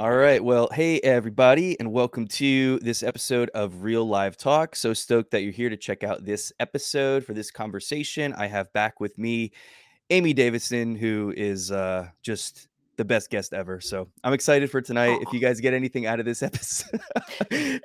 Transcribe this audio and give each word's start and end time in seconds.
All 0.00 0.14
right. 0.14 0.42
Well, 0.42 0.70
hey, 0.72 0.98
everybody, 1.00 1.78
and 1.78 1.92
welcome 1.92 2.26
to 2.28 2.78
this 2.78 3.02
episode 3.02 3.50
of 3.50 3.84
Real 3.84 4.08
Live 4.08 4.34
Talk. 4.38 4.74
So 4.74 4.94
stoked 4.94 5.30
that 5.32 5.42
you're 5.42 5.52
here 5.52 5.68
to 5.68 5.76
check 5.76 6.02
out 6.02 6.24
this 6.24 6.54
episode 6.58 7.22
for 7.22 7.34
this 7.34 7.50
conversation. 7.50 8.32
I 8.32 8.46
have 8.46 8.72
back 8.72 8.98
with 8.98 9.18
me 9.18 9.52
Amy 10.08 10.32
Davison, 10.32 10.96
who 10.96 11.34
is 11.36 11.70
uh, 11.70 12.08
just 12.22 12.69
the 13.00 13.04
best 13.06 13.30
guest 13.30 13.54
ever. 13.54 13.80
So 13.80 14.08
I'm 14.22 14.34
excited 14.34 14.70
for 14.70 14.82
tonight. 14.82 15.18
Aww. 15.18 15.22
If 15.22 15.32
you 15.32 15.40
guys 15.40 15.58
get 15.58 15.72
anything 15.72 16.04
out 16.04 16.20
of 16.20 16.26
this 16.26 16.42
episode, 16.42 17.00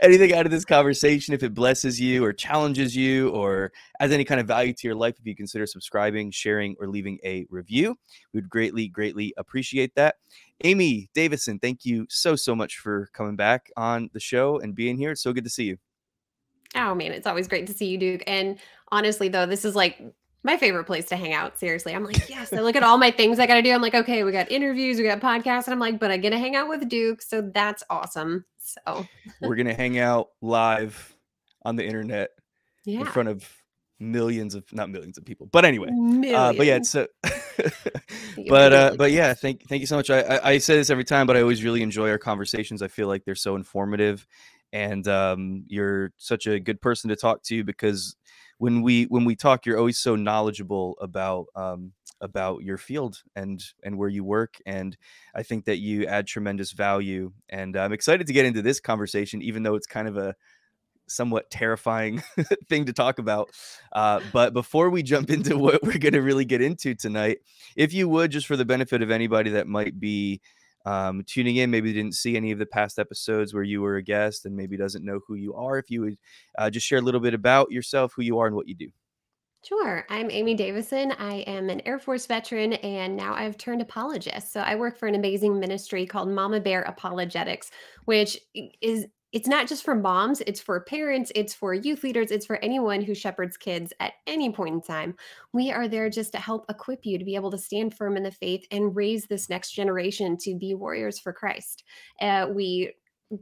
anything 0.02 0.34
out 0.34 0.46
of 0.46 0.52
this 0.52 0.66
conversation, 0.66 1.34
if 1.34 1.42
it 1.42 1.54
blesses 1.54 2.02
you 2.02 2.22
or 2.26 2.34
challenges 2.34 2.94
you 2.94 3.30
or 3.30 3.72
adds 4.02 4.12
any 4.12 4.26
kind 4.26 4.42
of 4.42 4.48
value 4.48 4.74
to 4.74 4.88
your 4.88 4.96
life, 4.96 5.16
if 5.18 5.26
you 5.26 5.34
consider 5.34 5.66
subscribing, 5.66 6.32
sharing, 6.32 6.76
or 6.82 6.88
leaving 6.88 7.18
a 7.24 7.46
review, 7.50 7.96
we'd 8.34 8.50
greatly, 8.50 8.90
greatly 8.90 9.34
appreciate 9.38 9.96
that. 9.96 10.16
Amy 10.66 11.10
Davison, 11.14 11.60
thank 11.60 11.86
you 11.86 12.06
so, 12.10 12.36
so 12.36 12.54
much 12.54 12.80
for 12.80 13.10
coming 13.14 13.38
back 13.38 13.72
on 13.78 14.10
the 14.12 14.20
show 14.20 14.60
and 14.60 14.76
being 14.76 14.98
here. 14.98 15.12
It's 15.12 15.24
so 15.24 15.32
good 15.32 15.46
to 15.46 15.50
see 15.50 15.64
you. 15.64 15.78
Oh 16.76 16.94
man, 16.94 17.14
it's 17.14 17.26
always 17.26 17.48
great 17.48 17.68
to 17.68 17.74
see 17.74 17.86
you, 17.86 17.98
Duke. 17.98 18.24
And 18.28 18.60
honestly, 18.92 19.30
though, 19.30 19.46
this 19.46 19.64
is 19.64 19.78
like 19.78 20.02
my 20.46 20.58
favorite 20.58 20.86
place 20.86 21.06
to 21.06 21.16
hang 21.16 21.34
out. 21.34 21.60
Seriously. 21.60 21.94
I'm 21.94 22.04
like, 22.04 22.30
yes, 22.30 22.54
I 22.54 22.60
look 22.60 22.76
at 22.76 22.84
all 22.84 23.00
my 23.00 23.10
things 23.10 23.40
I 23.40 23.48
got 23.48 23.56
to 23.56 23.62
do. 23.64 23.72
I'm 23.72 23.82
like, 23.82 23.96
okay, 23.96 24.24
we 24.24 24.32
got 24.32 24.52
interviews, 24.52 24.98
we 24.98 25.04
got 25.04 25.20
podcasts. 25.20 25.66
And 25.66 25.74
I'm 25.74 25.80
like, 25.80 26.00
but 26.00 26.12
I 26.12 26.18
get 26.18 26.30
to 26.30 26.38
hang 26.38 26.56
out 26.56 26.70
with 26.70 26.88
Duke. 26.88 27.24
So 27.24 27.42
that's 27.42 27.84
awesome. 27.90 28.46
So 28.60 29.08
we're 29.42 29.56
going 29.56 29.68
to 29.68 29.74
hang 29.74 29.98
out 29.98 30.30
live 30.42 31.16
on 31.64 31.76
the 31.76 31.84
internet 31.84 32.30
yeah. 32.86 33.00
in 33.00 33.06
front 33.08 33.30
of 33.30 33.52
millions 34.00 34.54
of, 34.54 34.72
not 34.72 34.90
millions 34.92 35.18
of 35.18 35.26
people, 35.26 35.48
but 35.52 35.66
anyway. 35.66 35.90
Uh, 36.34 36.54
but 36.54 36.68
yeah, 36.68 36.80
so, 36.84 37.08
but, 38.48 38.74
uh, 38.74 38.96
but 38.98 39.12
yeah, 39.12 39.34
thank, 39.34 39.68
thank 39.68 39.80
you 39.80 39.88
so 39.88 39.96
much. 39.96 40.12
I, 40.12 40.20
I, 40.20 40.50
I 40.52 40.58
say 40.60 40.76
this 40.76 40.92
every 40.92 41.06
time, 41.06 41.26
but 41.26 41.36
I 41.36 41.42
always 41.42 41.64
really 41.64 41.82
enjoy 41.82 42.10
our 42.12 42.20
conversations. 42.20 42.84
I 42.84 42.88
feel 42.88 43.08
like 43.08 43.26
they're 43.26 43.34
so 43.34 43.56
informative 43.56 44.28
and 44.72 45.08
um, 45.08 45.64
you're 45.68 46.12
such 46.18 46.46
a 46.46 46.60
good 46.60 46.82
person 46.82 47.10
to 47.10 47.16
talk 47.16 47.42
to 47.44 47.64
because 47.64 48.16
when 48.58 48.82
we 48.82 49.04
when 49.06 49.26
we 49.26 49.36
talk 49.36 49.66
you're 49.66 49.78
always 49.78 49.98
so 49.98 50.16
knowledgeable 50.16 50.98
about 51.02 51.48
um, 51.56 51.92
about 52.22 52.64
your 52.64 52.78
field 52.78 53.22
and 53.36 53.64
and 53.84 53.98
where 53.98 54.10
you 54.10 54.24
work 54.24 54.56
and 54.66 54.98
i 55.36 55.44
think 55.44 55.66
that 55.66 55.78
you 55.78 56.06
add 56.06 56.26
tremendous 56.26 56.72
value 56.72 57.32
and 57.50 57.76
i'm 57.76 57.94
excited 57.94 58.28
to 58.28 58.34
get 58.34 58.46
into 58.46 58.62
this 58.62 58.80
conversation 58.80 59.42
even 59.42 59.64
though 59.64 59.76
it's 59.76 59.88
kind 59.88 60.08
of 60.08 60.18
a 60.18 60.36
somewhat 61.08 61.50
terrifying 61.52 62.24
thing 62.70 62.86
to 62.86 62.94
talk 62.94 63.20
about 63.20 63.52
uh, 63.94 64.20
but 64.34 64.54
before 64.54 64.90
we 64.90 65.04
jump 65.04 65.30
into 65.30 65.56
what 65.58 65.84
we're 65.84 66.00
going 66.00 66.14
to 66.14 66.22
really 66.22 66.46
get 66.46 66.62
into 66.62 66.96
tonight 66.96 67.40
if 67.76 67.94
you 67.94 68.10
would 68.10 68.32
just 68.32 68.48
for 68.48 68.58
the 68.58 68.66
benefit 68.66 69.04
of 69.04 69.12
anybody 69.12 69.52
that 69.52 69.68
might 69.68 70.00
be 70.00 70.42
um, 70.86 71.24
tuning 71.26 71.58
in, 71.58 71.72
maybe 71.72 71.92
didn't 71.94 72.16
see 72.16 72.38
any 72.38 72.52
of 72.52 72.60
the 72.60 72.66
past 72.66 73.00
episodes 73.00 73.54
where 73.54 73.64
you 73.64 73.82
were 73.82 73.98
a 73.98 74.04
guest 74.04 74.46
and 74.46 74.56
maybe 74.56 74.78
doesn't 74.78 75.04
know 75.04 75.20
who 75.28 75.36
you 75.36 75.54
are, 75.56 75.78
if 75.78 75.90
you 75.90 76.02
would 76.02 76.18
uh, 76.58 76.70
just 76.70 76.86
share 76.86 77.00
a 77.00 77.02
little 77.02 77.20
bit 77.20 77.34
about 77.34 77.72
yourself, 77.72 78.14
who 78.16 78.22
you 78.22 78.38
are, 78.40 78.48
and 78.48 78.56
what 78.56 78.68
you 78.68 78.76
do. 78.76 78.90
Sure. 79.64 80.06
I'm 80.12 80.30
Amy 80.30 80.54
Davison. 80.54 81.12
I 81.14 81.38
am 81.48 81.72
an 81.72 81.82
Air 81.88 81.98
Force 81.98 82.28
veteran 82.28 82.74
and 82.74 83.16
now 83.16 83.34
I've 83.34 83.58
turned 83.58 83.82
apologist. 83.82 84.54
So 84.54 84.60
I 84.60 84.76
work 84.76 84.96
for 84.96 85.08
an 85.08 85.16
amazing 85.16 85.60
ministry 85.60 86.06
called 86.06 86.30
Mama 86.30 86.60
Bear 86.60 86.84
Apologetics, 86.84 87.72
which 88.04 88.38
is 88.80 89.08
it's 89.36 89.50
not 89.50 89.68
just 89.68 89.84
for 89.84 89.96
moms, 89.96 90.40
it's 90.48 90.62
for 90.62 90.80
parents, 90.80 91.30
it's 91.36 91.54
for 91.54 91.74
youth 91.74 92.06
leaders, 92.06 92.32
it's 92.32 92.46
for 92.46 92.56
anyone 92.64 93.02
who 93.02 93.14
shepherds 93.14 93.58
kids 93.58 93.92
at 94.00 94.14
any 94.26 94.50
point 94.50 94.76
in 94.76 94.82
time. 94.82 95.14
We 95.52 95.74
are 95.74 95.90
there 95.90 96.10
just 96.10 96.32
to 96.32 96.38
help 96.38 96.66
equip 96.70 97.06
you 97.06 97.20
to 97.20 97.26
be 97.26 97.36
able 97.36 97.52
to 97.52 97.58
stand 97.58 97.98
firm 97.98 98.16
in 98.16 98.24
the 98.24 98.32
faith 98.32 98.66
and 98.72 98.96
raise 98.96 99.26
this 99.26 99.50
next 99.50 99.74
generation 99.74 100.38
to 100.38 100.56
be 100.56 100.74
warriors 100.74 101.20
for 101.20 101.34
Christ. 101.34 101.84
Uh, 102.22 102.48
we 102.50 102.94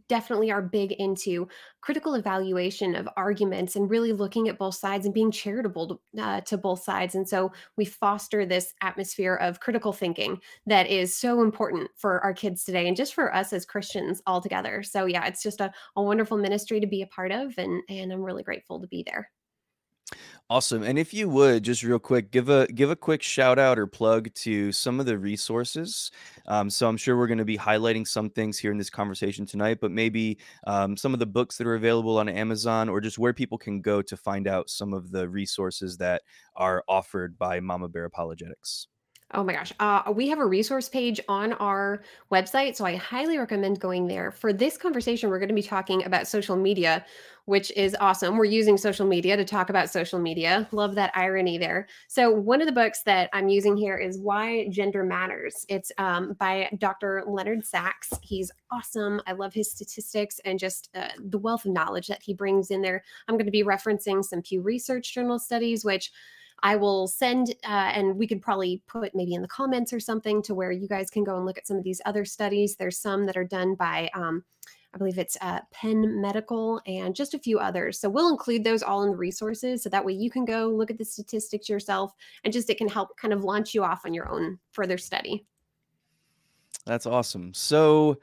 definitely 0.08 0.52
are 0.52 0.62
big 0.62 0.94
into 0.94 1.48
critical 1.82 2.16
evaluation 2.16 2.96
of 2.96 3.08
arguments 3.18 3.76
and 3.76 3.90
really 3.90 4.14
looking 4.14 4.48
at 4.48 4.58
both 4.58 4.76
sides 4.76 5.06
and 5.06 5.14
being 5.14 5.32
charitable 5.32 6.00
to, 6.16 6.22
uh, 6.22 6.42
to 6.42 6.58
both 6.58 6.84
sides. 6.84 7.16
And 7.16 7.28
so 7.28 7.52
we 7.78 7.86
foster 7.86 8.46
this 8.46 8.74
atmosphere 8.82 9.36
of 9.36 9.60
critical 9.60 9.94
thinking 9.94 10.40
that 10.66 10.88
is 10.88 11.16
so 11.16 11.42
important 11.42 11.90
for 11.96 12.22
our 12.22 12.34
kids 12.34 12.64
today 12.64 12.88
and 12.88 12.98
just 12.98 13.14
for 13.14 13.34
us 13.36 13.54
as 13.54 13.66
Christians 13.66 14.22
all 14.26 14.42
together. 14.42 14.84
So 14.84 15.06
yeah, 15.06 15.26
it's 15.26 15.44
just 15.44 15.62
a, 15.62 15.72
a 15.96 16.02
wonderful 16.02 16.38
ministry 16.38 16.80
to 16.80 16.88
be 16.88 17.02
a 17.02 17.08
part 17.08 17.32
of 17.32 17.54
and 17.58 17.82
and 17.90 18.12
I'm 18.12 18.22
really 18.24 18.44
grateful 18.44 18.80
to 18.80 18.88
be 18.88 19.04
there. 19.06 19.30
Awesome. 20.50 20.84
And 20.84 21.00
if 21.00 21.14
you 21.14 21.30
would 21.30 21.64
just 21.64 21.84
real 21.84 21.98
quick, 22.00 22.30
give 22.30 22.50
a 22.50 22.68
give 22.68 22.92
a 22.92 22.96
quick 22.96 23.22
shout 23.24 23.58
out 23.58 23.80
or 23.80 23.88
plug 23.88 24.32
to 24.36 24.72
some 24.72 25.00
of 25.00 25.06
the 25.06 25.18
resources. 25.18 26.12
Um, 26.48 26.70
so 26.70 26.88
I'm 26.88 26.98
sure 26.98 27.18
we're 27.18 27.28
going 27.28 27.38
to 27.40 27.46
be 27.46 27.58
highlighting 27.58 28.08
some 28.08 28.30
things 28.30 28.60
here 28.60 28.72
in 28.72 28.78
this 28.78 28.90
conversation 28.90 29.46
tonight, 29.46 29.80
but 29.82 29.92
maybe 29.92 30.38
um, 30.68 30.96
some 30.98 31.14
of 31.14 31.20
the 31.20 31.26
books 31.26 31.58
that 31.58 31.68
are 31.68 31.76
available 31.76 32.18
on 32.20 32.30
Amazon 32.30 32.90
or 32.90 33.02
just 33.02 33.18
where 33.18 33.34
people 33.34 33.58
can 33.58 33.82
go 33.82 34.02
to 34.02 34.18
find 34.18 34.48
out 34.48 34.70
some 34.70 34.94
of 34.94 35.12
the 35.12 35.28
resources 35.28 35.98
that 35.98 36.22
are 36.56 36.84
offered 36.88 37.38
by 37.38 37.60
Mama 37.60 37.88
Bear 37.88 38.06
Apologetics. 38.06 38.88
Oh 39.34 39.44
my 39.44 39.54
gosh. 39.54 39.74
Uh, 39.80 40.14
we 40.14 40.30
have 40.30 40.38
a 40.38 40.46
resource 40.46 40.88
page 40.88 41.20
on 41.28 41.54
our 41.54 42.04
website. 42.32 42.76
So 42.76 42.86
I 42.86 42.96
highly 42.96 43.38
recommend 43.38 43.80
going 43.80 44.08
there. 44.08 44.32
For 44.32 44.54
this 44.54 44.78
conversation, 44.78 45.30
we're 45.30 45.40
going 45.40 45.50
to 45.50 45.56
be 45.56 45.64
talking 45.64 46.06
about 46.06 46.28
social 46.28 46.56
media, 46.56 47.04
which 47.46 47.72
is 47.72 47.96
awesome. 48.00 48.38
We're 48.38 48.46
using 48.46 48.78
social 48.78 49.08
media 49.08 49.36
to 49.36 49.44
talk 49.44 49.72
about 49.72 49.90
social 49.90 50.20
media. 50.20 50.68
Love 50.72 50.94
that 50.96 51.12
irony 51.16 51.58
there. 51.58 51.88
So, 52.08 52.30
one 52.30 52.62
of 52.62 52.68
the 52.68 52.74
books 52.74 53.02
that 53.04 53.30
I'm 53.34 53.50
using 53.50 53.76
here 53.76 53.98
is 53.98 54.20
Why 54.20 54.68
Gender 54.70 55.04
Matters. 55.04 55.66
It's 55.68 55.92
um, 55.98 56.34
by 56.34 56.70
Dr. 56.78 57.24
Leonard 57.26 57.66
Sax. 57.66 58.10
He's 58.22 58.52
awesome. 58.72 59.20
I 59.26 59.32
love 59.32 59.54
his 59.54 59.72
statistics 59.72 60.40
and 60.46 60.60
just 60.60 60.90
uh, 60.96 61.08
the 61.18 61.40
wealth 61.40 61.66
of 61.66 61.72
knowledge 61.72 62.08
that 62.08 62.22
he 62.22 62.36
brings 62.36 62.70
in 62.70 62.84
there. 62.84 63.04
I'm 63.28 63.36
going 63.36 63.46
to 63.46 63.52
be 63.52 63.64
referencing 63.64 64.24
some 64.24 64.44
Pew 64.44 64.62
Research 64.62 65.12
Journal 65.12 65.40
studies, 65.40 65.84
which 65.84 66.12
I 66.64 66.78
will 66.78 67.08
send, 67.08 67.50
uh, 67.66 67.92
and 67.94 68.18
we 68.18 68.26
could 68.26 68.42
probably 68.42 68.82
put 68.88 69.14
maybe 69.14 69.34
in 69.34 69.42
the 69.42 69.48
comments 69.50 69.92
or 69.92 70.00
something 70.00 70.42
to 70.44 70.56
where 70.56 70.72
you 70.72 70.88
guys 70.88 71.10
can 71.10 71.26
go 71.26 71.36
and 71.36 71.46
look 71.46 71.58
at 71.58 71.68
some 71.68 71.76
of 71.76 71.84
these 71.84 72.02
other 72.06 72.24
studies. 72.24 72.78
There's 72.78 72.98
some 72.98 73.26
that 73.26 73.36
are 73.36 73.44
done 73.44 73.76
by, 73.76 74.10
um, 74.14 74.46
I 74.96 74.98
believe 74.98 75.18
it's 75.18 75.38
uh, 75.42 75.60
Penn 75.72 76.22
Medical 76.22 76.82
and 76.88 77.14
just 77.14 77.34
a 77.34 77.40
few 77.40 77.60
others. 77.60 78.00
So 78.00 78.10
we'll 78.10 78.30
include 78.30 78.64
those 78.64 78.82
all 78.82 79.04
in 79.04 79.12
the 79.12 79.18
resources. 79.18 79.84
So 79.84 79.90
that 79.90 80.06
way 80.06 80.14
you 80.14 80.32
can 80.32 80.46
go 80.46 80.70
look 80.70 80.90
at 80.90 80.98
the 80.98 81.04
statistics 81.04 81.68
yourself 81.68 82.14
and 82.46 82.54
just 82.54 82.70
it 82.70 82.78
can 82.78 82.88
help 82.88 83.18
kind 83.18 83.34
of 83.34 83.44
launch 83.44 83.74
you 83.74 83.84
off 83.84 84.06
on 84.06 84.14
your 84.14 84.30
own 84.30 84.58
further 84.72 84.98
study. 84.98 85.46
That's 86.86 87.06
awesome. 87.06 87.54
So, 87.54 88.20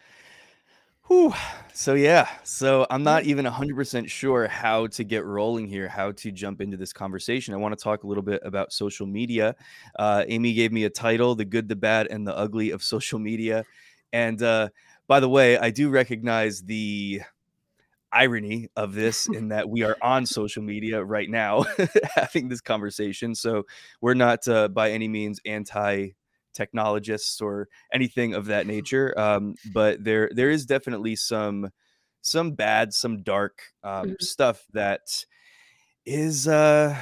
Whew. 1.10 1.34
So 1.75 1.94
yeah, 1.94 2.28
so 2.44 2.87
I'm 2.88 3.03
not 3.03 3.25
even 3.25 3.44
100% 3.44 4.09
sure 4.09 4.47
how 4.47 4.87
to 4.88 5.03
get 5.03 5.25
rolling 5.25 5.66
here, 5.66 5.88
how 5.88 6.12
to 6.12 6.31
jump 6.31 6.60
into 6.60 6.76
this 6.76 6.93
conversation. 6.93 7.53
I 7.53 7.56
want 7.56 7.76
to 7.76 7.82
talk 7.82 8.04
a 8.04 8.06
little 8.06 8.22
bit 8.22 8.41
about 8.44 8.72
social 8.72 9.09
media. 9.09 9.56
Uh, 9.98 10.25
Amy 10.28 10.53
gave 10.53 10.71
me 10.71 10.84
a 10.84 10.91
title, 10.91 11.34
"The 11.34 11.44
Good, 11.44 11.66
the 11.69 11.75
Bad, 11.75 12.06
and 12.12 12.25
the 12.25 12.37
Ugly 12.37 12.71
of 12.71 12.81
Social 12.94 13.19
Media," 13.19 13.65
and 14.12 14.41
uh, 14.41 14.69
by 15.09 15.19
the 15.19 15.28
way, 15.28 15.59
I 15.59 15.71
do 15.71 15.91
recognize 15.91 16.62
the 16.62 17.22
irony 18.12 18.69
of 18.77 18.94
this 18.94 19.27
in 19.32 19.48
that 19.48 19.69
we 19.69 19.82
are 19.84 19.97
on 20.03 20.27
social 20.27 20.62
media 20.62 21.04
right 21.04 21.31
now 21.31 21.65
having 22.15 22.48
this 22.48 22.60
conversation. 22.60 23.34
So 23.34 23.65
we're 24.00 24.15
not 24.15 24.47
uh, 24.48 24.69
by 24.69 24.92
any 24.92 25.09
means 25.09 25.41
anti 25.47 26.10
technologists 26.55 27.41
or 27.41 27.69
anything 27.93 28.34
of 28.34 28.47
that 28.47 28.66
nature. 28.77 29.19
Um, 29.19 29.55
but 29.72 30.03
there 30.05 30.31
there 30.34 30.50
is 30.50 30.66
definitely 30.66 31.16
some 31.16 31.71
some 32.22 32.53
bad, 32.53 32.93
some 32.93 33.22
dark 33.22 33.62
um, 33.83 33.93
mm-hmm. 33.93 34.12
stuff 34.21 34.66
that 34.72 35.25
is 36.06 36.49
uh 36.49 36.97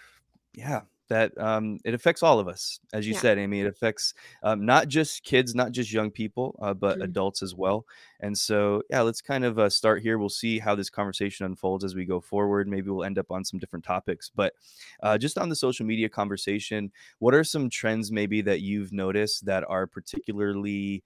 yeah 0.54 0.82
that 1.08 1.36
um, 1.38 1.78
it 1.84 1.94
affects 1.94 2.22
all 2.22 2.38
of 2.38 2.48
us, 2.48 2.80
as 2.92 3.06
you 3.06 3.14
yeah. 3.14 3.20
said, 3.20 3.38
Amy. 3.38 3.60
It 3.60 3.66
affects 3.66 4.14
um, 4.42 4.64
not 4.64 4.88
just 4.88 5.22
kids, 5.22 5.54
not 5.54 5.72
just 5.72 5.92
young 5.92 6.10
people, 6.10 6.58
uh, 6.60 6.74
but 6.74 6.94
mm-hmm. 6.94 7.02
adults 7.02 7.42
as 7.42 7.54
well. 7.54 7.86
And 8.20 8.36
so, 8.36 8.82
yeah, 8.90 9.02
let's 9.02 9.20
kind 9.20 9.44
of 9.44 9.58
uh, 9.58 9.70
start 9.70 10.02
here. 10.02 10.18
We'll 10.18 10.28
see 10.28 10.58
how 10.58 10.74
this 10.74 10.90
conversation 10.90 11.46
unfolds 11.46 11.84
as 11.84 11.94
we 11.94 12.04
go 12.04 12.20
forward. 12.20 12.68
Maybe 12.68 12.90
we'll 12.90 13.04
end 13.04 13.18
up 13.18 13.30
on 13.30 13.44
some 13.44 13.58
different 13.58 13.84
topics, 13.84 14.30
but 14.34 14.54
uh, 15.02 15.18
just 15.18 15.38
on 15.38 15.48
the 15.48 15.56
social 15.56 15.86
media 15.86 16.08
conversation, 16.08 16.90
what 17.18 17.34
are 17.34 17.44
some 17.44 17.70
trends 17.70 18.10
maybe 18.10 18.40
that 18.42 18.60
you've 18.60 18.92
noticed 18.92 19.44
that 19.46 19.64
are 19.68 19.86
particularly 19.86 21.04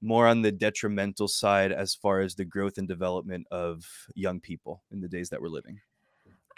more 0.00 0.26
on 0.26 0.42
the 0.42 0.52
detrimental 0.52 1.26
side 1.26 1.72
as 1.72 1.94
far 1.94 2.20
as 2.20 2.34
the 2.34 2.44
growth 2.44 2.78
and 2.78 2.86
development 2.86 3.46
of 3.50 3.84
young 4.14 4.40
people 4.40 4.82
in 4.92 5.00
the 5.00 5.08
days 5.08 5.30
that 5.30 5.40
we're 5.40 5.48
living? 5.48 5.80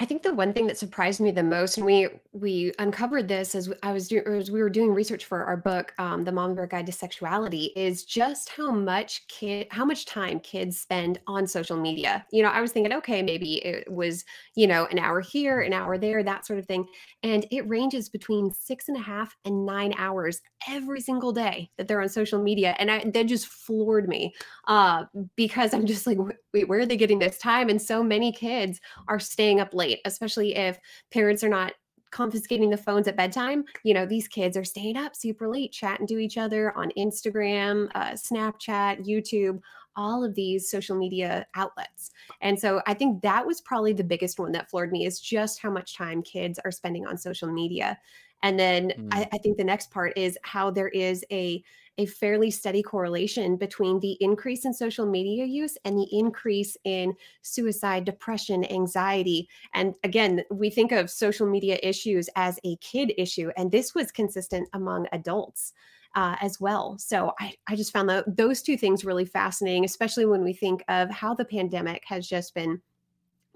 I 0.00 0.06
think 0.06 0.22
the 0.22 0.32
one 0.32 0.54
thing 0.54 0.66
that 0.66 0.78
surprised 0.78 1.20
me 1.20 1.30
the 1.30 1.42
most, 1.42 1.76
and 1.76 1.84
we 1.84 2.08
we 2.32 2.72
uncovered 2.78 3.28
this 3.28 3.54
as 3.54 3.70
I 3.82 3.92
was 3.92 4.08
doing 4.08 4.26
as 4.26 4.50
we 4.50 4.62
were 4.62 4.70
doing 4.70 4.94
research 4.94 5.26
for 5.26 5.44
our 5.44 5.58
book, 5.58 5.92
um, 5.98 6.24
The 6.24 6.32
Mom 6.32 6.54
Bear 6.54 6.66
Guide 6.66 6.86
to 6.86 6.92
Sexuality, 6.92 7.72
is 7.76 8.06
just 8.06 8.48
how 8.48 8.70
much 8.70 9.28
kid 9.28 9.66
how 9.70 9.84
much 9.84 10.06
time 10.06 10.40
kids 10.40 10.80
spend 10.80 11.20
on 11.26 11.46
social 11.46 11.76
media. 11.76 12.24
You 12.32 12.42
know, 12.42 12.48
I 12.48 12.62
was 12.62 12.72
thinking, 12.72 12.94
okay, 12.94 13.20
maybe 13.20 13.56
it 13.62 13.92
was, 13.92 14.24
you 14.56 14.66
know, 14.66 14.86
an 14.86 14.98
hour 14.98 15.20
here, 15.20 15.60
an 15.60 15.74
hour 15.74 15.98
there, 15.98 16.22
that 16.22 16.46
sort 16.46 16.58
of 16.58 16.64
thing. 16.64 16.86
And 17.22 17.46
it 17.50 17.68
ranges 17.68 18.08
between 18.08 18.52
six 18.52 18.88
and 18.88 18.96
a 18.96 19.00
half 19.00 19.36
and 19.44 19.66
nine 19.66 19.92
hours 19.98 20.40
every 20.66 21.02
single 21.02 21.32
day 21.32 21.70
that 21.76 21.88
they're 21.88 22.00
on 22.00 22.08
social 22.08 22.42
media. 22.42 22.74
And 22.78 22.90
I, 22.90 23.04
that 23.04 23.26
just 23.26 23.48
floored 23.48 24.08
me 24.08 24.32
uh, 24.66 25.04
because 25.36 25.74
I'm 25.74 25.84
just 25.84 26.06
like, 26.06 26.16
wait, 26.52 26.68
where 26.68 26.80
are 26.80 26.86
they 26.86 26.96
getting 26.96 27.18
this 27.18 27.38
time? 27.38 27.68
And 27.68 27.80
so 27.80 28.02
many 28.02 28.32
kids 28.32 28.80
are 29.08 29.18
staying 29.18 29.60
up 29.60 29.74
late, 29.74 30.00
especially 30.04 30.56
if 30.56 30.78
parents 31.10 31.44
are 31.44 31.48
not 31.48 31.72
confiscating 32.10 32.70
the 32.70 32.76
phones 32.76 33.06
at 33.08 33.16
bedtime. 33.16 33.64
You 33.84 33.94
know, 33.94 34.06
these 34.06 34.28
kids 34.28 34.56
are 34.56 34.64
staying 34.64 34.96
up 34.96 35.14
super 35.14 35.48
late, 35.48 35.72
chatting 35.72 36.06
to 36.08 36.18
each 36.18 36.38
other 36.38 36.76
on 36.76 36.90
Instagram, 36.98 37.88
uh, 37.94 38.12
Snapchat, 38.12 39.06
YouTube, 39.06 39.60
all 39.96 40.24
of 40.24 40.34
these 40.34 40.70
social 40.70 40.96
media 40.96 41.46
outlets. 41.54 42.10
And 42.40 42.58
so 42.58 42.80
I 42.86 42.94
think 42.94 43.22
that 43.22 43.46
was 43.46 43.60
probably 43.60 43.92
the 43.92 44.04
biggest 44.04 44.38
one 44.38 44.52
that 44.52 44.70
floored 44.70 44.92
me 44.92 45.04
is 45.04 45.20
just 45.20 45.60
how 45.60 45.70
much 45.70 45.96
time 45.96 46.22
kids 46.22 46.58
are 46.64 46.70
spending 46.70 47.06
on 47.06 47.18
social 47.18 47.50
media. 47.50 47.98
And 48.42 48.58
then 48.58 48.92
mm. 48.96 49.08
I, 49.12 49.28
I 49.32 49.38
think 49.38 49.56
the 49.56 49.64
next 49.64 49.90
part 49.90 50.16
is 50.16 50.38
how 50.42 50.70
there 50.70 50.88
is 50.88 51.24
a 51.30 51.62
a 52.00 52.06
fairly 52.06 52.50
steady 52.50 52.82
correlation 52.82 53.56
between 53.56 54.00
the 54.00 54.16
increase 54.20 54.64
in 54.64 54.72
social 54.72 55.04
media 55.04 55.44
use 55.44 55.76
and 55.84 55.98
the 55.98 56.08
increase 56.10 56.78
in 56.84 57.14
suicide, 57.42 58.06
depression, 58.06 58.64
anxiety. 58.72 59.46
And 59.74 59.94
again, 60.02 60.42
we 60.50 60.70
think 60.70 60.92
of 60.92 61.10
social 61.10 61.46
media 61.46 61.78
issues 61.82 62.30
as 62.36 62.58
a 62.64 62.76
kid 62.76 63.12
issue, 63.18 63.50
and 63.58 63.70
this 63.70 63.94
was 63.94 64.10
consistent 64.10 64.68
among 64.72 65.06
adults. 65.12 65.72
Uh, 66.16 66.34
as 66.40 66.60
well. 66.60 66.98
So 66.98 67.32
I, 67.38 67.54
I 67.68 67.76
just 67.76 67.92
found 67.92 68.10
those 68.26 68.62
two 68.62 68.76
things 68.76 69.04
really 69.04 69.24
fascinating, 69.24 69.84
especially 69.84 70.26
when 70.26 70.42
we 70.42 70.52
think 70.52 70.82
of 70.88 71.08
how 71.08 71.34
the 71.34 71.44
pandemic 71.44 72.02
has 72.04 72.26
just 72.26 72.52
been 72.52 72.82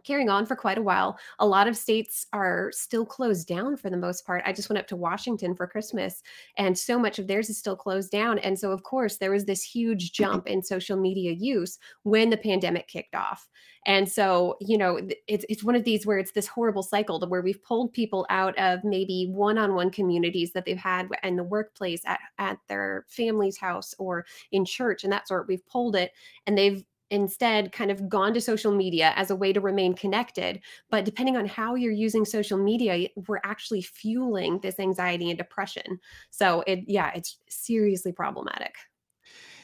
carrying 0.05 0.29
on 0.29 0.47
for 0.47 0.57
quite 0.57 0.79
a 0.79 0.83
while. 0.83 1.19
A 1.39 1.47
lot 1.47 1.69
of 1.69 1.77
states 1.77 2.27
are 2.33 2.71
still 2.73 3.05
closed 3.05 3.49
down 3.49 3.77
for 3.77 3.91
the 3.91 3.97
most 3.97 4.27
part. 4.27 4.43
I 4.47 4.53
just 4.53 4.69
went 4.69 4.79
up 4.79 4.87
to 4.89 4.97
Washington 4.97 5.55
for 5.55 5.67
Christmas 5.67 6.23
and 6.57 6.77
so 6.79 6.99
much 6.99 7.19
of 7.19 7.27
theirs 7.27 7.51
is 7.51 7.59
still 7.59 7.77
closed 7.77 8.11
down. 8.11 8.39
And 8.39 8.59
so, 8.59 8.71
of 8.71 8.83
course, 8.83 9.17
there 9.17 9.31
was 9.31 9.45
this 9.45 9.63
huge 9.63 10.13
mm-hmm. 10.13 10.23
jump 10.23 10.47
in 10.47 10.63
social 10.63 10.97
media 10.97 11.33
use 11.33 11.79
when 12.03 12.31
the 12.31 12.37
pandemic 12.37 12.89
kicked 12.89 13.15
off. 13.15 13.49
And 13.87 14.11
so, 14.11 14.57
you 14.61 14.79
know, 14.79 14.99
it's, 15.29 15.45
it's 15.49 15.63
one 15.63 15.75
of 15.75 15.85
these 15.85 16.07
where 16.07 16.19
it's 16.19 16.33
this 16.33 16.47
horrible 16.47 16.83
cycle 16.83 17.21
to 17.21 17.27
where 17.27 17.43
we've 17.43 17.63
pulled 17.63 17.93
people 17.93 18.27
out 18.31 18.59
of 18.59 18.83
maybe 18.83 19.29
one 19.31 19.59
on 19.59 19.75
one 19.75 19.91
communities 19.91 20.53
that 20.53 20.65
they've 20.65 20.77
had 20.77 21.09
in 21.23 21.37
the 21.37 21.45
workplace, 21.45 22.01
at, 22.07 22.21
at 22.39 22.59
their 22.69 23.05
family's 23.09 23.59
house, 23.59 23.95
or 23.99 24.25
in 24.53 24.65
church 24.65 25.05
and 25.05 25.13
that 25.13 25.29
sort. 25.29 25.49
We've 25.49 25.67
pulled 25.67 25.97
it 25.97 26.13
and 26.47 26.57
they've 26.57 26.83
instead 27.11 27.73
kind 27.73 27.91
of 27.91 28.09
gone 28.09 28.35
to 28.35 28.41
social 28.41 28.73
media 28.73 29.13
as 29.17 29.31
a 29.31 29.37
way 29.37 29.53
to 29.53 29.61
remain 29.61 29.95
connected. 29.95 30.61
But 30.91 31.05
depending 31.05 31.37
on 31.37 31.47
how 31.47 31.75
you're 31.75 31.93
using 31.93 32.25
social 32.25 32.59
media, 32.59 33.09
we're 33.29 33.41
actually 33.45 33.83
fueling 33.83 34.59
this 34.61 34.79
anxiety 34.79 35.31
and 35.31 35.39
depression. 35.39 36.01
So 36.31 36.63
it, 36.67 36.81
yeah, 36.87 37.13
it's 37.15 37.39
seriously 37.49 38.13
problematic. 38.13 38.75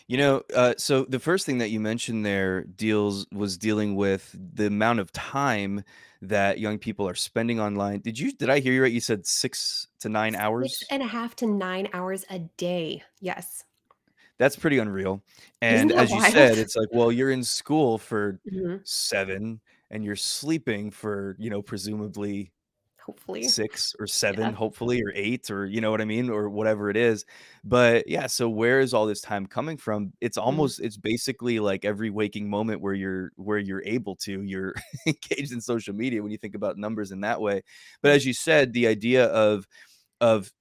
You 0.07 0.17
know, 0.17 0.43
uh, 0.57 0.75
so 0.77 1.05
the 1.05 1.21
first 1.21 1.47
thing 1.47 1.59
that 1.59 1.71
you 1.71 1.79
mentioned 1.79 2.27
there 2.27 2.65
deals 2.65 3.27
was 3.33 3.57
dealing 3.57 3.95
with 3.95 4.35
the 4.55 4.67
amount 4.67 4.99
of 4.99 5.13
time 5.13 5.85
that 6.21 6.59
young 6.59 6.79
people 6.79 7.09
are 7.09 7.15
spending 7.15 7.61
online. 7.61 8.01
Did 8.01 8.19
you 8.19 8.33
did 8.33 8.51
I 8.51 8.59
hear 8.59 8.73
you 8.73 8.83
right? 8.83 8.93
You 8.93 9.01
said 9.01 9.25
six 9.25 9.87
to 10.01 10.09
nine 10.09 10.35
hours? 10.35 10.81
Six 10.81 10.91
and 10.91 11.03
a 11.03 11.07
half 11.07 11.37
to 11.37 11.47
nine 11.47 11.89
hours 11.93 12.25
a 12.29 12.41
day. 12.41 13.05
Yes. 13.21 13.65
That's 14.41 14.57
pretty 14.57 14.79
unreal. 14.79 15.23
And 15.63 15.93
as 15.93 16.15
you 16.15 16.21
said, 16.23 16.59
it's 16.59 16.75
like, 16.77 16.89
well, 16.93 17.13
you're 17.13 17.31
in 17.31 17.45
school 17.45 17.99
for 17.99 18.41
Mhm. 18.45 18.85
7 18.85 19.61
and 19.91 20.05
you're 20.05 20.17
sleeping 20.17 20.91
for, 20.93 21.37
you 21.39 21.51
know, 21.51 21.63
presumably 21.63 22.53
Hopefully. 23.01 23.57
6 23.57 23.95
or 24.01 24.07
7, 24.09 24.53
Yeah. 24.53 24.55
hopefully, 24.55 25.03
or 25.03 25.13
8 25.15 25.51
or 25.51 25.67
you 25.67 25.81
know 25.81 25.91
what 25.93 26.01
I 26.03 26.07
mean, 26.07 26.31
or 26.31 26.51
whatever 26.51 26.91
it 26.91 26.97
is. 26.97 27.25
But 27.65 28.09
yeah, 28.09 28.27
so 28.29 28.51
where 28.51 28.81
is 28.81 28.95
all 28.95 29.07
this 29.07 29.21
time 29.23 29.47
coming 29.47 29.77
from? 29.79 30.13
It's 30.21 30.39
Mhm. 30.45 30.71
almost 30.71 30.81
it's 30.81 30.99
basically 30.99 31.61
like 31.61 31.85
every 31.85 32.11
waking 32.11 32.51
moment 32.51 32.81
where 32.83 32.95
you're 32.95 33.33
where 33.37 33.59
you're 33.59 33.83
able 33.85 34.17
to, 34.19 34.43
you're 34.43 34.75
engaged 35.07 35.53
in 35.53 35.61
social 35.63 35.95
media 35.95 36.23
when 36.23 36.33
you 36.33 36.39
think 36.39 36.55
about 36.57 36.79
numbers 36.79 37.13
in 37.13 37.21
that 37.23 37.41
way. 37.41 37.63
But 38.03 38.13
as 38.13 38.27
you 38.27 38.35
said, 38.35 38.73
the 38.75 38.87
idea 38.89 39.27
of 39.29 39.67
of 40.21 40.53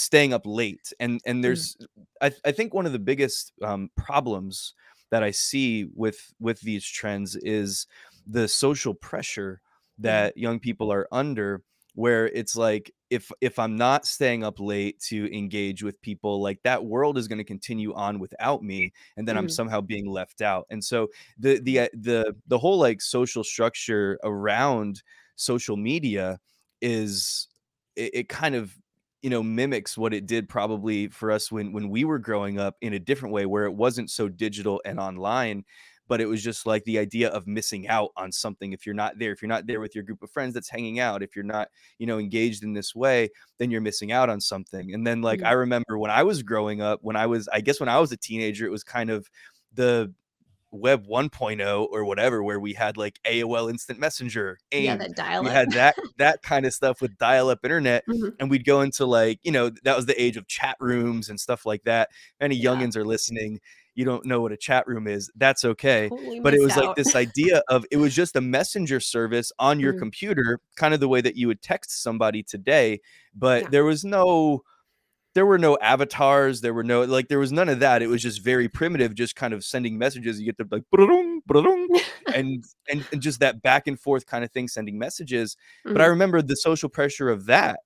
staying 0.00 0.32
up 0.32 0.42
late 0.44 0.92
and 1.00 1.20
and 1.24 1.38
mm. 1.38 1.42
there's. 1.42 1.76
I, 2.20 2.32
I 2.44 2.52
think 2.52 2.74
one 2.74 2.86
of 2.86 2.92
the 2.92 2.98
biggest 2.98 3.52
um, 3.62 3.90
problems 3.96 4.74
that 5.10 5.22
i 5.22 5.30
see 5.30 5.86
with 5.94 6.32
with 6.40 6.60
these 6.60 6.86
trends 6.86 7.36
is 7.36 7.86
the 8.26 8.48
social 8.48 8.94
pressure 8.94 9.60
mm. 9.98 10.04
that 10.04 10.36
young 10.36 10.58
people 10.58 10.92
are 10.92 11.06
under 11.12 11.62
where 11.94 12.28
it's 12.28 12.56
like 12.56 12.92
if 13.10 13.30
if 13.40 13.58
i'm 13.58 13.76
not 13.76 14.06
staying 14.06 14.44
up 14.44 14.60
late 14.60 14.98
to 15.00 15.36
engage 15.36 15.82
with 15.82 16.00
people 16.00 16.40
like 16.40 16.60
that 16.62 16.84
world 16.84 17.18
is 17.18 17.28
going 17.28 17.38
to 17.38 17.44
continue 17.44 17.92
on 17.94 18.18
without 18.18 18.62
me 18.62 18.92
and 19.16 19.26
then 19.26 19.34
mm. 19.34 19.40
i'm 19.40 19.48
somehow 19.48 19.80
being 19.80 20.06
left 20.06 20.40
out 20.40 20.66
and 20.70 20.82
so 20.82 21.08
the 21.38 21.60
the 21.60 21.80
uh, 21.80 21.88
the 21.92 22.34
the 22.46 22.58
whole 22.58 22.78
like 22.78 23.00
social 23.00 23.42
structure 23.42 24.18
around 24.22 25.02
social 25.34 25.76
media 25.76 26.38
is 26.80 27.48
it, 27.96 28.10
it 28.14 28.28
kind 28.28 28.54
of 28.54 28.74
you 29.22 29.30
know 29.30 29.42
mimics 29.42 29.98
what 29.98 30.14
it 30.14 30.26
did 30.26 30.48
probably 30.48 31.08
for 31.08 31.30
us 31.30 31.50
when 31.52 31.72
when 31.72 31.88
we 31.88 32.04
were 32.04 32.18
growing 32.18 32.58
up 32.58 32.76
in 32.80 32.94
a 32.94 32.98
different 32.98 33.34
way 33.34 33.46
where 33.46 33.64
it 33.64 33.72
wasn't 33.72 34.10
so 34.10 34.28
digital 34.28 34.80
and 34.84 34.98
online 34.98 35.64
but 36.08 36.20
it 36.20 36.26
was 36.26 36.42
just 36.42 36.66
like 36.66 36.82
the 36.84 36.98
idea 36.98 37.28
of 37.28 37.46
missing 37.46 37.86
out 37.86 38.10
on 38.16 38.32
something 38.32 38.72
if 38.72 38.84
you're 38.84 38.94
not 38.94 39.18
there 39.18 39.32
if 39.32 39.40
you're 39.40 39.48
not 39.48 39.66
there 39.66 39.80
with 39.80 39.94
your 39.94 40.02
group 40.02 40.22
of 40.22 40.30
friends 40.30 40.52
that's 40.54 40.68
hanging 40.68 40.98
out 40.98 41.22
if 41.22 41.36
you're 41.36 41.44
not 41.44 41.68
you 41.98 42.06
know 42.06 42.18
engaged 42.18 42.64
in 42.64 42.72
this 42.72 42.94
way 42.94 43.28
then 43.58 43.70
you're 43.70 43.80
missing 43.80 44.10
out 44.10 44.28
on 44.28 44.40
something 44.40 44.92
and 44.92 45.06
then 45.06 45.22
like 45.22 45.38
mm-hmm. 45.38 45.48
i 45.48 45.52
remember 45.52 45.98
when 45.98 46.10
i 46.10 46.22
was 46.22 46.42
growing 46.42 46.80
up 46.80 46.98
when 47.02 47.16
i 47.16 47.26
was 47.26 47.48
i 47.52 47.60
guess 47.60 47.78
when 47.78 47.88
i 47.88 47.98
was 47.98 48.12
a 48.12 48.16
teenager 48.16 48.66
it 48.66 48.70
was 48.70 48.84
kind 48.84 49.10
of 49.10 49.28
the 49.74 50.12
web 50.72 51.06
1.0 51.06 51.88
or 51.90 52.04
whatever 52.04 52.42
where 52.42 52.60
we 52.60 52.72
had 52.72 52.96
like 52.96 53.18
AOL 53.26 53.70
instant 53.70 53.98
messenger 53.98 54.58
and 54.70 54.84
yeah, 54.84 54.96
that 54.96 55.16
dial 55.16 55.42
we 55.42 55.50
had 55.50 55.70
that 55.72 55.96
that 56.18 56.42
kind 56.42 56.64
of 56.64 56.72
stuff 56.72 57.00
with 57.00 57.16
dial-up 57.18 57.58
internet 57.64 58.04
mm-hmm. 58.08 58.28
and 58.38 58.50
we'd 58.50 58.64
go 58.64 58.80
into 58.80 59.04
like 59.04 59.38
you 59.42 59.50
know 59.50 59.70
that 59.84 59.96
was 59.96 60.06
the 60.06 60.20
age 60.22 60.36
of 60.36 60.46
chat 60.46 60.76
rooms 60.80 61.28
and 61.28 61.40
stuff 61.40 61.66
like 61.66 61.82
that 61.84 62.08
any 62.40 62.54
yeah. 62.54 62.70
youngins 62.70 62.96
are 62.96 63.04
listening 63.04 63.58
you 63.94 64.04
don't 64.04 64.24
know 64.24 64.40
what 64.40 64.52
a 64.52 64.56
chat 64.56 64.86
room 64.86 65.06
is 65.08 65.30
that's 65.36 65.64
okay 65.64 66.08
totally 66.08 66.40
but 66.40 66.54
it 66.54 66.60
was 66.60 66.76
out. 66.76 66.86
like 66.86 66.96
this 66.96 67.16
idea 67.16 67.62
of 67.68 67.84
it 67.90 67.96
was 67.96 68.14
just 68.14 68.36
a 68.36 68.40
messenger 68.40 69.00
service 69.00 69.50
on 69.58 69.80
your 69.80 69.92
mm-hmm. 69.92 70.00
computer 70.00 70.60
kind 70.76 70.94
of 70.94 71.00
the 71.00 71.08
way 71.08 71.20
that 71.20 71.36
you 71.36 71.48
would 71.48 71.62
text 71.62 72.02
somebody 72.02 72.42
today 72.42 73.00
but 73.34 73.64
yeah. 73.64 73.68
there 73.70 73.84
was 73.84 74.04
no 74.04 74.62
there 75.34 75.46
were 75.46 75.58
no 75.58 75.78
avatars 75.80 76.60
there 76.60 76.74
were 76.74 76.84
no 76.84 77.02
like 77.02 77.28
there 77.28 77.38
was 77.38 77.52
none 77.52 77.68
of 77.68 77.80
that 77.80 78.02
it 78.02 78.08
was 78.08 78.22
just 78.22 78.42
very 78.42 78.68
primitive 78.68 79.14
just 79.14 79.36
kind 79.36 79.54
of 79.54 79.64
sending 79.64 79.98
messages 79.98 80.40
you 80.40 80.46
get 80.46 80.56
the 80.56 80.66
like 80.70 80.84
and, 82.34 82.64
and 82.90 83.04
and 83.12 83.22
just 83.22 83.40
that 83.40 83.62
back 83.62 83.86
and 83.86 84.00
forth 84.00 84.26
kind 84.26 84.44
of 84.44 84.50
thing 84.50 84.68
sending 84.68 84.98
messages 84.98 85.56
mm-hmm. 85.86 85.92
but 85.92 86.00
i 86.00 86.04
mm-hmm. 86.04 86.10
remember 86.10 86.42
the 86.42 86.56
social 86.56 86.88
pressure 86.88 87.30
of 87.30 87.46
that 87.46 87.80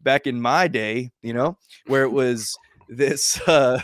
back 0.00 0.26
in 0.26 0.40
my 0.40 0.68
day 0.68 1.10
you 1.22 1.32
know 1.32 1.56
where 1.86 2.02
it 2.02 2.12
was 2.12 2.56
this 2.88 3.40
uh 3.48 3.80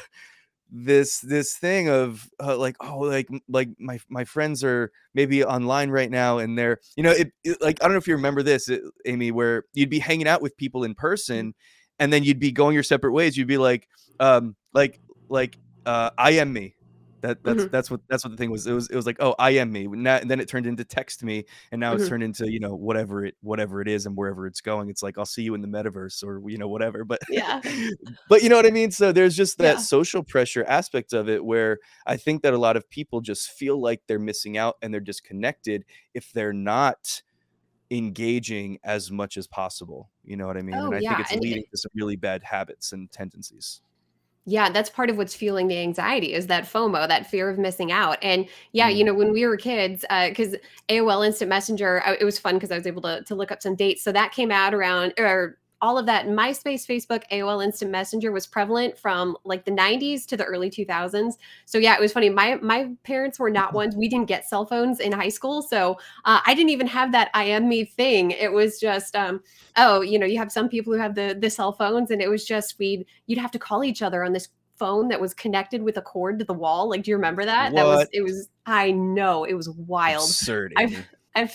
this 0.73 1.19
this 1.21 1.57
thing 1.57 1.89
of 1.89 2.29
uh, 2.41 2.57
like 2.57 2.77
oh 2.81 2.99
like 2.99 3.29
like 3.49 3.69
my 3.79 3.99
my 4.09 4.25
friends 4.25 4.63
are 4.63 4.93
maybe 5.15 5.43
online 5.43 5.91
right 5.91 6.11
now 6.11 6.39
and 6.39 6.57
they're 6.57 6.79
you 6.97 7.03
know 7.03 7.11
it, 7.11 7.33
it 7.43 7.61
like 7.61 7.83
i 7.83 7.85
don't 7.85 7.93
know 7.93 7.99
if 7.99 8.07
you 8.07 8.15
remember 8.15 8.43
this 8.43 8.69
it, 8.69 8.83
amy 9.05 9.33
where 9.33 9.65
you'd 9.73 9.91
be 9.91 9.99
hanging 9.99 10.29
out 10.29 10.41
with 10.41 10.57
people 10.57 10.85
in 10.85 10.95
person 10.95 11.55
and 12.01 12.13
then 12.13 12.25
you'd 12.25 12.41
be 12.41 12.51
going 12.51 12.75
your 12.75 12.83
separate 12.83 13.13
ways. 13.13 13.37
You'd 13.37 13.47
be 13.47 13.59
like, 13.59 13.87
um, 14.19 14.57
like, 14.75 15.01
like, 15.29 15.57
uh, 15.87 16.11
I 16.19 16.33
am 16.33 16.53
me. 16.53 16.75
That 17.21 17.45
that's 17.45 17.61
mm-hmm. 17.61 17.71
that's 17.71 17.91
what 17.91 18.01
that's 18.09 18.25
what 18.25 18.31
the 18.31 18.37
thing 18.39 18.51
was. 18.51 18.67
It 18.67 18.73
was 18.73 18.89
it 18.89 18.97
was 18.97 19.05
like, 19.05 19.19
oh, 19.21 19.35
I 19.39 19.51
am 19.51 19.71
me. 19.71 19.87
Now, 19.87 20.17
and 20.17 20.31
then 20.31 20.41
it 20.41 20.49
turned 20.49 20.67
into 20.67 20.85
text 20.85 21.23
me, 21.23 21.45
and 21.71 21.79
now 21.79 21.93
mm-hmm. 21.93 22.01
it's 22.01 22.09
turned 22.09 22.23
into 22.23 22.51
you 22.51 22.61
know 22.61 22.75
whatever 22.75 23.27
it 23.27 23.37
whatever 23.43 23.83
it 23.83 23.89
is 23.89 24.07
and 24.07 24.17
wherever 24.17 24.47
it's 24.47 24.63
going. 24.63 24.89
It's 24.89 25.03
like 25.03 25.19
I'll 25.19 25.27
see 25.27 25.43
you 25.43 25.53
in 25.55 25.61
the 25.61 25.69
metaverse 25.69 26.25
or 26.25 26.41
you 26.49 26.57
know 26.57 26.69
whatever. 26.69 27.05
But 27.05 27.21
yeah, 27.29 27.61
but 28.31 28.43
you 28.43 28.49
know 28.49 28.57
what 28.57 28.65
I 28.65 28.71
mean. 28.71 28.91
So 28.91 29.13
there's 29.13 29.37
just 29.37 29.59
that 29.59 29.77
yeah. 29.77 29.81
social 29.81 30.23
pressure 30.23 30.65
aspect 30.65 31.13
of 31.13 31.29
it 31.29 31.45
where 31.45 31.79
I 32.07 32.17
think 32.17 32.43
that 32.43 32.55
a 32.55 32.59
lot 32.59 32.77
of 32.77 32.89
people 32.89 33.21
just 33.21 33.51
feel 33.51 33.79
like 33.79 34.01
they're 34.07 34.19
missing 34.19 34.57
out 34.57 34.77
and 34.81 34.93
they're 34.93 35.01
disconnected 35.01 35.85
if 36.15 36.33
they're 36.33 36.55
not 36.55 37.23
engaging 37.91 38.79
as 38.85 39.11
much 39.11 39.37
as 39.37 39.47
possible. 39.47 40.11
You 40.25 40.37
know 40.37 40.47
what 40.47 40.57
I 40.57 40.63
mean? 40.63 40.77
Oh, 40.77 40.87
and 40.87 40.95
I 40.95 40.99
yeah. 41.01 41.11
think 41.11 41.21
it's 41.21 41.33
and 41.33 41.41
leading 41.41 41.65
to 41.71 41.79
some 41.79 41.91
really 41.95 42.17
bad 42.17 42.43
habits 42.45 42.93
and 42.93 43.11
tendencies. 43.11 43.83
Yeah, 44.47 44.71
that's 44.71 44.89
part 44.89 45.11
of 45.11 45.19
what's 45.19 45.35
fueling 45.35 45.69
the 45.69 45.79
anxiety 45.79 46.33
is 46.33 46.47
that 46.47 46.65
FOMO, 46.65 47.07
that 47.07 47.27
fear 47.27 47.51
of 47.51 47.59
missing 47.59 47.93
out. 47.93 48.17
And 48.23 48.49
yeah, 48.73 48.89
you 48.89 49.05
Mm. 49.05 49.07
know, 49.09 49.15
when 49.15 49.33
we 49.33 49.47
were 49.47 49.57
kids, 49.57 50.05
because 50.29 50.57
AOL 50.89 51.23
Instant 51.27 51.51
Messenger, 51.51 52.03
it 52.19 52.25
was 52.25 52.39
fun 52.39 52.55
because 52.55 52.71
I 52.71 52.77
was 52.77 52.87
able 52.87 53.03
to, 53.03 53.23
to 53.25 53.35
look 53.35 53.53
up 53.53 53.63
some 53.63 53.77
dates. 53.77 54.03
So 54.03 54.13
that 54.13 54.33
came 54.33 54.51
out 54.51 54.73
around, 54.75 55.13
or 55.19 55.59
all 55.83 55.97
of 55.97 56.07
that 56.07 56.27
MySpace, 56.27 56.87
Facebook, 56.87 57.23
AOL 57.33 57.65
Instant 57.65 57.91
Messenger 57.91 58.33
was 58.33 58.47
prevalent 58.47 58.99
from 58.99 59.37
like 59.45 59.65
the 59.65 59.71
90s 59.71 60.27
to 60.27 60.37
the 60.37 60.45
early 60.45 60.71
2000s. 60.71 61.35
So 61.65 61.79
yeah, 61.79 61.95
it 61.95 62.01
was 62.01 62.13
funny. 62.13 62.29
My 62.29 62.57
my 62.57 62.91
parents 63.03 63.39
were 63.39 63.51
not 63.51 63.73
ones. 63.73 63.97
We 63.97 64.09
didn't 64.09 64.29
get 64.29 64.47
cell 64.47 64.67
phones 64.67 65.01
in 65.01 65.13
high 65.13 65.29
school, 65.29 65.63
so 65.63 65.99
uh, 66.25 66.41
I 66.45 66.55
didn't 66.55 66.71
even 66.71 66.87
have 66.89 67.13
that 67.13 67.31
I 67.35 67.45
am 67.45 67.69
me 67.69 67.85
thing. 67.85 68.33
It 68.33 68.53
was 68.53 68.79
just 68.79 69.17
um, 69.17 69.43
oh, 69.77 70.03
you 70.03 70.19
know, 70.19 70.27
you 70.27 70.39
have 70.39 70.53
some 70.53 70.69
people 70.69 70.93
who 70.93 70.99
have 70.99 71.15
the 71.15 71.37
the 71.39 71.51
cell 71.51 71.73
phones, 71.73 72.11
and 72.11 72.21
it 72.21 72.29
was 72.29 72.45
just 72.45 72.79
we'd 72.79 73.07
you'd 73.27 73.39
have 73.39 73.51
to 73.53 73.59
call 73.59 73.85
each 73.85 74.03
other 74.03 74.23
on 74.25 74.33
this 74.33 74.49
phone 74.77 75.09
that 75.09 75.21
was 75.21 75.35
connected 75.35 75.83
with 75.83 75.97
a 75.99 76.03
cord 76.03 76.39
to 76.39 76.45
the 76.45 76.55
wall. 76.55 76.89
Like, 76.89 77.03
do 77.03 77.11
you 77.11 77.17
remember 77.17 77.45
that? 77.45 77.75
That 77.75 77.87
was 77.87 77.99
What? 77.99 78.09
it 78.13 78.23
was 78.23 78.49
I 78.67 78.91
know 78.91 79.45
it 79.45 79.55
was 79.55 79.69
wild. 79.71 80.29
Absurdity. 80.29 80.75
I've 80.79 81.07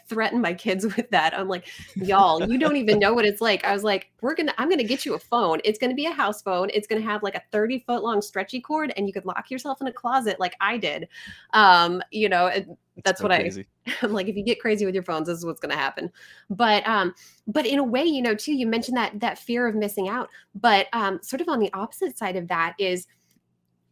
threatened 0.08 0.42
my 0.42 0.54
kids 0.54 0.86
with 0.96 1.10
that. 1.12 1.38
I'm 1.38 1.48
like, 1.48 1.68
y'all, 1.96 2.48
you 2.50 2.58
don't 2.58 2.78
even 2.78 3.00
know 3.00 3.14
what 3.14 3.26
it's 3.26 3.42
like. 3.42 3.64
I 3.66 3.74
was 3.74 3.84
like, 3.84 4.12
we're 4.22 4.36
gonna, 4.36 4.54
I'm 4.58 4.70
gonna 4.70 4.84
get 4.84 5.06
you 5.06 5.14
a 5.14 5.20
phone. 5.20 5.60
It's 5.64 5.78
gonna 5.80 5.94
be 5.94 6.06
a 6.06 6.12
house 6.12 6.42
phone. 6.42 6.70
It's 6.74 6.88
gonna 6.88 7.02
have 7.02 7.24
like 7.24 7.36
a 7.36 7.42
30 7.52 7.80
foot 7.80 8.04
long 8.04 8.22
stretchy 8.22 8.62
cord, 8.62 8.94
and 8.96 9.08
you 9.08 9.14
could 9.14 9.26
lock 9.26 9.52
yourself 9.52 9.82
in 9.82 9.88
a 9.88 9.94
closet 9.94 10.40
like 10.40 10.56
I 10.62 10.78
did. 10.78 11.08
Um, 11.54 12.02
you 12.12 12.30
know, 12.30 12.48
and 12.48 12.78
that's 13.04 13.20
So 13.20 13.26
what 13.28 13.32
I. 13.32 13.52
I'm 14.02 14.14
like, 14.14 14.28
if 14.28 14.36
you 14.36 14.44
get 14.44 14.60
crazy 14.60 14.86
with 14.86 14.96
your 14.96 15.04
phones, 15.04 15.28
this 15.28 15.38
is 15.38 15.46
what's 15.46 15.60
gonna 15.60 15.76
happen. 15.76 16.12
But 16.50 16.88
um, 16.88 17.14
but 17.48 17.66
in 17.66 17.80
a 17.80 17.84
way, 17.84 18.04
you 18.04 18.22
know, 18.22 18.36
too, 18.36 18.54
you 18.54 18.68
mentioned 18.68 18.98
that 18.98 19.20
that 19.20 19.38
fear 19.38 19.68
of 19.68 19.76
missing 19.76 20.08
out. 20.08 20.30
But 20.56 20.88
um, 20.94 21.20
sort 21.22 21.42
of 21.42 21.50
on 21.50 21.60
the 21.60 21.72
opposite 21.74 22.18
side 22.18 22.36
of 22.36 22.48
that 22.48 22.76
is 22.80 23.08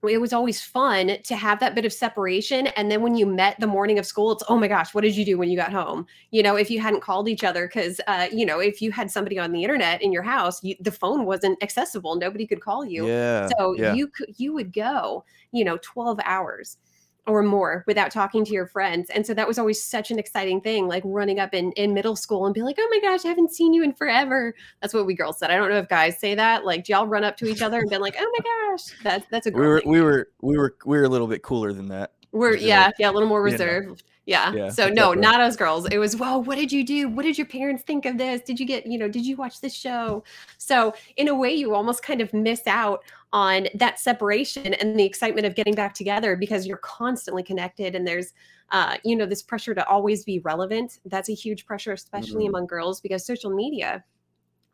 it 0.09 0.19
was 0.21 0.33
always 0.33 0.61
fun 0.61 1.17
to 1.23 1.35
have 1.35 1.59
that 1.59 1.75
bit 1.75 1.85
of 1.85 1.93
separation. 1.93 2.67
And 2.67 2.91
then 2.91 3.01
when 3.01 3.15
you 3.15 3.25
met 3.25 3.59
the 3.59 3.67
morning 3.67 3.97
of 3.99 4.05
school, 4.05 4.31
it's, 4.31 4.43
oh 4.49 4.57
my 4.57 4.67
gosh, 4.67 4.93
what 4.93 5.01
did 5.01 5.15
you 5.15 5.25
do 5.25 5.37
when 5.37 5.49
you 5.49 5.57
got 5.57 5.71
home? 5.71 6.05
You 6.31 6.43
know, 6.43 6.55
if 6.55 6.69
you 6.69 6.79
hadn't 6.79 7.01
called 7.01 7.27
each 7.29 7.43
other, 7.43 7.67
because, 7.67 7.99
uh, 8.07 8.27
you 8.31 8.45
know, 8.45 8.59
if 8.59 8.81
you 8.81 8.91
had 8.91 9.09
somebody 9.11 9.39
on 9.39 9.51
the 9.51 9.63
internet 9.63 10.01
in 10.01 10.11
your 10.11 10.23
house, 10.23 10.63
you, 10.63 10.75
the 10.79 10.91
phone 10.91 11.25
wasn't 11.25 11.61
accessible. 11.63 12.15
Nobody 12.15 12.45
could 12.47 12.61
call 12.61 12.85
you. 12.85 13.07
Yeah. 13.07 13.49
So 13.57 13.73
Yeah. 13.73 13.93
you 13.93 14.07
could, 14.07 14.33
you 14.37 14.53
would 14.53 14.73
go, 14.73 15.23
you 15.51 15.63
know, 15.63 15.77
12 15.81 16.19
hours 16.25 16.77
or 17.25 17.41
more 17.41 17.83
without 17.87 18.11
talking 18.11 18.43
to 18.45 18.51
your 18.51 18.67
friends. 18.67 19.09
And 19.09 19.25
so 19.25 19.33
that 19.33 19.47
was 19.47 19.57
always 19.57 19.81
such 19.81 20.11
an 20.11 20.19
exciting 20.19 20.59
thing, 20.59 20.87
like 20.87 21.03
running 21.05 21.39
up 21.39 21.53
in, 21.53 21.71
in 21.73 21.93
middle 21.93 22.15
school 22.15 22.45
and 22.45 22.53
be 22.53 22.61
like, 22.61 22.75
oh 22.79 22.87
my 22.91 22.99
gosh, 22.99 23.23
I 23.25 23.29
haven't 23.29 23.53
seen 23.53 23.73
you 23.73 23.81
in 23.83 23.93
forever. 23.93 24.53
That's 24.81 24.93
what 24.93 25.05
we 25.05 25.13
girls 25.13 25.39
said. 25.39 25.49
I 25.49 25.55
don't 25.55 25.69
know 25.69 25.77
if 25.79 25.87
guys 25.87 26.19
say 26.19 26.35
that. 26.35 26.65
Like, 26.65 26.83
do 26.83 26.93
y'all 26.93 27.07
run 27.07 27.23
up 27.23 27.37
to 27.37 27.45
each 27.47 27.61
other 27.61 27.79
and 27.79 27.89
be 27.89 27.97
like, 27.97 28.15
oh 28.19 28.31
my 28.37 28.43
gosh, 28.71 28.83
that's 29.03 29.25
that's 29.31 29.47
a 29.47 29.51
We 29.51 29.61
were 29.65 29.79
thing. 29.79 29.89
we 29.89 30.01
were 30.01 30.29
we 30.41 30.57
were 30.57 30.75
we 30.85 30.97
were 30.97 31.03
a 31.05 31.09
little 31.09 31.27
bit 31.27 31.43
cooler 31.43 31.71
than 31.71 31.87
that. 31.87 32.11
We're 32.33 32.53
Just 32.53 32.65
yeah, 32.65 32.85
like, 32.87 32.95
yeah, 32.99 33.09
a 33.09 33.13
little 33.13 33.29
more 33.29 33.47
you 33.47 33.57
know. 33.57 33.63
reserved. 33.65 34.03
Yeah. 34.25 34.53
Yeah, 34.53 34.69
So 34.69 34.87
no, 34.87 35.13
definitely. 35.13 35.21
not 35.21 35.41
us 35.41 35.55
girls. 35.57 35.85
It 35.91 35.97
was, 35.97 36.15
well, 36.15 36.41
what 36.41 36.55
did 36.55 36.71
you 36.71 36.85
do? 36.85 37.09
What 37.09 37.23
did 37.23 37.37
your 37.37 37.45
parents 37.45 37.83
think 37.83 38.05
of 38.05 38.17
this? 38.17 38.41
Did 38.41 38.57
you 38.57 38.65
get, 38.65 38.87
you 38.87 38.97
know, 38.97 39.09
did 39.09 39.25
you 39.25 39.35
watch 39.35 39.59
this 39.59 39.73
show? 39.75 40.23
So 40.57 40.93
in 41.17 41.27
a 41.27 41.35
way, 41.35 41.53
you 41.53 41.75
almost 41.75 42.03
kind 42.03 42.21
of 42.21 42.33
miss 42.33 42.61
out 42.65 43.03
on 43.33 43.67
that 43.75 43.99
separation 43.99 44.73
and 44.75 44.97
the 44.99 45.05
excitement 45.05 45.45
of 45.47 45.55
getting 45.55 45.75
back 45.75 45.93
together 45.95 46.37
because 46.37 46.67
you're 46.67 46.77
constantly 46.77 47.43
connected 47.43 47.95
and 47.95 48.07
there's 48.07 48.33
uh, 48.71 48.97
you 49.03 49.15
know, 49.15 49.25
this 49.25 49.43
pressure 49.43 49.75
to 49.75 49.85
always 49.87 50.23
be 50.23 50.39
relevant. 50.39 50.99
That's 51.05 51.29
a 51.29 51.35
huge 51.35 51.65
pressure, 51.67 51.91
especially 51.93 52.45
Mhm. 52.45 52.47
among 52.47 52.67
girls, 52.67 53.01
because 53.01 53.25
social 53.25 53.53
media 53.53 54.03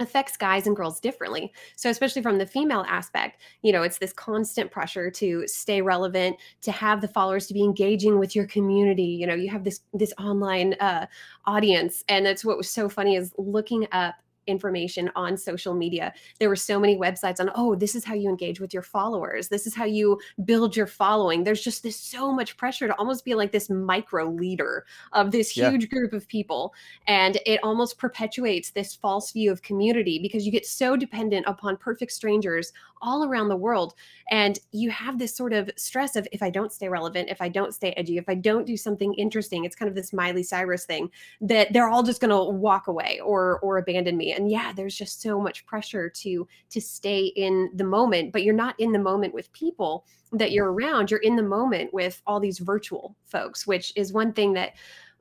affects 0.02 0.38
guys 0.38 0.66
and 0.66 0.76
girls 0.78 1.00
differently. 1.02 1.54
So, 1.76 1.90
especially 1.90 2.22
from 2.22 2.38
the 2.38 2.46
female 2.46 2.86
aspect, 2.88 3.42
you 3.64 3.74
know, 3.74 3.84
it's 3.84 3.98
this 3.98 4.14
constant 4.14 4.72
pressure 4.72 5.12
to 5.12 5.46
stay 5.48 5.82
relevant, 5.82 6.38
to 6.62 6.72
have 6.72 7.02
the 7.02 7.10
followers, 7.10 7.48
to 7.48 7.54
be 7.54 7.64
engaging 7.64 8.20
with 8.20 8.36
your 8.36 8.48
community. 8.48 9.04
You 9.04 9.28
know, 9.28 9.36
you 9.36 9.50
have 9.50 9.66
this 9.66 9.82
this 9.94 10.14
online 10.20 10.76
uh, 10.76 11.08
audience, 11.46 12.04
and 12.08 12.26
that's 12.26 12.46
what 12.46 12.58
was 12.58 12.70
so 12.70 12.88
funny 12.88 13.16
is 13.18 13.34
looking 13.38 13.88
up 13.92 14.16
information 14.50 15.10
on 15.16 15.38
social 15.38 15.74
media. 15.74 16.14
There 16.40 16.50
were 16.50 16.56
so 16.58 16.80
many 16.80 16.98
websites 16.98 17.40
on 17.40 17.50
oh 17.56 17.76
this 17.76 17.96
is 17.96 18.04
how 18.04 18.16
you 18.16 18.30
engage 18.30 18.60
with 18.60 18.74
your 18.74 18.84
followers. 18.84 19.48
This 19.50 19.66
is 19.68 19.76
how 19.76 19.86
you 19.86 20.20
build 20.44 20.76
your 20.76 20.88
following. 20.88 21.44
There's 21.44 21.62
just 21.62 21.84
this 21.84 21.96
so 21.98 22.34
much 22.34 22.58
pressure 22.58 22.88
to 22.88 22.96
almost 22.96 23.24
be 23.24 23.36
like 23.36 23.52
this 23.52 23.70
micro 23.70 24.30
leader 24.30 24.86
of 25.14 25.32
this 25.32 25.56
Yeah. 25.56 25.70
huge 25.70 25.90
group 25.90 26.14
of 26.14 26.28
people. 26.28 26.74
And 27.08 27.38
it 27.46 27.60
almost 27.64 27.98
perpetuates 27.98 28.72
this 28.72 28.96
false 28.96 29.32
view 29.32 29.52
of 29.52 29.62
community 29.62 30.20
because 30.20 30.46
you 30.46 30.52
get 30.52 30.66
so 30.66 30.96
dependent 30.98 31.46
upon 31.48 31.78
perfect 31.78 32.12
strangers 32.12 32.74
all 33.02 33.24
around 33.24 33.48
the 33.48 33.56
world. 33.56 33.94
And 34.30 34.60
you 34.72 34.90
have 34.90 35.18
this 35.20 35.36
sort 35.36 35.54
of 35.54 35.70
stress 35.78 36.16
of 36.16 36.28
if 36.32 36.42
i 36.44 36.50
don't 36.50 36.72
stay 36.72 36.90
relevant 36.90 37.30
if 37.30 37.42
i 37.42 37.50
don't 37.50 37.74
stay 37.74 37.92
edgy 37.98 38.18
if 38.18 38.28
i 38.28 38.36
don't 38.36 38.66
do 38.66 38.76
something 38.78 39.14
interesting 39.16 39.66
it's 39.66 39.76
kind 39.76 39.90
of 39.90 39.96
this 39.96 40.12
miley 40.14 40.44
cyrus 40.44 40.86
thing 40.86 41.10
that 41.42 41.72
they're 41.74 41.88
all 41.90 42.04
just 42.04 42.20
going 42.22 42.30
to 42.30 42.52
walk 42.52 42.88
away 42.88 43.20
or 43.24 43.60
or 43.60 43.78
abandon 43.78 44.18
me 44.18 44.34
and 44.40 44.50
yeah 44.50 44.72
there's 44.74 44.96
just 44.96 45.22
so 45.22 45.40
much 45.40 45.66
pressure 45.66 46.10
to 46.10 46.48
to 46.70 46.80
stay 46.82 47.26
in 47.36 47.70
the 47.76 47.84
moment 47.84 48.32
but 48.32 48.44
you're 48.44 48.54
not 48.54 48.80
in 48.80 48.92
the 48.92 49.00
moment 49.00 49.34
with 49.34 49.52
people 49.52 50.06
that 50.32 50.52
you're 50.52 50.72
around 50.72 51.12
you're 51.12 51.20
in 51.20 51.36
the 51.36 51.44
moment 51.44 51.94
with 51.94 52.22
all 52.26 52.40
these 52.40 52.60
virtual 52.60 53.16
folks 53.26 53.68
which 53.68 53.92
is 53.96 54.14
one 54.14 54.32
thing 54.32 54.54
that 54.54 54.74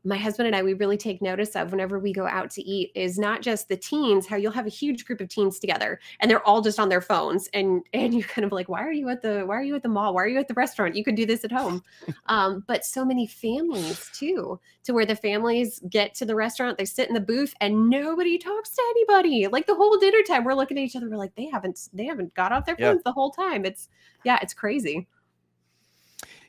my 0.05 0.17
husband 0.17 0.47
and 0.47 0.55
I 0.57 0.63
we 0.63 0.75
really 0.75 0.97
take 0.97 1.21
notice 1.21 1.57
of 1.57 1.71
whenever 1.73 1.99
we 1.99 2.13
go 2.13 2.27
out 2.27 2.51
to 2.53 2.63
eat 2.63 2.93
is 2.95 3.19
not 3.19 3.43
just 3.43 3.69
the 3.69 3.77
teens 3.77 4.27
how 4.27 4.37
you'll 4.37 4.53
have 4.53 4.67
a 4.67 4.71
huge 4.71 5.05
group 5.05 5.21
of 5.21 5.29
teens 5.29 5.59
together 5.59 5.99
and 6.21 6.31
they're 6.31 6.47
all 6.47 6.61
just 6.63 6.79
on 6.79 6.89
their 6.89 7.01
phones 7.01 7.49
and 7.53 7.83
and 7.93 8.15
you're 8.15 8.23
kind 8.29 8.45
of 8.45 8.53
like 8.53 8.69
why 8.69 8.83
are 8.83 8.93
you 8.93 9.09
at 9.09 9.23
the 9.23 9.43
why 9.47 9.57
are 9.57 9.63
you 9.63 9.75
at 9.75 9.83
the 9.83 9.89
mall? 9.89 10.15
Why 10.15 10.23
are 10.23 10.29
you 10.29 10.39
at 10.39 10.49
the 10.49 10.55
restaurant? 10.55 10.95
You 10.95 11.05
could 11.05 11.15
do 11.17 11.27
this 11.27 11.45
at 11.45 11.53
home. 11.53 11.83
Um, 12.27 12.63
but 12.67 12.85
so 12.85 13.05
many 13.07 13.27
families 13.27 14.11
too 14.15 14.61
to 14.85 14.93
where 14.93 15.07
the 15.07 15.17
families 15.17 15.81
get 15.89 16.15
to 16.17 16.27
the 16.27 16.35
restaurant 16.35 16.77
they 16.77 16.85
sit 16.85 17.09
in 17.09 17.15
the 17.15 17.21
booth 17.21 17.55
and 17.61 17.89
nobody 17.89 18.37
talks 18.37 18.71
to 18.71 18.83
anybody. 18.91 19.47
Like 19.47 19.67
the 19.67 19.75
whole 19.75 19.97
dinner 19.99 20.23
time 20.27 20.45
we're 20.45 20.53
looking 20.55 20.77
at 20.79 20.85
each 20.85 20.95
other 20.97 21.09
we're 21.09 21.17
like 21.17 21.35
they 21.37 21.47
haven't 21.47 21.89
they 21.95 22.05
haven't 22.05 22.35
got 22.35 22.53
off 22.53 22.67
their 22.67 22.77
Yeah. 22.79 22.91
phones 22.93 23.03
the 23.05 23.13
whole 23.13 23.31
time. 23.31 23.65
It's 23.65 23.89
yeah 24.25 24.39
it's 24.43 24.53
crazy 24.55 25.07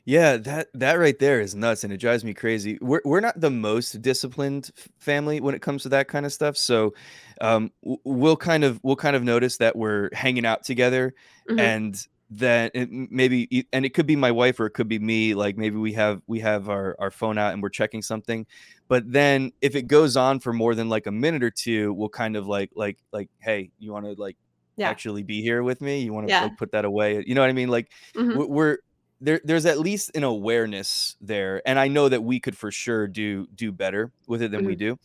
Yeah, 0.06 0.36
that 0.38 0.68
that 0.74 0.94
right 0.94 1.18
there 1.18 1.40
is 1.40 1.54
nuts, 1.54 1.84
and 1.84 1.92
it 1.92 1.98
drives 1.98 2.24
me 2.24 2.32
crazy. 2.34 2.78
We're 2.80 3.02
we're 3.04 3.20
not 3.20 3.38
the 3.40 3.50
most 3.50 4.00
disciplined 4.02 4.70
family 4.98 5.40
when 5.40 5.54
it 5.54 5.62
comes 5.62 5.82
to 5.82 5.88
that 5.90 6.08
kind 6.08 6.24
of 6.24 6.32
stuff. 6.32 6.56
So, 6.56 6.94
um, 7.40 7.70
we'll 7.82 8.36
kind 8.36 8.64
of 8.64 8.80
we'll 8.82 8.96
kind 8.96 9.14
of 9.16 9.22
notice 9.22 9.58
that 9.58 9.76
we're 9.76 10.08
hanging 10.14 10.46
out 10.46 10.64
together, 10.64 11.14
Mhm. 11.50 11.60
and 11.60 12.06
then 12.32 12.70
maybe 13.10 13.66
and 13.72 13.84
it 13.84 13.90
could 13.90 14.06
be 14.06 14.16
my 14.16 14.30
wife 14.30 14.58
or 14.60 14.66
it 14.66 14.70
could 14.70 14.88
be 14.88 14.98
me. 14.98 15.34
Like 15.34 15.56
maybe 15.58 15.76
we 15.76 15.92
have 15.94 16.22
we 16.26 16.40
have 16.40 16.68
our 16.68 16.96
our 16.98 17.10
phone 17.10 17.36
out 17.38 17.52
and 17.52 17.62
we're 17.62 17.68
checking 17.70 18.02
something, 18.02 18.46
but 18.88 19.10
then 19.10 19.52
if 19.60 19.74
it 19.76 19.82
goes 19.88 20.16
on 20.16 20.40
for 20.40 20.52
more 20.52 20.74
than 20.74 20.88
like 20.88 21.06
a 21.06 21.12
minute 21.12 21.42
or 21.42 21.50
two, 21.50 21.92
we'll 21.92 22.08
kind 22.08 22.36
of 22.36 22.46
like 22.46 22.70
like 22.74 22.98
like, 23.12 23.28
hey, 23.40 23.70
you 23.78 23.92
want 23.92 24.06
to 24.06 24.12
like 24.12 24.36
yeah 24.76 24.88
actually 24.90 25.22
be 25.24 25.42
here 25.42 25.62
with 25.62 25.80
me? 25.82 26.00
You 26.02 26.12
want 26.12 26.28
to 26.28 26.30
Yeah. 26.30 26.42
like 26.44 26.56
put 26.56 26.72
that 26.72 26.84
away? 26.84 27.22
You 27.26 27.34
know 27.34 27.40
what 27.42 27.50
I 27.50 27.52
mean? 27.52 27.68
Like 27.68 27.90
Mhm. 28.16 28.36
we're, 28.36 28.46
we're 28.46 28.78
there 29.20 29.40
there's 29.44 29.66
at 29.66 29.78
least 29.78 30.10
an 30.14 30.24
awareness 30.24 31.16
there 31.20 31.60
and 31.66 31.78
i 31.78 31.86
know 31.88 32.08
that 32.08 32.22
we 32.22 32.40
could 32.40 32.56
for 32.56 32.70
sure 32.70 33.06
do 33.06 33.46
do 33.54 33.70
better 33.70 34.10
with 34.26 34.42
it 34.42 34.50
than 34.50 34.64
we 34.64 34.74
Mhm. 34.74 34.78
do 34.78 34.98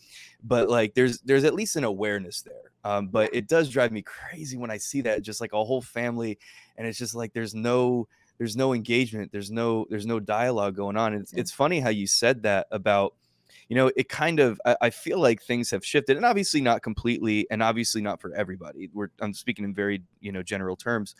but 0.43 0.69
like 0.69 0.93
there's 0.93 1.19
there's 1.21 1.43
at 1.43 1.53
least 1.53 1.75
an 1.75 1.83
awareness 1.83 2.41
there 2.41 2.71
um 2.83 3.07
but 3.07 3.33
it 3.33 3.47
does 3.47 3.69
drive 3.69 3.91
me 3.91 4.01
crazy 4.01 4.57
when 4.57 4.71
i 4.71 4.77
see 4.77 5.01
that 5.01 5.21
just 5.21 5.41
like 5.41 5.53
a 5.53 5.63
whole 5.63 5.81
family 5.81 6.37
and 6.77 6.87
it's 6.87 6.97
just 6.97 7.15
like 7.15 7.33
there's 7.33 7.53
no 7.53 8.07
there's 8.37 8.55
no 8.55 8.73
engagement 8.73 9.31
there's 9.31 9.51
no 9.51 9.85
there's 9.89 10.05
no 10.05 10.19
dialogue 10.19 10.75
going 10.75 10.97
on 10.97 11.13
it's, 11.13 11.33
Yeah. 11.33 11.39
it's 11.41 11.51
funny 11.51 11.79
how 11.79 11.89
you 11.89 12.07
said 12.07 12.43
that 12.43 12.67
about 12.71 13.15
you 13.69 13.75
know 13.75 13.91
it 13.97 14.07
kind 14.09 14.39
of 14.39 14.61
I, 14.65 14.77
I 14.81 14.89
feel 14.91 15.19
like 15.19 15.41
things 15.41 15.71
have 15.71 15.85
shifted 15.85 16.15
and 16.15 16.25
obviously 16.25 16.61
not 16.61 16.81
completely 16.83 17.47
and 17.51 17.61
obviously 17.63 18.01
not 18.01 18.21
for 18.21 18.33
everybody 18.33 18.89
we're 18.93 19.09
i'm 19.19 19.33
speaking 19.33 19.65
in 19.65 19.73
very 19.73 20.03
you 20.21 20.31
know 20.31 20.43
general 20.43 20.75
terms 20.75 21.15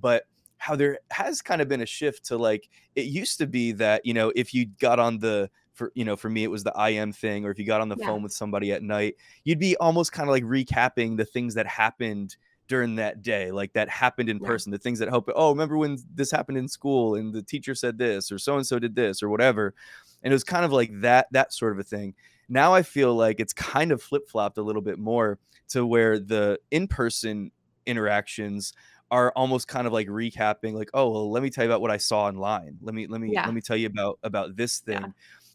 but 0.00 0.24
how 0.58 0.76
there 0.76 0.98
has 1.10 1.40
kind 1.40 1.62
of 1.62 1.68
been 1.68 1.80
a 1.80 1.86
shift 1.86 2.24
to 2.26 2.36
like 2.36 2.68
it 2.96 3.06
used 3.06 3.38
to 3.38 3.46
be 3.46 3.72
that 3.72 4.04
you 4.04 4.12
know 4.12 4.32
if 4.36 4.52
you 4.52 4.66
got 4.66 4.98
on 4.98 5.18
the 5.18 5.48
for 5.72 5.92
you 5.94 6.04
know 6.04 6.16
for 6.16 6.28
me 6.28 6.42
it 6.44 6.50
was 6.50 6.64
the 6.64 6.72
im 6.90 7.12
thing 7.12 7.44
or 7.44 7.50
if 7.50 7.58
you 7.58 7.64
got 7.64 7.80
on 7.80 7.88
the 7.88 7.96
Yeah. 7.98 8.06
phone 8.06 8.22
with 8.22 8.32
somebody 8.32 8.72
at 8.72 8.82
night 8.82 9.16
you'd 9.44 9.58
be 9.60 9.76
almost 9.76 10.12
kind 10.12 10.28
of 10.28 10.32
like 10.32 10.44
recapping 10.44 11.16
the 11.16 11.24
things 11.24 11.54
that 11.54 11.66
happened 11.66 12.36
during 12.66 12.96
that 12.96 13.22
day 13.22 13.50
like 13.52 13.72
that 13.72 13.88
happened 13.88 14.28
in 14.28 14.38
Yeah. 14.42 14.46
person 14.48 14.72
the 14.72 14.78
things 14.78 14.98
that 14.98 15.08
help 15.08 15.28
oh 15.36 15.50
remember 15.50 15.78
when 15.78 15.96
this 16.14 16.30
happened 16.30 16.58
in 16.58 16.68
school 16.68 17.14
and 17.14 17.32
the 17.32 17.42
teacher 17.42 17.74
said 17.74 17.96
this 17.96 18.30
or 18.32 18.38
so 18.38 18.56
and 18.56 18.66
so 18.66 18.78
did 18.78 18.94
this 18.96 19.22
or 19.22 19.28
whatever 19.28 19.74
and 20.22 20.32
it 20.32 20.34
was 20.34 20.44
kind 20.44 20.64
of 20.64 20.72
like 20.72 20.90
that 21.00 21.28
that 21.30 21.52
sort 21.52 21.72
of 21.72 21.78
a 21.78 21.84
thing 21.84 22.14
now 22.48 22.74
i 22.74 22.82
feel 22.82 23.14
like 23.14 23.38
it's 23.40 23.52
kind 23.52 23.92
of 23.92 24.02
flip-flopped 24.02 24.58
a 24.58 24.62
little 24.62 24.82
bit 24.82 24.98
more 24.98 25.38
to 25.68 25.86
where 25.86 26.18
the 26.18 26.58
in-person 26.70 27.50
interactions 27.86 28.72
are 29.10 29.32
almost 29.36 29.68
kind 29.68 29.86
of 29.86 29.92
like 29.92 30.08
recapping 30.08 30.74
like 30.74 30.90
oh 30.94 31.10
well 31.10 31.30
let 31.30 31.42
me 31.42 31.50
tell 31.50 31.64
you 31.64 31.70
about 31.70 31.80
what 31.80 31.90
i 31.90 31.96
saw 31.96 32.24
online 32.26 32.78
let 32.82 32.94
me 32.94 33.06
let 33.06 33.20
me 33.20 33.34
Yeah. 33.34 33.44
let 33.44 33.54
me 33.54 33.60
tell 33.60 33.76
you 33.76 33.86
about 33.86 34.18
about 34.22 34.56
this 34.56 34.80
Yeah. 34.86 35.00
thing 35.00 35.14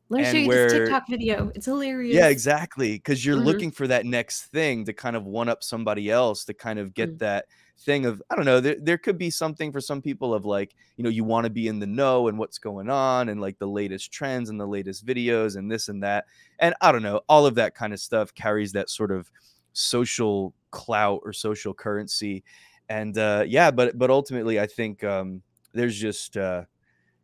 Let 0.09 0.19
me 0.19 0.25
show 0.25 0.37
and 0.37 0.39
you 0.39 0.51
this 0.51 0.65
TikTok 0.65 1.05
video. 1.09 1.49
It's 1.55 1.65
hilarious. 1.67 2.09
Yeah, 2.09 2.27
exactly 2.27 2.93
because 2.93 3.25
you're 3.25 3.35
Mhm. 3.35 3.37
looking 3.37 3.71
for 3.71 3.87
that 3.87 4.05
next 4.05 4.43
thing 4.47 4.85
to 4.85 4.93
kind 4.93 5.15
of 5.15 5.23
one 5.25 5.49
up 5.49 5.63
somebody 5.63 6.11
else 6.11 6.45
to 6.45 6.53
kind 6.53 6.77
of 6.77 6.93
get 6.93 7.11
Mm. 7.11 7.19
that 7.19 7.45
thing 7.85 8.05
of 8.05 8.21
I 8.29 8.35
don't 8.35 8.45
know, 8.45 8.59
there 8.59 8.75
there 8.79 8.97
could 8.97 9.17
be 9.17 9.29
something 9.29 9.71
for 9.71 9.81
some 9.81 10.01
people 10.01 10.33
of, 10.33 10.45
like, 10.45 10.75
you 10.97 11.03
know, 11.03 11.09
you 11.09 11.23
wanna 11.23 11.49
be 11.49 11.67
in 11.67 11.79
the 11.79 11.87
know 11.87 12.27
and 12.27 12.37
what's 12.37 12.57
going 12.59 12.89
on 12.89 13.29
and, 13.29 13.39
like, 13.41 13.57
the 13.59 13.67
latest 13.67 14.11
trends 14.11 14.49
and 14.49 14.59
the 14.59 14.67
latest 14.67 15.05
videos 15.05 15.55
and 15.55 15.71
this 15.71 15.87
and 15.89 16.03
that, 16.03 16.25
and 16.59 16.75
I 16.81 16.91
don't 16.91 17.03
know, 17.03 17.21
all 17.29 17.45
of 17.45 17.55
that 17.55 17.75
kinda 17.75 17.97
stuff 17.97 18.33
carries 18.33 18.73
that 18.73 18.89
sort 18.89 19.11
of 19.11 19.31
social 19.73 20.53
clout 20.71 21.21
or 21.23 21.33
social 21.33 21.73
currency, 21.73 22.43
and, 22.89 23.17
uh, 23.17 23.45
yeah, 23.47 23.71
but 23.71 23.97
but 23.97 24.09
ultimately, 24.11 24.59
I 24.59 24.67
think, 24.67 25.03
um, 25.03 25.43
there's 25.73 25.97
just, 25.99 26.37
uh, 26.37 26.65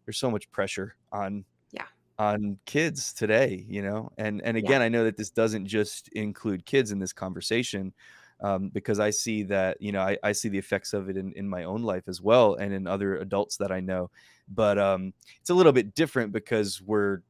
there's 0.06 0.18
so 0.20 0.32
much 0.32 0.51
pressure 0.51 0.98
on 1.12 1.46
Yeah. 1.72 1.88
on 2.20 2.60
kids 2.66 3.13
today, 3.13 3.66
you 3.70 3.82
know, 3.82 4.10
and 4.18 4.42
and 4.44 4.58
Yeah. 4.60 4.74
again, 4.74 4.82
I 4.82 4.89
know 4.89 5.06
that 5.06 5.18
this 5.18 5.32
doesn't 5.32 5.68
just 5.68 6.10
include 6.10 6.66
kids 6.66 6.92
in 6.92 7.00
this 7.00 7.13
conversation, 7.13 7.94
um, 8.42 8.70
because 8.70 9.00
I 9.00 9.12
see 9.12 9.44
that, 9.46 9.82
you 9.82 9.92
know, 9.94 10.01
I 10.01 10.18
I 10.24 10.34
see 10.34 10.50
the 10.50 10.58
effects 10.60 10.94
of 10.94 11.10
it 11.10 11.18
in 11.18 11.34
in 11.34 11.48
my 11.50 11.63
own 11.66 11.84
life 11.84 12.08
as 12.08 12.22
well 12.22 12.56
and 12.56 12.74
in 12.74 12.88
other 12.88 13.18
adults 13.18 13.58
that 13.58 13.72
I 13.72 13.80
know, 13.82 14.12
but, 14.50 14.78
um, 14.80 15.13
it's 15.42 15.50
a 15.51 15.56
little 15.56 15.74
bit 15.74 15.96
different 15.96 16.32
because 16.34 16.82
we're 16.82 17.22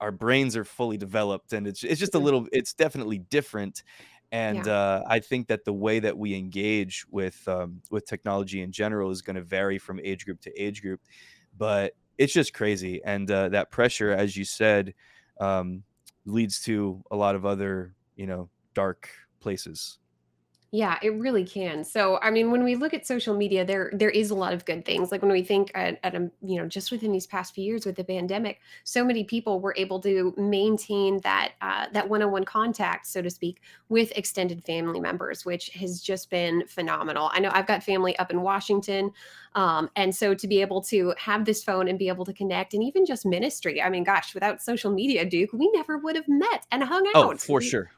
our 0.00 0.12
brains 0.12 0.56
are 0.56 0.64
fully 0.64 0.96
developed, 0.98 1.52
and 1.52 1.66
it's 1.66 1.84
it's 1.84 2.00
just 2.00 2.14
a 2.14 2.18
Mhm. 2.18 2.26
little 2.26 2.48
it's 2.52 2.74
definitely 2.74 3.18
different, 3.18 3.82
and, 4.32 4.66
Yeah. 4.66 4.68
uh, 4.68 5.04
I 5.06 5.20
think 5.20 5.48
that 5.48 5.64
the 5.64 5.72
way 5.72 6.00
that 6.00 6.16
we 6.18 6.34
engage 6.34 7.06
with, 7.10 7.46
um, 7.48 7.82
with 7.90 8.06
technology 8.06 8.60
in 8.62 8.72
general 8.72 9.10
is 9.10 9.22
gonna 9.22 9.42
vary 9.42 9.78
from 9.78 10.00
age 10.00 10.24
group 10.24 10.40
to 10.42 10.52
age 10.62 10.82
group, 10.82 11.02
but 11.56 11.94
it's 12.18 12.32
just 12.32 12.52
crazy, 12.54 13.02
and, 13.04 13.30
uh, 13.30 13.48
that 13.50 13.70
pressure, 13.70 14.10
as 14.12 14.36
you 14.36 14.44
said, 14.44 14.94
um, 15.40 15.84
leads 16.26 16.60
to 16.62 17.02
a 17.10 17.16
lot 17.16 17.34
of 17.34 17.46
other, 17.46 17.94
you 18.16 18.26
know, 18.26 18.50
dark 18.74 19.10
places. 19.40 19.98
Yeah, 20.72 20.98
it 21.02 21.10
really 21.14 21.44
can. 21.44 21.82
So, 21.82 22.20
I 22.22 22.30
mean, 22.30 22.52
when 22.52 22.62
we 22.62 22.76
look 22.76 22.94
at 22.94 23.04
social 23.04 23.34
media, 23.36 23.64
there 23.64 23.90
there 23.92 24.10
is 24.10 24.30
a 24.30 24.36
lot 24.36 24.52
of 24.52 24.64
good 24.64 24.84
things. 24.84 25.10
Like 25.10 25.20
when 25.20 25.32
we 25.32 25.42
think 25.42 25.72
at, 25.74 25.98
at 26.04 26.14
a, 26.14 26.30
you 26.42 26.58
know, 26.58 26.68
just 26.68 26.92
within 26.92 27.10
these 27.10 27.26
past 27.26 27.54
few 27.54 27.64
years 27.64 27.84
with 27.84 27.96
the 27.96 28.04
pandemic, 28.04 28.60
so 28.84 29.04
many 29.04 29.24
people 29.24 29.60
were 29.60 29.74
able 29.76 29.98
to 30.02 30.32
maintain 30.36 31.20
that 31.22 31.54
uh, 31.60 31.86
that 31.92 32.08
one-on-one 32.08 32.44
contact, 32.44 33.08
so 33.08 33.20
to 33.20 33.30
speak, 33.30 33.60
with 33.88 34.12
extended 34.16 34.64
family 34.64 35.00
members, 35.00 35.44
which 35.44 35.70
has 35.70 36.00
just 36.00 36.30
been 36.30 36.64
phenomenal. 36.68 37.30
I 37.32 37.40
know 37.40 37.50
I've 37.52 37.66
got 37.66 37.82
family 37.82 38.16
up 38.20 38.30
in 38.30 38.40
Washington, 38.40 39.10
um, 39.56 39.90
and 39.96 40.14
so 40.14 40.34
to 40.34 40.46
be 40.46 40.60
able 40.60 40.82
to 40.82 41.14
have 41.18 41.46
this 41.46 41.64
phone 41.64 41.88
and 41.88 41.98
be 41.98 42.06
able 42.06 42.24
to 42.26 42.32
connect, 42.32 42.74
and 42.74 42.84
even 42.84 43.04
just 43.04 43.26
ministry. 43.26 43.82
I 43.82 43.90
mean, 43.90 44.04
gosh, 44.04 44.34
without 44.34 44.62
social 44.62 44.92
media, 44.92 45.24
Duke, 45.24 45.52
we 45.52 45.68
never 45.72 45.98
would 45.98 46.14
have 46.14 46.28
met 46.28 46.64
and 46.70 46.84
hung 46.84 47.08
out. 47.08 47.16
Oh, 47.16 47.30
out. 47.32 47.40
for 47.40 47.60
sure. 47.60 47.90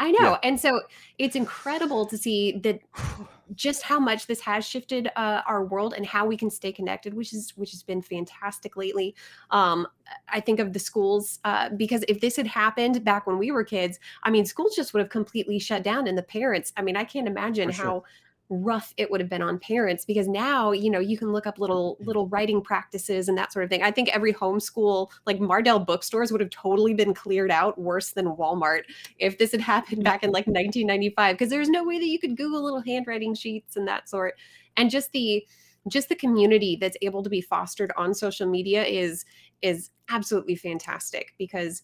I 0.00 0.08
Yeah. 0.08 0.12
know, 0.12 0.38
and 0.42 0.58
so 0.60 0.80
it's 1.18 1.34
incredible 1.36 2.06
to 2.06 2.16
see 2.16 2.52
that 2.62 2.80
just 3.54 3.82
how 3.82 3.98
much 3.98 4.26
this 4.26 4.40
has 4.40 4.66
shifted 4.66 5.10
uh, 5.16 5.40
our 5.46 5.64
world 5.64 5.94
and 5.96 6.04
how 6.04 6.26
we 6.26 6.36
can 6.36 6.50
stay 6.50 6.70
connected, 6.70 7.14
which 7.14 7.32
is 7.32 7.56
which 7.56 7.70
has 7.72 7.82
been 7.82 8.02
fantastic 8.02 8.76
lately. 8.76 9.14
Um, 9.50 9.88
I 10.28 10.40
think 10.40 10.60
of 10.60 10.72
the 10.72 10.78
schools 10.78 11.40
uh, 11.44 11.70
because 11.70 12.04
if 12.08 12.20
this 12.20 12.36
had 12.36 12.46
happened 12.46 13.04
back 13.04 13.26
when 13.26 13.38
we 13.38 13.50
were 13.50 13.64
kids, 13.64 13.98
I 14.22 14.30
mean, 14.30 14.44
schools 14.44 14.76
just 14.76 14.92
would 14.92 15.00
have 15.00 15.10
completely 15.10 15.58
shut 15.58 15.82
down, 15.82 16.06
and 16.06 16.16
the 16.16 16.22
parents. 16.22 16.72
I 16.76 16.82
mean, 16.82 16.96
I 16.96 17.04
can't 17.04 17.26
imagine 17.26 17.70
sure. 17.70 17.84
how 17.84 18.04
rough 18.50 18.94
it 18.96 19.10
would 19.10 19.20
have 19.20 19.28
been 19.28 19.42
on 19.42 19.58
parents 19.58 20.04
because 20.04 20.26
now 20.26 20.72
you 20.72 20.90
know 20.90 20.98
you 20.98 21.18
can 21.18 21.32
look 21.32 21.46
up 21.46 21.58
little 21.58 21.96
mm-hmm. 21.96 22.06
little 22.06 22.28
writing 22.28 22.62
practices 22.62 23.28
and 23.28 23.36
that 23.36 23.52
sort 23.52 23.64
of 23.64 23.70
thing. 23.70 23.82
I 23.82 23.90
think 23.90 24.08
every 24.08 24.32
homeschool 24.32 25.10
like 25.26 25.38
Mardel 25.38 25.84
bookstores 25.84 26.32
would 26.32 26.40
have 26.40 26.50
totally 26.50 26.94
been 26.94 27.14
cleared 27.14 27.50
out 27.50 27.78
worse 27.78 28.12
than 28.12 28.26
walmart 28.26 28.82
if 29.18 29.38
this 29.38 29.52
had 29.52 29.60
happened 29.60 30.04
back 30.04 30.22
in 30.22 30.30
like 30.30 30.46
1995 30.46 31.34
because 31.34 31.50
there's 31.50 31.68
no 31.68 31.84
way 31.84 31.98
that 31.98 32.06
you 32.06 32.18
could 32.18 32.36
google 32.36 32.64
little 32.64 32.80
handwriting 32.80 33.34
sheets 33.34 33.76
and 33.76 33.86
that 33.86 34.08
sort. 34.08 34.34
And 34.76 34.90
just 34.90 35.12
the 35.12 35.46
just 35.88 36.08
the 36.08 36.14
community 36.14 36.76
that's 36.80 36.96
able 37.02 37.22
to 37.22 37.30
be 37.30 37.40
fostered 37.40 37.92
on 37.96 38.14
social 38.14 38.48
media 38.48 38.84
is 38.84 39.24
is 39.62 39.90
absolutely 40.08 40.54
fantastic 40.54 41.34
because 41.38 41.82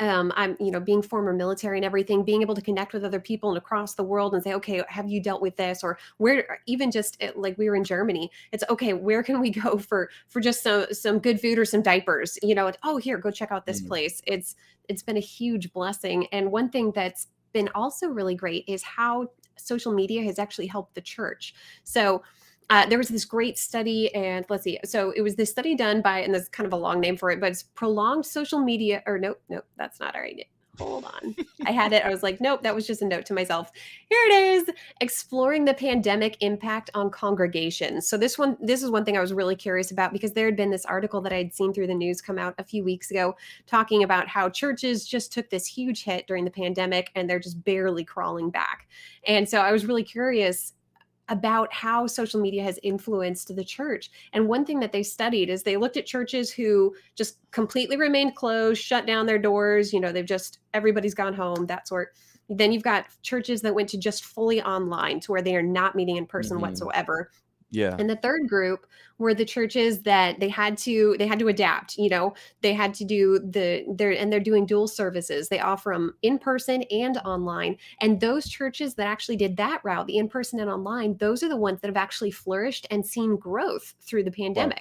um, 0.00 0.32
I'm, 0.36 0.56
you 0.60 0.70
know, 0.70 0.80
being 0.80 1.02
former 1.02 1.32
military 1.32 1.78
and 1.78 1.84
everything, 1.84 2.24
being 2.24 2.42
able 2.42 2.54
to 2.54 2.60
connect 2.62 2.92
with 2.92 3.04
other 3.04 3.20
people 3.20 3.50
and 3.50 3.58
across 3.58 3.94
the 3.94 4.02
world 4.02 4.34
and 4.34 4.42
say, 4.42 4.54
okay, 4.54 4.82
have 4.88 5.08
you 5.08 5.22
dealt 5.22 5.40
with 5.40 5.56
this? 5.56 5.84
Or 5.84 5.98
where, 6.18 6.58
even 6.66 6.90
just 6.90 7.22
uh, 7.22 7.30
like 7.36 7.56
we 7.58 7.68
were 7.70 7.76
in 7.76 7.84
Germany, 7.84 8.30
it's 8.52 8.64
okay. 8.70 8.92
Where 8.92 9.22
can 9.22 9.40
we 9.40 9.50
go 9.62 9.78
for 9.78 10.10
for 10.28 10.40
just 10.40 10.62
some 10.62 10.86
some 10.92 11.18
good 11.18 11.40
food 11.40 11.58
or 11.58 11.64
some 11.64 11.82
diapers? 11.82 12.38
You 12.42 12.54
know, 12.54 12.66
it's, 12.66 12.78
oh 12.84 12.96
here, 12.96 13.18
go 13.18 13.30
check 13.30 13.52
out 13.52 13.66
this 13.66 13.82
Mm. 13.82 13.88
place. 13.88 14.20
It's 14.26 14.56
it's 14.88 15.02
been 15.02 15.16
a 15.16 15.20
huge 15.20 15.72
blessing. 15.72 16.26
And 16.32 16.50
one 16.50 16.70
thing 16.70 16.92
that's 16.92 17.28
been 17.52 17.68
also 17.74 18.08
really 18.08 18.34
great 18.34 18.64
is 18.66 18.82
how 18.82 19.28
social 19.56 19.92
media 19.92 20.22
has 20.24 20.38
actually 20.38 20.66
helped 20.66 20.94
the 20.94 21.00
church. 21.00 21.54
So 21.84 22.22
uh, 22.70 22.86
there 22.86 22.98
was 22.98 23.08
this 23.08 23.24
great 23.24 23.58
study, 23.58 24.14
and 24.14 24.44
let's 24.48 24.64
see. 24.64 24.78
So 24.84 25.10
it 25.12 25.22
was 25.22 25.36
this 25.36 25.50
study 25.50 25.74
done 25.74 26.02
by, 26.02 26.20
and 26.20 26.34
there's 26.34 26.48
kind 26.48 26.66
of 26.66 26.72
a 26.72 26.76
long 26.76 27.00
name 27.00 27.16
for 27.16 27.30
it, 27.30 27.40
but 27.40 27.50
it's 27.50 27.62
prolonged 27.62 28.26
social 28.26 28.60
media. 28.60 29.02
Or 29.06 29.18
nope, 29.18 29.40
nope, 29.48 29.64
that's 29.76 30.00
not 30.00 30.14
right. 30.14 30.46
Hold 30.78 31.06
on. 31.06 31.34
I 31.66 31.72
had 31.72 31.92
it. 31.92 32.04
I 32.04 32.08
was 32.08 32.22
like, 32.22 32.40
nope, 32.40 32.62
that 32.62 32.74
was 32.74 32.86
just 32.86 33.02
a 33.02 33.04
note 33.04 33.26
to 33.26 33.34
myself. 33.34 33.72
Here 34.08 34.20
it 34.28 34.32
is. 34.32 34.70
Exploring 35.00 35.64
the 35.64 35.74
pandemic 35.74 36.36
impact 36.40 36.90
on 36.94 37.10
congregations. 37.10 38.08
So 38.08 38.16
this 38.16 38.38
one, 38.38 38.56
this 38.60 38.82
is 38.82 38.90
one 38.90 39.04
thing 39.04 39.16
I 39.16 39.20
was 39.20 39.32
really 39.32 39.56
curious 39.56 39.90
about 39.90 40.12
because 40.12 40.32
there 40.32 40.46
had 40.46 40.56
been 40.56 40.70
this 40.70 40.84
article 40.84 41.20
that 41.22 41.32
I'd 41.32 41.52
seen 41.52 41.72
through 41.72 41.88
the 41.88 41.94
news 41.94 42.20
come 42.20 42.38
out 42.38 42.54
a 42.58 42.64
few 42.64 42.84
weeks 42.84 43.10
ago 43.10 43.36
talking 43.66 44.04
about 44.04 44.28
how 44.28 44.48
churches 44.48 45.04
just 45.04 45.32
took 45.32 45.50
this 45.50 45.66
huge 45.66 46.04
hit 46.04 46.28
during 46.28 46.44
the 46.44 46.50
pandemic 46.50 47.10
and 47.16 47.28
they're 47.28 47.40
just 47.40 47.64
barely 47.64 48.04
crawling 48.04 48.50
back. 48.50 48.88
And 49.26 49.48
so 49.48 49.60
I 49.60 49.72
was 49.72 49.84
really 49.84 50.04
curious 50.04 50.74
about 51.28 51.72
how 51.72 52.06
social 52.06 52.40
media 52.40 52.62
has 52.62 52.78
influenced 52.82 53.54
the 53.54 53.64
church. 53.64 54.10
And 54.32 54.48
one 54.48 54.64
thing 54.64 54.80
that 54.80 54.92
they 54.92 55.02
studied 55.02 55.50
is 55.50 55.62
they 55.62 55.76
looked 55.76 55.96
at 55.96 56.06
churches 56.06 56.50
who 56.52 56.94
just 57.16 57.38
completely 57.50 57.96
remained 57.96 58.34
closed, 58.36 58.82
shut 58.82 59.06
down 59.06 59.26
their 59.26 59.38
doors, 59.38 59.92
you 59.92 60.00
know, 60.00 60.12
they've 60.12 60.24
just 60.24 60.58
everybody's 60.74 61.14
gone 61.14 61.34
home, 61.34 61.66
that 61.66 61.88
sort. 61.88 62.14
Then 62.48 62.72
you've 62.72 62.82
got 62.82 63.06
churches 63.22 63.60
that 63.62 63.74
went 63.74 63.90
to 63.90 63.98
just 63.98 64.24
fully 64.24 64.62
online 64.62 65.20
to 65.20 65.32
where 65.32 65.42
they 65.42 65.54
are 65.54 65.62
not 65.62 65.94
meeting 65.94 66.16
in 66.16 66.26
person 66.26 66.58
Mhm. 66.58 66.62
whatsoever. 66.62 67.30
Yeah. 67.70 68.00
And 68.00 68.08
the 68.08 68.16
third 68.16 68.48
group 68.48 68.86
were 69.18 69.34
the 69.34 69.44
churches 69.44 70.02
that 70.02 70.38
they 70.38 70.48
had 70.48 70.78
to 70.78 71.16
they 71.18 71.26
had 71.26 71.40
to 71.40 71.48
adapt, 71.48 71.98
you 71.98 72.08
know, 72.08 72.34
they 72.62 72.72
had 72.72 72.94
to 72.94 73.04
do 73.04 73.38
the 73.40 73.84
they're 73.96 74.12
and 74.12 74.32
they're 74.32 74.40
doing 74.40 74.66
dual 74.66 74.86
services. 74.88 75.48
They 75.48 75.58
offer 75.60 75.92
them 75.92 76.14
in 76.22 76.38
person 76.38 76.84
and 76.84 77.16
online. 77.18 77.76
And 78.00 78.20
those 78.20 78.48
churches 78.48 78.94
that 78.94 79.08
actually 79.08 79.36
did 79.36 79.56
that 79.56 79.80
route, 79.84 80.06
the 80.06 80.18
in 80.18 80.28
person 80.28 80.60
and 80.60 80.70
online, 80.70 81.16
those 81.16 81.42
are 81.42 81.48
the 81.48 81.56
ones 81.56 81.80
that 81.80 81.88
have 81.88 81.96
actually 81.96 82.30
flourished 82.30 82.86
and 82.90 83.04
seen 83.04 83.36
growth 83.36 83.94
through 84.00 84.22
the 84.24 84.30
Wow. 84.54 84.72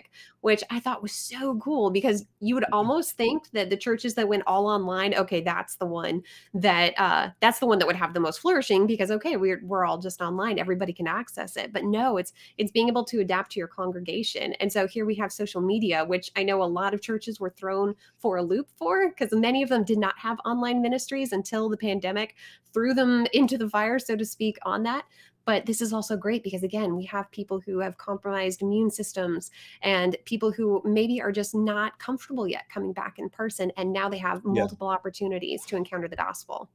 Which 0.41 0.63
I 0.69 0.79
thought 0.79 1.01
was 1.01 1.11
so 1.11 1.57
cool 1.57 1.89
because 1.89 2.25
you 2.39 2.55
would 2.55 2.65
almost 2.71 3.17
think 3.17 3.49
that 3.51 3.69
the 3.69 3.77
churches 3.77 4.15
that 4.15 4.27
went 4.27 4.43
all 4.45 4.67
online, 4.67 5.13
okay, 5.15 5.41
that's 5.41 5.75
the 5.75 5.85
one 5.85 6.21
that 6.53 6.93
uh 6.97 7.29
that's 7.39 7.59
the 7.59 7.65
one 7.65 7.79
that 7.79 7.87
would 7.87 7.95
have 7.95 8.13
the 8.13 8.19
most 8.19 8.39
flourishing 8.39 8.87
because 8.87 9.11
okay, 9.11 9.37
we're 9.37 9.61
we're 9.63 9.85
all 9.85 9.97
just 9.97 10.21
online, 10.21 10.59
everybody 10.59 10.93
can 10.93 11.07
access 11.07 11.57
it. 11.57 11.73
But 11.73 11.83
no, 11.83 12.17
it's 12.17 12.33
it's 12.57 12.71
being 12.71 12.87
able 12.87 13.03
to 13.05 13.19
adapt 13.19 13.51
to 13.53 13.59
your 13.59 13.67
congregation. 13.67 14.53
And 14.53 14.71
so 14.71 14.87
here 14.87 15.05
we 15.05 15.15
have 15.15 15.31
social 15.31 15.61
media, 15.61 16.05
which 16.05 16.31
I 16.35 16.43
know 16.43 16.61
a 16.61 16.65
lot 16.65 16.93
of 16.93 17.01
churches 17.01 17.39
were 17.39 17.49
thrown 17.49 17.95
for 18.17 18.37
a 18.37 18.43
loop 18.43 18.69
for 18.77 19.09
because 19.09 19.31
many 19.33 19.63
of 19.63 19.69
them 19.69 19.83
did 19.83 19.97
not 19.97 20.17
have 20.17 20.39
online 20.45 20.81
ministries 20.81 21.31
until 21.31 21.69
the 21.69 21.77
pandemic 21.77 22.35
threw 22.73 22.93
them 22.93 23.25
into 23.33 23.57
the 23.57 23.69
fire, 23.69 23.99
so 23.99 24.15
to 24.15 24.25
speak, 24.25 24.57
on 24.63 24.83
that. 24.83 25.05
But 25.47 25.65
this 25.65 25.81
is 25.81 25.93
also 25.93 26.17
great 26.17 26.43
because, 26.43 26.61
again, 26.61 26.97
we 26.97 27.05
have 27.05 27.31
people 27.31 27.61
who 27.61 27.79
have 27.79 27.97
compromised 27.97 28.61
immune 28.61 28.91
systems 28.91 29.49
and 29.81 30.17
people 30.25 30.51
who 30.51 30.81
maybe 30.83 31.21
are 31.21 31.31
just 31.31 31.55
not 31.55 31.97
comfortable 31.99 32.49
yet 32.49 32.67
coming 32.69 32.91
back 32.91 33.17
in 33.17 33.29
person. 33.29 33.71
And 33.77 33.93
now 33.93 34.09
they 34.09 34.17
have 34.17 34.41
Yeah. 34.43 34.51
multiple 34.51 34.89
opportunities 34.89 35.65
to 35.67 35.77
encounter 35.77 36.09
the 36.09 36.17
gospel. 36.17 36.69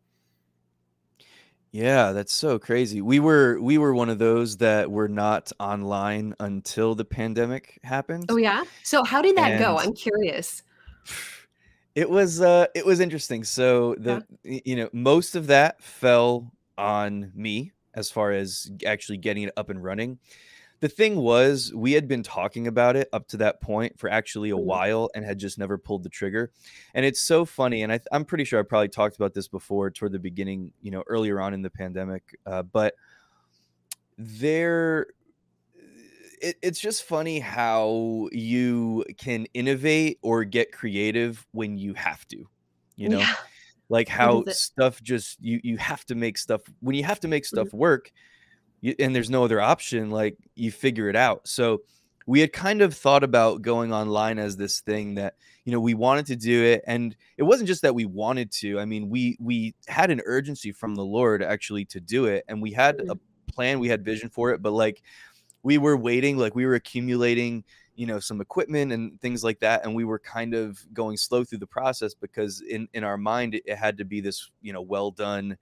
Yeah, 1.70 2.12
that's 2.12 2.32
so 2.32 2.58
crazy. 2.58 3.02
We 3.02 3.20
were 3.20 3.60
we 3.60 3.76
were 3.76 3.94
one 3.94 4.08
of 4.08 4.18
those 4.18 4.56
that 4.58 4.90
were 4.90 5.08
not 5.08 5.52
online 5.60 6.34
until 6.40 6.94
the 6.94 7.04
pandemic 7.04 7.78
happened. 7.82 8.26
Oh, 8.30 8.36
yeah? 8.36 8.64
So 8.82 9.04
how 9.04 9.20
did 9.20 9.36
that 9.36 9.58
go? 9.58 9.76
I'm 9.78 9.94
curious. 9.94 10.62
it 11.94 12.08
was, 12.08 12.40
uh, 12.40 12.66
it 12.74 12.86
was 12.86 13.00
interesting. 13.00 13.44
So 13.44 13.96
the 13.96 14.24
y 14.44 14.62
you 14.64 14.76
know, 14.76 14.88
most 14.94 15.34
of 15.34 15.46
that 15.48 15.82
fell 15.82 16.52
on 16.78 17.32
me 17.34 17.72
as 17.94 18.10
far 18.10 18.32
as 18.32 18.70
actually 18.86 19.18
getting 19.18 19.44
it 19.44 19.52
up 19.56 19.70
and 19.70 19.82
running. 19.82 20.18
The 20.80 20.88
thing 20.88 21.16
was, 21.16 21.72
we 21.74 21.92
had 21.92 22.08
been 22.08 22.24
talking 22.24 22.66
about 22.66 22.96
it 22.96 23.08
up 23.12 23.28
to 23.28 23.36
that 23.38 23.60
point 23.60 23.98
for 24.00 24.10
actually 24.10 24.50
a 24.50 24.56
Mhm. 24.56 24.64
while 24.64 25.10
and 25.14 25.24
had 25.24 25.38
just 25.38 25.56
never 25.58 25.78
pulled 25.78 26.02
the 26.02 26.08
trigger, 26.08 26.50
and 26.94 27.06
it's 27.06 27.20
so 27.22 27.44
funny, 27.44 27.82
and 27.82 27.92
I, 27.92 28.00
I'm 28.10 28.24
pretty 28.24 28.44
sure 28.44 28.58
I 28.58 28.64
probably 28.64 28.88
talked 28.88 29.16
about 29.16 29.32
this 29.34 29.46
before 29.48 29.90
toward 29.90 30.12
the 30.12 30.18
beginning, 30.18 30.72
you 30.82 30.90
know, 30.90 31.04
earlier 31.06 31.40
on 31.40 31.54
in 31.54 31.62
the 31.62 31.70
pandemic, 31.70 32.36
uh, 32.46 32.62
but 32.64 32.94
there 34.18 35.06
it, 36.40 36.56
it's 36.62 36.80
just 36.80 37.04
funny 37.04 37.38
how 37.38 38.28
you 38.32 39.04
can 39.18 39.46
innovate 39.54 40.18
or 40.22 40.44
get 40.44 40.72
creative 40.72 41.46
when 41.52 41.76
you 41.78 41.94
have 41.94 42.26
to, 42.28 42.48
you 42.96 43.08
know, 43.08 43.20
Yeah. 43.20 43.34
Like 43.92 44.08
how 44.08 44.44
stuff 44.48 45.02
just 45.02 45.38
you 45.42 45.60
you 45.64 45.78
have 45.78 46.04
to 46.06 46.16
make 46.16 46.38
stuff 46.38 46.62
when 46.80 46.96
you 46.96 47.04
have 47.04 47.20
to 47.20 47.28
make 47.28 47.46
Mhm. 47.52 47.68
stuff 47.68 47.72
work 47.74 48.12
you, 48.80 48.94
and 48.98 49.14
there's 49.14 49.30
no 49.30 49.44
other 49.44 49.60
option 49.60 50.10
like 50.10 50.36
you 50.54 50.70
figure 50.72 51.08
it 51.08 51.16
out 51.16 51.46
so 51.46 51.82
we 52.26 52.40
had 52.40 52.52
kind 52.52 52.82
of 52.82 52.94
thought 52.94 53.24
about 53.24 53.62
going 53.62 53.92
online 53.92 54.38
as 54.38 54.56
this 54.56 54.80
thing 54.80 55.14
that 55.16 55.34
you 55.64 55.72
know 55.72 55.80
we 55.80 55.94
wanted 55.94 56.26
to 56.26 56.36
do 56.36 56.64
it 56.64 56.82
and 56.86 57.16
it 57.36 57.42
wasn't 57.44 57.66
just 57.66 57.82
that 57.82 57.94
we 57.94 58.04
wanted 58.04 58.50
to 58.50 58.78
i 58.80 58.84
mean 58.84 59.08
we 59.08 59.36
we 59.40 59.74
had 59.88 60.10
an 60.10 60.20
urgency 60.26 60.72
from 60.72 60.94
the 60.94 61.04
lord 61.04 61.42
actually 61.42 61.84
to 61.84 62.00
do 62.00 62.26
it 62.26 62.44
and 62.48 62.62
we 62.62 62.72
had 62.72 63.02
a 63.08 63.14
Mhm. 63.14 63.20
plan 63.52 63.80
we 63.80 63.88
had 63.88 64.04
vision 64.04 64.30
for 64.30 64.50
it 64.52 64.62
but 64.62 64.72
like 64.72 65.02
we 65.62 65.78
were 65.78 65.96
waiting 65.96 66.36
like 66.36 66.54
we 66.54 66.66
were 66.66 66.74
accumulating 66.74 67.64
you 67.94 68.06
know 68.06 68.18
some 68.18 68.40
equipment 68.40 68.92
and 68.92 69.20
things 69.20 69.44
like 69.44 69.60
that 69.60 69.84
and 69.84 69.94
we 69.94 70.04
were 70.04 70.18
kind 70.18 70.54
of 70.54 70.78
going 70.92 71.16
slow 71.16 71.44
through 71.44 71.58
the 71.58 71.66
process 71.66 72.14
because 72.14 72.60
in 72.62 72.88
in 72.94 73.04
our 73.04 73.18
mind 73.18 73.54
it, 73.54 73.62
it 73.66 73.76
had 73.76 73.98
to 73.98 74.04
be 74.04 74.20
this 74.20 74.50
you 74.62 74.72
know 74.72 74.80
well 74.82 75.10
done 75.10 75.56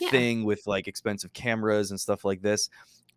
Yeah. 0.00 0.10
thing 0.10 0.44
with 0.44 0.66
like 0.66 0.86
expensive 0.88 1.32
cameras 1.32 1.90
and 1.90 2.00
stuff 2.00 2.24
like 2.24 2.42
this 2.42 2.68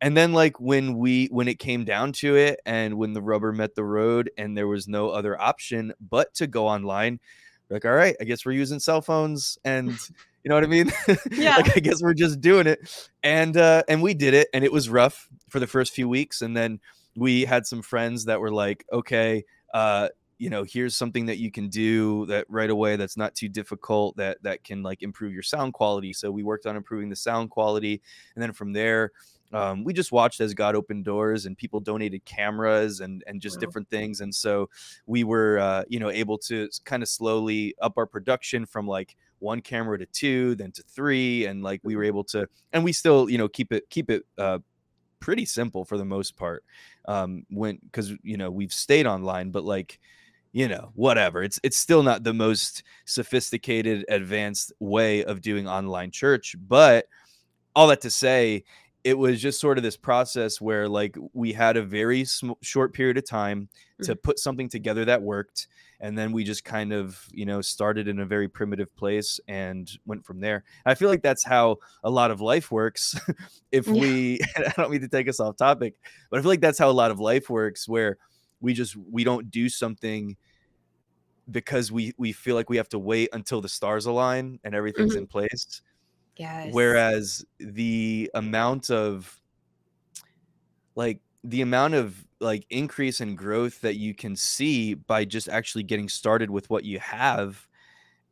and 0.02 0.18
then 0.18 0.34
like 0.34 0.60
when 0.60 0.98
we 0.98 1.28
when 1.28 1.48
it 1.48 1.60
came 1.60 1.86
down 1.86 2.12
to 2.14 2.36
it 2.36 2.60
and 2.66 2.96
when 2.98 3.14
the 3.14 3.22
rubber 3.22 3.52
met 3.52 3.76
the 3.76 3.84
road 3.84 4.30
and 4.38 4.58
there 4.58 4.68
was 4.68 4.88
no 4.88 5.10
other 5.10 5.40
option 5.40 5.94
but 6.00 6.34
to 6.36 6.48
go 6.48 6.68
online 6.68 7.20
like 7.70 7.86
all 7.86 7.92
right 7.94 8.16
i 8.20 8.24
guess 8.24 8.46
we're 8.46 8.52
using 8.52 8.80
cell 8.80 9.02
phones 9.02 9.58
and 9.64 9.92
you 10.44 10.50
know 10.50 10.56
what 10.56 10.64
i 10.64 10.68
mean 10.68 10.92
Yeah. 11.32 11.58
like 11.58 11.78
i 11.78 11.80
guess 11.80 12.02
we're 12.02 12.14
just 12.16 12.42
doing 12.42 12.66
it 12.68 12.80
and 13.24 13.56
uh 13.58 13.84
and 13.88 14.02
we 14.02 14.14
did 14.16 14.34
it 14.34 14.48
and 14.54 14.64
it 14.64 14.72
was 14.72 14.90
rough 14.90 15.30
for 15.50 15.60
the 15.60 15.68
first 15.68 15.94
few 15.94 16.10
weeks 16.10 16.42
and 16.42 16.58
then 16.58 16.80
we 17.16 17.46
had 17.46 17.66
some 17.66 17.82
friends 17.82 18.26
that 18.26 18.40
were 18.40 18.52
like 18.52 18.86
okay 18.92 19.44
uh 19.74 20.08
you 20.38 20.50
know 20.50 20.64
here's 20.64 20.96
something 20.96 21.26
that 21.28 21.38
you 21.38 21.52
can 21.52 21.70
do 21.70 22.26
that 22.28 22.46
right 22.50 22.70
away 22.70 22.96
that's 22.96 23.18
not 23.18 23.36
too 23.36 23.50
difficult 23.50 24.16
that 24.18 24.42
that 24.44 24.64
can 24.64 24.82
like 24.84 25.02
improve 25.04 25.34
your 25.34 25.44
sound 25.44 25.74
quality 25.74 26.14
so 26.14 26.32
we 26.32 26.44
worked 26.44 26.66
on 26.66 26.76
improving 26.76 27.10
the 27.10 27.16
sound 27.16 27.50
quality 27.50 28.02
and 28.36 28.42
then 28.42 28.54
from 28.54 28.74
there 28.74 29.12
um, 29.54 29.84
we 29.84 29.92
just 29.94 30.14
watched 30.14 30.40
as 30.40 30.54
god 30.54 30.76
opened 30.76 31.04
doors 31.04 31.46
and 31.46 31.58
people 31.58 31.82
donated 31.82 32.24
cameras 32.24 33.02
and 33.02 33.24
and 33.28 33.42
just 33.42 33.60
Wow. 33.60 33.60
different 33.60 33.90
things 33.90 34.22
and 34.22 34.34
so 34.34 34.70
we 35.06 35.24
were 35.24 35.60
uh, 35.60 35.84
you 35.90 36.00
know 36.00 36.10
able 36.10 36.38
to 36.38 36.70
kind 36.86 37.04
of 37.04 37.10
slowly 37.10 37.76
up 37.82 37.94
our 37.98 38.06
production 38.08 38.66
from 38.66 38.88
like 38.88 39.16
one 39.40 39.60
camera 39.62 39.98
to 39.98 40.06
two 40.06 40.56
then 40.56 40.72
to 40.72 40.84
three 40.84 41.46
and 41.46 41.64
like 41.64 41.82
we 41.84 41.96
were 41.96 42.04
Mhm. 42.04 42.06
able 42.06 42.24
to 42.24 42.48
and 42.72 42.84
we 42.84 42.94
still 42.94 43.30
you 43.30 43.38
know 43.38 43.50
keep 43.50 43.74
it 43.74 43.90
keep 43.90 44.10
it 44.10 44.24
uh 44.38 44.60
pretty 45.22 45.46
simple 45.46 45.86
for 45.86 45.98
the 45.98 46.06
most 46.06 46.36
part 46.38 46.66
um 47.08 47.46
when 47.50 47.80
because 47.86 48.12
you 48.24 48.38
know 48.38 48.52
we've 48.52 48.74
stayed 48.74 49.08
online 49.08 49.52
but 49.52 49.64
like 49.64 50.00
you 50.54 50.68
know 50.68 50.92
whatever 50.96 51.44
it's 51.44 51.60
it's 51.64 51.78
still 51.78 52.04
not 52.04 52.24
the 52.26 52.34
most 52.34 52.84
sophisticated 53.06 54.06
advanced 54.10 54.74
way 54.80 55.24
of 55.26 55.42
doing 55.42 55.68
online 55.68 56.12
church 56.12 56.56
but 56.68 57.06
all 57.76 57.88
that 57.88 58.02
to 58.02 58.10
say 58.10 58.64
it 59.04 59.18
was 59.18 59.42
just 59.42 59.60
sort 59.60 59.78
of 59.78 59.84
this 59.84 59.98
process 59.98 60.62
where 60.62 60.88
like 60.88 61.18
we 61.34 61.54
had 61.54 61.78
a 61.78 61.84
very 61.84 62.24
sm- 62.26 62.52
short 62.62 62.94
period 62.94 63.18
of 63.18 63.26
time 63.26 63.68
to 64.04 64.16
Mhm. 64.16 64.24
put 64.24 64.40
something 64.40 64.70
together 64.70 65.06
that 65.06 65.22
worked 65.22 65.68
and 66.02 66.18
then 66.18 66.32
we 66.34 66.44
just 66.44 66.66
kind 66.66 66.92
of 66.94 67.28
you 67.32 67.46
know 67.46 67.62
started 67.62 68.08
in 68.10 68.20
a 68.20 68.26
very 68.26 68.50
primitive 68.50 68.94
place 68.96 69.40
and 69.48 69.92
went 70.06 70.26
from 70.26 70.40
there 70.42 70.64
i 70.86 70.96
feel 70.96 71.10
like 71.10 71.22
that's 71.24 71.46
how 71.46 71.78
a 72.04 72.10
lot 72.10 72.32
of 72.32 72.42
life 72.42 72.72
works 72.72 73.16
if 73.72 73.88
Yeah. 73.88 73.94
we 73.94 74.40
i 74.58 74.74
don't 74.78 74.92
mean 74.92 75.02
to 75.02 75.08
take 75.10 75.30
us 75.30 75.40
off 75.40 75.58
topic 75.58 75.96
but 76.30 76.40
i 76.40 76.42
feel 76.42 76.50
like 76.52 76.62
that's 76.62 76.80
how 76.80 76.90
a 76.90 76.92
lot 76.92 77.12
of 77.12 77.20
life 77.20 77.50
works 77.50 77.88
where 77.88 78.18
we 78.62 78.74
just 78.74 78.96
we 78.98 79.24
don't 79.24 79.52
do 79.52 79.70
something 79.70 80.38
because 81.50 81.92
we 81.92 82.14
we 82.18 82.32
feel 82.32 82.56
like 82.56 82.70
we 82.70 82.78
have 82.78 82.90
to 82.90 83.00
wait 83.00 83.30
until 83.34 83.62
the 83.62 83.70
stars 83.70 84.06
align 84.06 84.60
and 84.64 84.76
everything's 84.76 85.16
Mhm. 85.16 85.18
in 85.18 85.28
place 85.28 85.82
Yes. 86.38 86.74
whereas 86.74 87.46
the 87.60 88.30
amount 88.36 88.92
of 88.92 89.42
like 90.96 91.22
the 91.44 91.62
amount 91.62 91.94
of 91.94 92.26
like 92.42 92.66
increase 92.70 93.22
and 93.22 93.38
growth 93.38 93.82
that 93.82 93.96
you 93.96 94.14
can 94.14 94.36
see 94.36 94.94
by 94.96 95.24
just 95.26 95.48
actually 95.48 95.84
getting 95.84 96.10
started 96.10 96.50
with 96.50 96.70
what 96.70 96.84
you 96.84 97.00
have 97.00 97.68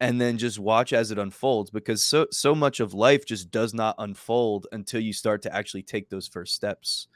and 0.01 0.19
then 0.19 0.37
just 0.37 0.57
watch 0.59 0.93
as 0.93 1.11
it 1.11 1.17
unfolds 1.19 1.69
because 1.69 2.03
so 2.03 2.25
so 2.31 2.55
much 2.55 2.79
of 2.79 2.93
life 2.93 3.25
just 3.25 3.51
does 3.51 3.73
not 3.73 3.95
unfold 3.99 4.65
until 4.71 4.99
you 4.99 5.13
start 5.13 5.41
to 5.43 5.53
actually 5.55 5.83
take 5.83 6.09
those 6.09 6.27
first 6.27 6.55
steps 6.55 7.07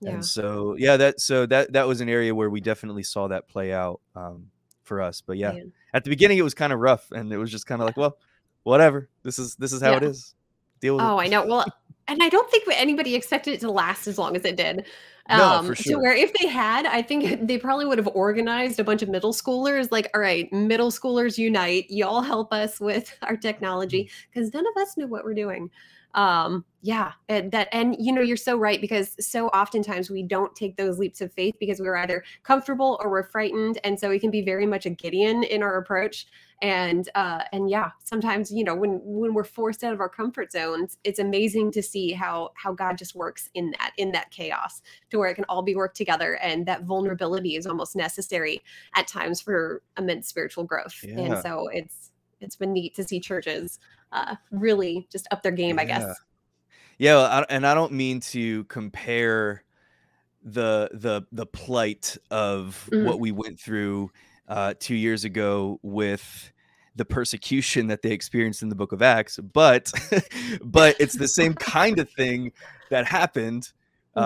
Yeah. 0.00 0.10
and 0.10 0.24
so 0.24 0.76
yeah 0.78 0.96
that 0.98 1.20
so 1.20 1.46
that 1.46 1.72
that 1.72 1.86
was 1.88 2.00
an 2.00 2.08
area 2.08 2.34
where 2.34 2.50
we 2.50 2.60
definitely 2.60 3.04
saw 3.04 3.28
that 3.28 3.48
play 3.48 3.72
out 3.72 4.00
um 4.14 4.50
for 4.84 5.00
us 5.00 5.20
but 5.20 5.36
yeah 5.36 5.52
Man. 5.52 5.72
at 5.94 6.04
the 6.04 6.10
beginning 6.10 6.38
it 6.38 6.42
was 6.42 6.54
kind 6.54 6.72
of 6.72 6.78
rough 6.80 7.10
and 7.10 7.32
it 7.32 7.38
was 7.38 7.50
just 7.50 7.66
kind 7.66 7.80
of 7.80 7.86
like 7.86 7.96
well 7.96 8.18
whatever 8.64 9.08
this 9.22 9.38
is 9.38 9.54
this 9.56 9.72
is 9.72 9.80
how 9.80 9.92
it 9.94 10.02
Yeah. 10.02 10.08
is 10.10 10.34
deal 10.80 10.96
with 10.96 11.04
it 11.04 11.08
Oh, 11.08 11.18
I 11.18 11.26
know. 11.26 11.44
Well, 11.44 11.64
and 12.06 12.22
I 12.22 12.28
don't 12.28 12.48
think 12.50 12.64
anybody 12.72 13.14
expected 13.16 13.52
it 13.54 13.60
to 13.60 13.70
last 13.70 14.06
as 14.06 14.16
long 14.16 14.36
as 14.36 14.44
it 14.44 14.56
did. 14.56 14.86
No 15.30 15.60
for 15.62 15.74
Um, 15.74 15.74
to 15.74 15.96
where 15.96 16.14
if 16.14 16.32
they 16.34 16.46
had, 16.48 16.86
I 16.86 17.02
think 17.02 17.46
they 17.46 17.58
probably 17.58 17.86
would 17.86 17.98
have 17.98 18.08
organized 18.08 18.80
a 18.80 18.84
bunch 18.84 19.02
of 19.02 19.08
middle 19.08 19.32
schoolers, 19.32 19.90
like, 19.90 20.10
all 20.14 20.20
right, 20.20 20.52
middle 20.52 20.90
schoolers 20.90 21.38
unite, 21.38 21.86
y'all 21.90 22.22
help 22.22 22.52
us 22.52 22.80
with 22.80 23.16
our 23.22 23.36
technology, 23.36 24.10
because 24.32 24.52
none 24.54 24.66
of 24.66 24.80
us 24.82 24.96
knew 24.96 25.06
what 25.06 25.24
we're 25.24 25.34
doing. 25.34 25.70
Um, 26.18 26.64
yeah, 26.82 27.12
and 27.28 27.52
that 27.52 27.68
and 27.70 27.94
you 27.96 28.12
know, 28.12 28.20
you're 28.20 28.36
so 28.36 28.56
right 28.56 28.80
because 28.80 29.14
so 29.24 29.46
oftentimes 29.48 30.10
we 30.10 30.24
don't 30.24 30.54
take 30.56 30.76
those 30.76 30.98
leaps 30.98 31.20
of 31.20 31.32
faith 31.32 31.54
because 31.60 31.78
we're 31.78 31.96
either 31.96 32.24
comfortable 32.42 32.98
or 33.00 33.08
we're 33.08 33.22
frightened. 33.22 33.78
And 33.84 34.00
so 34.00 34.08
we 34.08 34.18
can 34.18 34.32
be 34.32 34.42
very 34.42 34.66
much 34.66 34.84
a 34.84 34.90
Gideon 34.90 35.44
in 35.44 35.62
our 35.62 35.78
approach 35.78 36.26
and 36.60 37.08
uh 37.14 37.44
and 37.52 37.70
yeah 37.70 37.90
sometimes 38.02 38.50
you 38.50 38.64
know 38.64 38.74
when 38.74 39.00
when 39.04 39.32
we're 39.32 39.44
forced 39.44 39.84
out 39.84 39.92
of 39.92 40.00
our 40.00 40.08
comfort 40.08 40.50
zones 40.50 40.98
it's 41.04 41.20
amazing 41.20 41.70
to 41.70 41.80
see 41.80 42.10
how 42.10 42.50
how 42.56 42.72
god 42.72 42.98
just 42.98 43.14
works 43.14 43.48
in 43.54 43.70
that 43.70 43.92
in 43.96 44.10
that 44.10 44.28
chaos 44.32 44.82
to 45.08 45.18
where 45.18 45.28
it 45.28 45.36
can 45.36 45.44
all 45.44 45.62
be 45.62 45.76
worked 45.76 45.96
together 45.96 46.34
and 46.42 46.66
that 46.66 46.82
vulnerability 46.82 47.54
is 47.54 47.64
almost 47.64 47.94
necessary 47.94 48.60
at 48.96 49.06
times 49.06 49.40
for 49.40 49.82
immense 49.96 50.26
spiritual 50.26 50.64
growth 50.64 51.04
and 51.04 51.38
so 51.42 51.68
it's 51.68 52.10
it's 52.40 52.56
been 52.56 52.72
neat 52.72 52.92
to 52.92 53.04
see 53.04 53.20
churches 53.20 53.78
uh 54.12 54.36
really 54.50 55.06
just 55.10 55.26
up 55.30 55.42
their 55.42 55.52
game 55.52 55.78
i 55.78 55.84
guess 55.84 56.16
yeah 56.98 57.44
and 57.48 57.66
i 57.66 57.74
don't 57.74 57.92
mean 57.92 58.20
to 58.20 58.64
compare 58.64 59.62
the 60.42 60.88
the 60.94 61.22
the 61.32 61.46
plight 61.46 62.16
of 62.30 62.88
Mhm. 62.92 63.04
what 63.04 63.20
we 63.20 63.32
went 63.32 63.58
through 63.60 64.10
uh 64.48 64.74
2 64.78 64.94
years 64.94 65.24
ago 65.24 65.78
with 65.82 66.52
the 66.96 67.04
persecution 67.04 67.86
that 67.88 68.02
they 68.02 68.10
experienced 68.10 68.62
in 68.62 68.68
the 68.68 68.74
book 68.74 68.92
of 68.92 69.02
acts 69.02 69.38
but 69.52 69.92
but 70.64 70.96
it's 70.98 71.16
the 71.16 71.28
same 71.28 71.54
kind 71.76 71.98
of 71.98 72.10
thing 72.10 72.52
that 72.90 73.04
happened 73.06 73.72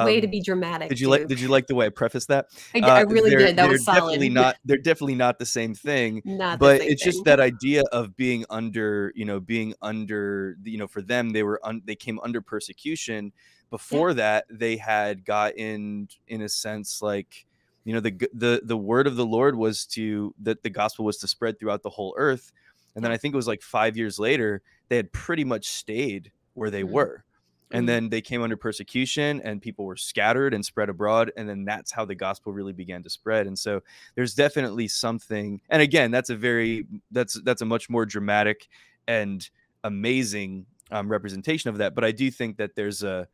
way 0.05 0.21
to 0.21 0.27
um 0.27 0.31
be 0.31 0.41
dramatic 0.41 0.89
did 0.89 0.99
you 1.01 1.09
like 1.09 1.27
did 1.29 1.41
you 1.41 1.49
like 1.49 1.67
the 1.67 1.75
way 1.75 1.87
i 1.87 1.89
prefaced 1.89 2.29
that? 2.29 2.47
I, 2.75 2.81
uh 2.81 3.05
really 3.07 3.31
they're 3.31 3.39
did. 3.39 3.57
That 3.57 3.69
was 3.69 3.85
definitely 3.85 4.27
solid 4.29 4.33
not 4.33 4.57
they're 4.65 4.77
definitely 4.79 5.15
not 5.17 5.39
the 5.39 5.47
same 5.47 5.75
thing 5.75 6.23
not 6.25 6.59
but 6.59 6.81
it's 6.81 7.03
just 7.03 7.25
that 7.25 7.41
idea 7.41 7.83
of 7.93 8.17
being 8.17 8.45
under 8.51 9.13
you 9.15 9.25
know 9.25 9.41
being 9.41 9.75
under 9.83 10.57
you 10.65 10.79
know 10.79 10.87
for 10.87 11.03
them 11.03 11.31
they 11.31 11.43
were 11.43 11.61
un- 11.65 11.83
they 11.85 11.95
came 11.97 12.19
under 12.23 12.41
persecution. 12.41 13.27
Yeah. 13.27 13.31
Before 13.71 14.13
that 14.15 14.45
they 14.51 14.77
had 14.77 15.25
got 15.25 15.57
in 15.57 16.09
in 16.29 16.43
a 16.43 16.49
sense 16.49 17.01
like 17.01 17.47
you 17.85 17.95
know 17.95 18.01
the 18.01 18.13
the 18.35 18.61
the 18.63 18.77
word 18.77 19.07
of 19.07 19.17
the 19.17 19.25
lord 19.25 19.57
was 19.57 19.87
to 19.87 20.35
that 20.43 20.63
the 20.63 20.69
gospel 20.71 21.05
was 21.07 21.17
to 21.19 21.27
spread 21.29 21.59
throughout 21.59 21.83
the 21.83 21.89
whole 21.91 22.15
earth 22.19 22.53
and 22.95 23.03
then 23.03 23.11
i 23.11 23.17
think 23.17 23.33
it 23.33 23.37
was 23.37 23.49
like 23.49 23.63
5 23.63 23.97
years 23.97 24.19
later 24.19 24.61
they 24.89 24.97
had 24.97 25.11
pretty 25.13 25.43
much 25.45 25.69
stayed 25.69 26.33
where 26.53 26.69
they 26.71 26.83
Mhm. 26.83 26.91
were 26.91 27.25
and 27.73 27.89
Mhm. 27.89 27.89
then 27.89 28.09
they 28.11 28.21
came 28.21 28.43
under 28.43 28.57
persecution 28.57 29.41
and 29.45 29.63
people 29.63 29.85
were 29.85 29.97
scattered 29.97 30.55
and 30.55 30.65
spread 30.65 30.89
abroad 30.89 31.33
and 31.37 31.49
then 31.49 31.65
that's 31.65 31.91
how 31.93 32.05
the 32.05 32.15
gospel 32.15 32.53
really 32.53 32.73
began 32.73 33.03
to 33.03 33.11
spread 33.11 33.47
and 33.47 33.59
so 33.59 33.81
there's 34.15 34.35
definitely 34.35 34.89
something 34.89 35.61
and 35.71 35.83
again 35.83 36.11
that's 36.11 36.31
a 36.31 36.37
very 36.37 36.87
that's 37.11 37.41
that's 37.45 37.63
a 37.63 37.67
much 37.67 37.89
more 37.91 38.07
dramatic 38.07 38.69
and 39.09 39.51
amazing 39.85 40.67
um, 40.91 41.09
representation 41.09 41.71
of 41.71 41.79
that 41.79 41.95
but 41.95 42.05
i 42.05 42.13
do 42.13 42.31
think 42.31 42.57
that 42.57 42.75
there's 42.77 43.03
a 43.03 43.27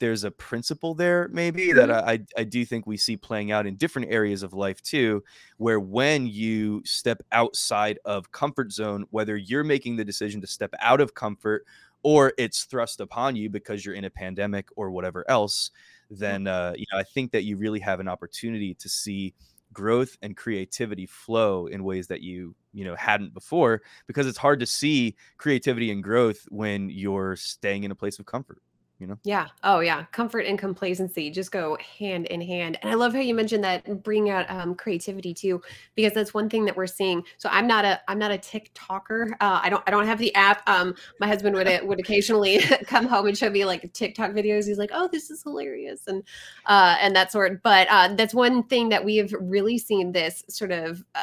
there's 0.00 0.22
a 0.22 0.30
principle 0.30 0.94
there 0.94 1.28
maybe 1.32 1.72
that 1.72 1.90
Mhm. 1.90 1.90
I, 1.90 2.12
I 2.12 2.18
I 2.38 2.44
do 2.44 2.64
think 2.64 2.86
we 2.86 2.96
see 2.96 3.16
playing 3.16 3.50
out 3.50 3.66
in 3.66 3.76
different 3.76 4.12
areas 4.12 4.44
of 4.44 4.52
life 4.52 4.80
too 4.82 5.24
where 5.56 5.80
when 5.80 6.28
you 6.28 6.82
step 6.84 7.20
outside 7.32 7.98
of 8.04 8.30
comfort 8.30 8.70
zone 8.72 9.06
whether 9.10 9.36
you're 9.36 9.64
making 9.64 9.96
the 9.96 10.04
decision 10.04 10.40
to 10.42 10.46
step 10.46 10.72
out 10.80 11.00
of 11.00 11.14
comfort 11.14 11.66
or 12.02 12.32
it's 12.38 12.64
thrust 12.64 13.00
upon 13.00 13.36
you 13.36 13.50
because 13.50 13.84
you're 13.84 13.94
in 13.94 14.04
a 14.04 14.10
pandemic 14.10 14.68
or 14.76 14.90
whatever 14.90 15.24
else 15.28 15.70
then 16.10 16.46
uh, 16.46 16.72
you 16.76 16.86
know 16.92 16.98
i 16.98 17.02
think 17.02 17.32
that 17.32 17.44
you 17.44 17.56
really 17.56 17.80
have 17.80 18.00
an 18.00 18.08
opportunity 18.08 18.74
to 18.74 18.88
see 18.88 19.34
growth 19.72 20.16
and 20.22 20.36
creativity 20.36 21.06
flow 21.06 21.66
in 21.66 21.84
ways 21.84 22.06
that 22.06 22.22
you 22.22 22.54
you 22.72 22.84
know 22.84 22.94
hadn't 22.94 23.34
before 23.34 23.82
because 24.06 24.26
it's 24.26 24.38
hard 24.38 24.60
to 24.60 24.66
see 24.66 25.14
creativity 25.36 25.90
and 25.90 26.02
growth 26.02 26.46
when 26.50 26.88
you're 26.88 27.36
staying 27.36 27.84
in 27.84 27.90
a 27.90 27.94
place 27.94 28.18
of 28.18 28.26
comfort 28.26 28.62
you 28.98 29.06
know? 29.06 29.18
Yeah. 29.22 29.48
Oh, 29.62 29.80
yeah. 29.80 30.04
Comfort 30.10 30.40
and 30.40 30.58
complacency 30.58 31.30
just 31.30 31.52
go 31.52 31.78
hand 31.98 32.26
in 32.26 32.40
hand. 32.40 32.78
And 32.82 32.90
I 32.90 32.94
love 32.94 33.12
how 33.12 33.20
you 33.20 33.34
mentioned 33.34 33.62
that 33.62 34.02
bring 34.02 34.28
out 34.28 34.50
um, 34.50 34.74
creativity 34.74 35.32
too, 35.32 35.62
because 35.94 36.12
that's 36.12 36.34
one 36.34 36.50
thing 36.50 36.64
that 36.64 36.76
we're 36.76 36.88
seeing. 36.88 37.22
So 37.36 37.48
I'm 37.52 37.68
not 37.68 37.84
a 37.84 38.00
I'm 38.08 38.18
not 38.18 38.32
a 38.32 38.38
TikToker. 38.38 39.32
Uh, 39.40 39.60
I 39.62 39.68
don't 39.70 39.84
I 39.86 39.90
don't 39.90 40.06
have 40.06 40.18
the 40.18 40.34
app. 40.34 40.68
Um, 40.68 40.94
my 41.20 41.28
husband 41.28 41.54
would 41.54 41.68
uh, 41.68 41.80
would 41.84 42.00
occasionally 42.00 42.58
come 42.86 43.06
home 43.06 43.26
and 43.26 43.38
show 43.38 43.50
me 43.50 43.64
like 43.64 43.92
TikTok 43.92 44.32
videos. 44.32 44.66
He's 44.66 44.78
like, 44.78 44.90
oh, 44.92 45.08
this 45.10 45.30
is 45.30 45.42
hilarious, 45.42 46.02
and 46.08 46.24
uh, 46.66 46.96
and 47.00 47.14
that 47.14 47.30
sort. 47.30 47.62
But 47.62 47.86
uh, 47.90 48.14
that's 48.14 48.34
one 48.34 48.64
thing 48.64 48.88
that 48.88 49.04
we 49.04 49.16
have 49.16 49.32
really 49.40 49.78
seen 49.78 50.12
this 50.12 50.44
sort 50.48 50.72
of. 50.72 51.04
Uh, 51.14 51.22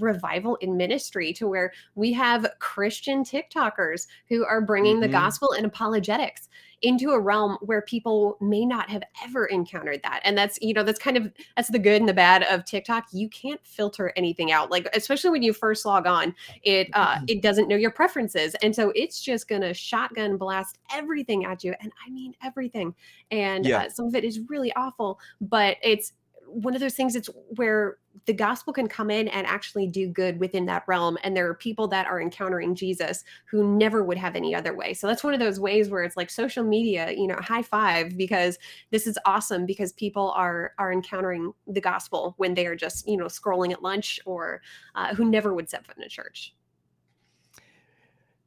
revival 0.00 0.56
in 0.56 0.76
ministry 0.76 1.32
to 1.32 1.46
where 1.46 1.72
we 1.94 2.12
have 2.12 2.44
Christian 2.58 3.22
TikTokers 3.22 4.08
who 4.28 4.44
are 4.44 4.60
bringing 4.60 4.94
mm-hmm. 4.94 5.02
the 5.02 5.08
gospel 5.08 5.52
and 5.52 5.64
apologetics 5.64 6.48
into 6.84 7.10
a 7.10 7.18
realm 7.18 7.56
where 7.62 7.82
people 7.82 8.36
may 8.40 8.64
not 8.64 8.90
have 8.90 9.02
ever 9.24 9.46
encountered 9.46 10.02
that. 10.02 10.20
And 10.22 10.36
that's, 10.36 10.58
you 10.60 10.74
know, 10.74 10.82
that's 10.82 10.98
kind 10.98 11.16
of 11.16 11.32
that's 11.56 11.70
the 11.70 11.78
good 11.78 12.00
and 12.00 12.08
the 12.08 12.14
bad 12.14 12.44
of 12.44 12.64
TikTok. 12.64 13.06
You 13.12 13.28
can't 13.28 13.60
filter 13.66 14.12
anything 14.16 14.52
out. 14.52 14.70
Like 14.70 14.88
especially 14.94 15.30
when 15.30 15.42
you 15.42 15.52
first 15.52 15.84
log 15.86 16.06
on, 16.06 16.34
it 16.62 16.88
uh 16.92 17.16
mm-hmm. 17.16 17.24
it 17.28 17.42
doesn't 17.42 17.68
know 17.68 17.76
your 17.76 17.90
preferences. 17.90 18.54
And 18.62 18.74
so 18.74 18.92
it's 18.94 19.20
just 19.22 19.48
going 19.48 19.62
to 19.62 19.74
shotgun 19.74 20.36
blast 20.36 20.78
everything 20.92 21.44
at 21.44 21.64
you 21.64 21.74
and 21.80 21.90
I 22.06 22.10
mean 22.10 22.34
everything. 22.42 22.94
And 23.30 23.64
yeah. 23.64 23.84
uh, 23.84 23.88
some 23.88 24.06
of 24.06 24.14
it 24.14 24.24
is 24.24 24.40
really 24.48 24.72
awful, 24.74 25.18
but 25.40 25.78
it's 25.82 26.12
one 26.54 26.74
of 26.74 26.80
those 26.80 26.94
things 26.94 27.16
it's 27.16 27.28
where 27.56 27.98
the 28.26 28.32
gospel 28.32 28.72
can 28.72 28.86
come 28.86 29.10
in 29.10 29.26
and 29.28 29.46
actually 29.46 29.86
do 29.86 30.08
good 30.08 30.38
within 30.38 30.66
that 30.66 30.84
realm 30.86 31.18
and 31.24 31.36
there 31.36 31.48
are 31.48 31.54
people 31.54 31.88
that 31.88 32.06
are 32.06 32.20
encountering 32.20 32.74
jesus 32.74 33.24
who 33.50 33.76
never 33.76 34.04
would 34.04 34.18
have 34.18 34.36
any 34.36 34.54
other 34.54 34.74
way. 34.74 34.94
So 34.94 35.06
that's 35.06 35.24
one 35.24 35.34
of 35.34 35.40
those 35.40 35.60
ways 35.60 35.90
where 35.90 36.02
it's 36.02 36.16
like 36.16 36.30
social 36.30 36.64
media 36.64 37.12
you 37.12 37.26
know 37.26 37.36
high 37.36 37.62
five 37.62 38.16
because 38.16 38.58
this 38.90 39.06
is 39.06 39.18
awesome 39.26 39.66
because 39.66 39.92
people 39.92 40.32
are 40.36 40.72
are 40.78 40.92
encountering 40.92 41.52
the 41.66 41.80
gospel 41.80 42.34
when 42.36 42.54
they 42.54 42.66
are 42.66 42.76
just 42.76 43.06
you 43.08 43.16
know 43.16 43.26
scrolling 43.26 43.72
at 43.72 43.82
lunch 43.82 44.20
or 44.24 44.60
uh, 44.94 45.14
who 45.14 45.24
never 45.24 45.54
would 45.54 45.68
set 45.68 45.86
foot 45.86 45.96
in 45.96 46.02
a 46.02 46.08
church. 46.08 46.54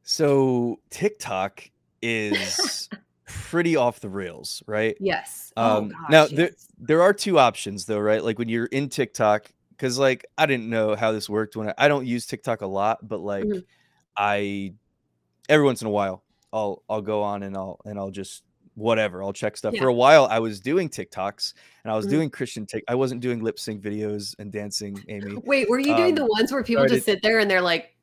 So 0.04 0.80
tiktok 0.90 1.70
is 2.02 2.90
pretty 3.28 3.76
off 3.76 4.00
the 4.00 4.10
rails, 4.10 4.64
right? 4.66 4.98
Yes. 5.00 5.54
Oh, 5.56 5.78
um, 5.78 5.90
gosh, 5.90 6.00
now 6.10 6.22
yes. 6.24 6.32
there 6.32 6.52
there 6.80 7.02
are 7.02 7.14
two 7.14 7.38
options 7.38 7.86
though, 7.86 8.00
right? 8.00 8.24
Like 8.24 8.40
when 8.40 8.50
you're 8.50 8.66
in 8.66 8.90
TikTok, 8.90 9.52
because 9.72 10.00
like 10.00 10.26
I 10.38 10.46
didn't 10.46 10.70
know 10.70 10.96
how 10.96 11.12
this 11.12 11.30
worked 11.30 11.56
when 11.56 11.70
I, 11.70 11.74
I 11.78 11.88
don't 11.88 12.08
use 12.08 12.26
TikTok 12.26 12.62
a 12.62 12.68
lot, 12.68 13.08
but 13.08 13.20
like 13.20 13.44
mm-hmm. 13.44 13.60
I 14.16 14.74
every 15.50 15.66
once 15.66 15.82
in 15.82 15.88
a 15.88 15.92
while 15.92 16.24
I'll 16.52 16.84
I'll 16.90 17.02
go 17.02 17.22
on 17.22 17.44
and 17.44 17.56
I'll 17.56 17.80
and 17.86 18.00
I'll 18.00 18.12
just 18.12 18.44
whatever 18.76 19.22
I'll 19.22 19.34
check 19.34 19.58
stuff. 19.58 19.74
Yeah. 19.74 19.82
For 19.82 19.88
a 19.88 19.94
while 19.94 20.26
I 20.26 20.40
was 20.40 20.60
doing 20.60 20.90
TikToks 20.90 21.54
and 21.84 21.92
I 21.92 21.96
was 21.96 22.06
mm-hmm. 22.06 22.16
doing 22.16 22.30
Christian 22.30 22.66
Tik. 22.66 22.84
I 22.88 22.96
wasn't 22.96 23.22
doing 23.22 23.44
lip 23.44 23.60
sync 23.60 23.82
videos 23.82 24.36
and 24.40 24.52
dancing. 24.52 25.04
Amy, 25.10 25.36
wait, 25.44 25.70
were 25.70 25.80
you 25.80 25.94
um, 25.94 25.98
doing 25.98 26.16
the 26.16 26.26
ones 26.26 26.52
where 26.52 26.64
people 26.64 26.84
started, 26.84 26.96
just 26.96 27.06
sit 27.06 27.22
there 27.22 27.40
and 27.40 27.52
they're 27.52 27.62
like 27.62 27.97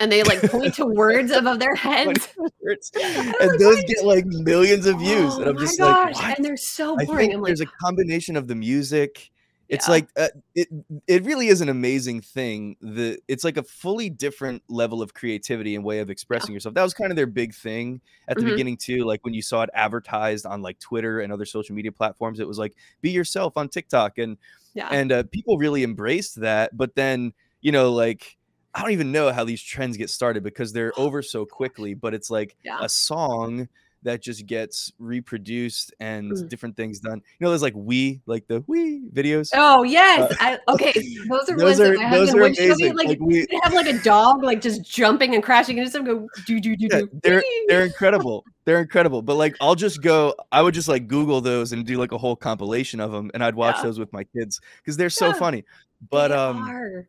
and 0.00 0.10
they 0.10 0.22
like 0.22 0.42
point 0.50 0.74
to 0.74 0.86
words 0.94 1.30
above 1.30 1.58
their 1.58 1.74
heads. 1.76 2.28
and 2.94 3.60
those 3.60 3.82
get 3.84 4.04
like 4.04 4.26
millions 4.26 4.86
of 4.86 4.98
views. 4.98 5.34
Oh 5.34 5.40
and 5.40 5.50
I'm 5.50 5.58
just 5.58 5.78
gosh. 5.78 6.14
like, 6.14 6.22
what? 6.22 6.36
and 6.36 6.44
they're 6.44 6.56
so 6.56 6.96
boring. 6.96 7.40
there's 7.42 7.60
a 7.60 7.66
combination 7.66 8.36
of 8.36 8.48
the 8.48 8.54
music. 8.54 9.30
It's 9.68 9.88
yeah. 9.88 9.92
like 9.92 10.08
uh, 10.18 10.28
it. 10.54 10.68
It 11.06 11.24
really 11.24 11.48
is 11.48 11.62
an 11.62 11.70
amazing 11.70 12.20
thing. 12.20 12.76
The 12.82 13.18
it's 13.26 13.42
like 13.42 13.56
a 13.56 13.62
fully 13.62 14.10
different 14.10 14.62
level 14.68 15.00
of 15.00 15.14
creativity 15.14 15.74
and 15.74 15.82
way 15.82 16.00
of 16.00 16.10
expressing 16.10 16.50
yeah. 16.50 16.56
yourself. 16.56 16.74
That 16.74 16.82
was 16.82 16.92
kind 16.92 17.10
of 17.10 17.16
their 17.16 17.26
big 17.26 17.54
thing 17.54 18.02
at 18.28 18.36
the 18.36 18.42
mm-hmm. 18.42 18.50
beginning 18.50 18.76
too. 18.76 19.04
Like 19.04 19.24
when 19.24 19.32
you 19.32 19.40
saw 19.40 19.62
it 19.62 19.70
advertised 19.72 20.44
on 20.44 20.60
like 20.60 20.78
Twitter 20.78 21.20
and 21.20 21.32
other 21.32 21.46
social 21.46 21.74
media 21.74 21.90
platforms, 21.90 22.38
it 22.38 22.46
was 22.46 22.58
like 22.58 22.74
be 23.00 23.12
yourself 23.12 23.56
on 23.56 23.70
TikTok, 23.70 24.18
and 24.18 24.36
yeah. 24.74 24.88
and 24.90 25.10
uh, 25.10 25.22
people 25.30 25.56
really 25.56 25.84
embraced 25.84 26.40
that. 26.42 26.76
But 26.76 26.94
then 26.94 27.32
you 27.62 27.72
know 27.72 27.92
like 27.92 28.36
I 28.74 28.82
don't 28.82 28.92
even 28.92 29.12
know 29.12 29.32
how 29.32 29.44
these 29.44 29.62
trends 29.62 29.96
get 29.96 30.10
started 30.10 30.42
because 30.42 30.72
they're 30.72 30.92
over 30.98 31.22
so 31.22 31.44
quickly, 31.44 31.94
but 31.94 32.14
it's 32.14 32.30
like 32.30 32.56
yeah. 32.62 32.78
a 32.80 32.88
song 32.88 33.68
that 34.02 34.20
just 34.20 34.46
gets 34.46 34.92
reproduced 34.98 35.94
and 36.00 36.32
mm. 36.32 36.48
different 36.48 36.76
things 36.76 37.00
done. 37.00 37.22
You 37.38 37.44
know, 37.44 37.50
there's 37.50 37.62
like 37.62 37.74
we 37.76 38.20
like 38.26 38.46
the 38.48 38.64
we 38.66 39.00
videos. 39.10 39.50
Oh 39.54 39.82
yes, 39.82 40.32
uh, 40.32 40.36
I, 40.40 40.58
okay. 40.68 40.92
Those 41.28 41.48
are 41.48 41.56
those 41.56 41.78
ones 41.78 41.80
are, 41.80 41.96
that 41.96 41.98
my 41.98 42.08
husband 42.08 42.40
would 42.42 42.56
show 42.56 42.74
me. 42.74 42.92
Like, 42.92 43.08
like 43.08 43.20
we 43.20 43.46
have 43.62 43.72
like 43.72 43.86
a 43.86 43.98
dog 44.02 44.42
like 44.42 44.60
just 44.60 44.82
jumping 44.82 45.34
and 45.34 45.42
crashing, 45.42 45.78
and 45.78 45.90
just 45.90 46.04
go 46.04 46.28
do 46.46 46.60
do 46.60 46.76
do 46.76 46.88
do. 46.88 47.08
They're 47.22 47.42
they're 47.68 47.84
incredible. 47.84 48.44
They're 48.64 48.80
incredible. 48.80 49.22
But 49.22 49.36
like, 49.36 49.56
I'll 49.60 49.74
just 49.74 50.02
go. 50.02 50.34
I 50.50 50.62
would 50.62 50.74
just 50.74 50.88
like 50.88 51.08
Google 51.08 51.40
those 51.40 51.72
and 51.72 51.86
do 51.86 51.96
like 51.98 52.12
a 52.12 52.18
whole 52.18 52.36
compilation 52.36 53.00
of 53.00 53.12
them, 53.12 53.30
and 53.34 53.42
I'd 53.42 53.54
watch 53.54 53.76
yeah. 53.76 53.84
those 53.84 53.98
with 53.98 54.12
my 54.12 54.24
kids 54.24 54.60
because 54.78 54.96
they're 54.96 55.10
so 55.10 55.28
yeah. 55.28 55.32
funny. 55.34 55.64
But 56.10 56.28
they 56.28 56.34
um. 56.34 56.68
Are 56.68 57.08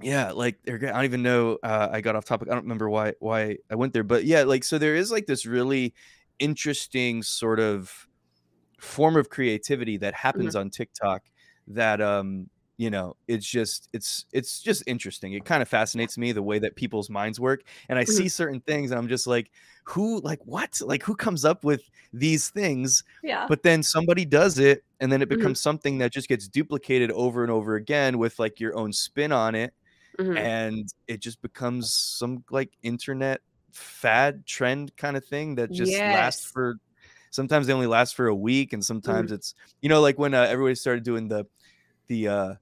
yeah, 0.00 0.32
like 0.32 0.58
I 0.66 0.76
don't 0.76 1.04
even 1.04 1.22
know. 1.22 1.58
Uh, 1.62 1.88
I 1.90 2.00
got 2.00 2.16
off 2.16 2.24
topic. 2.24 2.48
I 2.48 2.54
don't 2.54 2.64
remember 2.64 2.90
why 2.90 3.14
why 3.18 3.58
I 3.70 3.74
went 3.76 3.92
there, 3.92 4.04
but 4.04 4.24
yeah, 4.24 4.42
like 4.42 4.64
so 4.64 4.78
there 4.78 4.94
is 4.94 5.10
like 5.10 5.26
this 5.26 5.46
really 5.46 5.94
interesting 6.38 7.22
sort 7.22 7.60
of 7.60 8.06
form 8.78 9.16
of 9.16 9.30
creativity 9.30 9.96
that 9.98 10.14
happens 10.14 10.54
mm-hmm. 10.54 10.60
on 10.60 10.70
TikTok 10.70 11.22
that 11.68 12.00
um 12.00 12.48
you 12.78 12.90
know 12.90 13.16
it's 13.26 13.46
just 13.46 13.88
it's 13.92 14.26
it's 14.32 14.60
just 14.60 14.82
interesting 14.86 15.32
it 15.32 15.44
kind 15.44 15.62
of 15.62 15.68
fascinates 15.68 16.18
me 16.18 16.32
the 16.32 16.42
way 16.42 16.58
that 16.58 16.76
people's 16.76 17.08
minds 17.08 17.40
work 17.40 17.62
and 17.88 17.98
i 17.98 18.02
mm-hmm. 18.02 18.12
see 18.12 18.28
certain 18.28 18.60
things 18.60 18.90
and 18.90 18.98
i'm 18.98 19.08
just 19.08 19.26
like 19.26 19.50
who 19.84 20.20
like 20.20 20.40
what 20.44 20.78
like 20.82 21.02
who 21.02 21.16
comes 21.16 21.44
up 21.44 21.64
with 21.64 21.88
these 22.12 22.50
things 22.50 23.02
yeah 23.22 23.46
but 23.48 23.62
then 23.62 23.82
somebody 23.82 24.24
does 24.24 24.58
it 24.58 24.84
and 25.00 25.10
then 25.10 25.22
it 25.22 25.28
mm-hmm. 25.28 25.38
becomes 25.38 25.58
mm-hmm. 25.58 25.62
something 25.62 25.98
that 25.98 26.12
just 26.12 26.28
gets 26.28 26.48
duplicated 26.48 27.10
over 27.12 27.42
and 27.42 27.50
over 27.50 27.76
again 27.76 28.18
with 28.18 28.38
like 28.38 28.60
your 28.60 28.76
own 28.76 28.92
spin 28.92 29.32
on 29.32 29.54
it 29.54 29.72
mm-hmm. 30.18 30.36
and 30.36 30.92
it 31.08 31.20
just 31.20 31.40
becomes 31.42 31.92
some 31.92 32.44
like 32.50 32.72
internet 32.82 33.40
fad 33.72 34.46
trend 34.46 34.96
kind 34.96 35.16
of 35.16 35.24
thing 35.24 35.54
that 35.56 35.70
just 35.70 35.90
yes. 35.90 36.14
lasts 36.14 36.50
for 36.50 36.76
sometimes 37.30 37.66
they 37.66 37.72
only 37.72 37.86
last 37.86 38.14
for 38.14 38.28
a 38.28 38.34
week 38.34 38.72
and 38.72 38.84
sometimes 38.84 39.26
mm-hmm. 39.26 39.34
it's 39.34 39.54
you 39.82 39.88
know 39.88 40.00
like 40.00 40.18
when 40.18 40.34
uh, 40.34 40.42
everybody 40.42 40.74
started 40.74 41.04
doing 41.04 41.28
the 41.28 41.46
the 42.06 42.28
uh 42.28 42.54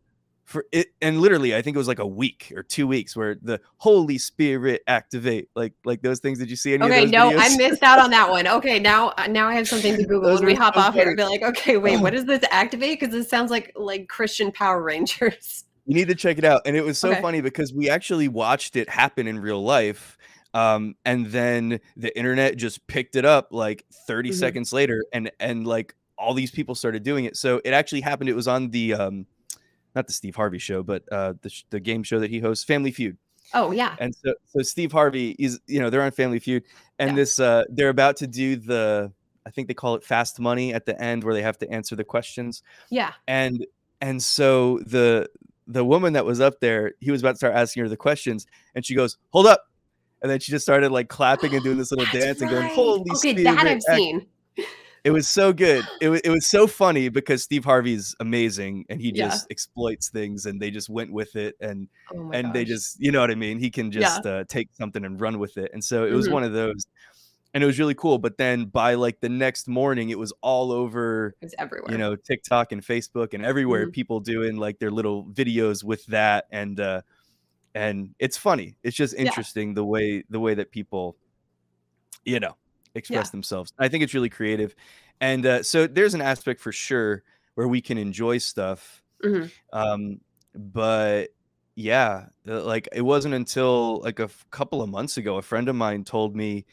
for 0.45 0.67
it 0.73 0.89
and 1.01 1.21
literally 1.21 1.55
i 1.57 1.63
think 1.63 1.75
it 1.75 1.79
was 1.79 1.89
like 1.89 2.01
a 2.01 2.07
week 2.07 2.53
or 2.55 2.63
two 2.63 2.87
weeks 2.87 3.17
where 3.17 3.37
the 3.43 3.59
holy 3.79 4.19
spirit 4.19 4.83
activate 4.87 5.49
like 5.55 5.73
like 5.85 6.03
those 6.03 6.21
things 6.21 6.39
did 6.39 6.51
you 6.51 6.57
see 6.57 6.75
any 6.75 6.85
okay 6.85 7.07
no 7.07 7.31
videos? 7.31 7.39
i 7.39 7.57
missed 7.57 7.83
out 7.83 7.99
on 7.99 8.11
that 8.11 8.29
one 8.29 8.47
okay 8.47 8.79
now 8.79 9.09
uh, 9.17 9.27
now 9.27 9.49
i 9.49 9.55
have 9.55 9.67
something 9.67 9.97
to 9.97 10.05
google 10.07 10.35
when 10.35 10.45
we 10.45 10.55
hop 10.55 10.77
off 10.77 10.93
here 10.93 11.09
and 11.09 11.17
be 11.17 11.25
like 11.25 11.43
okay 11.43 11.79
wait 11.79 11.99
what 12.01 12.13
does 12.13 12.27
this 12.27 12.45
activate 12.51 13.01
because 13.01 13.15
this 13.15 13.29
sounds 13.29 13.51
like 13.51 13.73
like 13.75 14.07
christian 14.09 14.53
power 14.53 14.83
rangers 14.83 15.65
you 15.87 15.95
need 15.95 16.09
to 16.09 16.15
check 16.15 16.39
it 16.39 16.45
out. 16.45 16.63
And 16.67 16.77
it 16.77 16.85
was 16.85 16.99
so 16.99 17.13
okay. 17.13 17.21
funny 17.21 17.41
because 17.41 17.73
we 17.73 17.91
actually 17.91 18.29
watched 18.29 18.77
it 18.77 18.89
happen 18.89 19.27
in 19.27 19.39
real 19.39 19.63
life. 19.63 20.19
Um, 20.55 20.95
and 21.05 21.27
then 21.27 21.81
the 21.97 22.17
internet 22.17 22.57
just 22.57 22.87
picked 22.87 23.17
it 23.17 23.25
up 23.25 23.49
like 23.51 23.85
30 24.07 24.31
mm-hmm. 24.31 24.39
seconds 24.39 24.73
later, 24.73 25.05
and 25.13 25.31
and 25.41 25.67
like 25.67 25.95
all 26.17 26.33
these 26.33 26.53
people 26.53 26.77
started 26.77 27.03
doing 27.03 27.25
it. 27.25 27.37
So 27.37 27.61
it 27.65 27.73
actually 27.73 28.03
happened. 28.03 28.31
It 28.31 28.37
was 28.37 28.47
on 28.47 28.71
the 28.71 28.95
um, 28.95 29.27
not 29.97 30.07
the 30.07 30.13
Steve 30.13 30.37
Harvey 30.37 30.59
show, 30.59 30.85
but 30.85 31.03
uh, 31.11 31.35
the 31.43 31.53
the 31.71 31.81
game 31.81 32.05
show 32.05 32.21
that 32.21 32.31
he 32.31 32.39
hosts, 32.39 32.65
Family 32.65 32.93
Feud. 32.93 33.17
Oh 33.53 33.73
yeah. 33.73 33.97
And 33.99 34.15
so 34.15 34.35
so 34.47 34.63
Steve 34.63 34.93
Harvey 34.93 35.31
is 35.39 35.59
you 35.67 35.81
know 35.81 35.91
they're 35.91 36.03
on 36.03 36.13
Family 36.13 36.39
Feud, 36.39 36.63
and 37.01 37.11
yeah. 37.11 37.17
this 37.17 37.41
uh, 37.41 37.65
they're 37.69 37.89
about 37.89 38.19
to 38.19 38.29
do 38.29 38.55
the 38.55 39.13
I 39.47 39.51
think 39.51 39.69
they 39.69 39.75
call 39.75 39.95
it 39.95 40.05
fast 40.05 40.41
money 40.41 40.73
at 40.73 40.87
the 40.87 41.01
end 41.01 41.25
where 41.25 41.35
they 41.35 41.43
have 41.43 41.59
to 41.59 41.71
answer 41.71 41.97
the 41.97 42.05
questions. 42.05 42.63
Yeah. 42.91 43.13
And 43.29 43.67
and 44.01 44.23
so 44.23 44.79
the 44.87 45.29
the 45.67 45.85
woman 45.85 46.13
that 46.15 46.25
was 46.25 46.41
up 46.41 46.61
there, 46.61 46.93
he 47.01 47.11
was 47.11 47.21
about 47.21 47.33
to 47.33 47.37
start 47.37 47.55
asking 47.55 47.83
her 47.83 47.89
the 47.89 47.97
questions, 47.97 48.47
and 48.75 48.85
she 48.85 48.95
goes, 48.95 49.19
"Hold 49.31 49.47
up!" 49.47 49.69
And 50.23 50.31
then 50.31 50.41
she 50.41 50.53
just 50.53 50.65
started 50.65 50.91
like 50.91 51.09
clapping 51.09 51.55
and 51.55 51.63
doing 51.63 51.79
this 51.79 51.91
little 51.91 52.07
dance 52.13 52.41
right. 52.41 52.43
and 52.43 52.51
going, 52.51 52.75
"Holy 52.75 53.01
okay, 53.11 53.33
Spirit!" 53.33 53.45
that 53.45 53.67
I've 53.67 53.83
seen. 53.83 54.27
It 55.05 55.11
was 55.11 55.29
so 55.29 55.53
good. 55.53 55.85
It 56.01 56.09
was 56.09 56.21
it 56.23 56.31
was 56.31 56.47
so 56.47 56.67
funny 56.67 57.11
because 57.11 57.43
Steve 57.43 57.63
Harvey's 57.63 58.17
amazing 58.21 58.87
and 58.89 59.03
he 59.03 59.13
yeah. 59.15 59.29
just 59.29 59.47
exploits 59.51 60.09
things 60.09 60.47
and 60.47 60.59
they 60.59 60.71
just 60.71 60.89
went 60.89 61.13
with 61.13 61.37
it 61.37 61.57
and 61.61 61.89
oh 62.15 62.31
and 62.33 62.47
gosh. 62.47 62.53
they 62.55 62.65
just 62.65 62.99
you 62.99 63.13
know 63.13 63.21
what 63.21 63.31
I 63.31 63.35
mean. 63.35 63.59
He 63.59 63.71
can 63.71 63.91
just 63.91 64.25
yeah. 64.25 64.31
uh, 64.31 64.45
take 64.49 64.71
something 64.73 65.05
and 65.05 65.21
run 65.21 65.39
with 65.39 65.59
it. 65.59 65.73
And 65.75 65.85
so 65.85 66.07
it 66.07 66.13
was 66.13 66.25
mm-hmm. 66.25 66.35
one 66.35 66.45
of 66.45 66.55
those 66.55 66.87
and 67.55 67.63
it 67.63 67.67
was 67.67 67.79
really 67.79 67.95
cool. 67.95 68.19
But 68.19 68.37
then 68.37 68.67
by 68.67 68.95
like 68.95 69.21
the 69.21 69.29
next 69.29 69.69
morning, 69.69 70.11
it 70.11 70.19
was 70.19 70.33
all 70.43 70.73
over. 70.73 71.37
It's 71.41 71.55
everywhere. 71.57 71.93
You 71.93 71.99
know, 71.99 72.17
TikTok 72.17 72.73
and 72.73 72.83
Facebook 72.83 73.33
and 73.33 73.47
everywhere. 73.47 73.85
Mm-hmm. 73.85 73.93
People 73.93 74.21
doing 74.21 74.57
like 74.57 74.81
their 74.81 74.91
little 74.91 75.25
videos 75.27 75.85
with 75.85 76.05
that, 76.07 76.47
and 76.51 76.79
uh, 76.81 77.03
and 77.75 78.15
it's 78.19 78.37
funny. 78.37 78.77
It's 78.83 78.97
just 78.97 79.15
interesting 79.15 79.69
yeah. 79.69 79.75
the 79.75 79.85
way 79.85 80.25
the 80.29 80.41
way 80.41 80.55
that 80.55 80.73
people, 80.73 81.17
you 82.25 82.41
know, 82.41 82.57
express 82.97 83.29
yeah. 83.29 83.31
themselves. 83.31 83.73
I 83.79 83.89
think 83.89 84.03
it's 84.03 84.15
really 84.15 84.31
creative, 84.31 84.75
and 85.21 85.47
uh, 85.47 85.63
so 85.63 85.87
there's 85.87 86.15
an 86.15 86.23
aspect 86.23 86.61
for 86.61 86.73
sure 86.73 87.23
where 87.55 87.69
we 87.69 87.81
can 87.81 87.99
enjoy 87.99 88.39
stuff. 88.39 89.01
Mm-hmm. 89.25 89.47
Um, 89.73 90.21
but 90.57 91.29
yeah, 91.77 92.27
like 92.45 92.89
it 92.93 93.03
wasn't 93.03 93.35
until 93.35 94.01
like 94.01 94.19
a 94.19 94.25
f- 94.25 94.45
couple 94.51 94.83
of 94.83 94.89
months 94.89 95.19
ago, 95.19 95.37
a 95.37 95.43
friend 95.43 95.69
of 95.69 95.77
mine 95.77 96.03
told 96.03 96.35
me 96.35 96.65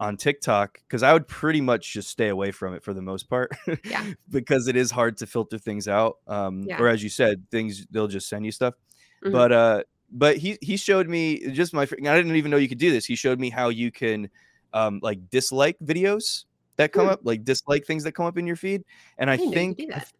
on 0.00 0.16
TikTok 0.16 0.80
because 0.88 1.02
I 1.04 1.12
would 1.12 1.28
pretty 1.28 1.60
much 1.60 1.92
just 1.92 2.08
stay 2.08 2.28
away 2.28 2.50
from 2.50 2.74
it 2.74 2.82
for 2.82 2.92
the 2.94 3.02
most 3.02 3.28
part. 3.28 3.52
Yeah. 3.84 4.04
because 4.30 4.66
it 4.66 4.74
is 4.74 4.90
hard 4.90 5.16
to 5.18 5.26
filter 5.26 5.58
things 5.58 5.86
out. 5.86 6.16
Um, 6.26 6.62
Yeah. 6.62 6.80
or 6.80 6.88
as 6.88 7.02
you 7.02 7.10
said, 7.10 7.44
things 7.50 7.86
they'll 7.90 8.08
just 8.08 8.28
send 8.28 8.44
you 8.46 8.50
stuff. 8.50 8.74
Mhm. 9.22 9.32
But 9.32 9.52
uh, 9.52 9.82
but 10.10 10.38
he 10.38 10.58
he 10.62 10.76
showed 10.78 11.06
me 11.08 11.52
just 11.52 11.72
my. 11.74 11.82
I 11.82 11.86
didn't 11.86 12.34
even 12.34 12.50
know 12.50 12.56
you 12.56 12.68
could 12.68 12.78
do 12.78 12.90
this. 12.90 13.04
He 13.04 13.14
showed 13.14 13.38
me 13.38 13.50
how 13.50 13.68
you 13.68 13.92
can 13.92 14.28
um 14.72 14.98
like 15.02 15.28
dislike 15.30 15.76
videos 15.84 16.44
that 16.76 16.92
come 16.92 17.04
Hmm. 17.06 17.12
up, 17.12 17.20
like 17.24 17.44
dislike 17.44 17.84
things 17.84 18.02
that 18.04 18.12
come 18.12 18.24
up 18.26 18.38
in 18.38 18.46
your 18.46 18.56
feed. 18.56 18.82
And 19.18 19.28
I, 19.28 19.34
I 19.34 19.36
didn't 19.36 19.50
know 19.50 19.50
you 19.50 19.58
think 19.60 19.76
could 19.76 19.86
do 19.88 19.92
that. 19.92 20.12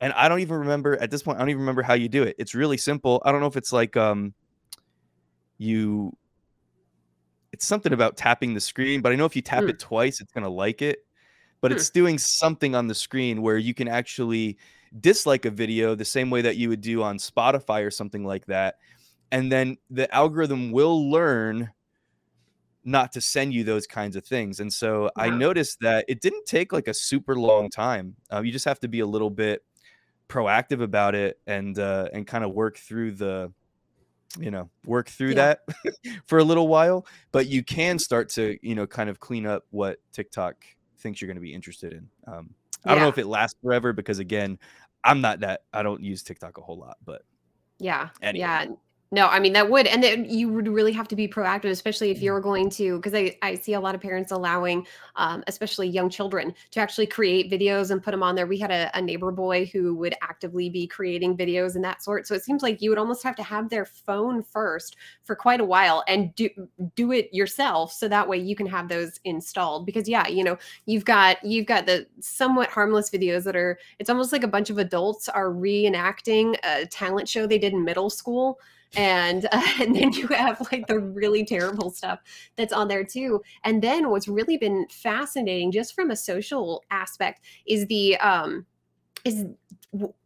and 0.00 0.12
I 0.14 0.28
don't 0.28 0.40
even 0.40 0.56
remember 0.58 0.96
at 1.00 1.10
this 1.12 1.22
point. 1.22 1.36
I 1.38 1.40
don't 1.42 1.50
even 1.50 1.60
remember 1.60 1.82
how 1.82 1.94
you 1.94 2.08
do 2.08 2.24
it. 2.24 2.34
It's 2.38 2.54
really 2.56 2.76
simple. 2.76 3.22
I 3.24 3.30
don't 3.30 3.40
know 3.40 3.46
if 3.46 3.56
it's 3.56 3.72
like 3.72 3.96
um, 3.96 4.34
you. 5.58 6.12
It's 7.58 7.66
something 7.66 7.92
about 7.92 8.16
tapping 8.16 8.54
the 8.54 8.60
screen, 8.60 9.00
but 9.00 9.10
I 9.10 9.16
know 9.16 9.24
if 9.24 9.34
you 9.34 9.42
tap 9.42 9.64
Hmm. 9.64 9.70
it 9.70 9.80
twice, 9.80 10.20
it's 10.20 10.30
gonna 10.30 10.48
like 10.48 10.80
it. 10.80 11.04
But 11.60 11.72
Hmm. 11.72 11.76
it's 11.78 11.90
doing 11.90 12.16
something 12.16 12.76
on 12.76 12.86
the 12.86 12.94
screen 12.94 13.42
where 13.42 13.58
you 13.58 13.74
can 13.74 13.88
actually 13.88 14.58
dislike 15.00 15.44
a 15.44 15.50
video 15.50 15.96
the 15.96 16.04
same 16.04 16.30
way 16.30 16.40
that 16.42 16.56
you 16.56 16.68
would 16.68 16.80
do 16.80 17.02
on 17.02 17.18
Spotify 17.18 17.84
or 17.84 17.90
something 17.90 18.24
like 18.24 18.46
that, 18.46 18.76
and 19.32 19.50
then 19.50 19.76
the 19.90 20.12
algorithm 20.14 20.70
will 20.70 21.10
learn 21.10 21.72
not 22.84 23.10
to 23.12 23.20
send 23.20 23.52
you 23.52 23.64
those 23.64 23.88
kinds 23.88 24.14
of 24.14 24.24
things. 24.24 24.60
And 24.60 24.72
so 24.72 25.10
I 25.16 25.30
noticed 25.30 25.78
that 25.80 26.04
it 26.08 26.20
didn't 26.20 26.46
take 26.46 26.72
like 26.72 26.86
a 26.86 26.94
super 26.94 27.34
long 27.34 27.70
time. 27.70 28.14
Uh, 28.32 28.40
you 28.42 28.52
just 28.52 28.66
have 28.66 28.78
to 28.80 28.88
be 28.88 29.00
a 29.00 29.06
little 29.06 29.30
bit 29.30 29.64
proactive 30.28 30.80
about 30.80 31.16
it 31.16 31.40
and 31.48 31.76
uh, 31.78 32.08
and 32.12 32.24
kind 32.24 32.44
of 32.44 32.52
work 32.52 32.78
through 32.78 33.12
the 33.12 33.52
you 34.38 34.50
know 34.50 34.68
work 34.84 35.08
through 35.08 35.30
Yeah. 35.30 35.54
that 35.54 35.60
for 36.26 36.38
a 36.38 36.44
little 36.44 36.68
while. 36.68 37.06
But 37.32 37.46
you 37.46 37.62
can 37.64 37.98
start 37.98 38.28
to 38.30 38.58
you 38.62 38.74
know 38.74 38.86
kind 38.86 39.08
of 39.10 39.20
clean 39.20 39.46
up 39.46 39.64
what 39.70 39.98
TikTok 40.12 40.56
thinks 40.98 41.20
you're 41.20 41.26
going 41.28 41.36
to 41.36 41.40
be 41.42 41.54
interested 41.54 41.92
in. 41.92 42.08
Um, 42.26 42.50
I 42.84 42.94
don't 42.94 43.02
know 43.02 43.08
if 43.08 43.18
it 43.18 43.26
lasts 43.26 43.58
forever 43.62 43.92
because 43.92 44.18
again, 44.18 44.58
I'm 45.04 45.20
not 45.20 45.40
that 45.40 45.62
I 45.72 45.82
don't 45.82 46.02
use 46.02 46.22
TikTok 46.22 46.58
a 46.58 46.60
whole 46.62 46.78
lot, 46.78 46.96
but 47.04 47.22
Yeah. 47.78 48.08
Anyway. 48.22 48.40
Yeah. 48.40 48.66
No, 49.10 49.26
I 49.26 49.40
mean 49.40 49.54
that 49.54 49.70
would, 49.70 49.86
and 49.86 50.02
then 50.02 50.26
you 50.26 50.50
would 50.50 50.68
really 50.68 50.92
have 50.92 51.08
to 51.08 51.16
be 51.16 51.26
proactive, 51.26 51.70
especially 51.70 52.10
if 52.10 52.20
you're 52.20 52.40
going 52.40 52.68
to, 52.70 52.96
because 52.96 53.14
I, 53.14 53.38
I 53.40 53.54
see 53.54 53.72
a 53.72 53.80
lot 53.80 53.94
of 53.94 54.02
parents 54.02 54.32
allowing, 54.32 54.86
um, 55.16 55.42
especially 55.46 55.88
young 55.88 56.10
children, 56.10 56.54
to 56.72 56.80
actually 56.80 57.06
create 57.06 57.50
videos 57.50 57.90
and 57.90 58.02
put 58.02 58.10
them 58.10 58.22
on 58.22 58.34
there. 58.34 58.46
We 58.46 58.58
had 58.58 58.70
a, 58.70 58.90
a 58.92 59.00
neighbor 59.00 59.30
boy 59.30 59.64
who 59.72 59.94
would 59.94 60.14
actively 60.20 60.68
be 60.68 60.86
creating 60.86 61.38
videos 61.38 61.74
and 61.74 61.82
that 61.84 62.02
sort. 62.02 62.26
So 62.26 62.34
it 62.34 62.44
seems 62.44 62.62
like 62.62 62.82
you 62.82 62.90
would 62.90 62.98
almost 62.98 63.22
have 63.22 63.34
to 63.36 63.42
have 63.42 63.70
their 63.70 63.86
phone 63.86 64.42
first 64.42 64.96
for 65.24 65.34
quite 65.34 65.62
a 65.62 65.64
while 65.64 66.04
and 66.06 66.34
do 66.34 66.50
do 66.94 67.12
it 67.12 67.32
yourself, 67.32 67.92
so 67.94 68.08
that 68.08 68.28
way 68.28 68.36
you 68.36 68.54
can 68.54 68.66
have 68.66 68.88
those 68.88 69.20
installed. 69.24 69.86
Because 69.86 70.06
yeah, 70.06 70.28
you 70.28 70.44
know, 70.44 70.58
you've 70.84 71.06
got 71.06 71.42
you've 71.42 71.66
got 71.66 71.86
the 71.86 72.06
somewhat 72.20 72.68
harmless 72.68 73.08
videos 73.08 73.44
that 73.44 73.56
are 73.56 73.78
it's 73.98 74.10
almost 74.10 74.32
like 74.32 74.44
a 74.44 74.48
bunch 74.48 74.68
of 74.68 74.76
adults 74.76 75.30
are 75.30 75.48
reenacting 75.48 76.56
a 76.62 76.84
talent 76.84 77.26
show 77.26 77.46
they 77.46 77.58
did 77.58 77.72
in 77.72 77.84
middle 77.86 78.10
school 78.10 78.60
and 78.96 79.46
uh, 79.52 79.62
and 79.80 79.94
then 79.96 80.12
you 80.12 80.26
have 80.28 80.60
like 80.72 80.86
the 80.86 80.98
really 80.98 81.44
terrible 81.44 81.90
stuff 81.90 82.20
that's 82.56 82.72
on 82.72 82.88
there 82.88 83.04
too 83.04 83.42
and 83.64 83.82
then 83.82 84.10
what's 84.10 84.28
really 84.28 84.56
been 84.56 84.86
fascinating 84.90 85.70
just 85.72 85.94
from 85.94 86.10
a 86.10 86.16
social 86.16 86.82
aspect 86.90 87.44
is 87.66 87.86
the 87.86 88.16
um 88.18 88.66
is 89.24 89.44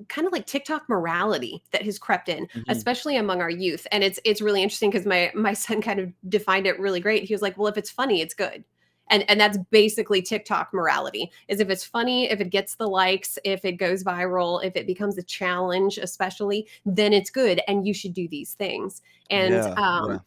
kind 0.09 0.27
of 0.27 0.33
like 0.33 0.47
TikTok 0.47 0.89
morality 0.89 1.63
that 1.71 1.83
has 1.83 1.99
crept 1.99 2.29
in, 2.29 2.47
Mhm. 2.49 2.65
especially 2.69 3.17
among 3.17 3.41
our 3.41 3.51
youth. 3.51 3.87
And 3.93 4.03
it's 4.05 4.19
it's 4.25 4.41
really 4.43 4.63
interesting 4.63 4.91
because 4.91 5.07
my 5.07 5.31
my 5.35 5.55
son 5.55 5.81
kind 5.81 6.01
of 6.01 6.13
defined 6.29 6.67
it 6.67 6.79
really 6.81 7.01
great. 7.01 7.25
He 7.25 7.35
was 7.35 7.43
like, 7.43 7.57
"Well, 7.57 7.69
if 7.69 7.77
it's 7.77 7.91
funny, 7.91 8.21
it's 8.21 8.35
good." 8.35 8.65
And 9.13 9.25
and 9.29 9.41
that's 9.41 9.59
basically 9.71 10.23
TikTok 10.23 10.75
morality. 10.75 11.31
Is 11.47 11.61
if 11.61 11.71
it's 11.71 11.85
funny, 11.85 12.29
if 12.29 12.41
it 12.41 12.51
gets 12.51 12.75
the 12.75 12.89
likes, 12.89 13.39
if 13.45 13.65
it 13.65 13.73
goes 13.73 14.03
viral, 14.03 14.65
if 14.65 14.75
it 14.75 14.87
becomes 14.87 15.19
a 15.19 15.23
challenge, 15.23 15.99
especially, 15.99 16.67
then 16.85 17.13
it's 17.13 17.31
good 17.31 17.61
and 17.69 17.87
you 17.87 17.95
should 17.95 18.15
do 18.15 18.27
these 18.27 18.55
things. 18.55 19.03
And 19.31 19.55
Yeah, 19.55 19.75
um 19.75 20.11
yeah. 20.11 20.19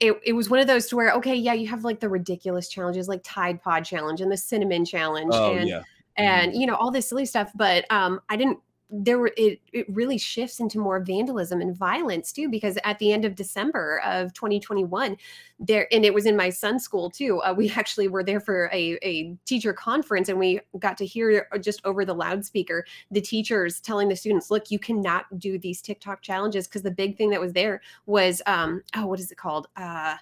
it, 0.00 0.20
it 0.24 0.32
was 0.32 0.50
one 0.50 0.58
of 0.58 0.66
those 0.66 0.86
to 0.88 0.96
where 0.96 1.12
okay 1.12 1.34
yeah 1.34 1.52
you 1.52 1.68
have 1.68 1.84
like 1.84 2.00
the 2.00 2.08
ridiculous 2.08 2.68
challenges 2.68 3.08
like 3.08 3.20
tide 3.22 3.62
pod 3.62 3.84
challenge 3.84 4.20
and 4.20 4.32
the 4.32 4.36
cinnamon 4.36 4.84
challenge 4.84 5.30
oh 5.32 5.54
and 5.54 5.68
yeah. 5.68 5.82
and 6.16 6.54
you 6.54 6.66
know 6.66 6.74
all 6.74 6.90
this 6.90 7.08
silly 7.08 7.26
stuff 7.26 7.50
but 7.54 7.84
um 7.90 8.20
i 8.28 8.36
didn't 8.36 8.58
there 8.90 9.26
it 9.36 9.60
it 9.72 9.86
really 9.88 10.18
shifts 10.18 10.58
into 10.58 10.78
more 10.78 10.98
vandalism 11.00 11.60
and 11.60 11.76
violence 11.76 12.32
too 12.32 12.48
because 12.48 12.76
at 12.84 12.98
the 12.98 13.12
end 13.12 13.24
of 13.24 13.36
december 13.36 14.00
of 14.04 14.32
2021 14.32 15.16
there 15.60 15.86
and 15.92 16.04
it 16.04 16.12
was 16.12 16.26
in 16.26 16.36
my 16.36 16.50
son's 16.50 16.82
school 16.82 17.08
too 17.08 17.40
uh, 17.42 17.54
we 17.56 17.70
actually 17.76 18.08
were 18.08 18.24
there 18.24 18.40
for 18.40 18.68
a, 18.72 18.98
a 19.02 19.36
teacher 19.44 19.72
conference 19.72 20.28
and 20.28 20.38
we 20.38 20.60
got 20.80 20.98
to 20.98 21.06
hear 21.06 21.46
uh, 21.52 21.58
just 21.58 21.80
over 21.84 22.04
the 22.04 22.14
loudspeaker 22.14 22.84
the 23.12 23.20
teachers 23.20 23.80
telling 23.80 24.08
the 24.08 24.16
students 24.16 24.50
look 24.50 24.70
you 24.70 24.78
cannot 24.78 25.26
do 25.38 25.58
these 25.58 25.80
tiktok 25.80 26.20
challenges 26.20 26.66
because 26.66 26.82
the 26.82 26.90
big 26.90 27.16
thing 27.16 27.30
that 27.30 27.40
was 27.40 27.52
there 27.52 27.80
was 28.06 28.42
um 28.46 28.82
oh 28.96 29.06
what 29.06 29.20
is 29.20 29.30
it 29.30 29.38
called? 29.38 29.68
Uh 29.76 30.16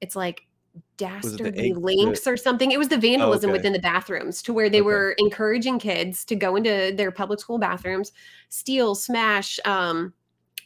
it's 0.00 0.16
like 0.16 0.46
dastardly 0.96 1.72
links 1.72 2.26
or 2.26 2.36
something. 2.36 2.70
It 2.70 2.78
was 2.78 2.88
the 2.88 2.98
vandalism 2.98 3.50
okay. 3.50 3.58
within 3.58 3.72
the 3.72 3.78
bathrooms 3.78 4.42
to 4.42 4.52
where 4.52 4.68
they 4.68 4.80
Okay. 4.80 4.86
were 4.86 5.14
encouraging 5.18 5.78
kids 5.78 6.24
to 6.26 6.36
go 6.36 6.56
into 6.56 6.92
their 6.94 7.10
public 7.10 7.40
school 7.40 7.58
bathrooms, 7.58 8.12
steal, 8.50 8.94
smash, 8.94 9.58
um, 9.64 10.12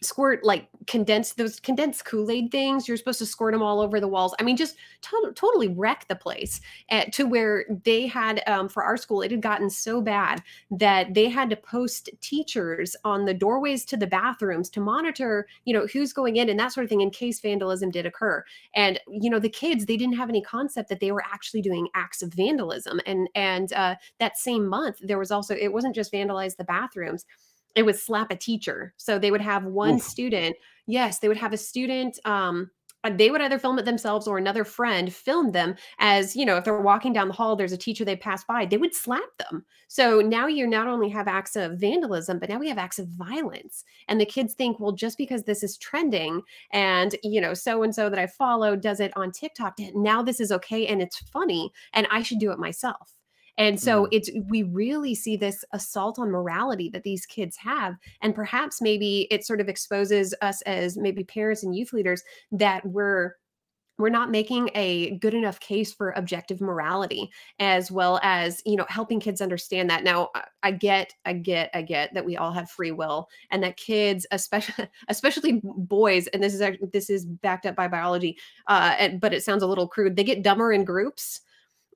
squirt 0.05 0.45
like 0.45 0.69
condensed 0.87 1.37
those 1.37 1.59
condensed 1.59 2.05
Kool-Aid 2.05 2.51
things. 2.51 2.87
You're 2.87 2.97
supposed 2.97 3.19
to 3.19 3.27
squirt 3.27 3.53
them 3.53 3.63
all 3.63 3.81
over 3.81 4.01
the 4.01 4.09
walls. 4.09 4.35
I 4.39 4.43
mean, 4.43 4.57
just 4.57 4.77
to- 5.03 5.33
totally 5.35 5.69
wreck 5.69 6.07
the 6.09 6.17
place 6.17 6.61
at, 6.91 7.13
to 7.15 7.25
where 7.25 7.65
they 7.85 8.07
had 8.07 8.43
um, 8.47 8.69
for 8.69 8.83
our 8.83 8.97
school, 8.97 9.23
it 9.23 9.31
had 9.31 9.43
gotten 9.43 9.71
so 9.71 10.01
bad 10.01 10.43
that 10.71 11.15
they 11.15 11.29
had 11.29 11.51
to 11.51 11.57
post 11.57 12.11
teachers 12.21 12.95
on 13.05 13.25
the 13.25 13.35
doorways 13.35 13.85
to 13.87 13.97
the 13.97 14.07
bathrooms 14.07 14.69
to 14.71 14.81
monitor, 14.81 15.47
you 15.65 15.73
know, 15.73 15.87
who's 15.87 16.13
going 16.13 16.37
in 16.37 16.49
and 16.49 16.61
that 16.61 16.73
sort 16.73 16.85
of 16.85 16.91
thing 16.91 17.01
in 17.01 17.11
case 17.11 17.41
vandalism 17.41 17.91
did 17.91 18.07
occur 18.07 18.45
and 18.75 19.01
you 19.09 19.31
know 19.31 19.39
the 19.39 19.49
kids 19.49 19.87
they 19.87 19.97
didn't 19.97 20.17
have 20.17 20.29
any 20.29 20.43
concept 20.43 20.89
that 20.89 21.01
they 21.01 21.13
were 21.13 21.25
actually 21.33 21.63
doing 21.63 21.89
acts 21.95 22.23
of 22.23 22.33
vandalism 22.35 23.01
and 23.07 23.29
and 23.35 23.73
uh, 23.73 23.95
that 24.19 24.37
same 24.37 24.67
month 24.67 24.99
there 25.03 25.19
was 25.19 25.31
also 25.31 25.55
it 25.55 25.73
wasn't 25.73 25.95
just 25.95 26.13
vandalize 26.13 26.57
the 26.57 26.65
bathrooms 26.65 27.25
it 27.75 27.85
was 27.85 28.03
slap 28.03 28.31
a 28.31 28.37
teacher. 28.37 28.95
So 28.97 29.19
they 29.19 29.31
would 29.31 29.41
have 29.41 29.65
one 29.65 29.97
Oof. 29.97 30.03
student 30.03 30.57
yes 30.87 31.19
they 31.19 31.29
would 31.29 31.37
have 31.37 31.53
a 31.53 31.59
student 31.59 32.19
um 32.25 32.71
uh, 33.03 33.11
they 33.11 33.31
would 33.31 33.43
either 33.43 33.59
film 33.59 33.79
it 33.79 33.85
themselves 33.85 34.27
or 34.27 34.39
another 34.39 34.65
friend 34.65 35.13
film 35.13 35.53
them 35.53 35.75
as 35.99 36.35
you 36.35 36.45
know 36.45 36.57
if 36.57 36.65
they're 36.65 36.81
walking 36.81 37.13
down 37.13 37.29
the 37.29 37.35
hall 37.35 37.55
there's 37.55 37.73
a 37.73 37.77
teacher 37.77 38.05
they 38.05 38.17
pass 38.17 38.45
by 38.45 38.65
they 38.65 38.77
would 38.77 38.95
slap 38.95 39.29
them. 39.39 39.65
So 39.89 40.21
now 40.21 40.47
you 40.47 40.67
not 40.67 40.89
only 40.89 41.09
have 41.11 41.29
acts 41.29 41.57
of 41.57 41.79
vandalism 41.79 42.39
but 42.39 42.49
now 42.49 42.59
we 42.59 42.69
have 42.69 42.79
acts 42.79 42.99
of 42.99 43.09
violence. 43.09 43.85
And 44.09 44.21
the 44.21 44.27
kids 44.27 44.55
think 44.55 44.81
well 44.81 44.93
just 44.93 45.19
because 45.19 45.43
this 45.43 45.63
is 45.63 45.77
trending 45.77 46.43
and 46.73 47.15
you 47.23 47.41
know 47.41 47.55
so 47.55 47.83
and 47.83 47.95
so 47.95 48.09
that 48.09 48.19
i 48.19 48.27
follow 48.27 48.77
does 48.77 49.01
it 49.01 49.13
on 49.17 49.33
tiktok 49.33 49.75
now 49.95 50.23
this 50.23 50.41
is 50.41 50.53
okay 50.53 50.87
and 50.87 51.03
it's 51.03 51.19
funny 51.31 51.71
and 51.93 52.07
i 52.11 52.23
should 52.23 52.39
do 52.39 52.51
it 52.51 52.59
myself 52.59 53.15
and 53.57 53.81
so 53.81 54.05
Mm. 54.05 54.09
it's 54.13 54.31
we 54.49 54.63
really 54.65 55.15
see 55.15 55.37
this 55.37 55.65
assault 55.73 56.19
on 56.19 56.31
morality 56.31 56.89
that 56.91 57.03
these 57.05 57.27
kids 57.27 57.57
have 57.57 57.95
and 58.23 58.35
perhaps 58.35 58.81
maybe 58.83 59.29
it 59.31 59.45
sort 59.47 59.61
of 59.61 59.69
exposes 59.69 60.35
us 60.43 60.63
as 60.63 60.97
maybe 60.97 61.25
parents 61.25 61.63
and 61.63 61.77
youth 61.77 61.93
leaders 61.93 62.23
that 62.53 62.85
we're 62.87 63.35
we're 63.97 64.09
not 64.09 64.29
making 64.29 64.71
a 64.75 65.17
good 65.19 65.35
enough 65.35 65.61
case 65.61 65.93
for 65.95 66.11
objective 66.17 66.61
morality 66.61 67.31
as 67.61 67.93
well 67.93 68.19
as 68.25 68.61
you 68.67 68.75
know 68.75 68.87
helping 68.89 69.21
kids 69.21 69.41
understand 69.41 69.89
that 69.89 70.03
now 70.03 70.31
I- 70.65 70.73
get 70.73 71.15
i 71.25 71.33
get 71.33 71.71
i 71.75 71.83
get 71.83 72.13
that 72.15 72.25
we 72.25 72.37
all 72.37 72.51
have 72.53 72.69
free 72.71 72.91
will 72.91 73.29
and 73.53 73.63
that 73.63 73.77
kids 73.77 74.27
especially 74.33 74.89
especially 75.09 75.61
boys 75.63 76.27
and 76.29 76.43
this 76.43 76.55
is 76.55 76.77
this 76.93 77.09
is 77.09 77.25
backed 77.25 77.67
up 77.67 77.77
by 77.77 77.87
biology 77.87 78.37
uh 78.67 79.11
but 79.21 79.33
it 79.33 79.45
sounds 79.45 79.63
a 79.63 79.67
little 79.69 79.87
crude 79.87 80.17
they 80.17 80.25
get 80.25 80.43
dumber 80.43 80.73
in 80.73 80.85
groups 80.85 81.41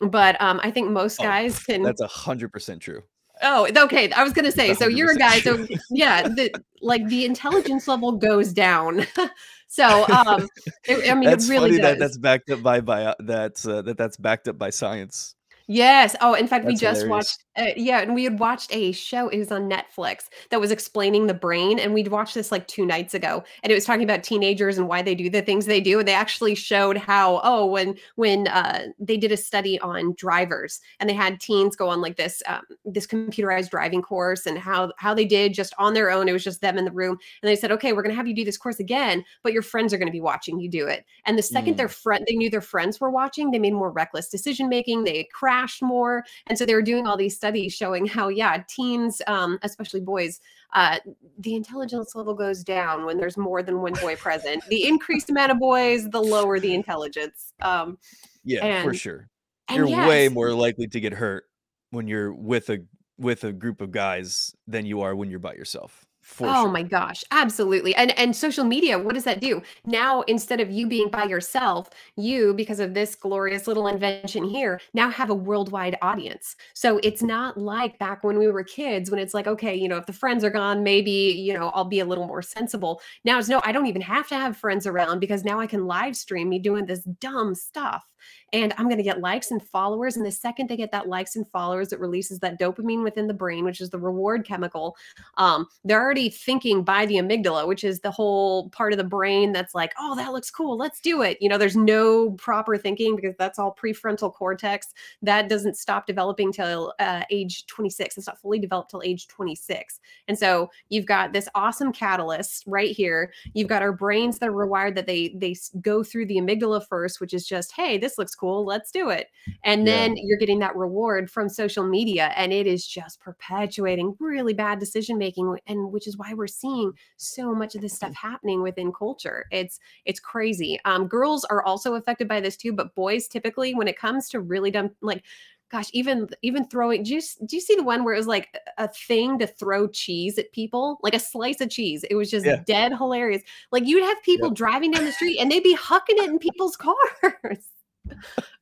but 0.00 0.40
um 0.40 0.60
i 0.62 0.70
think 0.70 0.90
most 0.90 1.20
Oh, 1.20 1.24
guys 1.24 1.58
can 1.58 1.82
That's 1.82 2.00
a 2.00 2.06
hundred 2.06 2.52
percent 2.52 2.82
true. 2.82 3.02
Oh, 3.40 3.68
okay. 3.84 4.10
I 4.10 4.24
was 4.24 4.32
gonna 4.32 4.50
say, 4.50 4.74
so 4.74 4.88
you're 4.88 5.12
a 5.12 5.14
100% 5.14 5.18
guy, 5.18 5.40
so 5.40 5.66
yeah, 5.90 6.22
the 6.22 6.50
like 6.80 7.06
the 7.08 7.24
intelligence 7.24 7.86
level 7.86 8.12
goes 8.12 8.52
down. 8.52 9.06
so 9.68 10.06
um 10.08 10.48
it, 10.84 11.10
I 11.10 11.14
mean 11.14 11.30
that's 11.30 11.48
it 11.48 11.50
really 11.50 11.70
funny 11.70 11.82
does. 11.82 11.90
that 11.92 11.98
that's 11.98 12.18
backed 12.18 12.50
up 12.50 12.62
by 12.62 12.80
by 12.80 13.14
that's 13.20 13.66
uh, 13.66 13.82
that 13.82 13.96
that's 13.96 14.16
backed 14.16 14.48
up 14.48 14.58
by 14.58 14.70
science. 14.70 15.34
Yes. 15.70 16.16
Oh, 16.22 16.32
in 16.32 16.46
fact, 16.46 16.64
we 16.66 16.74
just 16.76 17.06
hilarious. 17.06 17.06
watched 17.06 17.44
uh, 17.56 17.72
yeah, 17.76 17.98
and 18.00 18.14
we 18.14 18.24
had 18.24 18.38
watched 18.38 18.72
a 18.74 18.92
show, 18.92 19.28
it 19.28 19.38
was 19.38 19.50
on 19.52 19.68
Netflix, 19.68 20.26
that 20.50 20.60
was 20.60 20.70
explaining 20.70 21.26
the 21.26 21.34
brain, 21.34 21.78
and 21.80 21.92
we'd 21.92 22.08
watched 22.08 22.34
this, 22.34 22.52
like, 22.52 22.68
2 22.68 22.86
nights 22.86 23.14
ago, 23.14 23.42
and 23.64 23.70
it 23.72 23.74
was 23.74 23.84
talking 23.84 24.04
about 24.04 24.22
teenagers 24.22 24.78
and 24.78 24.86
why 24.88 25.02
they 25.02 25.14
do 25.16 25.28
the 25.28 25.42
things 25.42 25.66
they 25.66 25.80
do, 25.80 25.98
and 25.98 26.06
they 26.08 26.14
actually 26.14 26.54
showed 26.54 26.96
how, 26.96 27.40
oh, 27.44 27.66
when 27.66 27.96
when, 28.14 28.46
uh, 28.48 28.86
they 29.00 29.16
did 29.16 29.32
a 29.32 29.36
study 29.36 29.78
on 29.80 30.14
drivers, 30.16 30.80
and 31.00 31.10
they 31.10 31.14
had 31.14 31.40
teens 31.40 31.74
go 31.76 31.88
on, 31.88 32.00
like, 32.00 32.16
this, 32.16 32.42
um, 32.46 32.62
this 32.84 33.06
computerized 33.08 33.70
driving 33.70 34.00
course 34.02 34.46
and 34.46 34.56
how 34.58 34.92
how 34.96 35.12
they 35.12 35.24
did 35.26 35.52
just 35.52 35.74
on 35.78 35.94
their 35.94 36.10
own, 36.10 36.28
it 36.28 36.32
was 36.32 36.44
just 36.44 36.60
them 36.60 36.78
in 36.78 36.84
the 36.84 36.92
room, 36.92 37.18
and 37.42 37.48
they 37.50 37.56
said, 37.56 37.72
"Okay, 37.72 37.92
we're 37.92 38.02
gonna 38.02 38.14
have 38.14 38.28
you 38.28 38.34
do 38.34 38.44
this 38.44 38.56
course 38.56 38.78
again, 38.80 39.24
but 39.42 39.52
your 39.52 39.62
friends 39.62 39.92
are 39.92 39.98
gonna 39.98 40.10
be 40.12 40.20
watching 40.20 40.60
you 40.60 40.70
do 40.70 40.86
it." 40.86 41.04
And 41.26 41.36
the 41.36 41.42
second 41.42 41.76
their 41.76 41.88
Mm, 41.88 41.90
friend 41.90 42.24
they 42.28 42.36
knew 42.36 42.48
their 42.50 42.60
friends 42.60 43.00
were 43.00 43.10
watching, 43.10 43.50
they 43.50 43.58
made 43.58 43.72
more 43.74 43.90
reckless 43.90 44.28
decision 44.28 44.68
making, 44.68 45.02
they 45.04 45.24
crashed 45.32 45.57
more. 45.82 46.24
And 46.46 46.58
so 46.58 46.64
they 46.64 46.74
were 46.74 46.82
doing 46.82 47.06
all 47.06 47.16
these 47.16 47.36
studies 47.36 47.74
showing 47.74 48.06
how, 48.06 48.28
yeah, 48.28 48.62
teens, 48.68 49.20
um, 49.26 49.58
especially 49.62 50.00
boys, 50.00 50.40
uh, 50.74 50.98
the 51.38 51.54
intelligence 51.54 52.14
level 52.14 52.34
goes 52.34 52.62
down 52.62 53.04
when 53.04 53.16
there's 53.16 53.36
more 53.36 53.62
than 53.62 53.80
one 53.80 53.94
boy 53.94 54.16
present. 54.16 54.62
The 54.68 54.86
increased 54.86 55.30
amount 55.30 55.52
of 55.52 55.58
boys, 55.58 56.08
the 56.08 56.20
lower 56.20 56.60
the 56.60 56.74
intelligence. 56.74 57.52
Um, 57.60 57.98
yeah, 58.44 58.82
for 58.82 58.94
sure. 58.94 59.28
You're 59.70 59.88
way 59.88 60.28
more 60.28 60.52
likely 60.52 60.86
to 60.88 61.00
get 61.00 61.12
hurt 61.12 61.44
when 61.90 62.08
you're 62.08 62.32
with 62.32 62.70
a 62.70 62.78
with 63.18 63.44
a 63.44 63.52
group 63.52 63.80
of 63.80 63.90
guys 63.90 64.54
than 64.66 64.86
you 64.86 65.00
are 65.02 65.14
when 65.14 65.28
you're 65.28 65.40
by 65.40 65.52
yourself, 65.54 66.06
Oh 66.44 66.54
sure. 66.54 66.70
my 66.70 66.84
gosh, 66.84 67.24
absolutely. 67.32 67.94
And 67.96 68.16
and 68.16 68.34
social 68.34 68.64
media, 68.64 68.96
what 68.98 69.14
does 69.14 69.24
that 69.24 69.40
do? 69.40 69.60
Now, 69.84 70.22
instead 70.22 70.60
of 70.60 70.70
you 70.70 70.86
being 70.86 71.10
by 71.10 71.24
yourself, 71.24 71.90
you, 72.16 72.54
because 72.54 72.78
of 72.78 72.94
this 72.94 73.16
glorious 73.16 73.66
little 73.66 73.88
invention 73.88 74.44
here, 74.44 74.80
now 74.94 75.10
have 75.10 75.30
a 75.30 75.34
worldwide 75.34 75.98
audience. 76.00 76.54
So 76.74 77.00
it's 77.02 77.22
not 77.22 77.56
like 77.58 77.98
back 77.98 78.22
when 78.22 78.38
we 78.38 78.46
were 78.46 78.62
kids, 78.62 79.10
when 79.10 79.18
it's 79.18 79.34
like, 79.34 79.48
okay, 79.48 79.74
you 79.74 79.88
know, 79.88 79.96
if 79.96 80.06
the 80.06 80.12
friends 80.12 80.44
are 80.44 80.50
gone, 80.50 80.84
maybe, 80.84 81.10
you 81.10 81.52
know, 81.54 81.70
I'll 81.70 81.84
be 81.84 82.00
a 82.00 82.04
little 82.04 82.26
more 82.26 82.42
sensible. 82.42 83.00
Now 83.24 83.38
it's 83.40 83.48
no, 83.48 83.60
I 83.64 83.72
don't 83.72 83.86
even 83.86 84.02
have 84.02 84.28
to 84.28 84.36
have 84.36 84.56
friends 84.56 84.86
around 84.86 85.18
because 85.18 85.44
now 85.44 85.58
I 85.58 85.66
can 85.66 85.86
live 85.86 86.16
stream 86.16 86.48
me 86.48 86.60
doing 86.60 86.86
this 86.86 87.02
dumb 87.02 87.54
stuff. 87.56 88.04
And 88.52 88.72
I'm 88.76 88.86
going 88.86 88.98
to 88.98 89.02
get 89.02 89.20
likes 89.20 89.50
and 89.50 89.62
followers. 89.62 90.16
And 90.16 90.24
the 90.24 90.32
second 90.32 90.68
they 90.68 90.76
get 90.76 90.92
that 90.92 91.08
likes 91.08 91.36
and 91.36 91.48
followers, 91.50 91.92
it 91.92 92.00
releases 92.00 92.38
that 92.40 92.58
dopamine 92.58 93.02
within 93.02 93.26
the 93.26 93.34
brain, 93.34 93.64
which 93.64 93.80
is 93.80 93.90
the 93.90 93.98
reward 93.98 94.46
chemical 94.46 94.96
um, 95.36 95.66
they're 95.84 96.02
already 96.02 96.28
thinking 96.30 96.82
by 96.82 97.06
the 97.06 97.16
amygdala, 97.16 97.66
which 97.66 97.84
is 97.84 98.00
the 98.00 98.10
whole 98.10 98.70
part 98.70 98.92
of 98.92 98.98
the 98.98 99.04
brain 99.04 99.52
that's 99.52 99.74
like, 99.74 99.92
oh, 99.98 100.16
that 100.16 100.32
looks 100.32 100.50
cool, 100.50 100.76
let's 100.76 101.00
do 101.00 101.22
it. 101.22 101.38
You 101.40 101.48
know, 101.48 101.58
there's 101.58 101.76
no 101.76 102.32
proper 102.32 102.76
thinking 102.76 103.16
because 103.16 103.34
that's 103.38 103.58
all 103.58 103.74
prefrontal 103.80 104.32
cortex. 104.32 104.92
That 105.22 105.48
doesn't 105.48 105.76
stop 105.76 106.06
developing 106.06 106.52
till 106.52 106.94
uh, 106.98 107.22
age 107.30 107.66
26. 107.66 108.18
It's 108.18 108.26
not 108.26 108.40
fully 108.40 108.58
developed 108.58 108.90
till 108.90 109.02
age 109.02 109.28
26. 109.28 110.00
And 110.26 110.38
so 110.38 110.70
you've 110.88 111.06
got 111.06 111.32
this 111.32 111.48
awesome 111.54 111.92
catalyst 111.92 112.64
right 112.66 112.94
here. 112.94 113.32
You've 113.54 113.68
got 113.68 113.82
our 113.82 113.92
brains 113.92 114.38
that 114.38 114.48
are 114.48 114.52
rewired 114.52 114.94
that 114.96 115.06
they 115.06 115.34
they 115.36 115.54
go 115.80 116.02
through 116.02 116.26
the 116.26 116.36
amygdala 116.36 116.86
first, 116.86 117.20
which 117.20 117.34
is 117.34 117.46
just, 117.46 117.72
hey, 117.72 117.98
this 117.98 118.07
looks 118.16 118.34
cool, 118.34 118.64
let's 118.64 118.90
do 118.90 119.10
it. 119.10 119.26
And 119.64 119.86
Yeah. 119.86 119.86
then 119.86 120.14
you're 120.16 120.38
getting 120.38 120.60
that 120.60 120.76
reward 120.76 121.30
from 121.30 121.48
social 121.48 121.84
media, 121.86 122.32
and 122.36 122.52
it 122.52 122.66
is 122.66 122.86
just 122.86 123.20
perpetuating 123.20 124.16
really 124.20 124.54
bad 124.54 124.78
decision 124.78 125.18
making, 125.18 125.58
and 125.66 125.92
which 125.92 126.06
is 126.06 126.16
why 126.16 126.32
we're 126.32 126.46
seeing 126.46 126.92
so 127.16 127.52
much 127.54 127.74
of 127.74 127.80
this 127.82 127.94
stuff 127.94 128.14
happening 128.22 128.62
within 128.62 128.92
culture. 128.92 129.46
It's 129.50 129.80
it's 130.04 130.20
crazy. 130.20 130.78
Um, 130.84 131.08
girls 131.08 131.44
are 131.44 131.62
also 131.64 131.94
affected 131.94 132.28
by 132.28 132.40
this 132.40 132.56
too, 132.56 132.72
but 132.72 132.94
boys 132.94 133.28
typically, 133.28 133.74
when 133.74 133.88
it 133.88 133.98
comes 133.98 134.28
to 134.30 134.40
really 134.40 134.70
dumb, 134.70 134.90
like 135.02 135.24
gosh, 135.70 135.90
even 135.92 136.28
even 136.42 136.66
throwing. 136.68 137.02
Do 137.02 137.14
you 137.14 137.20
do 137.46 137.56
you 137.56 137.60
see 137.60 137.74
the 137.74 137.82
one 137.82 138.04
where 138.04 138.14
it 138.14 138.18
was 138.18 138.26
like 138.26 138.48
a 138.78 138.88
thing 138.88 139.38
to 139.38 139.46
throw 139.46 139.86
cheese 139.88 140.38
at 140.38 140.52
people, 140.52 140.98
like 141.02 141.14
a 141.14 141.20
slice 141.20 141.60
of 141.60 141.70
cheese? 141.70 142.04
It 142.10 142.14
was 142.14 142.30
just 142.30 142.46
Yeah. 142.46 142.62
dead 142.64 142.92
hilarious. 142.96 143.42
Like 143.72 143.84
you'd 143.86 144.02
have 144.04 144.22
people 144.22 144.50
Yep. 144.50 144.54
driving 144.54 144.90
down 144.92 145.04
the 145.04 145.12
street 145.12 145.38
and 145.38 145.50
they'd 145.50 145.62
be 145.62 145.76
hucking 145.76 146.16
it 146.18 146.30
in 146.30 146.38
people's 146.38 146.76
cars. 147.22 147.68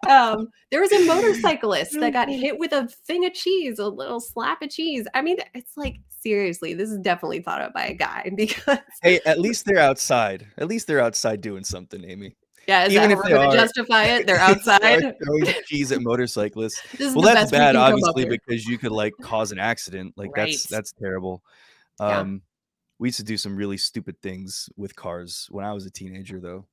Um, 0.09 0.49
there 0.71 0.81
was 0.81 0.93
a 0.93 1.05
motorcyclist 1.05 1.99
that 2.01 2.13
got 2.13 2.29
hit 2.29 2.59
with 2.59 2.73
a 2.73 2.87
thing 3.07 3.25
of 3.27 3.35
cheese, 3.35 3.79
a 3.79 3.89
little 3.89 4.21
slap 4.21 4.63
of 4.63 4.71
cheese. 4.71 5.07
I 5.15 5.23
mean, 5.23 5.39
it's 5.55 5.77
like 5.77 5.97
seriously, 6.21 6.75
this 6.75 6.91
is 6.91 6.99
definitely 6.99 7.41
thought 7.41 7.61
of 7.63 7.73
by 7.73 7.87
a 7.87 7.95
guy 7.95 8.31
because 8.37 8.79
Hey, 9.03 9.21
at 9.27 9.41
least 9.41 9.65
they're 9.65 9.79
outside. 9.79 10.47
At 10.59 10.69
least 10.69 10.87
they're 10.87 11.01
outside 11.01 11.41
doing 11.41 11.65
something, 11.65 12.05
Amy. 12.05 12.37
yeah, 12.69 12.85
is 12.85 12.93
Even 12.93 13.11
how 13.11 13.17
if 13.17 13.19
we're 13.19 13.25
they 13.25 13.31
gonna 13.35 13.49
are 13.49 13.53
justify 13.53 14.05
it? 14.05 14.27
They're 14.27 14.37
if 14.37 14.65
they 14.65 14.73
are 14.73 14.81
outside. 14.83 15.15
throwing 15.25 15.55
cheese 15.67 15.91
at 15.93 16.01
motorcyclists. 16.03 16.81
This 16.99 17.09
is 17.11 17.15
Well, 17.15 17.25
that's 17.25 17.51
bad, 17.51 17.75
can 17.75 17.91
come 17.91 18.03
up 18.05 18.11
obviously, 18.11 18.39
because 18.47 18.65
you 18.67 18.79
could, 18.79 18.93
like, 18.93 19.15
cause 19.21 19.51
an 19.53 19.59
accident. 19.59 20.15
Like, 20.17 20.37
Right. 20.37 20.51
that's 20.51 20.67
that's 20.67 20.93
terrible. 20.93 21.43
Yeah. 22.01 22.19
Um, 22.21 22.43
we 22.99 23.09
used 23.09 23.19
to 23.19 23.25
do 23.25 23.37
some 23.37 23.57
really 23.57 23.77
stupid 23.77 24.21
things 24.23 24.69
with 24.77 24.95
cars 24.97 25.49
when 25.51 25.65
I 25.65 25.73
was 25.73 25.85
a 25.85 25.91
teenager, 25.91 26.41
though. 26.41 26.67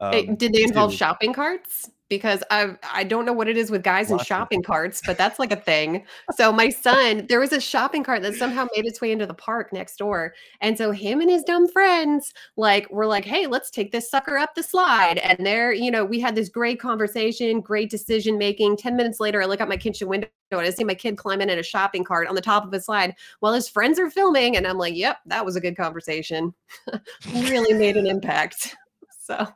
Um, 0.00 0.34
did 0.36 0.52
they 0.54 0.62
involve 0.62 0.94
shopping 0.94 1.34
carts? 1.34 1.90
Because 2.08 2.42
I 2.50 2.74
I 2.92 3.04
don't 3.04 3.24
know 3.24 3.32
what 3.32 3.48
it 3.48 3.56
is 3.56 3.70
with 3.70 3.84
guys 3.84 4.10
and 4.10 4.20
shopping 4.20 4.62
carts, 4.66 5.00
but 5.06 5.16
that's 5.16 5.38
like 5.38 5.52
a 5.52 5.56
thing. 5.56 6.04
So 6.34 6.50
my 6.52 6.70
son, 6.70 7.26
there 7.28 7.38
was 7.38 7.52
a 7.52 7.60
shopping 7.60 8.02
cart 8.02 8.22
that 8.22 8.34
somehow 8.34 8.66
made 8.74 8.86
its 8.86 9.00
way 9.00 9.12
into 9.12 9.26
the 9.26 9.34
park 9.34 9.72
next 9.72 9.96
door. 9.96 10.34
And 10.60 10.76
so 10.76 10.90
him 10.90 11.20
and 11.20 11.30
his 11.30 11.44
dumb 11.44 11.68
friends 11.68 12.32
like 12.56 12.90
were 12.90 13.06
like, 13.06 13.24
"Hey, 13.24 13.46
let's 13.46 13.70
take 13.70 13.92
this 13.92 14.10
sucker 14.10 14.38
up 14.38 14.54
the 14.56 14.62
slide." 14.62 15.18
And 15.18 15.46
there, 15.46 15.72
you 15.72 15.90
know, 15.90 16.04
we 16.04 16.18
had 16.18 16.34
this 16.34 16.48
great 16.48 16.80
conversation, 16.80 17.60
great 17.60 17.90
decision 17.90 18.38
making. 18.38 18.78
10 18.78 18.96
minutes 18.96 19.20
later, 19.20 19.40
I 19.42 19.44
look 19.44 19.60
out 19.60 19.68
my 19.68 19.76
kitchen 19.76 20.08
window 20.08 20.28
and 20.50 20.62
I 20.62 20.70
see 20.70 20.82
my 20.82 20.94
kid 20.94 21.16
climbing 21.16 21.50
in 21.50 21.58
a 21.58 21.62
shopping 21.62 22.02
cart 22.04 22.26
on 22.26 22.34
the 22.34 22.40
top 22.40 22.64
of 22.64 22.72
a 22.72 22.80
slide 22.80 23.14
while 23.38 23.52
his 23.52 23.68
friends 23.68 24.00
are 24.00 24.10
filming 24.10 24.56
and 24.56 24.66
I'm 24.66 24.78
like, 24.78 24.96
"Yep, 24.96 25.18
that 25.26 25.44
was 25.44 25.54
a 25.56 25.60
good 25.60 25.76
conversation." 25.76 26.54
really 27.34 27.74
made 27.74 27.96
an 27.96 28.06
impact. 28.06 28.74
So 29.22 29.46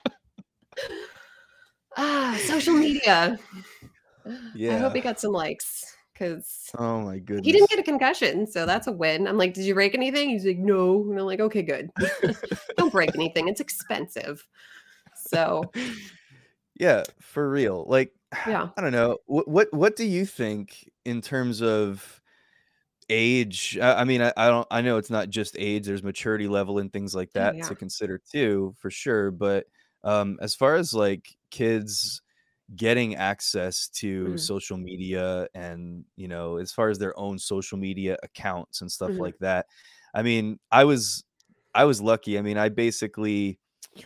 Ah, 1.97 2.39
social 2.45 2.75
media. 2.75 3.39
Yeah. 4.55 4.75
I 4.75 4.79
hope 4.79 4.95
he 4.95 5.01
got 5.01 5.20
some 5.20 5.33
likes 5.33 5.95
because 6.12 6.70
Oh 6.79 7.01
my 7.01 7.18
goodness, 7.18 7.45
he 7.47 7.53
didn't 7.53 7.70
get 7.70 7.79
a 7.79 7.83
concussion, 7.83 8.47
so 8.47 8.66
that's 8.66 8.87
a 8.87 8.93
win. 8.93 9.29
I'm 9.29 9.37
like, 9.37 9.55
"Did 9.55 9.64
you 9.64 9.75
break 9.75 9.95
anything?" 9.95 10.31
He's 10.31 10.47
like, 10.47 10.59
"No." 10.59 11.03
And 11.03 11.18
I'm 11.18 11.27
like, 11.27 11.41
"Okay, 11.41 11.62
good. 11.62 11.91
Don't 12.77 12.93
break 12.93 13.14
anything. 13.14 13.49
It's 13.49 13.61
expensive." 13.61 14.47
So, 15.14 15.70
Yeah, 16.79 17.05
for 17.20 17.49
real. 17.49 17.85
Like, 17.87 18.12
yeah. 18.47 18.70
I 18.77 18.81
don't 18.81 18.93
know. 18.93 19.18
What 19.27 19.47
what 19.49 19.68
what 19.72 19.97
do 19.97 20.05
you 20.05 20.27
think 20.27 20.91
in 21.05 21.20
terms 21.20 21.62
of 21.62 22.20
age? 23.09 23.79
I, 23.81 24.01
I 24.01 24.05
mean, 24.05 24.20
I, 24.22 24.33
I 24.37 24.49
don't. 24.49 24.66
I 24.70 24.81
know 24.81 24.97
it's 24.97 25.11
not 25.11 25.31
just 25.31 25.57
age. 25.59 25.87
There's 25.87 26.03
maturity 26.03 26.49
level 26.49 26.79
and 26.79 26.93
things 26.93 27.14
like 27.14 27.29
Oh, 27.37 27.39
that 27.41 27.57
yeah. 27.57 27.68
to 27.68 27.77
consider 27.77 28.18
too, 28.18 28.75
for 28.79 28.91
sure. 28.91 29.31
But 29.31 29.66
um, 30.05 30.39
as 30.43 30.55
far 30.55 30.77
as 30.77 30.95
like 30.95 31.37
kids 31.51 32.23
getting 32.77 33.17
access 33.17 33.89
to 33.89 34.37
Mhm, 34.37 34.39
social 34.39 34.77
media 34.79 35.49
and 35.55 36.05
you 36.17 36.29
know, 36.29 36.57
as 36.59 36.73
far 36.73 36.89
as 36.91 36.99
their 36.99 37.19
own 37.19 37.39
social 37.39 37.79
media 37.79 38.17
accounts 38.23 38.81
and 38.81 38.91
stuff 38.93 39.15
mhm, 39.15 39.19
like 39.19 39.39
that, 39.41 39.67
I 40.15 40.23
mean, 40.23 40.59
I 40.73 40.85
was 40.85 41.25
I 41.75 41.85
was 41.87 42.01
lucky. 42.03 42.39
I 42.39 42.43
mean, 42.43 42.59
I 42.59 42.69
basically 42.71 43.61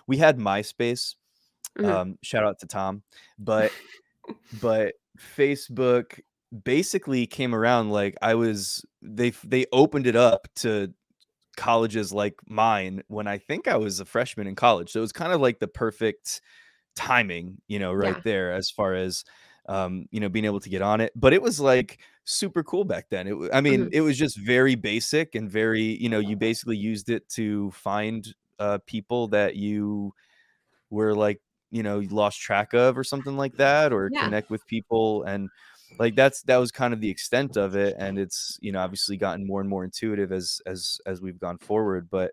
we 0.09 0.19
had 0.19 0.39
MySpace. 0.39 1.17
mhm. 1.77 1.99
Um, 1.99 2.19
shout 2.23 2.45
out 2.45 2.59
to 2.61 2.67
Tom, 2.67 3.03
but 3.39 3.73
but 4.53 4.95
Facebook 5.19 6.21
basically 6.65 7.27
came 7.27 7.55
around 7.55 7.91
like 7.91 8.17
I 8.23 8.35
was 8.35 8.85
they 9.03 9.31
they 9.45 9.67
opened 9.73 10.07
it 10.07 10.17
up 10.17 10.49
to 10.57 10.95
colleges 11.59 12.13
like 12.15 12.37
mine 12.49 13.03
when 13.09 13.29
I 13.29 13.39
think 13.39 13.69
I 13.69 13.77
was 13.77 14.01
a 14.01 14.07
freshman 14.07 14.49
in 14.49 14.57
college. 14.57 14.91
So 14.93 15.01
it 15.01 15.03
was 15.03 15.13
kind 15.13 15.33
of 15.35 15.43
like 15.43 15.61
the 15.61 15.69
perfect 15.69 16.43
timing, 16.97 17.61
you 17.69 17.79
know, 17.79 17.93
right 17.93 18.19
Yeah. 18.19 18.23
there 18.25 18.53
as 18.53 18.71
far 18.71 18.95
as 18.95 19.25
um, 19.69 20.07
you 20.11 20.21
know, 20.21 20.29
being 20.31 20.47
able 20.47 20.61
to 20.61 20.71
get 20.71 20.83
on 20.83 21.01
it. 21.01 21.13
But 21.17 21.35
it 21.35 21.43
was 21.43 21.61
like 21.61 22.01
super 22.25 22.65
cool 22.65 22.85
back 22.85 23.11
then. 23.11 23.29
It 23.29 23.37
I 23.55 23.61
mean, 23.63 23.89
Mhm. 23.89 23.93
it 23.93 24.01
was 24.03 24.19
just 24.19 24.39
very 24.39 24.75
basic 24.75 25.35
and 25.37 25.51
very, 25.51 25.83
you 26.03 26.09
know, 26.09 26.21
you 26.21 26.37
basically 26.39 26.77
used 26.79 27.11
it 27.11 27.29
to 27.31 27.71
find 27.73 28.35
uh 28.61 28.79
people 28.87 29.29
that 29.29 29.57
you 29.57 30.13
were 30.91 31.15
like, 31.15 31.41
you 31.71 31.83
know, 31.83 32.01
you 32.01 32.09
lost 32.09 32.41
track 32.41 32.73
of 32.75 32.97
or 32.97 33.05
something 33.05 33.37
like 33.37 33.57
that, 33.57 33.93
or 33.93 34.11
Yeah. 34.11 34.33
connect 34.33 34.51
with 34.51 34.67
people. 34.67 35.23
And 35.25 35.51
like 35.99 36.15
that's 36.17 36.43
that 36.45 36.59
was 36.59 36.71
kind 36.73 36.95
of 36.95 37.01
the 37.01 37.11
extent 37.11 37.57
of 37.57 37.77
it. 37.77 37.97
And 37.99 38.19
it's, 38.19 38.59
you 38.61 38.73
know, 38.73 38.81
obviously 38.81 39.17
gotten 39.17 39.47
more 39.47 39.61
and 39.61 39.71
more 39.71 39.85
intuitive 39.85 40.33
as 40.33 40.61
as 40.67 40.99
as 41.07 41.21
we've 41.23 41.39
gone 41.41 41.59
forward. 41.59 42.09
But 42.11 42.33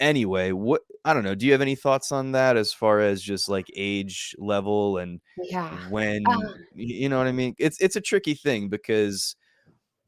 anyway, 0.00 0.52
what 0.52 0.82
I 1.04 1.14
don't 1.14 1.24
know, 1.24 1.34
do 1.34 1.46
you 1.46 1.52
have 1.52 1.60
any 1.62 1.76
thoughts 1.76 2.12
on 2.12 2.32
that 2.32 2.56
as 2.56 2.72
far 2.74 3.00
as 3.00 3.22
just 3.22 3.48
like 3.48 3.68
age 3.76 4.34
level 4.38 4.98
and 4.98 5.20
Yeah. 5.36 5.70
when 5.70 6.30
Um, 6.32 6.66
you 6.74 7.08
know 7.08 7.18
what 7.18 7.26
I 7.28 7.32
mean? 7.32 7.54
It's 7.58 7.80
it's 7.80 7.96
a 7.96 8.00
tricky 8.00 8.34
thing 8.34 8.68
because 8.68 9.36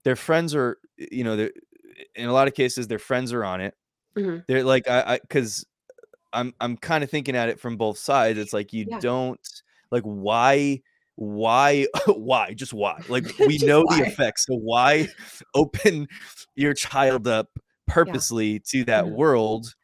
their 0.04 0.16
friends 0.16 0.54
are, 0.54 0.78
you 0.98 1.24
know, 1.24 1.36
they're 1.36 1.52
in 2.14 2.28
a 2.28 2.32
lot 2.32 2.48
of 2.48 2.54
cases 2.54 2.88
their 2.88 2.98
friends 2.98 3.32
are 3.32 3.44
on 3.44 3.60
it. 3.60 3.74
mhm. 4.16 4.46
They're 4.48 4.64
like 4.64 4.88
I 4.88 5.14
I 5.16 5.18
because 5.20 5.66
I'm 6.32 6.54
I'm 6.60 6.76
kinda 6.76 7.06
thinking 7.08 7.36
at 7.36 7.48
it 7.50 7.60
from 7.60 7.76
both 7.76 7.98
sides. 7.98 8.38
It's 8.38 8.52
like 8.52 8.72
you 8.72 8.84
Yeah. 8.84 9.00
don't 9.00 9.40
like, 9.92 10.04
why 10.04 10.82
why 11.16 11.86
why 12.06 12.54
just 12.54 12.72
why 12.72 13.00
like 13.08 13.26
we 13.46 13.58
know 13.58 13.82
why. 13.82 14.00
the 14.00 14.06
effects 14.06 14.46
so 14.46 14.54
why 14.54 15.08
open 15.54 16.06
your 16.54 16.74
child 16.74 17.26
up 17.26 17.48
purposely 17.86 18.52
yeah. 18.52 18.58
to 18.66 18.84
that 18.84 19.04
mm-hmm. 19.04 19.16
world 19.16 19.74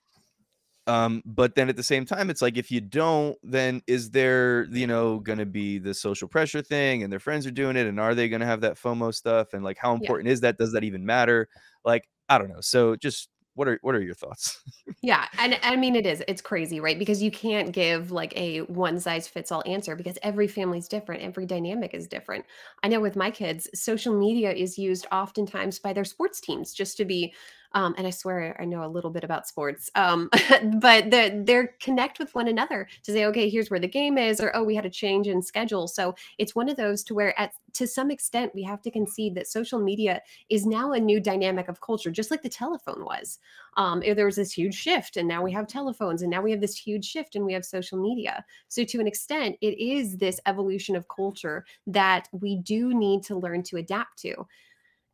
um 0.88 1.22
but 1.24 1.54
then 1.54 1.68
at 1.68 1.76
the 1.76 1.82
same 1.82 2.04
time 2.04 2.28
it's 2.28 2.42
like 2.42 2.56
if 2.56 2.70
you 2.70 2.80
don't 2.80 3.36
then 3.42 3.80
is 3.86 4.10
there 4.10 4.64
you 4.64 4.86
know 4.86 5.20
going 5.20 5.38
to 5.38 5.46
be 5.46 5.78
the 5.78 5.94
social 5.94 6.26
pressure 6.26 6.60
thing 6.60 7.02
and 7.02 7.12
their 7.12 7.20
friends 7.20 7.46
are 7.46 7.52
doing 7.52 7.76
it 7.76 7.86
and 7.86 8.00
are 8.00 8.14
they 8.14 8.28
going 8.28 8.40
to 8.40 8.46
have 8.46 8.60
that 8.60 8.76
fomo 8.76 9.14
stuff 9.14 9.54
and 9.54 9.62
like 9.62 9.78
how 9.78 9.94
important 9.94 10.26
yeah. 10.26 10.32
is 10.32 10.40
that 10.40 10.58
does 10.58 10.72
that 10.72 10.82
even 10.82 11.06
matter 11.06 11.48
like 11.84 12.08
i 12.28 12.36
don't 12.36 12.48
know 12.48 12.60
so 12.60 12.96
just 12.96 13.28
what 13.54 13.68
are 13.68 13.78
what 13.82 13.94
are 13.94 14.02
your 14.02 14.14
thoughts? 14.14 14.60
Yeah 15.04 15.26
and 15.38 15.58
i 15.64 15.74
mean 15.74 15.96
it 15.96 16.06
is 16.06 16.22
it's 16.28 16.42
crazy 16.42 16.78
right? 16.78 16.98
Because 16.98 17.22
you 17.22 17.30
can't 17.30 17.72
give 17.72 18.12
like 18.12 18.32
a 18.36 18.60
one 18.62 19.00
size 19.00 19.26
fits 19.26 19.50
all 19.50 19.62
answer 19.66 19.96
because 19.96 20.18
every 20.22 20.46
family's 20.46 20.86
different 20.86 21.22
every 21.22 21.44
dynamic 21.44 21.92
is 21.94 22.06
different. 22.06 22.44
I 22.82 22.88
know 22.88 23.00
with 23.00 23.16
my 23.16 23.30
kids 23.30 23.68
social 23.74 24.16
media 24.16 24.52
is 24.52 24.78
used 24.78 25.06
oftentimes 25.10 25.78
by 25.80 25.92
their 25.92 26.04
sports 26.04 26.40
teams 26.40 26.72
just 26.72 26.96
to 26.98 27.04
be 27.04 27.34
um, 27.74 27.94
and 27.98 28.06
I 28.06 28.10
swear 28.10 28.56
I 28.60 28.64
know 28.64 28.84
a 28.84 28.88
little 28.88 29.10
bit 29.10 29.24
about 29.24 29.46
sports. 29.46 29.90
Um, 29.94 30.30
but 30.80 31.10
they're, 31.10 31.42
they're 31.44 31.74
connect 31.80 32.18
with 32.18 32.34
one 32.34 32.48
another 32.48 32.88
to 33.04 33.12
say, 33.12 33.26
okay, 33.26 33.48
here's 33.48 33.70
where 33.70 33.80
the 33.80 33.88
game 33.88 34.18
is, 34.18 34.40
or 34.40 34.54
oh, 34.54 34.62
we 34.62 34.74
had 34.74 34.86
a 34.86 34.90
change 34.90 35.28
in 35.28 35.42
schedule. 35.42 35.88
So 35.88 36.14
it's 36.38 36.54
one 36.54 36.68
of 36.68 36.76
those 36.76 37.02
to 37.04 37.14
where, 37.14 37.38
at 37.38 37.52
to 37.74 37.86
some 37.86 38.10
extent, 38.10 38.54
we 38.54 38.62
have 38.62 38.82
to 38.82 38.90
concede 38.90 39.34
that 39.34 39.46
social 39.46 39.78
media 39.78 40.20
is 40.50 40.66
now 40.66 40.92
a 40.92 41.00
new 41.00 41.20
dynamic 41.20 41.68
of 41.68 41.80
culture, 41.80 42.10
just 42.10 42.30
like 42.30 42.42
the 42.42 42.48
telephone 42.48 43.04
was. 43.04 43.38
Um, 43.76 44.00
there 44.00 44.26
was 44.26 44.36
this 44.36 44.52
huge 44.52 44.74
shift, 44.74 45.16
and 45.16 45.26
now 45.26 45.42
we 45.42 45.52
have 45.52 45.66
telephones, 45.66 46.22
and 46.22 46.30
now 46.30 46.42
we 46.42 46.50
have 46.50 46.60
this 46.60 46.76
huge 46.76 47.06
shift, 47.06 47.34
and 47.34 47.44
we 47.44 47.54
have 47.54 47.64
social 47.64 47.98
media. 47.98 48.44
So 48.68 48.84
to 48.84 49.00
an 49.00 49.06
extent, 49.06 49.56
it 49.62 49.78
is 49.78 50.18
this 50.18 50.38
evolution 50.46 50.96
of 50.96 51.08
culture 51.08 51.64
that 51.86 52.28
we 52.32 52.56
do 52.56 52.92
need 52.92 53.22
to 53.24 53.36
learn 53.36 53.62
to 53.64 53.78
adapt 53.78 54.18
to 54.20 54.46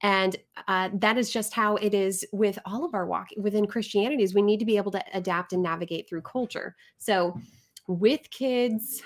and 0.03 0.37
uh, 0.69 0.91
that 0.95 1.19
is 1.19 1.31
just 1.31 1.53
how 1.53 1.77
it 1.77 1.93
is 1.93 2.25
with 2.33 2.59
all 2.65 2.85
of 2.85 2.95
our 2.95 3.07
walk 3.07 3.29
within 3.37 3.67
christianity 3.67 4.23
is 4.23 4.35
we 4.35 4.43
need 4.43 4.59
to 4.61 4.67
be 4.67 4.77
able 4.77 4.93
to 4.93 5.03
adapt 5.13 5.53
and 5.53 5.63
navigate 5.63 6.09
through 6.09 6.23
culture. 6.23 6.77
So 6.99 7.39
with 7.89 8.31
kids 8.31 9.03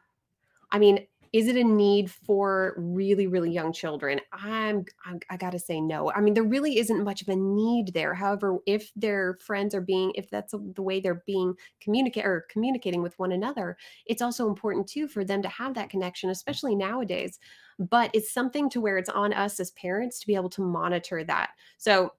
i 0.72 0.78
mean 0.78 1.06
is 1.36 1.48
it 1.48 1.56
a 1.56 1.62
need 1.62 2.10
for 2.10 2.72
really 2.78 3.26
really 3.26 3.50
young 3.50 3.70
children? 3.70 4.18
I'm, 4.32 4.86
I'm 5.04 5.20
i 5.28 5.36
gotta 5.36 5.58
say 5.58 5.82
no. 5.82 6.10
I 6.10 6.22
mean 6.22 6.32
there 6.32 6.42
really 6.42 6.78
isn't 6.78 7.04
much 7.04 7.20
of 7.20 7.28
a 7.28 7.36
need 7.36 7.92
there. 7.92 8.14
However 8.14 8.56
if 8.64 8.90
their 8.96 9.36
friends 9.42 9.74
are 9.74 9.82
being 9.82 10.12
if 10.14 10.30
that's 10.30 10.54
the 10.54 10.80
way 10.80 10.98
they're 10.98 11.22
being 11.26 11.52
communicate 11.82 12.24
or 12.24 12.46
communicating 12.48 13.02
with 13.02 13.18
one 13.18 13.32
another 13.32 13.76
it's 14.06 14.22
also 14.22 14.48
important 14.48 14.88
too 14.88 15.08
for 15.08 15.24
them 15.24 15.42
to 15.42 15.48
have 15.48 15.74
that 15.74 15.90
connection 15.90 16.30
especially 16.30 16.74
nowadays. 16.74 17.38
But 17.78 18.10
it's 18.14 18.32
something 18.32 18.70
to 18.70 18.80
where 18.80 18.96
it's 18.96 19.10
on 19.10 19.34
us 19.34 19.60
as 19.60 19.72
parents 19.72 20.18
to 20.20 20.26
be 20.26 20.36
able 20.36 20.48
to 20.50 20.62
monitor 20.62 21.22
that. 21.24 21.50
So 21.76 22.12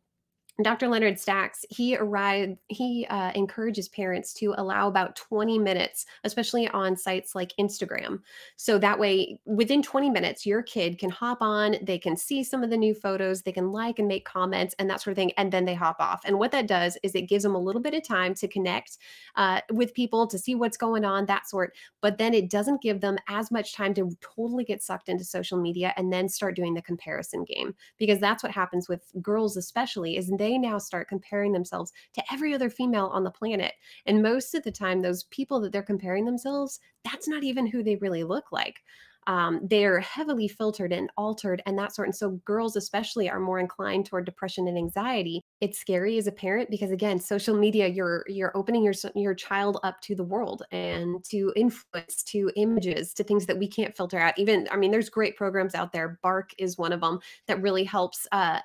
Dr. 0.64 0.88
Leonard 0.88 1.20
Sax, 1.20 1.64
he 1.70 1.96
arrived, 1.96 2.58
he 2.68 3.06
uh, 3.12 3.32
encourages 3.36 3.88
parents 3.90 4.34
to 4.34 4.56
allow 4.58 4.88
about 4.88 5.16
20 5.16 5.60
minutes, 5.60 6.08
especially 6.24 6.68
on 6.70 6.98
sites 6.98 7.36
like 7.36 7.54
Instagram. 7.60 8.22
So 8.56 8.80
that 8.80 8.98
way, 8.98 9.40
within 9.46 9.84
20 9.84 10.10
minutes, 10.10 10.48
your 10.48 10.64
kid 10.64 10.98
can 10.98 11.12
hop 11.12 11.44
on, 11.44 11.76
they 11.84 12.00
can 12.00 12.18
see 12.18 12.44
some 12.44 12.64
of 12.64 12.72
the 12.72 12.78
new 12.78 12.96
photos, 12.96 13.44
they 13.44 13.52
can 13.52 13.72
like 13.72 14.00
and 14.00 14.08
make 14.08 14.26
comments 14.26 14.74
and 14.80 14.90
that 14.90 15.00
sort 15.00 15.12
of 15.12 15.18
thing, 15.18 15.32
and 15.38 15.52
then 15.52 15.66
they 15.66 15.76
hop 15.76 15.98
off. 16.00 16.22
And 16.26 16.40
what 16.40 16.52
that 16.54 16.66
does 16.66 16.98
is 17.04 17.14
it 17.14 17.30
gives 17.30 17.44
them 17.44 17.54
a 17.54 17.62
little 17.62 17.82
bit 17.82 17.94
of 17.94 18.04
time 18.04 18.34
to 18.36 18.48
connect 18.48 18.98
uh, 19.36 19.62
with 19.72 19.94
people, 19.94 20.26
to 20.26 20.40
see 20.40 20.56
what's 20.56 20.78
going 20.78 21.06
on, 21.06 21.28
that 21.28 21.48
sort. 21.48 21.76
But 22.02 22.18
then 22.18 22.34
it 22.34 22.50
doesn't 22.50 22.82
give 22.82 23.00
them 23.00 23.20
as 23.28 23.52
much 23.52 23.76
time 23.76 23.94
to 23.94 24.10
totally 24.22 24.64
get 24.64 24.82
sucked 24.82 25.08
into 25.08 25.24
social 25.24 25.62
media 25.62 25.94
and 25.98 26.12
then 26.12 26.28
start 26.28 26.56
doing 26.56 26.74
the 26.74 26.82
comparison 26.82 27.44
game. 27.44 27.76
Because 28.00 28.20
that's 28.20 28.42
what 28.42 28.52
happens 28.52 28.90
with 28.90 29.04
girls, 29.22 29.56
especially, 29.56 30.18
is 30.18 30.32
they 30.36 30.47
they 30.48 30.58
now 30.58 30.78
start 30.78 31.10
comparing 31.10 31.52
themselves 31.52 31.92
to 32.14 32.24
every 32.32 32.54
other 32.54 32.70
female 32.70 33.08
on 33.08 33.26
the 33.26 33.32
planet. 33.32 33.74
And 34.06 34.24
most 34.24 34.56
of 34.56 34.64
the 34.64 34.72
time, 34.72 35.02
those 35.02 35.26
people 35.26 35.60
that 35.60 35.74
they're 35.74 35.84
comparing 35.84 36.24
themselves, 36.24 36.80
that's 37.04 37.28
not 37.28 37.44
even 37.44 37.68
who 37.68 37.84
they 37.84 37.98
really 37.98 38.24
look 38.24 38.52
like. 38.54 38.80
Um, 39.28 39.60
they're 39.62 40.00
heavily 40.00 40.48
filtered 40.48 40.94
and 40.94 41.10
altered 41.18 41.62
and 41.66 41.78
that 41.78 41.94
sort. 41.94 42.08
And 42.08 42.16
so 42.16 42.40
girls 42.46 42.78
especially 42.78 43.30
are 43.30 43.42
more 43.42 43.60
inclined 43.60 44.06
toward 44.06 44.26
depression 44.26 44.70
and 44.70 44.78
anxiety. 44.78 45.44
It's 45.60 45.78
scary 45.78 46.18
as 46.18 46.28
a 46.28 46.32
parent 46.32 46.70
because 46.70 46.92
again, 46.92 47.20
social 47.20 47.58
media, 47.58 47.90
you're 47.90 48.24
you're 48.28 48.56
opening 48.56 48.84
your 48.84 48.94
your 49.16 49.36
child 49.36 49.80
up 49.84 50.00
to 50.04 50.16
the 50.16 50.24
world 50.24 50.64
and 50.72 51.22
to 51.26 51.52
influence, 51.58 52.24
to 52.28 52.50
images, 52.56 53.14
to 53.16 53.24
things 53.26 53.48
that 53.48 53.60
we 53.60 53.68
can't 53.68 53.98
filter 53.98 54.18
out. 54.18 54.40
Even 54.40 54.66
I 54.72 54.78
mean, 54.78 54.92
there's 54.92 55.10
great 55.10 55.36
programs 55.36 55.76
out 55.76 55.92
there. 55.92 56.18
Bark 56.24 56.52
is 56.58 56.78
one 56.78 56.94
of 56.94 57.02
them 57.02 57.20
that 57.48 57.62
really 57.62 57.84
helps 57.84 58.28
uh, 58.32 58.62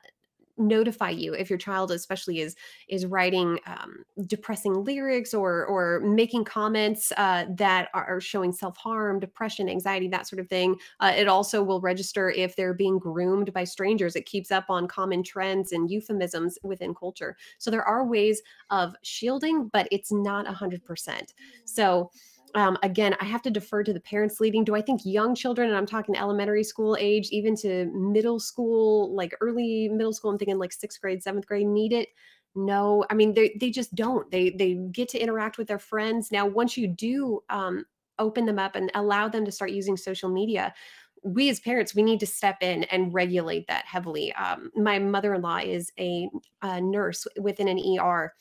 notify 0.69 1.11
you 1.11 1.35
if 1.35 1.51
your 1.51 1.59
child 1.59 1.91
especially 1.91 2.41
is 2.41 2.55
is 2.89 3.07
writing 3.07 3.59
um, 3.67 4.05
depressing 4.27 4.85
lyrics 4.85 5.35
or 5.35 5.65
or 5.67 6.01
making 6.01 6.45
comments 6.45 7.13
uh, 7.17 7.45
that 7.51 7.89
are 7.95 8.21
showing 8.21 8.53
self-harm 8.53 9.21
depression 9.21 9.69
anxiety 9.69 10.09
that 10.09 10.27
sort 10.27 10.41
of 10.41 10.49
thing 10.49 10.77
uh, 11.01 11.13
it 11.17 11.29
also 11.29 11.63
will 11.63 11.81
register 11.81 12.31
if 12.31 12.57
they're 12.57 12.75
being 12.75 12.99
groomed 12.99 13.53
by 13.53 13.65
strangers. 13.65 14.17
It 14.17 14.27
keeps 14.27 14.51
up 14.51 14.67
on 14.69 14.89
common 14.89 15.23
trends 15.23 15.73
and 15.73 15.91
euphemisms 15.91 16.59
within 16.63 16.95
culture. 16.95 17.37
So 17.59 17.71
there 17.71 17.85
are 17.85 18.07
ways 18.07 18.43
of 18.71 18.95
shielding 19.03 19.69
but 19.73 19.89
it's 19.91 20.13
not 20.13 20.47
100% 20.47 21.33
so 21.65 22.11
um, 22.55 22.77
again, 22.83 23.17
I 23.21 23.25
have 23.25 23.43
to 23.43 23.51
defer 23.51 23.83
to 23.83 23.93
the 23.93 24.01
parents 24.01 24.41
leading. 24.41 24.65
Do 24.65 24.75
I 24.75 24.83
think 24.83 25.03
young 25.05 25.35
children, 25.35 25.69
and 25.69 25.77
I'm 25.77 25.87
talking 25.87 26.17
elementary 26.17 26.65
school 26.65 26.97
age, 26.99 27.29
even 27.31 27.57
to 27.57 27.87
middle 27.95 28.39
school, 28.41 29.15
like 29.15 29.35
early 29.41 29.89
middle 29.89 30.13
school, 30.13 30.31
I'm 30.31 30.39
thinking 30.39 30.59
like 30.59 30.73
sixth 30.73 31.01
grade, 31.01 31.23
seventh 31.23 31.47
grade, 31.47 31.67
need 31.67 31.93
it? 31.93 32.09
No, 32.55 33.05
I 33.11 33.15
mean 33.15 33.33
they 33.35 33.57
they 33.59 33.71
just 33.71 33.95
don't. 33.95 34.31
They 34.31 34.51
they 34.51 34.75
get 34.93 35.09
to 35.11 35.19
interact 35.19 35.57
with 35.59 35.69
their 35.69 35.79
friends. 35.79 36.31
Now, 36.31 36.47
once 36.47 36.77
you 36.77 36.87
do 36.87 37.43
um, 37.49 37.87
open 38.19 38.45
them 38.45 38.59
up 38.59 38.77
and 38.77 38.91
allow 38.95 39.29
them 39.29 39.45
to 39.47 39.53
start 39.53 39.71
using 39.71 39.97
social 39.97 40.29
media, 40.29 40.75
we 41.23 41.49
as 41.49 41.61
parents 41.61 41.95
we 41.95 42.03
need 42.03 42.21
to 42.21 42.27
step 42.27 42.59
in 42.61 42.85
and 42.85 43.15
regulate 43.15 43.67
that 43.69 43.87
heavily. 43.87 44.33
Um, 44.35 44.71
my 44.75 44.99
mother-in-law 44.99 45.59
is 45.59 45.93
a, 45.99 46.29
a 46.63 46.81
nurse 46.81 47.27
within 47.41 47.69
an 47.69 47.79
ER 47.79 48.35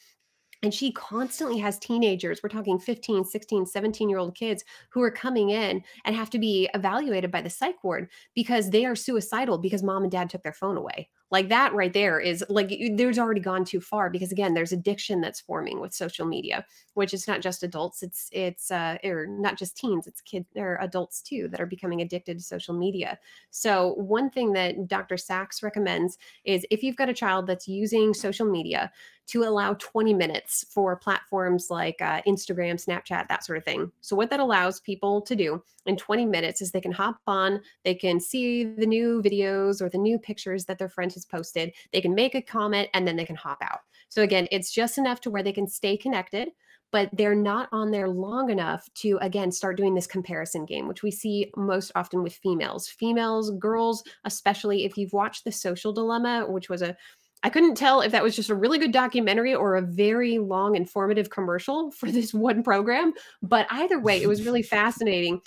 and 0.64 0.74
she 0.74 0.92
constantly 0.92 1.58
has 1.58 1.80
teenagers 1.80 2.42
we're 2.44 2.50
talking 2.50 2.80
15 2.80 3.26
16 3.26 3.66
17 3.66 4.10
year 4.10 4.20
old 4.20 4.36
kids 4.36 4.64
who 4.90 5.02
are 5.02 5.12
coming 5.12 5.50
in 5.50 5.84
and 6.06 6.16
have 6.16 6.30
to 6.30 6.40
be 6.40 6.70
evaluated 6.74 7.32
by 7.32 7.42
the 7.42 7.50
psych 7.50 7.84
ward 7.84 8.10
because 8.36 8.70
they 8.70 8.86
are 8.86 8.96
suicidal 8.96 9.58
because 9.58 9.84
mom 9.84 10.04
and 10.04 10.12
dad 10.12 10.30
took 10.30 10.44
their 10.44 10.54
phone 10.54 10.78
away. 10.78 11.10
Like 11.30 11.48
that 11.48 11.74
right 11.74 11.94
there 11.94 12.20
is 12.20 12.44
like 12.50 12.78
there's 12.96 13.18
already 13.18 13.40
gone 13.40 13.64
too 13.64 13.80
far 13.80 14.10
because 14.10 14.34
again 14.34 14.54
there's 14.54 14.74
addiction 14.74 15.22
that's 15.22 15.40
forming 15.40 15.80
with 15.80 15.94
social 15.94 16.26
media 16.26 16.66
which 16.94 17.14
is 17.14 17.26
not 17.26 17.40
just 17.40 17.64
adults 17.64 18.04
it's 18.04 18.28
it's 18.34 18.70
uh 18.70 18.98
or 19.06 19.28
not 19.28 19.58
just 19.58 19.78
teens 19.78 20.08
it's 20.08 20.20
kids 20.20 20.48
or 20.58 20.78
adults 20.82 21.22
too 21.22 21.48
that 21.48 21.62
are 21.62 21.66
becoming 21.66 22.02
addicted 22.02 22.38
to 22.38 22.44
social 22.44 22.78
media. 22.78 23.18
So 23.50 23.94
one 23.94 24.30
thing 24.30 24.52
that 24.54 24.90
dr 24.90 25.16
sax 25.18 25.64
recommends 25.64 26.18
is 26.44 26.66
if 26.70 26.84
you've 26.84 26.98
got 26.98 27.08
a 27.08 27.14
child 27.14 27.48
that's 27.48 27.68
using 27.68 28.14
social 28.14 28.46
media 28.46 28.92
to 29.28 29.44
allow 29.44 29.74
20 29.76 30.14
minutes 30.14 30.66
for 30.70 30.96
platforms 30.96 31.70
like 31.70 32.02
uh, 32.02 32.22
Instagram, 32.28 32.84
Snapchat, 32.84 33.28
that 33.28 33.46
sort 33.46 33.58
of 33.58 33.64
thing. 33.64 33.92
So, 34.02 34.16
what 34.16 34.30
that 34.30 34.40
allows 34.40 34.80
people 34.80 35.22
to 35.22 35.36
do 35.36 35.64
in 35.86 35.98
20 35.98 36.26
minutes 36.26 36.62
is 36.62 36.72
they 36.72 36.82
can 36.82 36.92
hop 36.92 37.18
on, 37.28 37.62
they 37.84 37.96
can 37.96 38.20
see 38.20 38.66
the 38.66 38.86
new 38.86 39.22
videos 39.22 39.82
or 39.82 39.90
the 39.90 39.98
new 39.98 40.20
pictures 40.20 40.66
that 40.66 40.78
their 40.78 40.90
friend 40.90 41.12
has 41.14 41.26
posted, 41.26 41.74
they 41.94 42.02
can 42.02 42.16
make 42.16 42.36
a 42.36 42.42
comment, 42.42 42.90
and 42.94 43.08
then 43.08 43.16
they 43.16 43.26
can 43.26 43.36
hop 43.36 43.60
out. 43.62 43.80
So, 44.10 44.22
again, 44.22 44.48
it's 44.52 44.72
just 44.72 44.98
enough 44.98 45.22
to 45.22 45.30
where 45.30 45.44
they 45.44 45.54
can 45.54 45.68
stay 45.68 45.98
connected 45.98 46.50
but 46.92 47.10
they're 47.14 47.36
not 47.36 47.70
on 47.72 47.90
there 47.90 48.10
long 48.10 48.50
enough 48.50 48.90
to 48.94 49.18
again 49.22 49.52
start 49.52 49.78
doing 49.78 49.96
this 49.96 50.08
comparison 50.08 50.66
game 50.66 50.88
which 50.88 51.04
we 51.04 51.12
see 51.12 51.52
most 51.56 51.92
often 51.96 52.22
with 52.22 52.34
females 52.36 52.88
females 52.88 53.52
girls 53.52 54.04
especially 54.26 54.86
if 54.86 54.98
you've 54.98 55.14
watched 55.14 55.44
the 55.44 55.52
social 55.52 55.94
dilemma 55.94 56.46
which 56.48 56.70
was 56.70 56.82
a 56.82 56.96
I 57.44 57.50
couldn't 57.50 57.76
tell 57.76 58.02
if 58.02 58.12
that 58.12 58.22
was 58.22 58.36
just 58.36 58.52
a 58.52 58.56
really 58.56 58.78
good 58.78 58.92
documentary 58.92 59.56
or 59.56 59.76
a 59.76 59.82
very 59.82 60.38
long, 60.38 60.76
informative 60.76 61.30
commercial 61.30 61.92
for 62.00 62.12
this 62.12 62.34
one 62.34 62.64
program. 62.64 63.14
But 63.42 63.68
either 63.70 64.00
way, 64.00 64.22
it 64.22 64.28
was 64.28 64.46
really 64.46 64.64
fascinating 64.72 65.42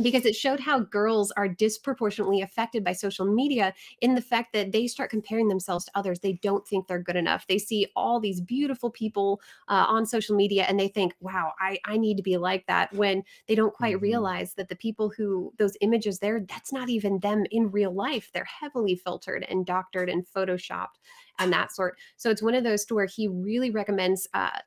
because 0.00 0.24
it 0.24 0.36
showed 0.36 0.60
how 0.60 0.78
girls 0.78 1.32
are 1.32 1.48
disproportionately 1.48 2.40
affected 2.40 2.84
by 2.84 2.92
social 2.92 3.26
media 3.26 3.74
in 4.00 4.14
the 4.14 4.20
fact 4.20 4.52
that 4.52 4.70
they 4.70 4.86
start 4.86 5.10
comparing 5.10 5.48
themselves 5.48 5.86
to 5.86 5.90
others. 5.96 6.20
They 6.20 6.34
don't 6.34 6.66
think 6.66 6.86
they're 6.86 7.02
good 7.02 7.16
enough. 7.16 7.46
They 7.48 7.58
see 7.58 7.88
all 7.96 8.20
these 8.20 8.40
beautiful 8.40 8.90
people 8.90 9.40
uh, 9.66 9.86
on 9.88 10.06
social 10.06 10.36
media 10.36 10.66
and 10.68 10.78
they 10.78 10.86
think, 10.86 11.14
wow, 11.20 11.52
I, 11.60 11.78
I 11.84 11.96
need 11.96 12.16
to 12.18 12.22
be 12.22 12.36
like 12.36 12.66
that 12.66 12.92
when 12.94 13.24
they 13.48 13.56
don't 13.56 13.74
quite 13.74 13.96
mm-hmm. 13.96 14.04
realize 14.04 14.54
that 14.54 14.68
the 14.68 14.76
people 14.76 15.12
who 15.16 15.52
those 15.58 15.76
images 15.80 16.20
there, 16.20 16.40
that's 16.40 16.72
not 16.72 16.88
even 16.88 17.18
them 17.18 17.44
in 17.50 17.70
real 17.72 17.92
life. 17.92 18.30
They're 18.32 18.44
heavily 18.44 18.94
filtered 18.94 19.44
and 19.48 19.66
doctored 19.66 20.08
and 20.08 20.24
photoshopped 20.24 20.98
and 21.38 21.52
that 21.52 21.72
sort. 21.72 21.98
So 22.16 22.30
it's 22.30 22.42
one 22.42 22.54
of 22.54 22.64
those 22.64 22.84
to 22.86 22.94
where 22.94 23.06
he 23.06 23.28
really 23.28 23.70
recommends 23.70 24.28
uh, 24.34 24.58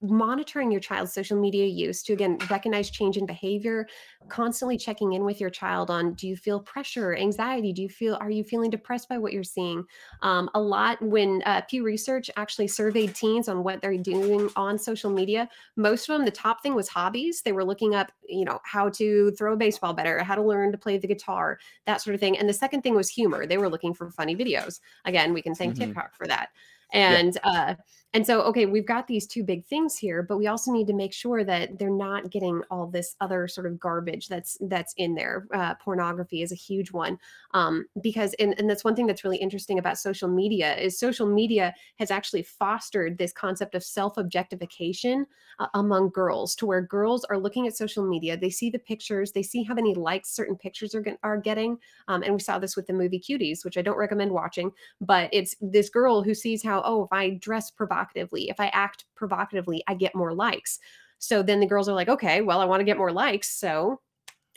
monitoring 0.00 0.70
your 0.70 0.80
child's 0.80 1.12
social 1.12 1.40
media 1.40 1.66
use 1.66 2.02
to 2.04 2.12
again 2.12 2.38
recognize 2.50 2.88
change 2.88 3.16
in 3.16 3.26
behavior 3.26 3.86
constantly 4.28 4.76
checking 4.76 5.14
in 5.14 5.24
with 5.24 5.40
your 5.40 5.50
child 5.50 5.90
on 5.90 6.14
do 6.14 6.28
you 6.28 6.36
feel 6.36 6.60
pressure 6.60 7.16
anxiety? 7.16 7.72
Do 7.72 7.82
you 7.82 7.88
feel 7.88 8.16
are 8.20 8.30
you 8.30 8.44
feeling 8.44 8.70
depressed 8.70 9.08
by 9.08 9.18
what 9.18 9.32
you're 9.32 9.42
seeing? 9.42 9.84
Um, 10.22 10.48
a 10.54 10.60
lot 10.60 11.00
when 11.02 11.42
uh, 11.46 11.62
pew 11.68 11.82
research 11.82 12.30
actually 12.36 12.68
surveyed 12.68 13.14
teens 13.14 13.48
on 13.48 13.64
what 13.64 13.80
they're 13.80 13.96
doing 13.96 14.50
on 14.56 14.78
social 14.78 15.10
media 15.10 15.48
most 15.76 16.08
of 16.08 16.16
them 16.16 16.24
the 16.24 16.30
top 16.30 16.62
thing 16.62 16.74
was 16.74 16.88
hobbies. 16.88 17.42
They 17.42 17.52
were 17.52 17.64
looking 17.64 17.94
up 17.94 18.12
you 18.28 18.44
know 18.44 18.60
how 18.64 18.90
to 18.90 19.30
throw 19.32 19.54
a 19.54 19.56
baseball 19.56 19.94
better 19.94 20.22
how 20.22 20.34
to 20.34 20.42
learn 20.42 20.72
to 20.72 20.78
play 20.78 20.98
the 20.98 21.08
guitar 21.08 21.58
that 21.86 22.00
sort 22.00 22.14
of 22.14 22.20
thing 22.20 22.38
and 22.38 22.48
the 22.48 22.54
second 22.54 22.82
thing 22.82 22.94
was 22.94 23.08
humor. 23.08 23.46
They 23.46 23.58
were 23.58 23.68
looking 23.68 23.94
for 23.94 24.10
funny 24.10 24.36
videos. 24.36 24.80
Again 25.04 25.32
we 25.32 25.42
can 25.42 25.54
thank 25.54 25.74
mm-hmm. 25.74 25.86
tiktok 25.86 26.14
for 26.14 26.26
that. 26.28 26.50
And 26.92 27.38
yeah. 27.44 27.50
uh 27.50 27.74
and 28.14 28.26
so, 28.26 28.40
okay, 28.42 28.64
we've 28.64 28.86
got 28.86 29.06
these 29.06 29.26
two 29.26 29.44
big 29.44 29.66
things 29.66 29.98
here, 29.98 30.22
but 30.22 30.38
we 30.38 30.46
also 30.46 30.72
need 30.72 30.86
to 30.86 30.94
make 30.94 31.12
sure 31.12 31.44
that 31.44 31.78
they're 31.78 31.90
not 31.90 32.30
getting 32.30 32.62
all 32.70 32.86
this 32.86 33.14
other 33.20 33.46
sort 33.46 33.66
of 33.66 33.78
garbage 33.78 34.28
that's 34.28 34.56
that's 34.62 34.94
in 34.96 35.14
there. 35.14 35.46
Uh, 35.52 35.74
pornography 35.74 36.40
is 36.40 36.50
a 36.50 36.54
huge 36.54 36.90
one 36.90 37.18
um, 37.52 37.84
because, 38.02 38.32
and, 38.38 38.54
and 38.58 38.68
that's 38.68 38.82
one 38.82 38.96
thing 38.96 39.06
that's 39.06 39.24
really 39.24 39.36
interesting 39.36 39.78
about 39.78 39.98
social 39.98 40.26
media 40.26 40.74
is 40.76 40.98
social 40.98 41.26
media 41.26 41.74
has 41.98 42.10
actually 42.10 42.42
fostered 42.42 43.18
this 43.18 43.30
concept 43.30 43.74
of 43.74 43.84
self 43.84 44.16
objectification 44.16 45.26
uh, 45.58 45.66
among 45.74 46.08
girls, 46.08 46.54
to 46.54 46.64
where 46.64 46.80
girls 46.80 47.24
are 47.24 47.38
looking 47.38 47.66
at 47.66 47.76
social 47.76 48.08
media, 48.08 48.38
they 48.38 48.48
see 48.48 48.70
the 48.70 48.78
pictures, 48.78 49.32
they 49.32 49.42
see 49.42 49.62
how 49.62 49.74
many 49.74 49.94
likes 49.94 50.30
certain 50.30 50.56
pictures 50.56 50.94
are 50.94 51.04
are 51.22 51.36
getting, 51.36 51.76
um, 52.08 52.22
and 52.22 52.32
we 52.32 52.40
saw 52.40 52.58
this 52.58 52.74
with 52.74 52.86
the 52.86 52.92
movie 52.94 53.20
Cuties, 53.20 53.66
which 53.66 53.76
I 53.76 53.82
don't 53.82 53.98
recommend 53.98 54.30
watching, 54.32 54.72
but 55.02 55.28
it's 55.30 55.54
this 55.60 55.90
girl 55.90 56.22
who 56.22 56.34
sees 56.34 56.62
how 56.62 56.82
oh 56.86 57.04
if 57.04 57.12
I 57.12 57.30
dress 57.34 57.70
provide 57.70 57.97
provocatively. 57.98 58.48
If 58.48 58.60
I 58.60 58.68
act 58.68 59.04
provocatively, 59.14 59.82
I 59.86 59.94
get 59.94 60.14
more 60.14 60.34
likes. 60.34 60.78
So 61.18 61.42
then 61.42 61.60
the 61.60 61.66
girls 61.66 61.88
are 61.88 61.94
like, 61.94 62.08
okay, 62.08 62.42
well, 62.42 62.60
I 62.60 62.64
want 62.64 62.80
to 62.80 62.84
get 62.84 62.96
more 62.96 63.12
likes. 63.12 63.58
So 63.58 64.00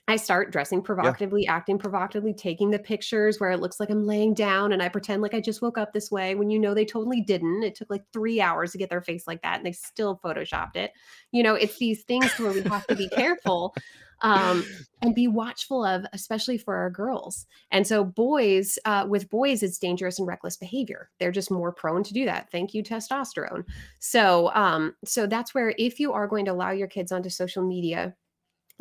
I 0.07 0.15
start 0.15 0.51
dressing 0.51 0.81
provocatively, 0.81 1.43
yeah. 1.43 1.55
acting 1.55 1.77
provocatively, 1.77 2.33
taking 2.33 2.69
the 2.69 2.79
pictures 2.79 3.39
where 3.39 3.51
it 3.51 3.59
looks 3.59 3.79
like 3.79 3.89
I'm 3.89 4.05
laying 4.05 4.33
down 4.33 4.73
and 4.73 4.81
I 4.81 4.89
pretend 4.89 5.21
like 5.21 5.33
I 5.33 5.39
just 5.39 5.61
woke 5.61 5.77
up 5.77 5.93
this 5.93 6.11
way 6.11 6.35
when 6.35 6.49
you 6.49 6.59
know 6.59 6.73
they 6.73 6.85
totally 6.85 7.21
didn't. 7.21 7.63
It 7.63 7.75
took 7.75 7.89
like 7.89 8.03
three 8.11 8.41
hours 8.41 8.71
to 8.71 8.77
get 8.77 8.89
their 8.89 9.01
face 9.01 9.25
like 9.25 9.41
that 9.43 9.57
and 9.57 9.65
they 9.65 9.71
still 9.71 10.19
photoshopped 10.23 10.75
it. 10.75 10.91
You 11.31 11.43
know, 11.43 11.55
it's 11.55 11.77
these 11.77 12.03
things 12.03 12.31
where 12.37 12.51
we 12.51 12.61
have 12.63 12.85
to 12.87 12.95
be 12.95 13.09
careful 13.09 13.73
um, 14.21 14.65
and 15.01 15.15
be 15.15 15.27
watchful 15.27 15.83
of, 15.83 16.05
especially 16.13 16.57
for 16.57 16.75
our 16.75 16.89
girls. 16.89 17.45
And 17.71 17.85
so, 17.85 18.03
boys, 18.03 18.77
uh, 18.85 19.05
with 19.07 19.29
boys, 19.29 19.63
it's 19.63 19.79
dangerous 19.79 20.19
and 20.19 20.27
reckless 20.27 20.57
behavior. 20.57 21.09
They're 21.19 21.31
just 21.31 21.51
more 21.51 21.71
prone 21.71 22.03
to 22.03 22.13
do 22.13 22.25
that. 22.25 22.49
Thank 22.51 22.73
you, 22.73 22.83
testosterone. 22.83 23.65
So, 23.99 24.51
um, 24.53 24.95
so 25.03 25.27
that's 25.27 25.53
where 25.53 25.73
if 25.77 25.99
you 25.99 26.13
are 26.13 26.27
going 26.27 26.45
to 26.45 26.51
allow 26.51 26.71
your 26.71 26.87
kids 26.87 27.11
onto 27.11 27.29
social 27.29 27.65
media, 27.65 28.15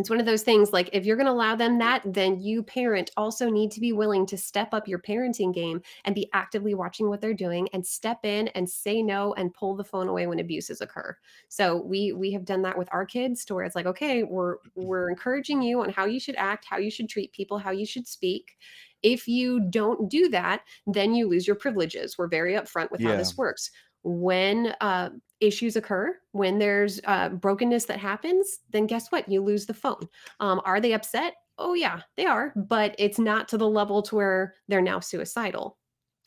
it's 0.00 0.10
one 0.10 0.18
of 0.18 0.26
those 0.26 0.42
things 0.42 0.72
like 0.72 0.88
if 0.92 1.04
you're 1.04 1.16
going 1.16 1.26
to 1.26 1.32
allow 1.32 1.54
them 1.54 1.78
that 1.78 2.02
then 2.04 2.40
you 2.40 2.62
parent 2.62 3.10
also 3.16 3.50
need 3.50 3.70
to 3.70 3.80
be 3.80 3.92
willing 3.92 4.24
to 4.26 4.36
step 4.36 4.72
up 4.72 4.88
your 4.88 4.98
parenting 4.98 5.54
game 5.54 5.80
and 6.04 6.14
be 6.14 6.28
actively 6.32 6.74
watching 6.74 7.08
what 7.08 7.20
they're 7.20 7.34
doing 7.34 7.68
and 7.72 7.86
step 7.86 8.24
in 8.24 8.48
and 8.48 8.68
say 8.68 9.02
no 9.02 9.34
and 9.34 9.52
pull 9.52 9.76
the 9.76 9.84
phone 9.84 10.08
away 10.08 10.26
when 10.26 10.38
abuses 10.40 10.80
occur. 10.80 11.16
So 11.48 11.82
we 11.82 12.12
we 12.12 12.32
have 12.32 12.44
done 12.44 12.62
that 12.62 12.78
with 12.78 12.88
our 12.92 13.04
kids 13.04 13.44
to 13.44 13.54
where 13.54 13.64
it's 13.64 13.76
like 13.76 13.86
okay 13.86 14.22
we're 14.22 14.56
we're 14.74 15.10
encouraging 15.10 15.62
you 15.62 15.82
on 15.82 15.90
how 15.90 16.06
you 16.06 16.18
should 16.18 16.36
act 16.36 16.64
how 16.68 16.78
you 16.78 16.90
should 16.90 17.08
treat 17.08 17.32
people 17.32 17.58
how 17.58 17.70
you 17.70 17.86
should 17.86 18.08
speak. 18.08 18.56
If 19.02 19.28
you 19.28 19.60
don't 19.70 20.10
do 20.10 20.28
that 20.30 20.62
then 20.86 21.14
you 21.14 21.28
lose 21.28 21.46
your 21.46 21.56
privileges. 21.56 22.16
We're 22.16 22.28
very 22.28 22.54
upfront 22.54 22.90
with 22.90 23.00
yeah. 23.00 23.10
how 23.10 23.16
this 23.16 23.36
works. 23.36 23.70
When 24.02 24.74
uh, 24.80 25.10
issues 25.40 25.76
occur, 25.76 26.16
when 26.32 26.58
there's 26.58 27.00
uh, 27.04 27.30
brokenness 27.30 27.86
that 27.86 27.98
happens, 27.98 28.60
then 28.70 28.86
guess 28.86 29.10
what? 29.10 29.28
You 29.28 29.42
lose 29.42 29.66
the 29.66 29.74
phone. 29.74 30.08
Um, 30.40 30.60
are 30.64 30.80
they 30.80 30.92
upset? 30.92 31.34
Oh, 31.58 31.74
yeah, 31.74 32.00
they 32.16 32.26
are, 32.26 32.52
but 32.56 32.94
it's 32.98 33.18
not 33.18 33.48
to 33.48 33.58
the 33.58 33.68
level 33.68 34.02
to 34.02 34.16
where 34.16 34.54
they're 34.68 34.80
now 34.80 35.00
suicidal. 35.00 35.76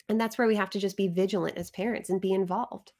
And 0.08 0.20
that's 0.20 0.38
where 0.38 0.46
we 0.46 0.56
have 0.56 0.70
to 0.70 0.78
just 0.78 0.96
be 0.96 1.08
vigilant 1.08 1.56
as 1.56 1.70
parents 1.70 2.10
and 2.10 2.20
be 2.20 2.32
involved. 2.32 2.92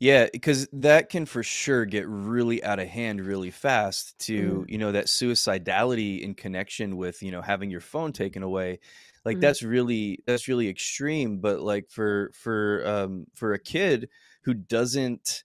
Yeah, 0.00 0.26
because 0.32 0.66
that 0.72 1.08
can 1.08 1.24
for 1.24 1.42
sure 1.42 1.84
get 1.84 2.08
really 2.08 2.62
out 2.64 2.80
of 2.80 2.88
hand 2.88 3.20
really 3.20 3.50
fast 3.50 4.18
to, 4.20 4.64
mm. 4.66 4.70
you 4.70 4.76
know, 4.76 4.92
that 4.92 5.06
suicidality 5.06 6.20
in 6.20 6.34
connection 6.34 6.96
with, 6.96 7.22
you 7.22 7.30
know, 7.30 7.40
having 7.40 7.70
your 7.70 7.80
phone 7.80 8.12
taken 8.12 8.42
away 8.42 8.80
like 9.24 9.36
mm-hmm. 9.36 9.42
that's 9.42 9.62
really 9.62 10.22
that's 10.26 10.48
really 10.48 10.68
extreme 10.68 11.38
but 11.38 11.60
like 11.60 11.88
for 11.90 12.30
for 12.34 12.82
um 12.86 13.26
for 13.34 13.54
a 13.54 13.58
kid 13.58 14.08
who 14.44 14.54
doesn't 14.54 15.44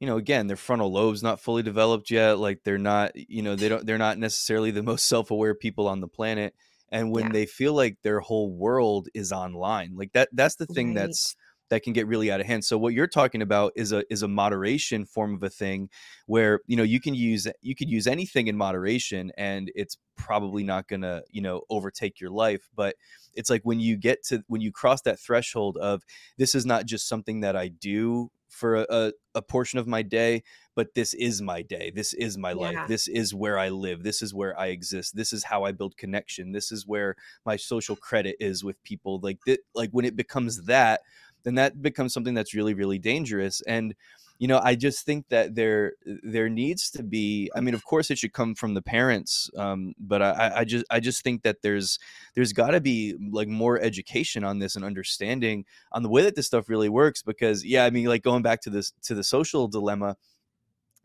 you 0.00 0.06
know 0.06 0.16
again 0.16 0.46
their 0.46 0.56
frontal 0.56 0.92
lobes 0.92 1.22
not 1.22 1.40
fully 1.40 1.62
developed 1.62 2.10
yet 2.10 2.38
like 2.38 2.62
they're 2.64 2.78
not 2.78 3.12
you 3.14 3.42
know 3.42 3.54
they 3.54 3.68
don't 3.68 3.86
they're 3.86 3.98
not 3.98 4.18
necessarily 4.18 4.70
the 4.70 4.82
most 4.82 5.06
self-aware 5.08 5.54
people 5.54 5.88
on 5.88 6.00
the 6.00 6.08
planet 6.08 6.54
and 6.90 7.10
when 7.10 7.26
yeah. 7.26 7.32
they 7.32 7.46
feel 7.46 7.72
like 7.72 7.96
their 8.02 8.20
whole 8.20 8.50
world 8.50 9.08
is 9.14 9.32
online 9.32 9.94
like 9.96 10.12
that 10.12 10.28
that's 10.32 10.56
the 10.56 10.66
thing 10.66 10.88
right. 10.88 11.06
that's 11.06 11.36
that 11.72 11.82
can 11.82 11.94
get 11.94 12.06
really 12.06 12.30
out 12.30 12.38
of 12.38 12.46
hand. 12.46 12.62
So 12.62 12.76
what 12.76 12.92
you're 12.92 13.06
talking 13.06 13.40
about 13.40 13.72
is 13.76 13.92
a 13.92 14.04
is 14.12 14.22
a 14.22 14.28
moderation 14.28 15.06
form 15.06 15.34
of 15.34 15.42
a 15.42 15.48
thing 15.48 15.88
where 16.26 16.60
you 16.66 16.76
know 16.76 16.82
you 16.82 17.00
can 17.00 17.14
use 17.14 17.48
you 17.62 17.74
could 17.74 17.88
use 17.88 18.06
anything 18.06 18.48
in 18.48 18.58
moderation 18.58 19.32
and 19.38 19.72
it's 19.74 19.96
probably 20.14 20.64
not 20.64 20.86
going 20.86 21.00
to, 21.00 21.24
you 21.30 21.40
know, 21.40 21.62
overtake 21.70 22.20
your 22.20 22.28
life, 22.28 22.68
but 22.76 22.96
it's 23.34 23.48
like 23.48 23.62
when 23.64 23.80
you 23.80 23.96
get 23.96 24.22
to 24.24 24.44
when 24.48 24.60
you 24.60 24.70
cross 24.70 25.00
that 25.00 25.18
threshold 25.18 25.78
of 25.78 26.02
this 26.36 26.54
is 26.54 26.66
not 26.66 26.84
just 26.84 27.08
something 27.08 27.40
that 27.40 27.56
I 27.56 27.68
do 27.68 28.30
for 28.50 28.86
a, 28.90 29.12
a, 29.34 29.40
portion 29.40 29.78
of 29.78 29.86
my 29.86 30.02
day, 30.02 30.42
but 30.76 30.94
this 30.94 31.14
is 31.14 31.40
my 31.40 31.62
day. 31.62 31.90
This 31.94 32.12
is 32.12 32.36
my 32.36 32.50
yeah. 32.50 32.56
life. 32.56 32.78
This 32.86 33.08
is 33.08 33.34
where 33.34 33.58
I 33.58 33.70
live. 33.70 34.02
This 34.02 34.20
is 34.20 34.34
where 34.34 34.58
I 34.60 34.66
exist. 34.66 35.16
This 35.16 35.32
is 35.32 35.44
how 35.44 35.64
I 35.64 35.72
build 35.72 35.96
connection. 35.96 36.52
This 36.52 36.70
is 36.70 36.86
where 36.86 37.16
my 37.46 37.56
social 37.56 37.96
credit 37.96 38.36
is 38.40 38.62
with 38.62 38.82
people. 38.84 39.20
Like 39.22 39.38
that, 39.46 39.60
like 39.74 39.88
when 39.92 40.04
it 40.04 40.16
becomes 40.16 40.64
that, 40.64 41.00
then 41.44 41.54
that 41.56 41.80
becomes 41.82 42.12
something 42.12 42.34
that's 42.34 42.54
really 42.54 42.74
really 42.74 42.98
dangerous 42.98 43.60
and 43.62 43.94
you 44.38 44.48
know 44.48 44.60
i 44.64 44.74
just 44.74 45.06
think 45.06 45.28
that 45.28 45.54
there 45.54 45.92
there 46.24 46.48
needs 46.48 46.90
to 46.90 47.02
be 47.02 47.50
i 47.54 47.60
mean 47.60 47.74
of 47.74 47.84
course 47.84 48.10
it 48.10 48.18
should 48.18 48.32
come 48.32 48.54
from 48.54 48.74
the 48.74 48.82
parents 48.82 49.48
um, 49.56 49.94
but 50.00 50.20
I, 50.20 50.52
I 50.56 50.64
just 50.64 50.84
i 50.90 50.98
just 50.98 51.22
think 51.22 51.42
that 51.42 51.62
there's 51.62 51.98
there's 52.34 52.52
got 52.52 52.72
to 52.72 52.80
be 52.80 53.14
like 53.30 53.46
more 53.46 53.80
education 53.80 54.42
on 54.42 54.58
this 54.58 54.74
and 54.74 54.84
understanding 54.84 55.64
on 55.92 56.02
the 56.02 56.08
way 56.08 56.22
that 56.22 56.34
this 56.34 56.46
stuff 56.46 56.68
really 56.68 56.88
works 56.88 57.22
because 57.22 57.64
yeah 57.64 57.84
i 57.84 57.90
mean 57.90 58.06
like 58.06 58.22
going 58.22 58.42
back 58.42 58.60
to 58.62 58.70
this 58.70 58.92
to 59.02 59.14
the 59.14 59.24
social 59.24 59.68
dilemma 59.68 60.16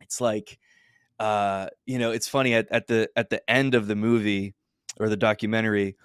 it's 0.01 0.19
like 0.19 0.57
uh 1.19 1.67
you 1.85 1.99
know 1.99 2.11
it's 2.11 2.27
funny 2.27 2.55
at, 2.55 2.67
at 2.71 2.88
the 2.88 3.09
at 3.15 3.29
the 3.29 3.47
end 3.49 3.75
of 3.75 3.88
the 3.88 3.95
movie 3.95 4.55
or 4.99 5.09
the 5.09 5.17
documentary 5.17 5.95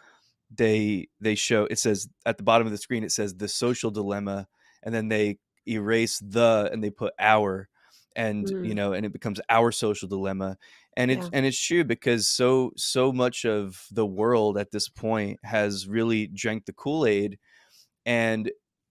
they 0.54 1.08
they 1.20 1.34
show 1.34 1.66
it 1.66 1.78
says 1.78 2.08
at 2.26 2.36
the 2.36 2.42
bottom 2.42 2.66
of 2.66 2.72
the 2.72 2.78
screen 2.78 3.04
it 3.04 3.12
says 3.12 3.34
the 3.34 3.48
social 3.48 3.90
dilemma 3.90 4.46
and 4.82 4.94
then 4.94 5.08
they 5.08 5.38
erase 5.66 6.18
the 6.18 6.68
and 6.72 6.82
they 6.82 6.90
put 6.90 7.12
our 7.18 7.68
and 8.16 8.46
mm. 8.46 8.66
you 8.66 8.74
know 8.74 8.92
and 8.92 9.06
it 9.06 9.12
becomes 9.12 9.40
our 9.48 9.72
social 9.72 10.08
dilemma 10.08 10.56
and 10.96 11.10
it's 11.10 11.24
yeah. 11.24 11.30
and 11.32 11.46
it's 11.46 11.58
true 11.58 11.84
because 11.84 12.28
so 12.28 12.72
so 12.76 13.12
much 13.12 13.44
of 13.44 13.86
the 13.90 14.06
world 14.06 14.58
at 14.58 14.70
this 14.70 14.88
point 14.88 15.38
has 15.42 15.88
really 15.88 16.26
drank 16.26 16.66
the 16.66 16.72
kool-aid 16.72 17.38
and 18.04 18.50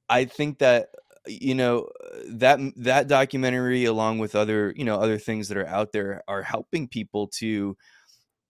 i 0.09 0.25
think 0.25 0.57
that 0.59 0.87
you 1.27 1.53
know 1.53 1.87
that 2.27 2.59
that 2.75 3.07
documentary 3.07 3.85
along 3.85 4.17
with 4.17 4.35
other 4.35 4.73
you 4.75 4.83
know 4.83 4.99
other 4.99 5.19
things 5.19 5.47
that 5.47 5.57
are 5.57 5.67
out 5.67 5.91
there 5.91 6.23
are 6.27 6.41
helping 6.41 6.87
people 6.87 7.27
to 7.27 7.77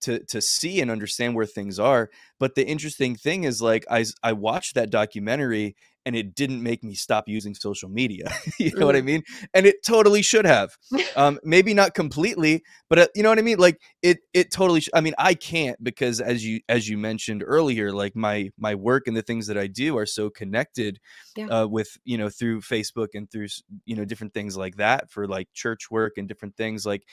to 0.02 0.20
to 0.26 0.42
see 0.42 0.82
and 0.82 0.92
understand 0.92 1.36
where 1.36 1.46
things 1.46 1.80
are 1.80 2.10
but 2.40 2.56
the 2.56 2.66
interesting 2.66 3.16
thing 3.16 3.44
is 3.44 3.62
like 3.62 3.86
i 3.90 4.06
i 4.24 4.34
watched 4.34 4.76
that 4.76 4.90
documentary 4.90 5.76
and 6.06 6.16
it 6.16 6.34
didn't 6.34 6.64
make 6.64 6.84
me 6.84 6.96
stop 6.96 7.28
using 7.28 7.54
social 7.54 7.90
media 7.90 8.32
you 8.60 8.72
know 8.72 8.82
mm. 8.82 8.86
what 8.86 8.96
i 8.96 9.02
mm. 9.02 9.06
mean 9.06 9.24
and 9.54 9.66
it 9.66 9.84
totally 9.84 10.22
should 10.22 10.46
have 10.46 10.72
um 11.16 11.40
maybe 11.44 11.74
not 11.74 11.94
completely 11.94 12.64
but 12.90 13.00
uh, 13.00 13.08
you 13.16 13.24
know 13.24 13.30
what 13.30 13.40
i 13.40 13.44
mean 13.44 13.58
like 13.58 13.80
it 14.02 14.20
it 14.34 14.52
totally 14.52 14.82
sh- 14.82 14.90
i 14.94 15.02
mean 15.02 15.14
i 15.18 15.34
can't 15.34 15.82
because 15.84 16.20
as 16.20 16.46
you 16.46 16.60
as 16.68 16.90
you 16.90 16.98
mentioned 16.98 17.44
earlier 17.46 17.92
like 17.92 18.16
my 18.16 18.50
my 18.58 18.76
work 18.76 19.08
and 19.08 19.16
the 19.16 19.22
things 19.22 19.48
that 19.48 19.58
i 19.58 19.68
do 19.68 19.98
are 19.98 20.06
so 20.06 20.30
connected 20.30 21.00
yeah. 21.36 21.48
uh, 21.48 21.68
with 21.68 21.98
you 22.04 22.18
know 22.18 22.30
through 22.30 22.62
facebook 22.62 23.10
and 23.14 23.30
through 23.32 23.48
you 23.86 23.96
know 23.96 24.06
different 24.06 24.34
things 24.34 24.58
like 24.58 24.78
that 24.78 25.10
for 25.12 25.28
like 25.28 25.48
church 25.54 25.92
work 25.92 26.14
and 26.18 26.28
different 26.28 26.56
things 26.56 26.86
like 26.86 27.04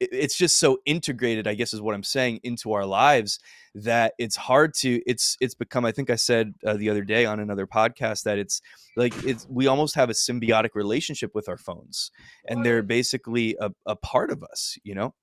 it's 0.00 0.36
just 0.36 0.58
so 0.58 0.78
integrated 0.86 1.46
i 1.46 1.54
guess 1.54 1.74
is 1.74 1.80
what 1.80 1.94
i'm 1.94 2.02
saying 2.02 2.38
into 2.42 2.72
our 2.72 2.86
lives 2.86 3.40
that 3.74 4.14
it's 4.18 4.36
hard 4.36 4.72
to 4.74 5.00
it's 5.06 5.36
it's 5.40 5.54
become 5.54 5.84
i 5.84 5.92
think 5.92 6.10
i 6.10 6.14
said 6.14 6.54
uh, 6.66 6.74
the 6.74 6.88
other 6.88 7.04
day 7.04 7.24
on 7.24 7.40
another 7.40 7.66
podcast 7.66 8.22
that 8.22 8.38
it's 8.38 8.60
like 8.96 9.12
it's 9.24 9.46
we 9.50 9.66
almost 9.66 9.94
have 9.94 10.10
a 10.10 10.12
symbiotic 10.14 10.70
relationship 10.74 11.34
with 11.34 11.48
our 11.48 11.56
phones 11.56 12.10
and 12.46 12.64
they're 12.64 12.82
basically 12.82 13.56
a, 13.60 13.70
a 13.86 13.96
part 13.96 14.30
of 14.30 14.42
us 14.42 14.76
you 14.84 14.94
know? 14.94 15.14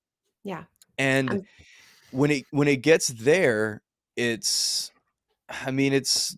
Yeah. 0.44 0.64
And 0.98 1.46
when 2.10 2.30
it 2.30 2.44
when 2.50 2.68
it 2.68 2.82
gets 2.82 3.08
there 3.08 3.82
it's 4.16 4.92
i 5.48 5.70
mean 5.70 5.92
it's 5.92 6.36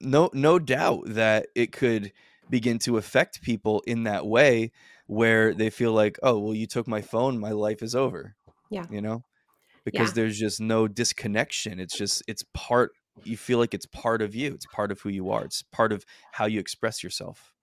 no 0.00 0.30
no 0.32 0.58
doubt 0.58 1.02
that 1.06 1.46
it 1.54 1.72
could 1.72 2.12
begin 2.50 2.78
to 2.78 2.96
affect 2.96 3.42
people 3.42 3.82
in 3.86 4.04
that 4.04 4.26
way 4.26 4.70
where 5.06 5.54
they 5.54 5.70
feel 5.70 5.92
like, 5.92 6.18
oh, 6.22 6.38
well, 6.38 6.54
you 6.54 6.66
took 6.66 6.86
my 6.88 7.02
phone, 7.02 7.38
my 7.38 7.50
life 7.50 7.82
is 7.82 7.94
over. 7.94 8.36
Yeah. 8.70 8.86
You 8.90 9.00
know, 9.02 9.24
because 9.84 10.10
Yeah. 10.10 10.14
there's 10.14 10.38
just 10.38 10.60
no 10.60 10.88
disconnection. 10.88 11.80
It's 11.80 11.96
just, 11.96 12.22
it's 12.28 12.44
part, 12.54 12.92
you 13.24 13.36
feel 13.36 13.58
like 13.58 13.74
it's 13.74 13.86
part 13.86 14.22
of 14.22 14.34
you. 14.34 14.54
It's 14.54 14.66
part 14.66 14.92
of 14.92 15.00
who 15.00 15.10
you 15.10 15.30
are. 15.30 15.44
It's 15.44 15.62
part 15.62 15.92
of 15.92 16.04
how 16.32 16.46
you 16.46 16.60
express 16.60 17.02
yourself. 17.02 17.53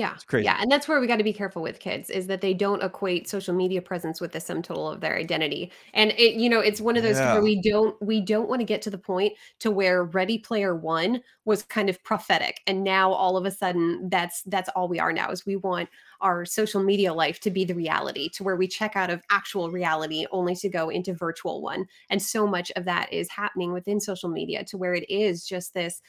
Yeah. 0.00 0.14
It's 0.14 0.24
Yeah, 0.32 0.56
and 0.60 0.70
that's 0.70 0.88
where 0.88 0.98
we 0.98 1.06
gotta 1.06 1.22
be 1.24 1.32
careful 1.32 1.60
with 1.60 1.78
kids 1.78 2.08
is 2.08 2.26
that 2.28 2.40
they 2.40 2.54
don't 2.54 2.82
equate 2.82 3.28
social 3.28 3.54
media 3.54 3.82
presence 3.82 4.18
with 4.20 4.32
the 4.32 4.40
sum 4.40 4.62
total 4.62 4.88
of 4.88 5.00
their 5.00 5.14
identity. 5.16 5.70
And 5.92 6.12
it 6.12 6.34
you 6.34 6.48
know, 6.48 6.60
it's 6.60 6.80
one 6.80 6.96
of 6.96 7.02
those 7.02 7.18
things 7.18 7.32
where 7.32 7.42
we 7.42 7.60
don't 7.60 8.00
we 8.00 8.20
don't 8.22 8.48
wanna 8.48 8.64
get 8.64 8.80
to 8.82 8.90
the 8.90 8.98
point 8.98 9.34
to 9.58 9.70
where 9.70 10.04
Ready 10.04 10.38
Player 10.38 10.74
One 10.74 11.22
was 11.44 11.62
kind 11.62 11.90
of 11.90 12.02
prophetic, 12.02 12.62
and 12.66 12.82
now 12.82 13.12
all 13.12 13.36
of 13.36 13.44
a 13.44 13.50
sudden 13.50 14.08
that's 14.08 14.42
that's 14.44 14.70
all 14.70 14.88
we 14.88 14.98
are 14.98 15.12
now 15.12 15.30
is 15.30 15.44
we 15.44 15.56
want 15.56 15.90
our 16.22 16.44
social 16.46 16.82
media 16.82 17.12
life 17.12 17.40
to 17.40 17.50
be 17.50 17.64
the 17.64 17.74
reality, 17.74 18.28
to 18.30 18.42
where 18.42 18.56
we 18.56 18.68
check 18.68 18.96
out 18.96 19.10
of 19.10 19.22
actual 19.30 19.70
reality 19.70 20.26
only 20.32 20.54
to 20.56 20.68
go 20.68 20.88
into 20.88 21.12
virtual 21.14 21.60
one. 21.62 21.86
And 22.08 22.22
so 22.22 22.46
much 22.46 22.72
of 22.76 22.84
that 22.86 23.12
is 23.12 23.28
happening 23.30 23.72
within 23.72 24.00
social 24.00 24.30
media 24.30 24.64
to 24.64 24.78
where 24.78 24.94
it 24.94 25.08
is 25.10 25.46
just 25.46 25.74
this 25.74 26.00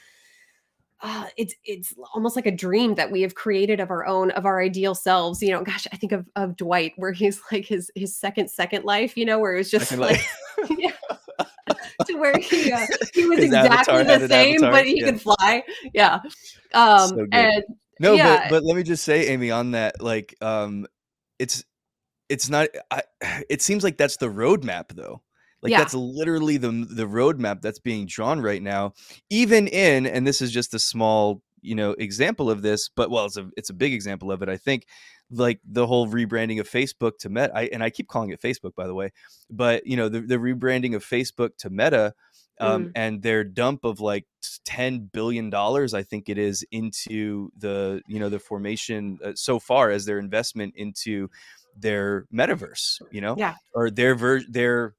uh, 1.03 1.25
it's 1.37 1.55
it's 1.65 1.93
almost 2.13 2.35
like 2.35 2.45
a 2.45 2.51
dream 2.51 2.95
that 2.95 3.11
we 3.11 3.21
have 3.21 3.35
created 3.35 3.79
of 3.79 3.89
our 3.89 4.05
own 4.05 4.31
of 4.31 4.45
our 4.45 4.61
ideal 4.61 4.93
selves. 4.95 5.41
You 5.41 5.51
know, 5.51 5.63
gosh, 5.63 5.87
I 5.91 5.97
think 5.97 6.11
of 6.11 6.27
of 6.35 6.55
Dwight 6.55 6.93
where 6.97 7.11
he's 7.11 7.41
like 7.51 7.65
his 7.65 7.91
his 7.95 8.15
second 8.15 8.49
second 8.49 8.85
life. 8.85 9.17
You 9.17 9.25
know, 9.25 9.39
where 9.39 9.55
it 9.55 9.57
was 9.57 9.71
just 9.71 9.89
Second 9.89 10.01
like 10.01 10.21
yeah, 10.77 10.91
to 12.07 12.13
where 12.15 12.37
he 12.37 12.71
uh, 12.71 12.85
he 13.13 13.25
was 13.25 13.39
His 13.39 13.53
exactly 13.53 14.03
the 14.03 14.27
same, 14.27 14.55
avatar. 14.55 14.71
but 14.71 14.85
he 14.85 14.99
Yeah. 14.99 15.05
could 15.05 15.21
fly. 15.21 15.63
Yeah, 15.93 16.19
um, 16.73 17.09
So 17.09 17.25
and 17.31 17.63
No, 17.99 18.15
yeah, 18.15 18.43
but 18.43 18.49
but 18.49 18.63
let 18.63 18.75
me 18.75 18.83
just 18.83 19.03
say, 19.03 19.27
Amy, 19.27 19.51
on 19.51 19.71
that, 19.71 20.01
like, 20.01 20.35
um, 20.41 20.87
it's 21.39 21.63
it's 22.29 22.49
not. 22.49 22.69
I, 22.89 23.03
it 23.49 23.61
seems 23.61 23.83
like 23.83 23.97
that's 23.97 24.17
the 24.17 24.27
roadmap, 24.29 24.95
though. 24.95 25.21
Like 25.61 25.71
yeah, 25.71 25.79
that's 25.79 25.93
literally 25.93 26.57
the 26.57 26.71
the 26.89 27.07
roadmap 27.07 27.61
that's 27.61 27.79
being 27.79 28.05
drawn 28.05 28.41
right 28.41 28.61
now. 28.61 28.93
Even 29.29 29.67
in, 29.67 30.07
and 30.07 30.25
this 30.25 30.41
is 30.41 30.51
just 30.51 30.73
a 30.73 30.79
small, 30.79 31.41
you 31.61 31.75
know, 31.75 31.91
example 31.91 32.49
of 32.49 32.61
this, 32.61 32.89
but 32.89 33.11
well, 33.11 33.25
it's 33.25 33.37
a 33.37 33.49
it's 33.55 33.69
a 33.69 33.73
big 33.73 33.93
example 33.93 34.31
of 34.31 34.41
it. 34.41 34.49
I 34.49 34.57
think, 34.57 34.87
like 35.29 35.59
the 35.63 35.85
whole 35.85 36.07
rebranding 36.07 36.59
of 36.59 36.69
Facebook 36.69 37.19
to 37.19 37.29
Meta, 37.29 37.51
I, 37.55 37.69
and 37.71 37.83
I 37.83 37.91
keep 37.91 38.07
calling 38.07 38.31
it 38.31 38.41
Facebook, 38.41 38.73
by 38.75 38.87
the 38.87 38.95
way, 38.95 39.11
but 39.49 39.85
you 39.85 39.97
know, 39.97 40.09
the 40.09 40.21
the 40.21 40.37
rebranding 40.37 40.95
of 40.95 41.05
Facebook 41.05 41.57
to 41.59 41.69
Meta. 41.69 42.13
Um, 42.59 42.85
mm, 42.85 42.91
and 42.93 43.23
their 43.23 43.43
dump 43.43 43.85
of 43.85 44.01
like 44.01 44.27
ten 44.65 45.09
billion 45.11 45.49
dollars, 45.49 45.95
I 45.95 46.03
think 46.03 46.29
it 46.29 46.37
is, 46.37 46.63
into 46.69 47.49
the 47.57 48.03
you 48.07 48.19
know 48.19 48.29
the 48.29 48.37
formation 48.37 49.17
uh, 49.25 49.31
so 49.33 49.57
far 49.57 49.89
as 49.89 50.05
their 50.05 50.19
investment 50.19 50.75
into 50.75 51.29
their 51.75 52.27
metaverse, 52.31 53.01
you 53.09 53.21
know, 53.21 53.35
yeah, 53.35 53.55
or 53.73 53.89
their 53.89 54.13
ver- 54.13 54.43
their 54.47 54.93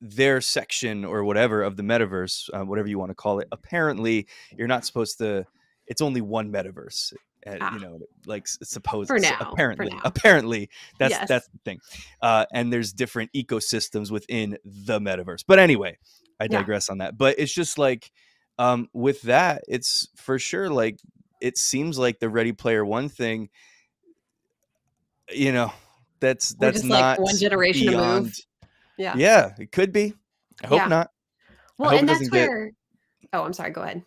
their 0.00 0.40
section 0.40 1.04
or 1.04 1.24
whatever 1.24 1.62
of 1.62 1.76
the 1.76 1.82
metaverse, 1.82 2.50
uh, 2.52 2.64
whatever 2.64 2.88
you 2.88 2.98
want 2.98 3.10
to 3.10 3.14
call 3.14 3.38
it. 3.40 3.48
Apparently, 3.52 4.26
you're 4.56 4.68
not 4.68 4.84
supposed 4.84 5.18
to. 5.18 5.46
It's 5.86 6.02
only 6.02 6.20
one 6.20 6.52
metaverse. 6.52 7.12
Uh, 7.46 7.56
ah, 7.60 7.74
you 7.74 7.80
know, 7.80 8.00
like 8.26 8.48
suppose 8.48 9.06
for 9.06 9.18
now, 9.18 9.38
for 9.38 9.48
apparently, 9.52 9.88
now, 9.88 10.00
apparently 10.04 10.68
that's 10.98 11.12
yes, 11.12 11.28
that's 11.28 11.48
the 11.48 11.58
thing. 11.64 11.78
Uh, 12.20 12.44
and 12.52 12.72
there's 12.72 12.92
different 12.92 13.30
ecosystems 13.34 14.10
within 14.10 14.58
the 14.64 14.98
metaverse. 14.98 15.44
But 15.46 15.58
anyway, 15.58 15.98
I 16.40 16.44
yeah, 16.44 16.58
digress 16.58 16.88
on 16.88 16.98
that. 16.98 17.16
But 17.16 17.38
it's 17.38 17.52
just 17.52 17.78
like 17.78 18.10
um, 18.58 18.88
with 18.92 19.22
that, 19.22 19.62
it's 19.68 20.08
for 20.16 20.38
sure 20.38 20.70
like 20.70 20.98
it 21.40 21.56
seems 21.56 21.98
like 21.98 22.18
the 22.18 22.28
Ready 22.28 22.52
Player 22.52 22.84
One 22.84 23.08
thing. 23.08 23.48
You 25.32 25.52
know, 25.52 25.72
that's 26.20 26.54
we're 26.54 26.66
that's 26.66 26.80
just 26.80 26.90
like 26.90 27.00
not 27.00 27.20
one 27.20 27.36
generation 27.36 27.88
beyond. 27.88 28.34
Yeah, 28.96 29.14
Yeah, 29.16 29.52
it 29.58 29.72
could 29.72 29.92
be. 29.92 30.14
I 30.62 30.68
hope 30.68 30.78
yeah. 30.78 30.88
not. 30.88 31.10
Well, 31.78 31.90
hope 31.90 32.00
and 32.00 32.08
that's 32.08 32.20
doesn't 32.20 32.32
get. 32.32 32.48
where. 32.48 32.72
Oh, 33.32 33.42
I'm 33.42 33.52
sorry. 33.52 33.70
Go 33.70 33.82
ahead. 33.82 34.02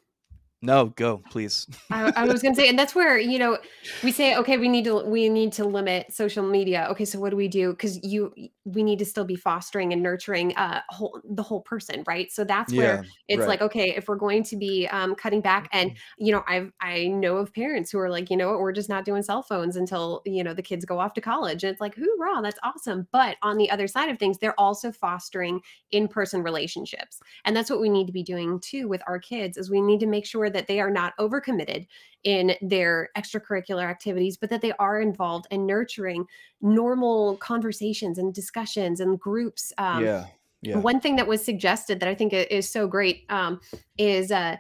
No, 0.62 0.88
go 0.88 1.24
please. 1.30 1.68
I, 1.92 2.12
I 2.16 2.26
was 2.26 2.42
going 2.44 2.54
to 2.54 2.62
say, 2.62 2.70
and 2.70 2.78
that's 2.78 2.94
where 2.94 3.18
you 3.18 3.40
know 3.40 3.58
we 4.04 4.12
say, 4.12 4.36
okay, 4.36 4.58
we 4.58 4.70
need 4.70 4.86
to 4.86 5.04
we 5.04 5.28
need 5.28 5.54
to 5.54 5.66
limit 5.66 6.14
social 6.14 6.44
media. 6.44 6.88
Okay, 6.92 7.06
so 7.06 7.20
what 7.20 7.32
do 7.32 7.36
we 7.36 7.48
do? 7.48 7.72
Because 7.72 8.04
you 8.04 8.32
we 8.66 8.84
need 8.84 9.00
to 9.00 9.06
still 9.06 9.26
be 9.26 9.36
fostering 9.36 9.92
and 9.92 10.04
nurturing 10.04 10.56
uh 10.56 10.82
whole, 10.90 11.20
the 11.28 11.42
whole 11.42 11.62
person, 11.62 12.04
right? 12.08 12.32
So 12.32 12.44
that's 12.44 12.76
where 12.76 13.02
Yeah, 13.02 13.04
it's 13.28 13.40
right. 13.40 13.48
like, 13.48 13.62
okay, 13.62 13.96
if 13.96 14.08
we're 14.08 14.18
going 14.18 14.44
to 14.44 14.56
be 14.56 14.88
um, 14.92 15.16
cutting 15.16 15.42
back, 15.42 15.68
and 15.72 15.92
you 16.18 16.32
know, 16.32 16.44
I've 16.48 16.72
I 16.80 17.08
know 17.08 17.38
of 17.38 17.54
parents 17.54 17.90
who 17.92 18.00
are 18.00 18.10
like, 18.10 18.30
you 18.30 18.38
know 18.38 18.52
what, 18.52 18.60
we're 18.60 18.72
just 18.72 18.90
not 18.90 19.06
doing 19.06 19.24
cell 19.24 19.42
phones 19.42 19.76
until 19.76 20.22
you 20.26 20.44
know 20.44 20.54
the 20.54 20.62
kids 20.62 20.86
go 20.86 21.00
off 21.00 21.14
to 21.14 21.22
college, 21.22 21.64
and 21.64 21.72
it's 21.72 21.82
like, 21.82 21.96
hoorah, 21.96 22.42
that's 22.44 22.60
awesome. 22.64 23.08
But 23.12 23.38
on 23.42 23.58
the 23.58 23.72
other 23.72 23.88
side 23.88 24.10
of 24.10 24.20
things, 24.20 24.38
they're 24.38 24.60
also 24.60 24.92
fostering 24.92 25.62
in 25.92 26.08
person 26.08 26.44
relationships 26.44 27.20
and 27.46 27.56
that's 27.56 27.70
what 27.70 27.82
we 27.82 27.90
need 27.90 28.08
to 28.08 28.14
be 28.14 28.24
doing 28.24 28.60
too 28.60 28.88
with 28.88 29.02
our 29.08 29.20
kids 29.20 29.58
is 29.58 29.70
we 29.70 29.82
need 29.82 30.00
to 30.00 30.06
make 30.06 30.26
sure 30.26 30.49
that 30.50 30.68
they 30.68 30.80
are 30.80 30.92
not 30.92 31.14
overcommitted 31.20 31.88
in 32.24 32.54
their 32.62 33.10
extracurricular 33.18 33.84
activities 33.84 34.38
but 34.38 34.50
that 34.50 34.62
they 34.62 34.74
are 34.74 35.02
involved 35.02 35.48
in 35.52 35.66
nurturing 35.66 36.26
normal 36.62 37.38
conversations 37.38 38.18
and 38.18 38.34
discussions 38.34 39.00
and 39.00 39.20
groups 39.20 39.72
um, 39.78 40.04
Yeah, 40.04 40.26
yeah, 40.62 40.78
one 40.78 41.00
thing 41.00 41.16
that 41.16 41.28
was 41.28 41.44
suggested 41.44 42.00
that 42.00 42.10
I 42.10 42.16
think 42.16 42.34
is 42.34 42.70
so 42.70 42.88
great 42.88 43.26
um, 43.30 43.62
is 43.98 44.32
uh, 44.32 44.58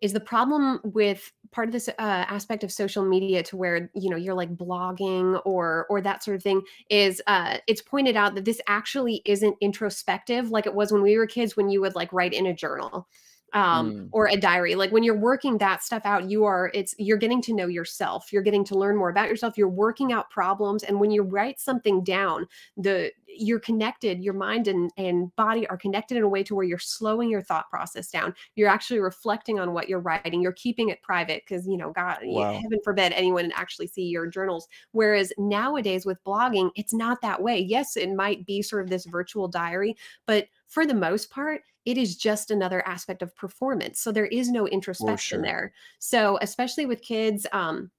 is 0.00 0.12
the 0.12 0.20
problem 0.20 0.80
with 0.82 1.32
part 1.50 1.68
of 1.68 1.72
this 1.72 1.88
uh, 1.88 1.92
aspect 1.98 2.62
of 2.62 2.70
social 2.70 3.04
media 3.04 3.42
to 3.42 3.56
where 3.56 3.90
you 3.94 4.08
know 4.10 4.16
you're 4.16 4.34
like 4.34 4.56
blogging 4.56 5.40
or 5.44 5.86
or 5.90 6.00
that 6.00 6.22
sort 6.22 6.36
of 6.36 6.42
thing 6.42 6.62
is 6.88 7.20
uh, 7.26 7.58
it's 7.66 7.82
pointed 7.82 8.16
out 8.16 8.34
that 8.34 8.44
this 8.44 8.60
actually 8.68 9.22
isn't 9.24 9.56
introspective 9.60 10.50
like 10.50 10.66
it 10.66 10.74
was 10.74 10.92
when 10.92 11.02
we 11.02 11.18
were 11.18 11.26
kids 11.26 11.56
when 11.56 11.68
you 11.68 11.80
would 11.80 11.94
like 11.94 12.12
write 12.12 12.32
in 12.32 12.46
a 12.46 12.54
journal 12.54 13.08
um 13.52 13.92
mm, 13.92 14.08
or 14.12 14.28
a 14.28 14.36
diary 14.36 14.74
like 14.74 14.92
when 14.92 15.02
you're 15.02 15.16
working 15.16 15.58
that 15.58 15.82
stuff 15.82 16.02
out 16.04 16.30
you 16.30 16.44
are 16.44 16.70
it's 16.74 16.94
you're 16.98 17.16
getting 17.16 17.42
to 17.42 17.52
know 17.52 17.66
yourself 17.66 18.32
you're 18.32 18.42
getting 18.42 18.64
to 18.64 18.74
learn 18.74 18.96
more 18.96 19.10
about 19.10 19.28
yourself 19.28 19.56
you're 19.56 19.68
working 19.68 20.12
out 20.12 20.30
problems 20.30 20.82
and 20.82 20.98
when 20.98 21.10
you 21.10 21.22
write 21.22 21.58
something 21.58 22.02
down 22.04 22.46
the 22.76 23.10
you're 23.36 23.60
connected 23.60 24.22
your 24.22 24.34
mind 24.34 24.68
and 24.68 24.90
and 24.96 25.34
body 25.36 25.66
are 25.68 25.76
connected 25.76 26.16
in 26.16 26.22
a 26.22 26.28
way 26.28 26.42
to 26.42 26.54
where 26.54 26.64
you're 26.64 26.78
slowing 26.78 27.30
your 27.30 27.42
thought 27.42 27.68
process 27.70 28.10
down 28.10 28.34
you're 28.54 28.68
actually 28.68 28.98
reflecting 28.98 29.58
on 29.58 29.72
what 29.72 29.88
you're 29.88 30.00
writing 30.00 30.42
you're 30.42 30.52
keeping 30.52 30.88
it 30.88 31.02
private 31.02 31.42
because 31.46 31.66
you 31.66 31.76
know 31.76 31.90
god 31.92 32.18
wow. 32.22 32.52
heaven 32.52 32.78
forbid 32.82 33.12
anyone 33.12 33.52
actually 33.54 33.86
see 33.86 34.04
your 34.04 34.26
journals 34.26 34.68
whereas 34.92 35.32
nowadays 35.38 36.04
with 36.04 36.22
blogging 36.24 36.70
it's 36.76 36.92
not 36.92 37.20
that 37.22 37.40
way 37.40 37.58
yes 37.58 37.96
it 37.96 38.12
might 38.12 38.44
be 38.46 38.62
sort 38.62 38.82
of 38.82 38.90
this 38.90 39.06
virtual 39.06 39.48
diary 39.48 39.96
but 40.26 40.48
for 40.68 40.86
the 40.86 40.94
most 40.94 41.30
part 41.30 41.62
it 41.86 41.96
is 41.96 42.16
just 42.16 42.50
another 42.50 42.86
aspect 42.86 43.22
of 43.22 43.34
performance 43.36 44.00
so 44.00 44.12
there 44.12 44.26
is 44.26 44.50
no 44.50 44.66
introspection 44.66 45.38
sure. 45.38 45.42
there 45.42 45.72
so 45.98 46.38
especially 46.42 46.86
with 46.86 47.02
kids 47.02 47.46
um 47.52 47.90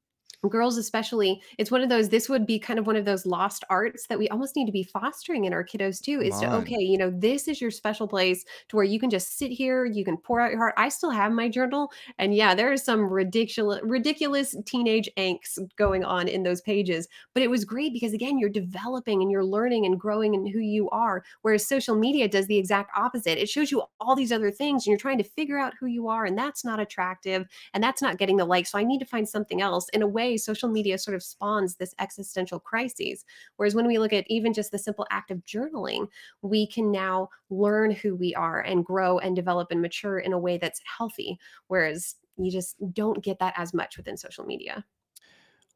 girls 0.49 0.77
especially 0.77 1.41
it's 1.57 1.71
one 1.71 1.81
of 1.81 1.89
those 1.89 2.09
this 2.09 2.27
would 2.27 2.45
be 2.45 2.57
kind 2.57 2.79
of 2.79 2.87
one 2.87 2.95
of 2.95 3.05
those 3.05 3.25
lost 3.25 3.63
arts 3.69 4.07
that 4.07 4.17
we 4.17 4.27
almost 4.29 4.55
need 4.55 4.65
to 4.65 4.71
be 4.71 4.83
fostering 4.83 5.45
in 5.45 5.53
our 5.53 5.63
kiddos 5.63 6.01
too 6.01 6.21
is 6.21 6.37
to 6.39 6.51
okay 6.51 6.79
you 6.79 6.97
know 6.97 7.11
this 7.15 7.47
is 7.47 7.61
your 7.61 7.71
special 7.71 8.07
place 8.07 8.43
to 8.67 8.75
where 8.75 8.85
you 8.85 8.99
can 8.99 9.09
just 9.09 9.37
sit 9.37 9.51
here 9.51 9.85
you 9.85 10.03
can 10.03 10.17
pour 10.17 10.39
out 10.41 10.51
your 10.51 10.59
heart. 10.59 10.73
I 10.77 10.89
still 10.89 11.11
have 11.11 11.31
my 11.31 11.47
journal 11.47 11.91
and 12.17 12.33
yeah 12.33 12.55
there 12.55 12.73
is 12.73 12.83
some 12.83 13.01
ridiculous 13.01 13.79
ridiculous 13.83 14.55
teenage 14.65 15.09
angst 15.17 15.59
going 15.77 16.03
on 16.03 16.27
in 16.27 16.43
those 16.43 16.61
pages 16.61 17.07
but 17.33 17.43
it 17.43 17.49
was 17.49 17.65
great 17.65 17.93
because 17.93 18.13
again 18.13 18.39
you're 18.39 18.49
developing 18.49 19.21
and 19.21 19.31
you're 19.31 19.45
learning 19.45 19.85
and 19.85 19.99
growing 19.99 20.35
and 20.35 20.49
who 20.49 20.59
you 20.59 20.89
are 20.89 21.23
whereas 21.41 21.65
social 21.65 21.95
media 21.95 22.27
does 22.27 22.47
the 22.47 22.57
exact 22.57 22.91
opposite. 22.97 23.41
It 23.41 23.49
shows 23.49 23.71
you 23.71 23.83
all 23.99 24.15
these 24.15 24.31
other 24.31 24.51
things 24.51 24.85
and 24.85 24.91
you're 24.91 24.97
trying 24.97 25.17
to 25.19 25.23
figure 25.23 25.57
out 25.57 25.73
who 25.79 25.85
you 25.85 26.07
are 26.07 26.25
and 26.25 26.37
that's 26.37 26.65
not 26.65 26.79
attractive 26.79 27.47
and 27.73 27.83
that's 27.83 28.01
not 28.01 28.17
getting 28.17 28.37
the 28.37 28.45
likes 28.45 28.71
so 28.71 28.79
i 28.79 28.83
need 28.83 28.99
to 28.99 29.05
find 29.05 29.27
something 29.27 29.61
else 29.61 29.87
in 29.89 30.01
a 30.01 30.07
way 30.07 30.30
social 30.38 30.69
media 30.69 30.97
sort 30.97 31.15
of 31.15 31.23
spawns 31.23 31.75
this 31.75 31.95
existential 31.99 32.59
crises 32.59 33.25
whereas 33.57 33.75
when 33.75 33.88
we 33.88 33.99
look 33.99 34.13
at 34.13 34.25
even 34.27 34.53
just 34.53 34.71
the 34.71 34.79
simple 34.79 35.05
act 35.11 35.32
of 35.32 35.45
journaling 35.45 36.07
we 36.41 36.67
can 36.67 36.91
now 36.91 37.29
learn 37.49 37.91
who 37.91 38.15
we 38.15 38.34
are 38.36 38.61
and 38.61 38.86
grow 38.86 39.19
and 39.19 39.36
develop 39.36 39.69
and 39.71 39.82
mature 39.82 40.19
in 40.19 40.34
a 40.34 40.39
way 40.39 40.57
that's 40.57 40.82
healthy 40.97 41.38
whereas 41.67 42.15
you 42.38 42.51
just 42.51 42.75
don't 42.93 43.23
get 43.23 43.39
that 43.39 43.53
as 43.57 43.73
much 43.73 43.97
within 43.97 44.17
social 44.17 44.45
media 44.45 44.86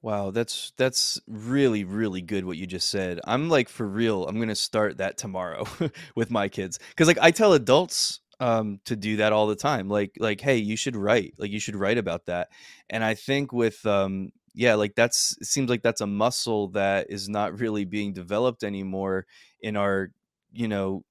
Wow, 0.06 0.30
that's 0.30 0.72
that's 0.78 1.20
really 1.28 1.84
really 1.84 2.22
good 2.22 2.46
what 2.46 2.58
you 2.58 2.68
just 2.68 2.90
said. 2.90 3.20
I'm 3.26 3.50
like 3.50 3.70
for 3.70 3.88
real. 3.88 4.28
I'm 4.28 4.40
gonna 4.40 4.54
start 4.54 4.98
that 4.98 5.18
tomorrow 5.18 5.66
with 6.16 6.30
my 6.30 6.48
kids 6.48 6.78
because 6.90 7.08
like 7.08 7.18
I 7.20 7.32
tell 7.32 7.54
adults 7.54 8.20
um 8.40 8.80
to 8.86 8.96
do 8.96 9.18
that 9.18 9.34
all 9.34 9.48
the 9.48 9.56
time. 9.56 9.90
Like 9.90 10.16
like 10.20 10.42
hey, 10.42 10.58
you 10.58 10.78
should 10.78 10.96
write. 10.96 11.34
Like 11.40 11.50
you 11.50 11.60
should 11.60 11.76
write 11.76 11.98
about 11.98 12.28
that. 12.28 12.50
And 12.88 13.04
I 13.04 13.16
think 13.16 13.52
with 13.52 13.84
um 13.88 14.30
yeah, 14.56 14.76
like 14.76 14.96
that's 14.96 15.38
it 15.42 15.48
seems 15.48 15.70
like 15.70 15.84
that's 15.84 16.02
a 16.02 16.08
muscle 16.08 16.70
that 16.70 17.08
is 17.10 17.30
not 17.30 17.60
really 17.60 17.86
being 17.86 18.14
developed 18.14 18.64
anymore 18.64 19.28
in 19.62 19.76
our 19.78 20.12
you 20.54 20.68
know 20.68 21.04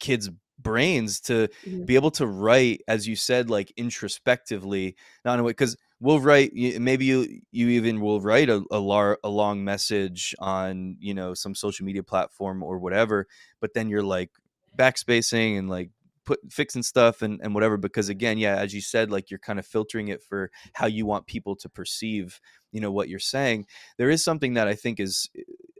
kids' 0.00 0.30
brains 0.58 1.20
to 1.20 1.48
Mhm. 1.66 1.86
be 1.86 1.94
able 1.96 2.10
to 2.12 2.26
write, 2.26 2.82
as 2.88 3.06
you 3.08 3.16
said, 3.16 3.50
like 3.50 3.72
introspectively, 3.76 4.96
not 5.24 5.34
in 5.34 5.40
a 5.40 5.42
way 5.42 5.50
because 5.50 5.76
we'll 6.00 6.20
write 6.20 6.52
maybe 6.54 7.04
you 7.04 7.40
you 7.50 7.68
even 7.68 8.00
will 8.00 8.20
write 8.20 8.48
a, 8.50 8.62
a, 8.70 8.78
lar- 8.78 9.18
a 9.24 9.28
long 9.28 9.64
message 9.64 10.34
on 10.38 10.96
you 11.00 11.14
know 11.14 11.34
some 11.34 11.54
social 11.54 11.86
media 11.86 12.02
platform 12.02 12.62
or 12.62 12.78
whatever 12.78 13.26
but 13.60 13.72
then 13.74 13.88
you're 13.88 14.02
like 14.02 14.30
backspacing 14.76 15.56
and 15.58 15.70
like 15.70 15.90
put 16.24 16.40
fixing 16.50 16.82
stuff 16.82 17.22
and, 17.22 17.40
and 17.42 17.54
whatever 17.54 17.76
because 17.76 18.08
again 18.08 18.38
yeah 18.38 18.56
as 18.56 18.74
you 18.74 18.80
said 18.80 19.10
like 19.10 19.30
you're 19.30 19.38
kind 19.38 19.58
of 19.58 19.66
filtering 19.66 20.08
it 20.08 20.22
for 20.22 20.50
how 20.74 20.86
you 20.86 21.06
want 21.06 21.26
people 21.26 21.54
to 21.54 21.68
perceive 21.68 22.40
you 22.74 22.80
know 22.82 22.92
what 22.92 23.08
you're 23.08 23.20
saying 23.20 23.66
there 23.98 24.10
is 24.10 24.24
something 24.24 24.54
that 24.54 24.68
i 24.68 24.74
think 24.76 25.00
is 25.00 25.30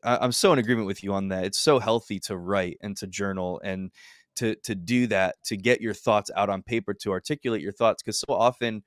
I, 0.05 0.19
i'm 0.19 0.33
so 0.33 0.53
in 0.55 0.61
agreement 0.61 0.87
with 0.87 1.05
you 1.05 1.15
on 1.15 1.29
that 1.29 1.45
it's 1.45 1.59
so 1.61 1.81
healthy 1.81 2.21
to 2.21 2.39
write 2.39 2.79
and 2.83 2.97
to 2.99 3.07
journal 3.09 3.61
and 3.65 3.93
to 4.37 4.57
to 4.57 4.75
do 4.77 5.07
that 5.09 5.37
to 5.45 5.59
get 5.59 5.83
your 5.83 5.95
thoughts 5.95 6.31
out 6.37 6.51
on 6.51 6.63
paper 6.63 6.95
to 6.95 7.13
articulate 7.13 7.63
your 7.63 7.73
thoughts 7.73 8.03
because 8.03 8.21
so 8.21 8.35
often 8.35 8.85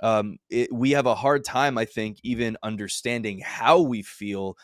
um, 0.00 0.38
it, 0.48 0.72
we 0.72 0.92
have 0.92 1.06
a 1.06 1.14
hard 1.14 1.44
time 1.44 1.78
i 1.78 1.84
think 1.84 2.18
even 2.22 2.56
understanding 2.62 3.40
how 3.40 3.80
we 3.80 4.02
feel 4.02 4.56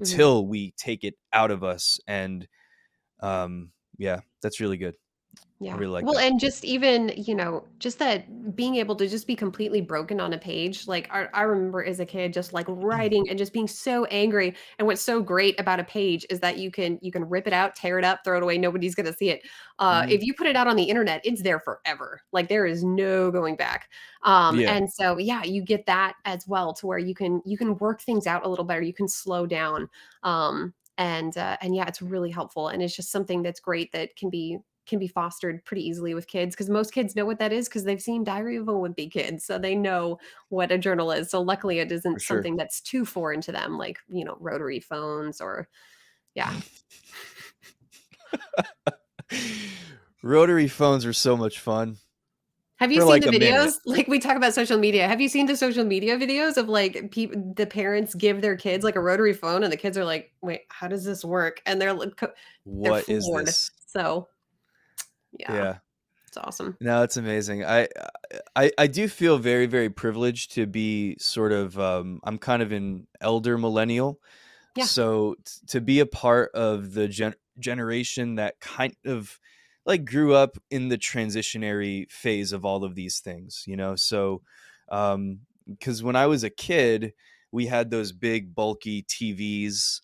Mhm. 0.00 0.32
until 0.32 0.46
we 0.46 0.72
take 0.72 1.04
it 1.04 1.14
out 1.32 1.50
of 1.50 1.64
us 1.64 2.00
and 2.06 2.48
um, 3.20 3.72
yeah 3.98 4.20
that's 4.42 4.60
really 4.60 4.78
good 4.78 4.96
i 5.70 5.74
Yeah. 5.74 5.76
really 5.76 5.92
like 5.92 6.06
Well, 6.06 6.16
that 6.16 6.18
and 6.18 6.40
just 6.40 6.64
even, 6.64 7.12
you 7.16 7.36
know, 7.36 7.68
just 7.78 8.00
that 8.00 8.56
being 8.56 8.74
able 8.76 8.96
to 8.96 9.06
just 9.06 9.28
be 9.28 9.36
completely 9.36 9.80
broken 9.80 10.18
on 10.20 10.32
a 10.32 10.38
page. 10.38 10.88
Like 10.88 11.08
I, 11.12 11.28
I 11.32 11.42
remember 11.42 11.84
as 11.84 12.00
a 12.00 12.06
kid 12.06 12.32
just 12.32 12.52
like 12.52 12.66
writing 12.68 13.28
and 13.28 13.38
just 13.38 13.52
being 13.52 13.68
so 13.68 14.04
angry. 14.06 14.56
And 14.78 14.88
what's 14.88 15.02
so 15.02 15.22
great 15.22 15.60
about 15.60 15.78
a 15.78 15.84
page 15.84 16.26
is 16.30 16.40
that 16.40 16.58
you 16.58 16.72
can 16.72 16.98
you 17.00 17.12
can 17.12 17.28
rip 17.28 17.46
it 17.46 17.52
out, 17.52 17.76
tear 17.76 17.96
it 18.00 18.04
up, 18.04 18.22
throw 18.24 18.38
it 18.38 18.42
away. 18.42 18.58
Nobody's 18.58 18.96
gonna 18.96 19.12
see 19.12 19.28
it. 19.30 19.42
Uh, 19.78 20.02
Mhm. 20.02 20.08
if 20.08 20.24
you 20.24 20.34
put 20.34 20.48
it 20.48 20.56
out 20.56 20.66
on 20.66 20.74
the 20.74 20.84
internet, 20.90 21.20
it's 21.24 21.42
there 21.44 21.60
forever. 21.60 22.20
Like 22.32 22.48
there 22.48 22.66
is 22.66 22.82
no 22.82 23.30
going 23.30 23.54
back. 23.54 23.88
Um, 24.24 24.58
yeah 24.58 24.66
and 24.66 24.92
so 24.92 25.16
yeah, 25.18 25.44
you 25.44 25.62
get 25.62 25.86
that 25.86 26.14
as 26.24 26.46
well 26.48 26.72
to 26.74 26.86
where 26.88 26.98
you 26.98 27.14
can 27.14 27.40
you 27.44 27.56
can 27.56 27.76
work 27.78 28.00
things 28.00 28.26
out 28.26 28.44
a 28.44 28.48
little 28.48 28.64
better. 28.64 28.82
You 28.82 28.94
can 28.94 29.06
slow 29.08 29.46
down. 29.46 29.88
Um, 30.24 30.74
and 30.98 31.36
uh, 31.36 31.56
and 31.60 31.74
yeah, 31.74 31.86
it's 31.86 32.02
really 32.02 32.30
helpful. 32.30 32.68
And 32.68 32.82
it's 32.82 32.94
just 32.96 33.10
something 33.10 33.42
that's 33.42 33.60
great 33.60 33.92
that 33.92 34.16
can 34.16 34.28
be 34.30 34.58
can 34.86 34.98
be 34.98 35.08
fostered 35.08 35.64
pretty 35.64 35.86
easily 35.86 36.14
with 36.14 36.26
kids 36.26 36.54
because 36.54 36.68
most 36.68 36.92
kids 36.92 37.14
know 37.14 37.24
what 37.24 37.38
that 37.38 37.52
is 37.52 37.68
because 37.68 37.84
they've 37.84 38.00
seen 38.00 38.24
Diary 38.24 38.56
of 38.56 38.68
a 38.68 38.72
Wimpy 38.72 39.10
Kid, 39.10 39.40
so 39.40 39.58
they 39.58 39.74
know 39.74 40.18
what 40.48 40.72
a 40.72 40.78
journal 40.78 41.12
is. 41.12 41.30
So 41.30 41.40
luckily, 41.40 41.78
it 41.78 41.92
isn't 41.92 42.20
sure 42.20 42.36
something 42.36 42.56
that's 42.56 42.80
too 42.80 43.04
foreign 43.04 43.40
to 43.42 43.52
them, 43.52 43.78
like 43.78 43.98
you 44.08 44.24
know, 44.24 44.36
rotary 44.40 44.80
phones 44.80 45.40
or 45.40 45.68
yeah. 46.34 46.54
Rotary 50.22 50.68
phones 50.68 51.04
are 51.04 51.12
so 51.12 51.36
much 51.36 51.58
fun 51.58 51.98
Have 52.76 52.92
you 52.92 53.00
seen 53.00 53.08
like 53.08 53.22
the 53.22 53.30
videos? 53.30 53.74
Like 53.86 54.08
we 54.08 54.18
talk 54.18 54.36
about 54.36 54.54
social 54.54 54.78
media. 54.78 55.08
Have 55.08 55.20
you 55.20 55.28
seen 55.28 55.46
the 55.46 55.56
social 55.56 55.84
media 55.84 56.16
videos 56.16 56.56
of 56.56 56.68
like 56.68 57.10
people, 57.10 57.52
the 57.56 57.66
parents 57.66 58.14
give 58.14 58.40
their 58.40 58.56
kids 58.56 58.84
like 58.84 58.96
a 58.96 59.00
rotary 59.00 59.32
phone, 59.32 59.62
and 59.64 59.72
the 59.72 59.76
kids 59.76 59.98
are 59.98 60.04
like, 60.04 60.32
"Wait, 60.40 60.62
how 60.68 60.88
does 60.88 61.04
this 61.04 61.24
work?" 61.24 61.60
And 61.66 61.80
they're 61.80 61.92
like, 61.92 62.16
co- 62.16 62.32
they're 62.64 62.92
What 62.92 63.08
is 63.08 63.28
this? 63.34 63.70
So 63.86 64.28
yeah, 65.38 65.52
Yeah. 65.54 65.78
it's 66.28 66.36
awesome. 66.36 66.78
No, 66.80 67.02
it's 67.02 67.16
amazing. 67.16 67.64
I 67.64 67.88
I 68.56 68.70
I 68.78 68.86
do 68.86 69.08
feel 69.08 69.38
very, 69.38 69.66
very 69.66 69.90
privileged 69.90 70.52
to 70.52 70.66
be 70.66 71.16
sort 71.18 71.52
of 71.52 71.78
um 71.78 72.20
I'm 72.24 72.38
kind 72.38 72.62
of 72.62 72.72
an 72.72 73.06
elder 73.20 73.56
millennial. 73.58 74.20
Yeah. 74.76 74.84
So 74.84 75.36
t- 75.44 75.66
to 75.68 75.80
be 75.80 76.00
a 76.00 76.06
part 76.06 76.50
of 76.54 76.94
the 76.94 77.08
gen- 77.08 77.34
generation 77.58 78.36
that 78.36 78.60
kind 78.60 78.96
of 79.04 79.38
like 79.86 80.04
grew 80.04 80.34
up 80.34 80.56
in 80.70 80.88
the 80.88 80.98
transitionary 80.98 82.10
phase 82.10 82.52
of 82.52 82.64
all 82.64 82.84
of 82.84 82.94
these 82.94 83.20
things, 83.20 83.64
you 83.66 83.76
know? 83.76 83.96
So 83.96 84.42
um 84.90 85.40
because 85.68 86.02
when 86.02 86.16
I 86.16 86.26
was 86.26 86.42
a 86.44 86.50
kid, 86.50 87.14
we 87.52 87.66
had 87.66 87.90
those 87.90 88.12
big 88.12 88.54
bulky 88.54 89.02
TVs. 89.04 90.00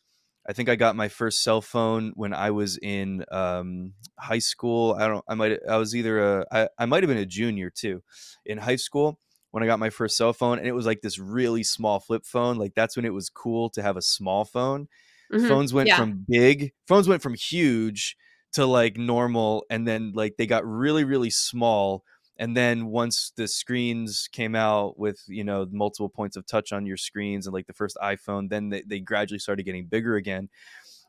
I 0.49 0.53
think 0.55 0.69
I 0.71 0.77
got 0.77 0.97
my 0.97 1.09
first 1.09 1.43
cell 1.43 1.61
phone 1.61 2.13
when 2.17 2.33
I 2.33 2.51
was 2.51 2.79
in 2.79 3.25
um 3.31 3.95
high 4.19 4.39
school. 4.41 4.95
I 4.99 5.07
don't 5.09 5.25
I 5.29 5.35
might 5.35 5.59
I 5.69 5.77
was 5.77 5.95
either 5.95 6.41
a 6.41 6.47
I, 6.51 6.69
I 6.79 6.87
might 6.87 7.03
have 7.03 7.09
been 7.09 7.19
a 7.19 7.27
junior 7.27 7.71
too 7.71 8.03
in 8.47 8.59
high 8.59 8.77
school 8.77 9.21
when 9.51 9.63
I 9.63 9.67
got 9.67 9.79
my 9.79 9.91
first 9.91 10.17
cell 10.17 10.33
phone 10.33 10.59
and 10.59 10.67
it 10.67 10.73
was 10.73 10.87
like 10.87 11.03
this 11.03 11.19
really 11.19 11.63
small 11.63 12.01
flip 12.01 12.25
phone. 12.25 12.57
Like 12.57 12.75
that's 12.75 12.97
when 12.97 13.05
it 13.05 13.15
was 13.15 13.29
cool 13.31 13.71
to 13.71 13.83
have 13.83 13.97
a 13.97 14.03
small 14.03 14.45
phone 14.45 14.89
hmm 15.31 15.57
phones 15.57 15.73
went 15.73 15.93
Yeah. 15.93 15.95
from 15.95 16.25
big 16.29 16.73
phones 16.87 17.09
went 17.09 17.23
from 17.23 17.35
huge 17.35 18.17
to 18.53 18.67
like 18.67 18.97
normal 18.97 19.65
and 19.71 19.87
then 19.87 20.13
like 20.15 20.37
they 20.37 20.47
got 20.47 20.65
really 20.67 21.05
really 21.05 21.31
small 21.31 22.05
and 22.39 22.57
then 22.57 22.87
once 22.87 23.33
the 23.37 23.49
screens 23.49 24.29
came 24.33 24.55
out 24.55 24.99
with 24.99 25.23
you 25.29 25.45
know 25.45 25.67
multiple 25.71 26.09
points 26.09 26.37
of 26.37 26.47
touch 26.47 26.73
on 26.73 26.87
your 26.87 26.97
screens 26.97 27.47
and 27.47 27.55
like 27.55 27.67
the 27.67 27.73
first 27.73 27.97
iphone 28.03 28.49
then 28.49 28.69
they, 28.69 28.83
they 28.83 29.01
gradually 29.01 29.39
started 29.39 29.65
getting 29.65 29.87
bigger 29.87 30.17
again. 30.17 30.49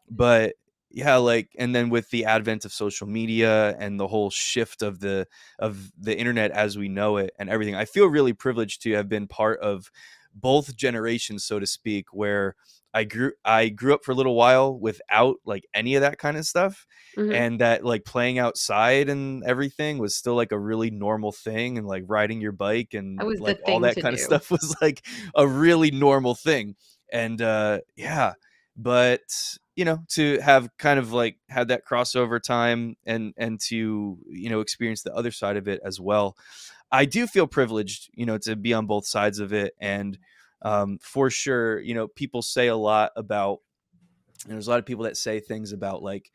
But 0.09 0.55
yeah 0.91 1.17
like 1.17 1.49
and 1.57 1.75
then 1.75 1.89
with 1.89 2.09
the 2.09 2.25
advent 2.25 2.65
of 2.65 2.73
social 2.73 3.07
media 3.07 3.75
and 3.77 3.99
the 3.99 4.07
whole 4.07 4.29
shift 4.29 4.81
of 4.81 4.99
the 4.99 5.27
of 5.59 5.91
the 5.99 6.17
internet 6.17 6.51
as 6.51 6.77
we 6.77 6.89
know 6.89 7.17
it 7.17 7.31
and 7.37 7.49
everything 7.49 7.75
i 7.75 7.85
feel 7.85 8.07
really 8.07 8.33
privileged 8.33 8.81
to 8.81 8.91
have 8.93 9.07
been 9.07 9.27
part 9.27 9.59
of 9.59 9.91
both 10.33 10.75
generations 10.75 11.43
so 11.43 11.59
to 11.59 11.67
speak 11.67 12.05
where 12.13 12.55
i 12.93 13.03
grew 13.03 13.31
i 13.45 13.69
grew 13.69 13.93
up 13.93 14.03
for 14.03 14.11
a 14.11 14.15
little 14.15 14.35
while 14.35 14.77
without 14.77 15.37
like 15.45 15.63
any 15.73 15.95
of 15.95 16.01
that 16.01 16.17
kind 16.17 16.37
of 16.37 16.45
stuff 16.45 16.85
hmm 17.15 17.29
and 17.31 17.61
that 17.61 17.85
like 17.85 18.05
playing 18.05 18.39
outside 18.39 19.07
and 19.07 19.43
everything 19.43 19.99
was 19.99 20.15
still 20.15 20.35
like 20.35 20.51
a 20.51 20.59
really 20.59 20.89
normal 20.89 21.31
thing 21.31 21.77
and 21.77 21.85
like 21.87 22.03
riding 22.07 22.41
your 22.41 22.51
bike 22.51 22.93
and 22.93 23.31
like 23.37 23.59
all 23.63 23.79
that 23.81 23.99
kind 23.99 24.13
of 24.13 24.19
stuff 24.19 24.49
was 24.51 24.75
like 24.81 25.05
a 25.35 25.47
really 25.47 25.91
normal 25.91 26.33
thing 26.33 26.75
and 27.11 27.41
uh 27.41 27.79
yeah 27.95 28.33
but 28.75 29.21
you 29.75 29.85
know 29.85 29.99
to 30.09 30.39
have 30.39 30.69
kind 30.77 30.99
of 30.99 31.11
like 31.13 31.37
had 31.49 31.67
that 31.67 31.85
crossover 31.85 32.41
time 32.41 32.95
and 33.05 33.33
and 33.37 33.59
to 33.59 34.17
you 34.29 34.49
know 34.49 34.59
experience 34.59 35.03
the 35.03 35.13
other 35.13 35.31
side 35.31 35.57
of 35.57 35.67
it 35.67 35.79
as 35.83 35.99
well 35.99 36.35
i 36.91 37.05
do 37.05 37.27
feel 37.27 37.47
privileged 37.47 38.09
you 38.13 38.25
know 38.25 38.37
to 38.37 38.55
be 38.55 38.73
on 38.73 38.85
both 38.85 39.07
sides 39.07 39.39
of 39.39 39.53
it 39.53 39.73
and 39.79 40.17
um 40.61 40.97
for 41.01 41.29
sure 41.29 41.79
you 41.79 41.93
know 41.93 42.07
people 42.07 42.41
say 42.41 42.67
a 42.67 42.75
lot 42.75 43.11
about 43.15 43.59
and 44.45 44.53
there's 44.53 44.67
a 44.67 44.69
lot 44.69 44.79
of 44.79 44.85
people 44.85 45.03
that 45.03 45.17
say 45.17 45.39
things 45.39 45.71
about 45.71 46.01
like 46.01 46.31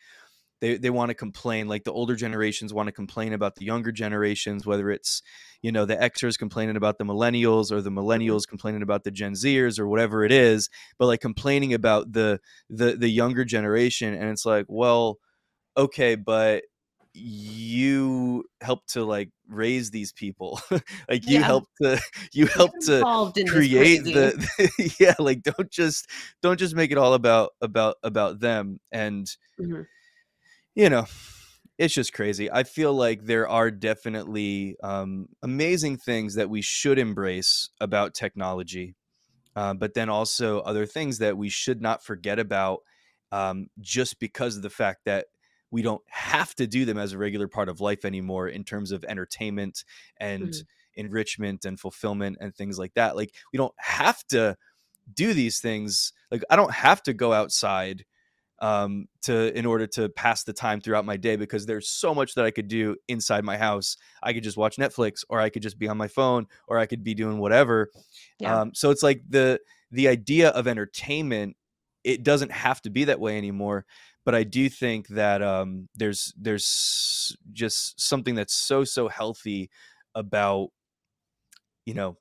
they 0.60 0.76
they 0.76 0.90
want 0.90 1.10
to 1.10 1.14
complain 1.14 1.68
like 1.68 1.84
the 1.84 1.92
older 1.92 2.14
generations 2.16 2.72
want 2.72 2.86
to 2.86 2.92
complain 2.92 3.32
about 3.32 3.56
the 3.56 3.64
younger 3.64 3.92
generations 3.92 4.66
whether 4.66 4.90
it's 4.90 5.22
you 5.62 5.72
know 5.72 5.84
the 5.84 5.96
xers 5.96 6.38
complaining 6.38 6.76
about 6.76 6.98
the 6.98 7.04
millennials 7.04 7.70
or 7.72 7.80
the 7.82 7.90
Mhm. 7.90 7.98
millennials 7.98 8.46
complaining 8.48 8.82
about 8.82 9.04
the 9.04 9.10
gen 9.10 9.32
zers 9.32 9.78
or 9.78 9.88
whatever 9.88 10.24
it 10.24 10.32
is 10.32 10.68
but 10.98 11.06
like 11.06 11.20
complaining 11.20 11.74
about 11.74 12.12
the 12.12 12.40
the 12.70 12.96
the 12.96 13.08
younger 13.08 13.44
generation 13.44 14.14
and 14.14 14.30
it's 14.30 14.46
like 14.46 14.66
well 14.68 15.18
okay 15.76 16.14
but 16.14 16.64
you 17.14 18.44
helped 18.60 18.88
to 18.92 19.04
like 19.04 19.30
raise 19.48 19.90
these 19.90 20.12
people 20.12 20.60
like 21.08 21.26
you 21.26 21.38
Yeah. 21.38 21.44
helped 21.44 21.70
to 21.80 22.00
you 22.32 22.46
helped 22.46 22.82
to 22.82 22.98
involved 22.98 23.38
in 23.38 23.46
this 23.46 23.52
create 23.52 24.02
crazy. 24.02 24.12
the 24.12 24.94
yeah 25.00 25.14
like 25.18 25.42
don't 25.42 25.70
just 25.70 26.08
don't 26.42 26.58
just 26.58 26.74
make 26.74 26.90
it 26.90 26.98
all 26.98 27.14
about 27.14 27.50
about 27.60 27.96
about 28.02 28.40
them 28.40 28.80
and 28.90 29.36
Mhm. 29.60 29.86
you 30.74 30.88
know 30.90 31.06
it's 31.78 31.94
just 31.94 32.12
crazy 32.12 32.50
i 32.50 32.62
feel 32.62 32.92
like 32.92 33.24
there 33.24 33.48
are 33.48 33.70
definitely 33.70 34.76
um, 34.82 35.28
amazing 35.42 35.96
things 35.96 36.34
that 36.34 36.50
we 36.50 36.62
should 36.62 36.98
embrace 36.98 37.70
about 37.80 38.14
technology 38.14 38.94
uh, 39.56 39.74
but 39.74 39.94
then 39.94 40.08
also 40.08 40.60
other 40.60 40.86
things 40.86 41.18
that 41.18 41.36
we 41.36 41.48
should 41.48 41.80
not 41.80 42.04
forget 42.04 42.38
about 42.38 42.80
um, 43.32 43.68
just 43.80 44.18
because 44.20 44.56
of 44.56 44.62
the 44.62 44.70
fact 44.70 45.00
that 45.06 45.26
we 45.74 45.82
don't 45.82 46.02
have 46.08 46.54
to 46.56 46.66
do 46.66 46.84
them 46.84 46.98
as 46.98 47.12
a 47.12 47.18
regular 47.18 47.48
part 47.48 47.68
of 47.68 47.80
life 47.80 48.04
anymore 48.04 48.48
in 48.48 48.64
terms 48.64 48.92
of 48.92 49.04
entertainment 49.04 49.84
and 50.18 50.52
Mhm. 50.52 50.66
enrichment 50.96 51.64
and 51.64 51.80
fulfillment 51.80 52.38
and 52.40 52.54
things 52.54 52.78
like 52.78 52.94
that 52.94 53.16
like 53.16 53.34
we 53.52 53.56
don't 53.58 53.74
have 53.78 54.24
to 54.28 54.56
do 55.12 55.34
these 55.34 55.60
things 55.60 56.12
like 56.30 56.42
i 56.50 56.56
don't 56.56 56.72
have 56.72 57.02
to 57.02 57.12
go 57.12 57.32
outside 57.32 58.04
um 58.60 59.06
to 59.22 59.56
in 59.58 59.66
order 59.66 59.86
to 59.86 60.08
pass 60.10 60.44
the 60.44 60.52
time 60.52 60.80
throughout 60.80 61.04
my 61.04 61.16
day 61.16 61.36
because 61.36 61.66
there's 61.66 61.88
so 61.88 62.14
much 62.14 62.34
that 62.34 62.44
I 62.44 62.50
could 62.52 62.68
do 62.68 62.96
inside 63.08 63.44
my 63.44 63.56
house. 63.56 63.96
I 64.22 64.32
could 64.32 64.44
just 64.44 64.56
watch 64.56 64.76
Netflix 64.76 65.24
or 65.28 65.40
I 65.40 65.50
could 65.50 65.62
just 65.62 65.78
be 65.78 65.88
on 65.88 65.98
my 65.98 66.08
phone 66.08 66.46
or 66.68 66.78
I 66.78 66.86
could 66.86 67.04
be 67.04 67.14
doing 67.14 67.38
whatever. 67.38 67.90
Yeah. 68.38 68.60
Um 68.60 68.74
so 68.74 68.90
it's 68.90 69.02
like 69.02 69.22
the 69.28 69.60
the 69.90 70.08
idea 70.08 70.50
of 70.50 70.66
entertainment 70.68 71.56
it 72.04 72.22
doesn't 72.22 72.52
have 72.52 72.82
to 72.82 72.90
be 72.90 73.04
that 73.04 73.20
way 73.20 73.38
anymore, 73.38 73.86
but 74.24 74.34
I 74.34 74.44
do 74.44 74.68
think 74.68 75.08
that 75.08 75.42
um 75.42 75.88
there's 75.94 76.32
there's 76.36 77.36
just 77.52 78.00
something 78.00 78.34
that's 78.34 78.54
so 78.54 78.84
so 78.84 79.08
healthy 79.08 79.70
about 80.14 80.70
you 81.86 81.94
know 81.94 82.16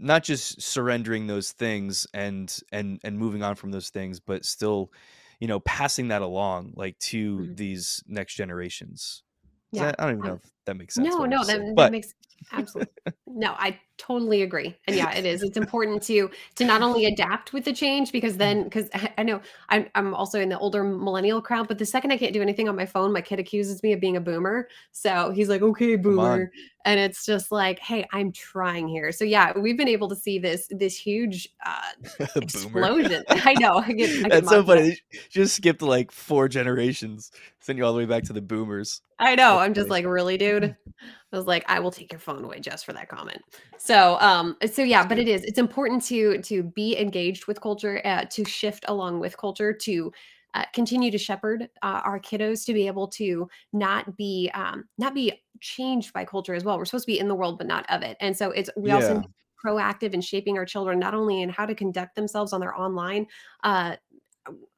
not 0.00 0.24
just 0.24 0.62
surrendering 0.62 1.26
those 1.26 1.52
things 1.52 2.06
and 2.14 2.60
and 2.72 3.00
and 3.04 3.18
moving 3.18 3.42
on 3.42 3.54
from 3.56 3.72
those 3.72 3.90
things 3.90 4.20
but 4.20 4.44
still 4.44 4.92
you 5.40 5.48
know 5.48 5.60
passing 5.60 6.08
that 6.08 6.22
along 6.22 6.72
like 6.76 6.98
to 7.00 7.48
Mhm. 7.48 7.54
these 7.54 8.02
next 8.06 8.34
generations 8.36 9.24
Yeah. 9.72 9.92
i 9.98 10.04
don't 10.04 10.12
even 10.12 10.24
know 10.24 10.34
if 10.34 10.52
that 10.66 10.76
makes 10.76 10.94
sense. 10.94 11.08
No, 11.08 11.24
no, 11.24 11.44
that, 11.44 11.58
that 11.58 11.74
But 11.74 11.92
makes 11.92 12.14
absolutely 12.52 12.92
no, 13.36 13.54
I 13.58 13.78
totally 13.98 14.42
agree. 14.42 14.74
And 14.86 14.96
yeah, 14.96 15.12
it 15.12 15.26
is. 15.26 15.42
It's 15.42 15.56
important 15.58 16.02
to 16.04 16.30
to 16.54 16.64
not 16.64 16.80
only 16.80 17.04
adapt 17.04 17.52
with 17.52 17.64
the 17.64 17.72
change 17.72 18.10
because 18.10 18.38
then 18.38 18.64
because 18.64 18.88
I, 18.94 19.12
I 19.18 19.22
know 19.24 19.40
I'm 19.68 19.88
I'm 19.94 20.14
also 20.14 20.40
in 20.40 20.48
the 20.48 20.58
older 20.58 20.82
millennial 20.82 21.42
crowd, 21.42 21.68
but 21.68 21.78
the 21.78 21.84
second 21.84 22.12
I 22.12 22.16
can't 22.16 22.32
do 22.32 22.40
anything 22.40 22.68
on 22.68 22.76
my 22.76 22.86
phone, 22.86 23.12
my 23.12 23.20
kid 23.20 23.38
accuses 23.38 23.82
me 23.82 23.92
of 23.92 24.00
being 24.00 24.16
a 24.16 24.20
boomer. 24.20 24.68
So 24.92 25.32
he's 25.32 25.48
like, 25.50 25.60
okay, 25.60 25.96
boomer. 25.96 26.50
And 26.86 27.00
it's 27.00 27.26
just 27.26 27.50
like, 27.50 27.80
hey, 27.80 28.06
I'm 28.12 28.30
trying 28.32 28.86
here. 28.86 29.10
So 29.12 29.24
yeah, 29.24 29.58
we've 29.58 29.76
been 29.76 29.88
able 29.88 30.08
to 30.08 30.16
see 30.16 30.38
this 30.38 30.66
this 30.70 30.96
huge 30.96 31.48
uh 31.64 32.26
explosion. 32.36 33.22
I 33.28 33.54
know. 33.54 33.78
I 33.78 33.92
get 33.92 34.10
I 34.24 34.28
get 34.28 34.30
That's 34.30 34.48
so 34.48 34.62
for 34.64 34.76
that. 34.76 34.82
funny. 34.82 34.98
Just 35.28 35.56
skipped 35.56 35.82
like 35.82 36.10
four 36.10 36.48
generations, 36.48 37.32
send 37.60 37.78
you 37.78 37.84
all 37.84 37.92
the 37.92 37.98
way 37.98 38.06
back 38.06 38.22
to 38.24 38.32
the 38.32 38.42
boomers. 38.42 39.02
I 39.18 39.34
know. 39.34 39.56
That's 39.56 39.66
I'm 39.66 39.74
just 39.74 39.90
like, 39.90 40.06
really, 40.06 40.36
dude? 40.36 40.55
I 40.64 41.36
was 41.36 41.46
like, 41.46 41.64
I 41.68 41.80
will 41.80 41.90
take 41.90 42.12
your 42.12 42.18
phone 42.18 42.44
away 42.44 42.60
just 42.60 42.84
for 42.86 42.92
that 42.92 43.08
comment. 43.08 43.42
So, 43.78 44.18
um, 44.20 44.56
so 44.70 44.82
yeah, 44.82 45.06
but 45.06 45.18
it 45.18 45.28
is. 45.28 45.44
It's 45.44 45.58
important 45.58 46.02
to 46.06 46.40
to 46.42 46.62
be 46.62 46.96
engaged 46.98 47.46
with 47.46 47.60
culture, 47.60 48.00
uh, 48.04 48.24
to 48.30 48.44
shift 48.44 48.84
along 48.88 49.20
with 49.20 49.36
culture, 49.36 49.72
to 49.72 50.12
uh, 50.54 50.64
continue 50.72 51.10
to 51.10 51.18
shepherd 51.18 51.68
uh, 51.82 52.00
our 52.04 52.18
kiddos 52.18 52.64
to 52.64 52.72
be 52.72 52.86
able 52.86 53.08
to 53.08 53.48
not 53.72 54.16
be 54.16 54.50
um, 54.54 54.84
not 54.96 55.14
be 55.14 55.42
changed 55.60 56.12
by 56.12 56.24
culture 56.24 56.54
as 56.54 56.64
well. 56.64 56.78
We're 56.78 56.86
supposed 56.86 57.06
to 57.06 57.12
be 57.12 57.18
in 57.18 57.28
the 57.28 57.34
world, 57.34 57.58
but 57.58 57.66
not 57.66 57.84
of 57.90 58.02
it. 58.02 58.16
And 58.20 58.36
so 58.36 58.50
it's 58.52 58.70
we 58.76 58.92
also 58.92 59.12
Yeah. 59.12 59.20
to 59.20 59.20
be 59.20 59.34
proactive 59.64 60.12
in 60.12 60.20
shaping 60.20 60.58
our 60.58 60.66
children 60.66 60.98
not 60.98 61.14
only 61.14 61.42
in 61.42 61.48
how 61.48 61.66
to 61.66 61.74
conduct 61.74 62.14
themselves 62.14 62.52
on 62.52 62.60
their 62.60 62.78
online 62.78 63.26
uh, 63.64 63.96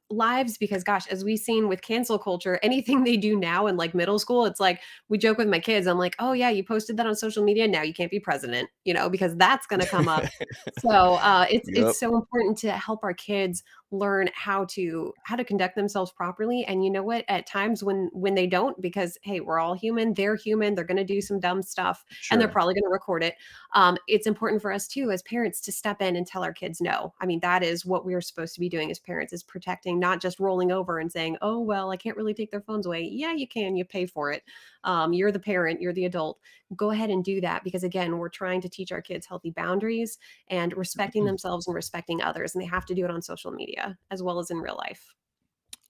lives 0.09 0.57
because 0.57 0.83
gosh 0.83 1.07
as 1.07 1.23
we've 1.23 1.39
seen 1.39 1.67
with 1.67 1.81
cancel 1.81 2.17
culture 2.17 2.59
anything 2.63 3.03
they 3.03 3.15
do 3.15 3.37
now 3.37 3.67
in 3.67 3.77
like 3.77 3.93
middle 3.93 4.17
school 4.17 4.45
it's 4.45 4.59
like 4.59 4.81
we 5.07 5.17
joke 5.17 5.37
with 5.37 5.47
my 5.47 5.59
kids 5.59 5.87
i'm 5.87 5.97
like 5.97 6.15
oh 6.19 6.33
yeah 6.33 6.49
you 6.49 6.63
posted 6.63 6.97
that 6.97 7.05
on 7.05 7.15
social 7.15 7.43
media 7.43 7.67
now 7.67 7.81
you 7.81 7.93
can't 7.93 8.11
be 8.11 8.19
president 8.19 8.69
you 8.85 8.93
know 8.93 9.09
because 9.09 9.35
that's 9.35 9.67
going 9.67 9.79
to 9.79 9.87
come 9.87 10.07
up 10.07 10.23
so 10.79 11.15
uh, 11.15 11.45
it's 11.49 11.69
Yep. 11.69 11.85
it's 11.87 11.99
so 11.99 12.15
important 12.15 12.57
to 12.57 12.71
help 12.71 13.03
our 13.03 13.13
kids 13.13 13.63
learn 13.91 14.29
how 14.33 14.65
to 14.65 15.13
how 15.23 15.35
to 15.35 15.43
conduct 15.43 15.75
themselves 15.75 16.11
properly 16.11 16.63
and 16.65 16.83
you 16.83 16.91
know 16.91 17.01
what 17.01 17.25
at 17.27 17.47
times 17.47 17.83
when 17.83 18.09
when 18.13 18.35
they 18.35 18.45
don't 18.45 18.79
because 18.81 19.17
hey 19.23 19.39
we're 19.39 19.59
all 19.59 19.73
human 19.73 20.13
they're 20.13 20.35
human 20.35 20.75
they're 20.75 20.83
going 20.83 20.97
to 20.97 21.03
do 21.03 21.21
some 21.21 21.39
dumb 21.39 21.61
stuff 21.61 22.05
and 22.29 22.39
they're 22.39 22.47
probably 22.47 22.73
going 22.73 22.83
to 22.83 22.89
record 22.89 23.23
it 23.23 23.35
um, 23.73 23.97
it's 24.07 24.27
important 24.27 24.61
for 24.61 24.71
us 24.71 24.87
too 24.87 25.11
as 25.11 25.21
parents 25.23 25.59
to 25.61 25.71
step 25.71 26.01
in 26.01 26.15
and 26.15 26.27
tell 26.27 26.43
our 26.43 26.53
kids 26.53 26.81
no. 26.81 27.13
I 27.19 27.25
mean 27.25 27.39
that 27.41 27.63
is 27.63 27.85
what 27.85 28.05
we're 28.05 28.21
supposed 28.21 28.53
to 28.55 28.59
be 28.59 28.69
doing 28.69 28.91
as 28.91 28.99
parents 28.99 29.33
is 29.33 29.43
protecting 29.43 29.99
not 29.99 30.21
just 30.21 30.39
rolling 30.39 30.71
over 30.71 30.99
and 30.99 31.11
saying 31.11 31.37
oh 31.41 31.59
well 31.59 31.91
i 31.91 31.97
can't 31.97 32.17
really 32.17 32.33
take 32.33 32.51
their 32.51 32.61
phones 32.61 32.85
away. 32.85 33.09
Yeah 33.11 33.33
you 33.33 33.47
can 33.47 33.75
you 33.75 33.85
pay 33.85 34.05
for 34.05 34.31
it 34.31 34.43
um, 34.83 35.13
you're 35.13 35.31
the 35.31 35.39
parent 35.39 35.81
you're 35.81 35.93
the 35.93 36.05
adult 36.05 36.39
go 36.75 36.91
ahead 36.91 37.09
and 37.09 37.23
do 37.23 37.41
that 37.41 37.63
because 37.63 37.83
again 37.83 38.17
we're 38.17 38.29
trying 38.29 38.61
to 38.61 38.69
teach 38.69 38.91
our 38.91 39.01
kids 39.01 39.25
healthy 39.25 39.51
boundaries 39.51 40.17
and 40.49 40.75
respecting 40.77 41.25
themselves 41.25 41.67
and 41.67 41.75
respecting 41.75 42.21
others 42.21 42.53
and 42.53 42.61
they 42.61 42.67
have 42.67 42.85
to 42.85 42.93
do 42.93 43.03
it 43.05 43.11
on 43.11 43.21
social 43.21 43.51
media 43.51 43.97
as 44.11 44.21
well 44.21 44.39
as 44.39 44.51
in 44.51 44.57
real 44.57 44.77
life 44.77 45.15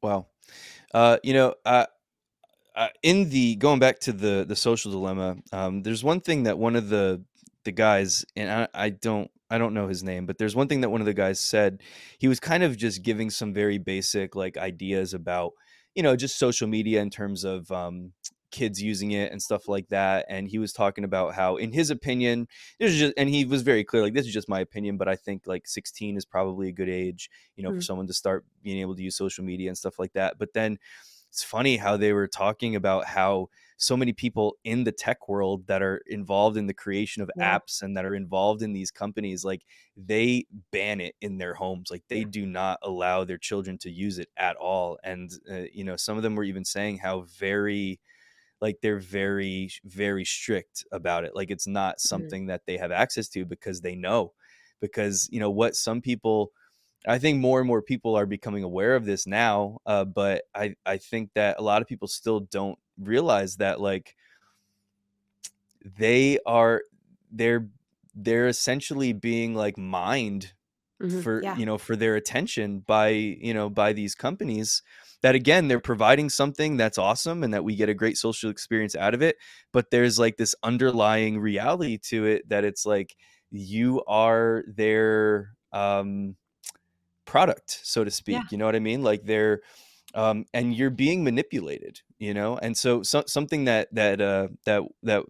Wow. 0.02 0.28
Uh, 0.94 1.18
you 1.24 1.34
know, 1.34 1.56
uh, 1.66 1.86
uh, 2.76 2.88
in 3.04 3.30
the 3.30 3.56
going 3.56 3.80
back 3.80 4.00
to 4.00 4.14
the 4.14 4.46
the 4.48 4.56
social 4.56 4.92
dilemma, 4.92 5.38
um, 5.52 5.84
there's 5.84 6.04
one 6.04 6.22
thing 6.22 6.44
that 6.44 6.58
one 6.58 6.76
of 6.76 6.90
the 6.90 7.24
the 7.66 7.72
guys, 7.72 8.26
and 8.36 8.50
I, 8.50 8.68
I 8.74 8.90
don't 8.90 9.30
I 9.50 9.58
don't 9.58 9.74
know 9.74 9.88
his 9.88 10.04
name, 10.04 10.26
but 10.26 10.38
there's 10.38 10.56
one 10.56 10.68
thing 10.68 10.82
that 10.82 10.90
one 10.90 11.02
of 11.02 11.06
the 11.06 11.14
guys 11.14 11.40
said. 11.40 11.82
He 12.20 12.28
was 12.28 12.40
kind 12.40 12.64
of 12.64 12.78
just 12.78 13.04
giving 13.04 13.30
some 13.30 13.54
very 13.54 13.78
basic 13.78 14.36
like 14.36 14.58
ideas 14.58 15.14
about 15.14 15.54
you 15.96 16.04
know 16.04 16.16
just 16.16 16.40
social 16.40 16.68
media 16.68 17.02
in 17.02 17.10
terms 17.10 17.44
of 17.44 17.70
um, 17.72 18.14
kids 18.52 18.82
using 18.82 19.12
it 19.12 19.32
and 19.32 19.42
stuff 19.42 19.68
like 19.68 19.90
that. 19.90 20.26
And 20.30 20.48
he 20.48 20.60
was 20.60 20.74
talking 20.74 21.04
about 21.04 21.34
how, 21.36 21.58
in 21.58 21.72
his 21.72 21.90
opinion, 21.90 22.48
this 22.80 22.92
is 22.94 23.00
just, 23.00 23.14
and 23.18 23.30
he 23.30 23.46
was 23.46 23.62
very 23.62 23.84
clear 23.84 24.04
like 24.04 24.14
this 24.14 24.26
is 24.28 24.34
just 24.34 24.50
my 24.50 24.60
opinion, 24.60 24.98
but 24.98 25.08
I 25.08 25.16
think 25.16 25.48
like 25.48 25.68
16 25.68 26.18
is 26.18 26.26
probably 26.26 26.70
a 26.70 26.74
good 26.74 26.90
age, 26.90 27.30
you 27.56 27.64
know, 27.64 27.72
for 27.72 27.82
Mm, 27.82 27.84
someone 27.84 28.08
to 28.08 28.14
start 28.14 28.46
being 28.62 28.80
able 28.80 28.96
to 28.96 29.04
use 29.04 29.16
social 29.16 29.44
media 29.44 29.70
and 29.70 29.78
stuff 29.78 30.00
like 30.00 30.14
that. 30.14 30.38
But 30.38 30.54
then 30.54 30.78
it's 31.30 31.44
funny 31.44 31.78
how 31.78 31.96
they 31.96 32.12
were 32.14 32.28
talking 32.28 32.76
about 32.76 33.06
how 33.06 33.50
so 33.78 33.96
many 33.96 34.12
people 34.12 34.58
in 34.64 34.84
the 34.84 34.92
tech 34.92 35.30
world 35.30 35.68
that 35.68 35.82
are 35.82 35.98
involved 36.08 36.58
in 36.58 36.66
the 36.68 36.74
creation 36.74 37.22
of 37.22 37.30
yeah 37.34 37.56
apps 37.56 37.82
and 37.82 37.96
that 37.96 38.04
are 38.06 38.16
involved 38.16 38.62
in 38.62 38.74
these 38.74 38.92
companies 38.92 39.46
like 39.46 39.66
they 39.96 40.46
ban 40.72 41.00
it 41.00 41.16
in 41.22 41.38
their 41.38 41.54
homes 41.54 41.90
like 41.92 42.04
they 42.10 42.26
do 42.26 42.46
not 42.46 42.80
allow 42.82 43.24
their 43.24 43.38
children 43.38 43.78
to 43.78 43.92
use 43.92 44.18
it 44.18 44.30
at 44.38 44.56
all 44.58 44.98
and 45.04 45.32
uh, 45.50 45.64
you 45.72 45.84
know 45.84 45.96
some 45.96 46.18
of 46.18 46.24
them 46.24 46.36
were 46.36 46.44
even 46.44 46.66
saying 46.66 46.98
how 46.98 47.22
very 47.22 48.00
like 48.62 48.80
they're 48.82 49.00
very 49.00 49.70
very 49.86 50.26
strict 50.26 50.86
about 50.92 51.24
it 51.26 51.36
like 51.36 51.52
it's 51.52 51.68
not 51.68 52.00
Mhm. 52.04 52.30
something 52.30 52.48
that 52.48 52.66
they 52.66 52.78
have 52.78 52.92
access 52.92 53.28
to 53.30 53.46
because 53.46 53.82
they 53.82 53.96
know 53.96 54.34
because 54.80 55.30
you 55.32 55.40
know 55.40 55.52
what 55.52 55.76
some 55.76 56.02
people 56.02 56.52
I 57.08 57.20
think 57.20 57.40
more 57.40 57.60
and 57.60 57.68
more 57.68 57.82
people 57.82 58.16
are 58.16 58.26
becoming 58.28 58.64
aware 58.64 58.96
of 58.96 59.06
this 59.06 59.28
now, 59.28 59.80
uh, 59.86 60.06
but 60.06 60.46
I 60.56 60.76
I 60.86 60.98
think 60.98 61.34
that 61.34 61.60
a 61.60 61.64
lot 61.64 61.82
of 61.82 61.88
people 61.88 62.08
still 62.08 62.42
don't 62.42 62.80
realize 62.98 63.58
that 63.58 63.82
like 63.82 64.16
they 65.84 66.40
are 66.46 66.84
they're 67.32 67.70
they're 68.14 68.48
essentially 68.48 69.14
being 69.14 69.56
like 69.56 69.78
mined 69.78 70.54
Mhm. 71.00 71.24
for 71.24 71.46
yeah 71.46 71.56
you 71.56 71.66
know 71.66 71.78
for 71.78 71.96
their 71.96 72.16
attention 72.16 72.80
by 72.82 73.10
you 73.10 73.54
know 73.54 73.70
by 73.70 73.94
these 73.94 74.16
companies 74.16 74.84
that 75.22 75.36
again 75.36 75.68
they're 75.68 75.80
providing 75.80 76.30
something 76.30 76.78
that's 76.78 76.98
awesome 76.98 77.44
and 77.44 77.54
that 77.54 77.64
we 77.64 77.76
get 77.76 77.90
a 77.90 77.94
great 77.94 78.18
social 78.18 78.50
experience 78.50 78.96
out 78.96 79.14
of 79.14 79.22
it 79.22 79.36
but 79.72 79.92
there's 79.92 80.18
like 80.20 80.38
this 80.38 80.56
underlying 80.64 81.40
reality 81.40 81.98
to 81.98 82.26
it 82.26 82.48
that 82.50 82.64
it's 82.64 82.86
like 82.86 83.16
you 83.52 84.04
are 84.08 84.64
their 84.68 85.52
um 85.74 86.36
product 87.26 87.80
so 87.84 88.04
to 88.04 88.10
yeah. 88.10 88.14
speak 88.14 88.52
you 88.52 88.58
know 88.58 88.66
what 88.66 88.76
i 88.76 88.80
mean? 88.80 89.04
Like 89.04 89.24
they're 89.24 89.62
um 90.16 90.46
and 90.54 90.74
you're 90.74 90.90
being 90.90 91.24
manipulated 91.24 92.02
you 92.20 92.34
know? 92.34 92.58
And 92.58 92.78
so, 92.78 93.02
so 93.02 93.24
something 93.26 93.66
that 93.66 93.88
that 93.96 94.22
uh 94.22 94.50
that 94.66 94.84
that 95.04 95.24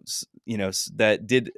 you 0.44 0.58
know 0.58 0.72
that 0.96 1.26
did 1.26 1.52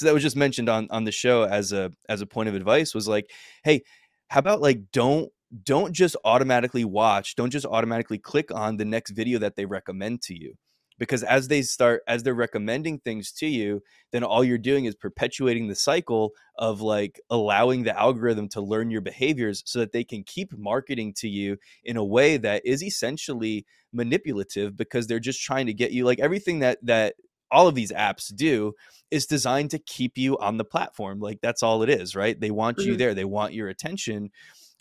that 0.00 0.12
was 0.12 0.22
just 0.22 0.36
mentioned 0.36 0.68
on 0.68 0.88
on 0.90 1.04
the 1.04 1.12
show 1.12 1.44
as 1.44 1.72
a 1.72 1.92
as 2.08 2.20
a 2.20 2.26
point 2.26 2.48
of 2.48 2.54
advice 2.54 2.94
was 2.94 3.06
like 3.06 3.30
hey 3.62 3.82
how 4.28 4.40
about 4.40 4.60
like 4.60 4.90
don't 4.92 5.30
don't 5.62 5.92
just 5.92 6.16
automatically 6.24 6.84
watch 6.84 7.36
don't 7.36 7.50
just 7.50 7.66
automatically 7.66 8.18
click 8.18 8.50
on 8.52 8.76
the 8.76 8.84
next 8.84 9.10
video 9.12 9.38
that 9.38 9.56
they 9.56 9.64
recommend 9.64 10.20
to 10.20 10.34
you 10.34 10.54
because 10.98 11.22
as 11.22 11.48
they 11.48 11.62
start 11.62 12.02
as 12.08 12.22
they're 12.22 12.34
recommending 12.34 12.98
things 12.98 13.30
to 13.30 13.46
you 13.46 13.80
then 14.10 14.24
all 14.24 14.42
you're 14.42 14.58
doing 14.58 14.86
is 14.86 14.94
perpetuating 14.94 15.68
the 15.68 15.74
cycle 15.74 16.32
of 16.58 16.80
like 16.80 17.20
allowing 17.30 17.84
the 17.84 17.96
algorithm 17.96 18.48
to 18.48 18.60
learn 18.60 18.90
your 18.90 19.00
behaviors 19.00 19.62
so 19.66 19.78
that 19.78 19.92
they 19.92 20.02
can 20.02 20.24
keep 20.24 20.52
marketing 20.58 21.12
to 21.14 21.28
you 21.28 21.56
in 21.84 21.96
a 21.96 22.04
way 22.04 22.36
that 22.36 22.60
is 22.66 22.82
essentially 22.82 23.64
manipulative 23.92 24.76
because 24.76 25.06
they're 25.06 25.20
just 25.20 25.40
trying 25.40 25.66
to 25.66 25.74
get 25.74 25.92
you 25.92 26.04
like 26.04 26.18
everything 26.18 26.58
that 26.58 26.78
that 26.82 27.14
all 27.52 27.68
of 27.68 27.76
these 27.76 27.92
apps 27.92 28.34
do 28.34 28.72
is 29.12 29.26
designed 29.26 29.70
to 29.70 29.78
keep 29.78 30.18
you 30.18 30.36
on 30.38 30.56
the 30.56 30.64
platform 30.64 31.20
like 31.20 31.38
that's 31.40 31.62
all 31.62 31.84
it 31.84 31.88
is 31.88 32.16
right 32.16 32.40
they 32.40 32.50
want 32.50 32.78
you 32.84 32.94
Mhm. 32.94 32.98
there 32.98 33.14
they 33.14 33.24
want 33.24 33.54
your 33.54 33.68
attention 33.68 34.30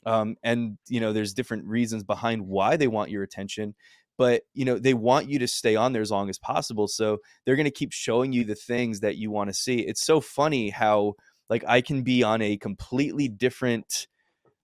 um, 0.06 0.36
and 0.44 0.78
you 0.88 1.00
know 1.00 1.14
there's 1.14 1.34
different 1.34 1.66
reasons 1.66 2.04
behind 2.04 2.48
why 2.48 2.78
they 2.78 2.88
want 2.88 3.10
your 3.10 3.24
attention 3.24 3.76
but 4.18 4.44
you 4.54 4.66
know 4.66 4.78
they 4.80 4.94
want 4.94 5.30
you 5.30 5.40
to 5.40 5.48
stay 5.48 5.76
on 5.76 5.94
there 5.94 6.02
as 6.02 6.12
long 6.12 6.30
as 6.30 6.38
possible 6.40 6.88
so 6.88 7.18
they're 7.46 7.56
going 7.56 7.66
to 7.66 7.72
keep 7.72 7.92
showing 7.92 8.32
you 8.34 8.44
the 8.44 8.56
things 8.56 9.02
that 9.02 9.18
you 9.18 9.30
want 9.32 9.50
to 9.50 9.54
see. 9.54 9.80
It's 9.80 10.06
so 10.06 10.22
funny 10.22 10.70
how 10.70 11.14
like 11.50 11.64
i 11.68 11.82
can 11.82 12.04
be 12.04 12.24
on 12.24 12.42
a 12.42 12.58
completely 12.58 13.28
different 13.28 14.08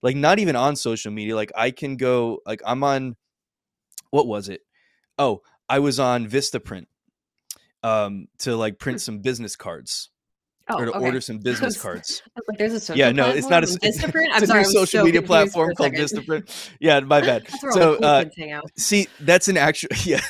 like 0.02 0.16
not 0.16 0.38
even 0.38 0.56
on 0.56 0.76
social 0.76 1.12
media 1.12 1.36
like 1.36 1.52
i 1.56 1.70
can 1.70 1.96
go 1.96 2.38
like 2.46 2.60
i'm 2.66 2.82
on 2.82 3.16
what 4.10 4.26
was 4.26 4.48
it? 4.48 4.62
Oh 5.18 5.42
i 5.68 5.78
was 5.78 6.00
on 6.00 6.28
vistaprint 6.28 6.86
um 7.82 8.28
to 8.38 8.56
like 8.56 8.74
Hmm. 8.74 8.78
print 8.78 9.00
some 9.00 9.18
business 9.20 9.56
cards 9.56 10.10
or 10.76 10.82
oh 10.82 10.84
to 10.86 10.92
okay. 10.92 11.04
order 11.06 11.20
some 11.20 11.38
business 11.42 11.80
cards. 11.80 12.22
Like 12.48 12.58
there's 12.58 12.90
a 12.90 12.96
yeah 12.96 13.12
no 13.12 13.28
it's 13.28 13.48
not 13.48 13.64
a 13.64 13.66
it's, 13.82 13.98
Vistaprint? 14.02 14.26
it's 14.26 14.36
i'm 14.36 14.42
a 14.42 14.46
sorry 14.46 14.62
new 14.62 14.70
social 14.70 15.00
so 15.00 15.04
media 15.04 15.22
platform 15.22 15.74
called 15.74 15.92
vistaprint. 15.92 16.70
Yeah 16.80 17.00
my 17.00 17.20
bad. 17.26 17.46
That's 17.46 17.62
where 17.62 17.72
all 17.72 17.78
the 17.78 17.98
so 17.98 18.06
uh 18.06 18.24
kids 18.24 18.36
hang 18.36 18.52
out. 18.52 18.70
see 18.76 19.08
that's 19.20 19.48
an 19.48 19.56
actual 19.56 19.88
yeah. 20.04 20.20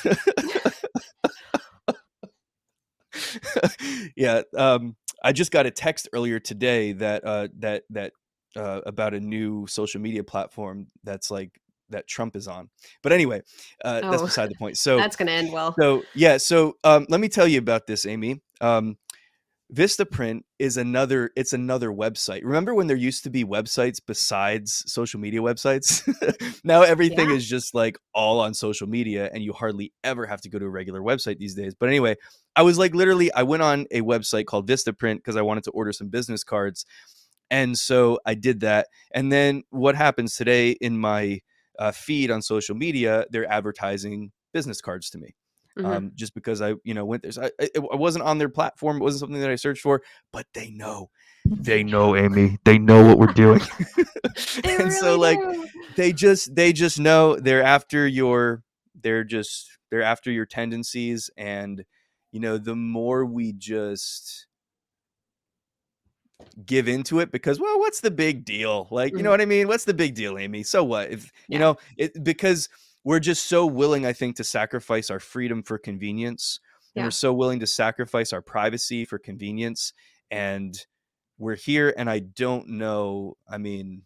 Yeah 4.15 4.41
um 4.57 4.95
i 5.23 5.31
just 5.31 5.51
got 5.51 5.65
a 5.65 5.71
text 5.71 6.09
earlier 6.13 6.39
today 6.39 6.91
that 6.93 7.23
uh 7.25 7.47
that 7.59 7.83
that 7.89 8.13
uh 8.55 8.81
about 8.85 9.13
a 9.13 9.19
new 9.19 9.65
social 9.67 10.01
media 10.01 10.23
platform 10.23 10.87
that's 11.03 11.31
like 11.31 11.51
that 11.89 12.07
trump 12.07 12.35
is 12.35 12.47
on. 12.47 12.69
But 13.01 13.11
anyway 13.11 13.41
uh 13.83 14.01
that's 14.01 14.21
oh 14.21 14.25
beside 14.25 14.49
the 14.49 14.55
point. 14.55 14.77
So 14.77 14.97
that's 14.97 15.15
gonna 15.15 15.31
end 15.31 15.51
well. 15.51 15.75
so 15.79 16.03
yeah 16.15 16.37
so 16.37 16.75
um 16.83 17.05
let 17.09 17.19
me 17.19 17.29
tell 17.29 17.47
you 17.47 17.59
about 17.59 17.87
this 17.87 18.05
amy. 18.05 18.41
Um 18.61 18.97
Vistaprint 19.73 20.41
is 20.59 20.77
another 20.77 21.31
it's 21.35 21.51
another 21.51 21.89
website. 21.89 22.41
Remember 22.43 22.75
when 22.75 22.85
there 22.85 22.97
used 22.97 23.23
to 23.23 23.31
be 23.31 23.43
websites 23.43 23.99
besides 24.05 24.83
social 24.91 25.19
media 25.19 25.39
websites? 25.39 26.03
now 26.63 26.83
everything 26.83 27.29
Yeah. 27.29 27.35
is 27.35 27.47
just 27.47 27.73
like 27.73 27.97
all 28.13 28.39
on 28.39 28.53
social 28.53 28.87
media 28.87 29.31
and 29.33 29.43
you 29.43 29.51
hardly 29.51 29.91
ever 30.03 30.27
have 30.27 30.41
to 30.41 30.49
go 30.49 30.59
to 30.59 30.65
a 30.65 30.69
regular 30.69 31.01
website 31.01 31.39
these 31.39 31.55
days. 31.55 31.73
But 31.73 31.89
anyway, 31.89 32.17
I 32.55 32.61
was 32.61 32.77
like 32.77 32.93
literally 32.93 33.33
I 33.33 33.43
went 33.43 33.63
on 33.63 33.87
a 33.89 34.01
website 34.01 34.45
called 34.45 34.67
Vistaprint 34.67 35.15
because 35.15 35.35
I 35.35 35.41
wanted 35.41 35.63
to 35.63 35.71
order 35.71 35.91
some 35.91 36.09
business 36.09 36.43
cards. 36.43 36.85
And 37.49 37.77
so 37.77 38.19
I 38.25 38.35
did 38.35 38.59
that. 38.59 38.87
And 39.11 39.31
then 39.31 39.63
what 39.71 39.95
happens 39.95 40.35
today 40.35 40.71
in 40.71 40.99
my 40.99 41.39
uh, 41.79 41.91
feed 41.91 42.29
on 42.29 42.43
social 42.43 42.75
media, 42.75 43.25
they're 43.31 43.51
advertising 43.51 44.31
business 44.53 44.81
cards 44.81 45.09
to 45.09 45.17
me 45.17 45.33
Mhm. 45.77 45.85
um, 45.85 46.11
just 46.15 46.33
because 46.33 46.61
I, 46.61 46.75
you 46.83 46.93
know, 46.93 47.05
went 47.05 47.23
there. 47.23 47.31
So 47.31 47.43
I, 47.43 47.51
I, 47.59 47.69
I 47.93 47.95
wasn't 47.95 48.25
on 48.25 48.37
their 48.37 48.49
platform. 48.49 48.97
It 48.97 49.03
wasn't 49.03 49.21
something 49.21 49.41
that 49.41 49.49
I 49.49 49.55
searched 49.55 49.81
for, 49.81 50.01
but 50.31 50.45
they 50.53 50.69
know. 50.69 51.09
They 51.45 51.83
know, 51.83 52.15
Amy. 52.15 52.57
They 52.63 52.77
know 52.77 53.03
what 53.05 53.17
we're 53.17 53.27
doing. 53.33 53.61
They 54.63 54.75
and 54.77 54.91
so, 54.93 55.07
really 55.07 55.17
like, 55.17 55.39
do. 55.39 55.67
they 55.95 56.13
just, 56.13 56.55
they 56.55 56.73
just 56.73 56.99
know 56.99 57.35
they're 57.35 57.63
after 57.63 58.07
your, 58.07 58.63
they're 58.99 59.23
just, 59.23 59.77
they're 59.91 60.01
after 60.01 60.31
your 60.31 60.45
tendencies. 60.45 61.29
And, 61.37 61.83
you 62.31 62.39
know, 62.39 62.57
the 62.57 62.75
more 62.75 63.25
we 63.25 63.53
just 63.53 64.47
give 66.65 66.87
into 66.87 67.19
it 67.19 67.31
because 67.31 67.59
well 67.59 67.79
what's 67.79 67.99
the 68.01 68.11
big 68.11 68.45
deal 68.45 68.87
like 68.91 69.11
you 69.13 69.23
know 69.23 69.29
Mhm. 69.29 69.31
what 69.31 69.41
i 69.41 69.45
mean 69.45 69.67
what's 69.67 69.85
the 69.85 69.93
big 69.93 70.13
deal 70.13 70.37
amy 70.37 70.61
so 70.61 70.83
what 70.83 71.09
if 71.09 71.31
you 71.47 71.57
know 71.57 71.77
it 71.97 72.23
because 72.23 72.69
we're 73.03 73.19
just 73.19 73.45
so 73.45 73.65
willing 73.65 74.05
i 74.05 74.13
think 74.13 74.35
to 74.35 74.43
sacrifice 74.43 75.09
our 75.09 75.19
freedom 75.19 75.63
for 75.63 75.77
convenience 75.77 76.59
and 76.95 77.05
we're 77.05 77.11
so 77.11 77.33
willing 77.33 77.59
to 77.59 77.67
sacrifice 77.67 78.33
our 78.33 78.41
privacy 78.41 79.05
for 79.05 79.17
convenience 79.17 79.93
and 80.31 80.85
we're 81.37 81.55
here 81.55 81.93
and 81.97 82.09
i 82.09 82.19
don't 82.19 82.67
know 82.67 83.35
i 83.49 83.57
mean 83.57 84.03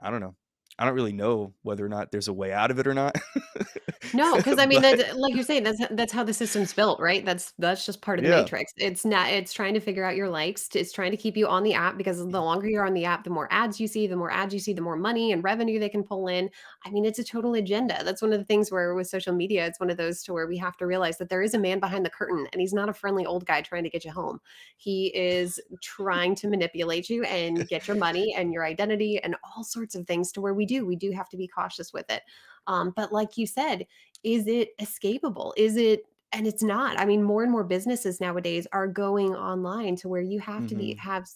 i 0.00 0.10
don't 0.10 0.20
know 0.20 0.36
i 0.82 0.84
don't 0.84 0.94
really 0.94 1.12
know 1.12 1.52
whether 1.62 1.84
or 1.84 1.88
not 1.88 2.10
there's 2.10 2.28
a 2.28 2.32
way 2.32 2.52
out 2.52 2.70
of 2.70 2.78
it 2.78 2.86
or 2.86 2.94
not 2.94 3.16
No, 4.14 4.36
because 4.36 4.58
I 4.58 4.66
mean, 4.66 4.82
but 4.82 5.16
like 5.16 5.34
you're 5.34 5.44
saying, 5.44 5.62
that's 5.62 5.80
that's 5.90 6.12
how 6.12 6.24
the 6.24 6.34
system's 6.34 6.72
built, 6.72 7.00
right? 7.00 7.24
That's 7.24 7.52
that's 7.58 7.86
just 7.86 8.02
part 8.02 8.18
of 8.18 8.24
the 8.24 8.30
yeah 8.30 8.42
matrix. 8.42 8.72
It's 8.76 9.04
not. 9.04 9.30
It's 9.30 9.52
trying 9.52 9.74
to 9.74 9.80
figure 9.80 10.04
out 10.04 10.16
your 10.16 10.28
likes. 10.28 10.68
It's 10.74 10.92
trying 10.92 11.12
to 11.12 11.16
keep 11.16 11.36
you 11.36 11.46
on 11.46 11.62
the 11.62 11.74
app 11.74 11.96
because 11.96 12.18
the 12.18 12.24
mm-hmm. 12.24 12.36
longer 12.36 12.68
you're 12.68 12.86
on 12.86 12.94
the 12.94 13.04
app, 13.04 13.24
the 13.24 13.30
more 13.30 13.48
ads 13.50 13.80
you 13.80 13.86
see. 13.86 14.06
The 14.06 14.16
more 14.16 14.30
ads 14.30 14.52
you 14.52 14.60
see, 14.60 14.72
the 14.72 14.82
more 14.82 14.96
money 14.96 15.32
and 15.32 15.42
revenue 15.42 15.78
they 15.78 15.88
can 15.88 16.02
pull 16.02 16.28
in. 16.28 16.50
I 16.84 16.90
mean, 16.90 17.04
it's 17.04 17.18
a 17.18 17.24
total 17.24 17.54
agenda. 17.54 18.02
That's 18.04 18.22
one 18.22 18.32
of 18.32 18.38
the 18.38 18.44
things 18.44 18.70
where 18.70 18.94
with 18.94 19.06
social 19.06 19.34
media, 19.34 19.66
it's 19.66 19.80
one 19.80 19.90
of 19.90 19.96
those 19.96 20.22
to 20.24 20.32
where 20.32 20.46
we 20.46 20.58
have 20.58 20.76
to 20.78 20.86
realize 20.86 21.16
that 21.18 21.28
there 21.28 21.42
is 21.42 21.54
a 21.54 21.58
man 21.58 21.80
behind 21.80 22.04
the 22.04 22.10
curtain, 22.10 22.46
and 22.52 22.60
he's 22.60 22.74
not 22.74 22.88
a 22.88 22.94
friendly 22.94 23.24
old 23.24 23.46
guy 23.46 23.62
trying 23.62 23.84
to 23.84 23.90
get 23.90 24.04
you 24.04 24.10
home. 24.10 24.40
He 24.76 25.06
is 25.14 25.60
trying 25.80 26.34
to 26.36 26.48
manipulate 26.48 27.08
you 27.08 27.24
and 27.24 27.66
get 27.68 27.88
your 27.88 27.96
money 27.96 28.34
and 28.36 28.52
your 28.52 28.64
identity 28.64 29.20
and 29.22 29.36
all 29.42 29.64
sorts 29.64 29.94
of 29.94 30.06
things 30.06 30.32
to 30.32 30.40
where 30.40 30.54
we 30.54 30.66
do. 30.72 30.86
We 30.86 30.96
do 30.96 31.10
have 31.12 31.28
to 31.30 31.36
be 31.36 31.48
cautious 31.48 31.92
with 31.92 32.10
it. 32.10 32.22
Um, 32.66 32.92
but 32.94 33.12
like 33.12 33.36
you 33.36 33.46
said, 33.46 33.86
is 34.22 34.46
it 34.46 34.76
escapable? 34.78 35.52
Is 35.56 35.76
it 35.76 36.02
and 36.34 36.46
it's 36.46 36.62
not. 36.62 36.98
I 36.98 37.04
mean, 37.04 37.22
more 37.22 37.42
and 37.42 37.52
more 37.52 37.64
businesses 37.64 38.18
nowadays 38.18 38.66
are 38.72 38.88
going 38.88 39.34
online 39.34 39.96
to 39.96 40.08
where 40.08 40.22
you 40.22 40.40
have 40.40 40.66
to 40.68 40.74
be 40.74 40.94
hmm 40.94 40.98
have 40.98 41.26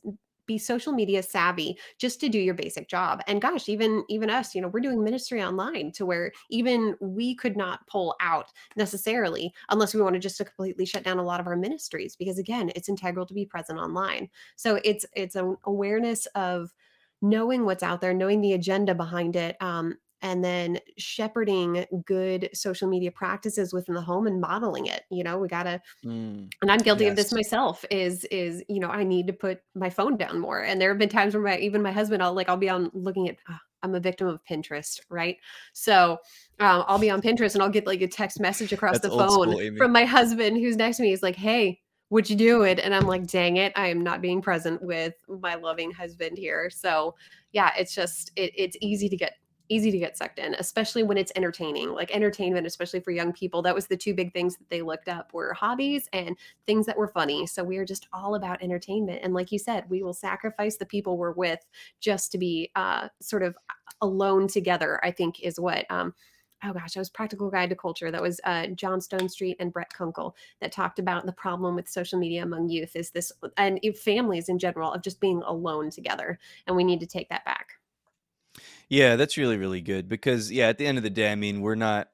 be 0.46 0.58
social 0.58 0.92
media 0.92 1.24
savvy 1.24 1.76
just 1.98 2.20
to 2.20 2.28
do 2.28 2.38
your 2.38 2.54
basic 2.54 2.88
job. 2.88 3.20
And 3.26 3.42
gosh, 3.42 3.68
even 3.68 4.04
even 4.08 4.30
us, 4.30 4.54
you 4.54 4.62
know, 4.62 4.68
we're 4.68 4.80
doing 4.80 5.02
ministry 5.02 5.42
online 5.42 5.90
to 5.92 6.06
where 6.06 6.30
even 6.50 6.94
we 7.00 7.34
could 7.34 7.56
not 7.56 7.84
pull 7.88 8.14
out 8.20 8.52
necessarily 8.76 9.52
unless 9.70 9.92
we 9.92 10.00
want 10.00 10.14
to 10.14 10.20
just 10.20 10.36
to 10.36 10.44
completely 10.44 10.86
shut 10.86 11.02
down 11.02 11.18
a 11.18 11.24
lot 11.24 11.40
of 11.40 11.48
our 11.48 11.56
ministries 11.56 12.14
because 12.14 12.38
again, 12.38 12.70
it's 12.76 12.88
integral 12.88 13.26
to 13.26 13.34
be 13.34 13.44
present 13.44 13.78
online. 13.80 14.30
So 14.54 14.78
it's 14.84 15.04
it's 15.14 15.34
an 15.34 15.56
awareness 15.64 16.26
of 16.36 16.72
knowing 17.28 17.64
what's 17.64 17.82
out 17.82 18.00
there, 18.00 18.14
knowing 18.14 18.40
the 18.40 18.52
agenda 18.52 18.94
behind 18.94 19.36
it, 19.36 19.56
um, 19.60 19.96
and 20.22 20.42
then 20.42 20.78
shepherding 20.98 21.84
good 22.06 22.48
social 22.54 22.88
media 22.88 23.10
practices 23.10 23.72
within 23.72 23.94
the 23.94 24.00
home 24.00 24.26
and 24.26 24.40
modeling 24.40 24.86
it. 24.86 25.02
You 25.10 25.22
know, 25.22 25.38
we 25.38 25.48
gotta 25.48 25.80
mm, 26.04 26.50
and 26.62 26.70
I'm 26.70 26.78
guilty 26.78 27.06
of 27.06 27.16
this 27.16 27.32
myself 27.32 27.84
is 27.90 28.24
is, 28.24 28.64
you 28.68 28.80
know, 28.80 28.88
I 28.88 29.04
need 29.04 29.26
to 29.26 29.32
put 29.32 29.60
my 29.74 29.90
phone 29.90 30.16
down 30.16 30.40
more. 30.40 30.60
And 30.60 30.80
there 30.80 30.88
have 30.88 30.98
been 30.98 31.08
times 31.08 31.34
where 31.34 31.42
my 31.42 31.58
even 31.58 31.82
my 31.82 31.92
husband, 31.92 32.22
I'll 32.22 32.34
like 32.34 32.48
I'll 32.48 32.56
be 32.56 32.70
on 32.70 32.90
looking 32.94 33.28
at 33.28 33.36
ah, 33.48 33.60
I'm 33.82 33.94
a 33.94 34.00
victim 34.00 34.26
of 34.26 34.40
Pinterest, 34.50 35.00
right? 35.10 35.36
So 35.74 36.18
um, 36.60 36.84
I'll 36.88 36.98
be 36.98 37.10
on 37.10 37.20
Pinterest 37.20 37.54
and 37.54 37.62
I'll 37.62 37.70
get 37.70 37.86
like 37.86 38.00
a 38.00 38.08
text 38.08 38.40
message 38.40 38.72
across 38.72 38.94
that's 38.98 39.08
the 39.08 39.10
phone 39.10 39.30
school 39.30 39.76
from 39.76 39.92
my 39.92 40.04
husband 40.04 40.56
who's 40.56 40.76
next 40.76 40.96
to 40.96 41.02
me. 41.02 41.10
He's 41.10 41.22
like, 41.22 41.36
"Hey, 41.36 41.80
what 42.08 42.30
you 42.30 42.36
doing?" 42.36 42.78
And 42.80 42.94
I'm 42.94 43.06
like, 43.06 43.26
"Dang 43.26 43.56
it, 43.56 43.72
I 43.76 43.88
am 43.88 44.02
not 44.02 44.20
being 44.20 44.42
present 44.42 44.82
with 44.82 45.14
my 45.28 45.54
loving 45.54 45.90
husband 45.90 46.38
here." 46.38 46.70
So 46.70 47.14
yeah, 47.52 47.72
it's 47.78 47.94
just 47.94 48.32
it, 48.36 48.52
it's 48.56 48.76
easy 48.80 49.08
to 49.08 49.16
get 49.16 49.34
easy 49.68 49.90
to 49.90 49.98
get 49.98 50.16
sucked 50.16 50.38
in, 50.38 50.54
especially 50.58 51.02
when 51.02 51.18
it's 51.18 51.32
entertaining. 51.36 51.90
Like 51.90 52.14
entertainment, 52.14 52.66
especially 52.66 53.00
for 53.00 53.10
young 53.10 53.32
people, 53.32 53.62
that 53.62 53.74
was 53.74 53.86
the 53.86 53.96
two 53.96 54.14
big 54.14 54.32
things 54.32 54.56
that 54.56 54.68
they 54.68 54.82
looked 54.82 55.08
up 55.08 55.32
were 55.32 55.52
hobbies 55.54 56.08
and 56.12 56.36
things 56.66 56.86
that 56.86 56.96
were 56.96 57.08
funny. 57.08 57.46
So 57.46 57.64
we 57.64 57.76
are 57.78 57.84
just 57.84 58.06
all 58.12 58.34
about 58.34 58.62
entertainment. 58.62 59.20
And 59.22 59.34
like 59.34 59.52
you 59.52 59.58
said, 59.58 59.84
we 59.88 60.02
will 60.02 60.12
sacrifice 60.12 60.76
the 60.76 60.86
people 60.86 61.16
we're 61.16 61.32
with 61.32 61.60
just 62.00 62.32
to 62.32 62.38
be 62.38 62.70
uh, 62.76 63.08
sort 63.20 63.42
of 63.42 63.56
alone 64.00 64.46
together. 64.46 65.00
I 65.04 65.10
think 65.10 65.40
is 65.40 65.58
what. 65.58 65.84
Um, 65.90 66.14
Oh 66.64 66.72
gosh, 66.72 66.96
I 66.96 67.00
was 67.00 67.10
Practical 67.10 67.50
Guide 67.50 67.70
to 67.70 67.76
Culture. 67.76 68.10
That 68.10 68.22
was 68.22 68.40
uh, 68.44 68.68
John 68.68 68.98
Stonestreet 69.00 69.56
and 69.60 69.72
Brett 69.72 69.92
Kunkle 69.92 70.32
that 70.60 70.72
talked 70.72 70.98
about 70.98 71.26
the 71.26 71.32
problem 71.32 71.74
with 71.74 71.88
social 71.88 72.18
media 72.18 72.42
among 72.42 72.70
youth 72.70 72.96
is 72.96 73.10
this, 73.10 73.30
and 73.56 73.78
families 74.02 74.48
in 74.48 74.58
general, 74.58 74.92
of 74.92 75.02
just 75.02 75.20
being 75.20 75.42
alone 75.42 75.90
together, 75.90 76.38
and 76.66 76.74
we 76.74 76.84
need 76.84 77.00
to 77.00 77.06
take 77.06 77.28
that 77.28 77.44
back. 77.44 77.74
Yeah, 78.88 79.16
that's 79.16 79.36
really, 79.36 79.56
really 79.56 79.80
good 79.80 80.08
because 80.08 80.50
yeah, 80.50 80.68
at 80.68 80.78
the 80.78 80.86
end 80.86 80.98
of 80.98 81.04
the 81.04 81.10
day, 81.10 81.30
I 81.30 81.34
mean, 81.34 81.60
we're 81.60 81.74
not 81.74 82.08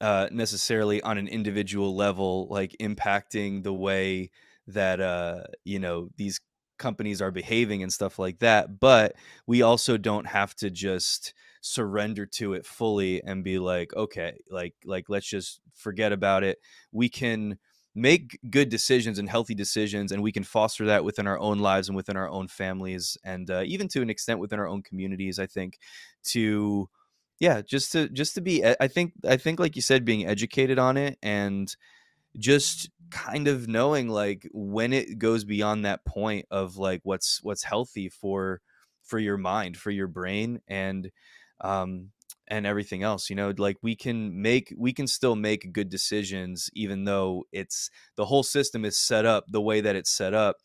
uh 0.00 0.28
necessarily 0.32 1.02
on 1.02 1.18
an 1.18 1.28
individual 1.28 1.94
level 1.94 2.48
like 2.50 2.74
impacting 2.80 3.62
the 3.62 3.72
way 3.74 4.30
that 4.66 5.00
uh 5.00 5.42
you 5.64 5.78
know 5.78 6.08
these 6.16 6.40
companies 6.78 7.20
are 7.22 7.30
behaving 7.30 7.82
and 7.82 7.92
stuff 7.92 8.18
like 8.18 8.38
that, 8.40 8.80
but 8.80 9.14
we 9.46 9.62
also 9.62 9.96
don't 9.98 10.26
have 10.26 10.54
to 10.56 10.70
just 10.70 11.34
surrender 11.60 12.26
to 12.26 12.54
it 12.54 12.66
fully 12.66 13.22
and 13.22 13.44
be 13.44 13.58
like, 13.58 13.94
okay, 13.94 14.38
like 14.50 14.74
like 14.84 15.08
let's 15.08 15.28
just 15.28 15.60
forget 15.74 16.12
about 16.12 16.44
it. 16.44 16.58
We 16.92 17.08
can 17.08 17.58
make 17.94 18.38
good 18.50 18.68
decisions 18.68 19.18
and 19.18 19.28
healthy 19.28 19.54
decisions 19.54 20.12
and 20.12 20.22
we 20.22 20.32
can 20.32 20.44
foster 20.44 20.86
that 20.86 21.04
within 21.04 21.26
our 21.26 21.38
own 21.38 21.58
lives 21.58 21.88
and 21.88 21.96
within 21.96 22.16
our 22.16 22.28
own 22.28 22.46
families 22.46 23.18
and 23.24 23.50
uh, 23.50 23.62
even 23.66 23.88
to 23.88 24.00
an 24.00 24.08
extent 24.08 24.38
within 24.38 24.60
our 24.60 24.68
own 24.68 24.80
communities 24.80 25.40
i 25.40 25.46
think 25.46 25.76
to 26.22 26.88
yeah 27.40 27.60
just 27.62 27.90
to 27.90 28.08
just 28.10 28.34
to 28.34 28.40
be 28.40 28.64
i 28.64 28.86
think 28.86 29.12
i 29.28 29.36
think 29.36 29.58
like 29.58 29.74
you 29.74 29.82
said 29.82 30.04
being 30.04 30.24
educated 30.24 30.78
on 30.78 30.96
it 30.96 31.18
and 31.20 31.74
just 32.38 32.90
kind 33.10 33.48
of 33.48 33.66
knowing 33.66 34.08
like 34.08 34.48
when 34.52 34.92
it 34.92 35.18
goes 35.18 35.44
beyond 35.44 35.84
that 35.84 36.04
point 36.04 36.46
of 36.50 36.76
like 36.76 37.00
what's 37.02 37.40
what's 37.42 37.64
healthy 37.64 38.08
for 38.08 38.60
for 39.02 39.18
your 39.18 39.36
mind 39.36 39.76
for 39.76 39.90
your 39.90 40.06
brain 40.06 40.60
and 40.68 41.10
um 41.60 42.10
and 42.48 42.66
everything 42.66 43.02
else 43.02 43.30
you 43.30 43.36
know 43.36 43.52
like 43.58 43.76
we 43.82 43.94
can 43.94 44.40
make 44.40 44.74
we 44.76 44.92
can 44.92 45.06
still 45.06 45.36
make 45.36 45.72
good 45.72 45.88
decisions 45.88 46.68
even 46.74 47.04
though 47.04 47.44
it's 47.52 47.90
the 48.16 48.24
whole 48.24 48.42
system 48.42 48.84
is 48.84 48.98
set 48.98 49.24
up 49.24 49.44
the 49.48 49.60
way 49.60 49.80
that 49.80 49.96
it's 49.96 50.10
set 50.10 50.34
up 50.34 50.56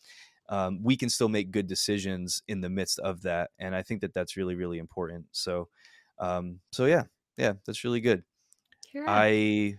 um, 0.47 0.79
we 0.83 0.95
can 0.95 1.09
still 1.09 1.29
make 1.29 1.49
good 1.49 1.65
decisions 1.65 2.43
in 2.47 2.61
the 2.61 2.69
midst 2.69 2.99
of 2.99 3.21
that 3.21 3.51
and 3.59 3.75
i 3.75 3.81
think 3.81 4.01
that 4.01 4.13
that's 4.13 4.37
really 4.37 4.55
really 4.55 4.77
important 4.79 5.25
so 5.31 5.67
um 6.19 6.59
so 6.71 6.85
yeah 6.85 7.03
yeah 7.37 7.53
that's 7.65 7.83
really 7.83 8.01
good 8.01 8.23
i 9.07 9.75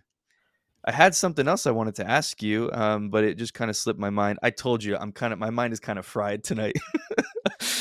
I 0.89 0.93
had 0.93 1.17
something 1.17 1.49
else 1.49 1.67
I 1.67 1.73
wanted 1.73 1.97
to 1.97 2.09
ask 2.09 2.41
you, 2.45 2.71
um, 2.73 3.11
but 3.11 3.25
it 3.25 3.37
just 3.37 3.55
kind 3.55 3.69
of 3.71 3.77
slipped 3.77 3.99
my 3.99 4.11
mind. 4.11 4.39
I 4.41 4.51
told 4.51 4.85
you 4.85 4.97
I'm 4.97 5.11
kind 5.11 5.33
of 5.33 5.39
my 5.41 5.51
mind 5.51 5.73
is 5.73 5.81
kind 5.81 5.99
of 5.99 6.07
fried 6.07 6.45
tonight. 6.45 6.77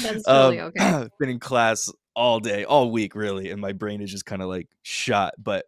that's 0.02 0.24
totally 0.26 0.60
um, 0.60 0.74
okay. 0.76 1.08
been 1.20 1.30
in 1.30 1.40
class 1.40 1.88
all 2.16 2.40
day, 2.40 2.64
all 2.64 2.92
week, 2.92 3.16
really, 3.16 3.52
and 3.52 3.62
my 3.62 3.74
brain 3.74 4.02
is 4.02 4.12
just 4.12 4.26
kind 4.26 4.42
of 4.42 4.48
like 4.48 4.68
shot. 4.84 5.34
But, 5.38 5.66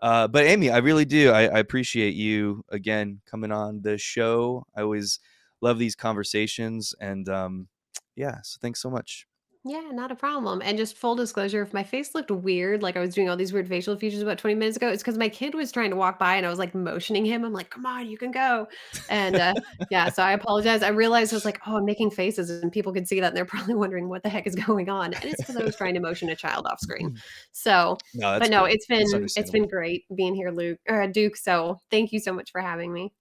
uh, 0.00 0.28
but 0.28 0.44
Amy, 0.44 0.70
I 0.70 0.78
really 0.78 1.04
do. 1.04 1.30
I, 1.30 1.42
I 1.42 1.58
appreciate 1.58 2.14
you 2.14 2.64
again 2.68 3.20
coming 3.26 3.52
on 3.52 3.82
the 3.82 3.98
show. 3.98 4.66
I 4.74 4.82
always 4.82 5.20
love 5.60 5.78
these 5.78 5.96
conversations, 5.96 6.94
and 7.00 7.28
um, 7.28 7.68
yeah, 8.16 8.38
so 8.42 8.58
thanks 8.60 8.80
so 8.80 8.90
much. 8.90 9.26
Yeah, 9.68 9.90
not 9.92 10.10
a 10.10 10.14
problem. 10.14 10.62
And 10.64 10.78
just 10.78 10.96
full 10.96 11.14
disclosure, 11.14 11.60
if 11.60 11.74
my 11.74 11.84
face 11.84 12.14
looked 12.14 12.30
weird, 12.30 12.82
like 12.82 12.96
I 12.96 13.00
was 13.00 13.14
doing 13.14 13.28
all 13.28 13.36
these 13.36 13.52
weird 13.52 13.68
facial 13.68 13.98
features 13.98 14.22
about 14.22 14.38
20 14.38 14.54
minutes 14.54 14.78
ago, 14.78 14.88
it's 14.88 15.02
because 15.02 15.18
my 15.18 15.28
kid 15.28 15.54
was 15.54 15.70
trying 15.70 15.90
to 15.90 15.96
walk 15.96 16.18
by 16.18 16.36
and 16.36 16.46
I 16.46 16.48
was 16.48 16.58
like 16.58 16.74
motioning 16.74 17.26
him. 17.26 17.44
I'm 17.44 17.52
like, 17.52 17.68
come 17.68 17.84
on, 17.84 18.08
you 18.08 18.16
can 18.16 18.30
go. 18.30 18.66
And 19.10 19.36
uh, 19.36 19.52
yeah, 19.90 20.08
so 20.08 20.22
I 20.22 20.32
apologize. 20.32 20.82
I 20.82 20.88
realized 20.88 21.34
I 21.34 21.36
was 21.36 21.44
like, 21.44 21.60
oh, 21.66 21.76
I'm 21.76 21.84
making 21.84 22.12
faces 22.12 22.48
and 22.48 22.72
people 22.72 22.94
can 22.94 23.04
see 23.04 23.20
that 23.20 23.28
and 23.28 23.36
they're 23.36 23.44
probably 23.44 23.74
wondering 23.74 24.08
what 24.08 24.22
the 24.22 24.30
heck 24.30 24.46
is 24.46 24.54
going 24.54 24.88
on. 24.88 25.12
And 25.12 25.24
it's 25.26 25.42
because 25.42 25.58
I 25.58 25.62
was 25.62 25.76
trying 25.76 25.92
to 25.94 26.00
motion 26.00 26.30
a 26.30 26.36
child 26.36 26.66
off 26.66 26.80
screen. 26.80 27.18
So, 27.52 27.98
no, 28.14 28.38
but 28.38 28.50
no, 28.50 28.60
cool. 28.60 28.66
it's 28.66 28.86
been 28.86 29.26
it's 29.36 29.50
been 29.50 29.66
great 29.66 30.04
being 30.14 30.34
here, 30.34 30.50
Luke 30.50 30.78
or 30.88 31.06
Duke. 31.08 31.36
So 31.36 31.80
thank 31.90 32.12
you 32.12 32.20
so 32.20 32.32
much 32.32 32.52
for 32.52 32.60
having 32.60 32.92
me. 32.92 33.12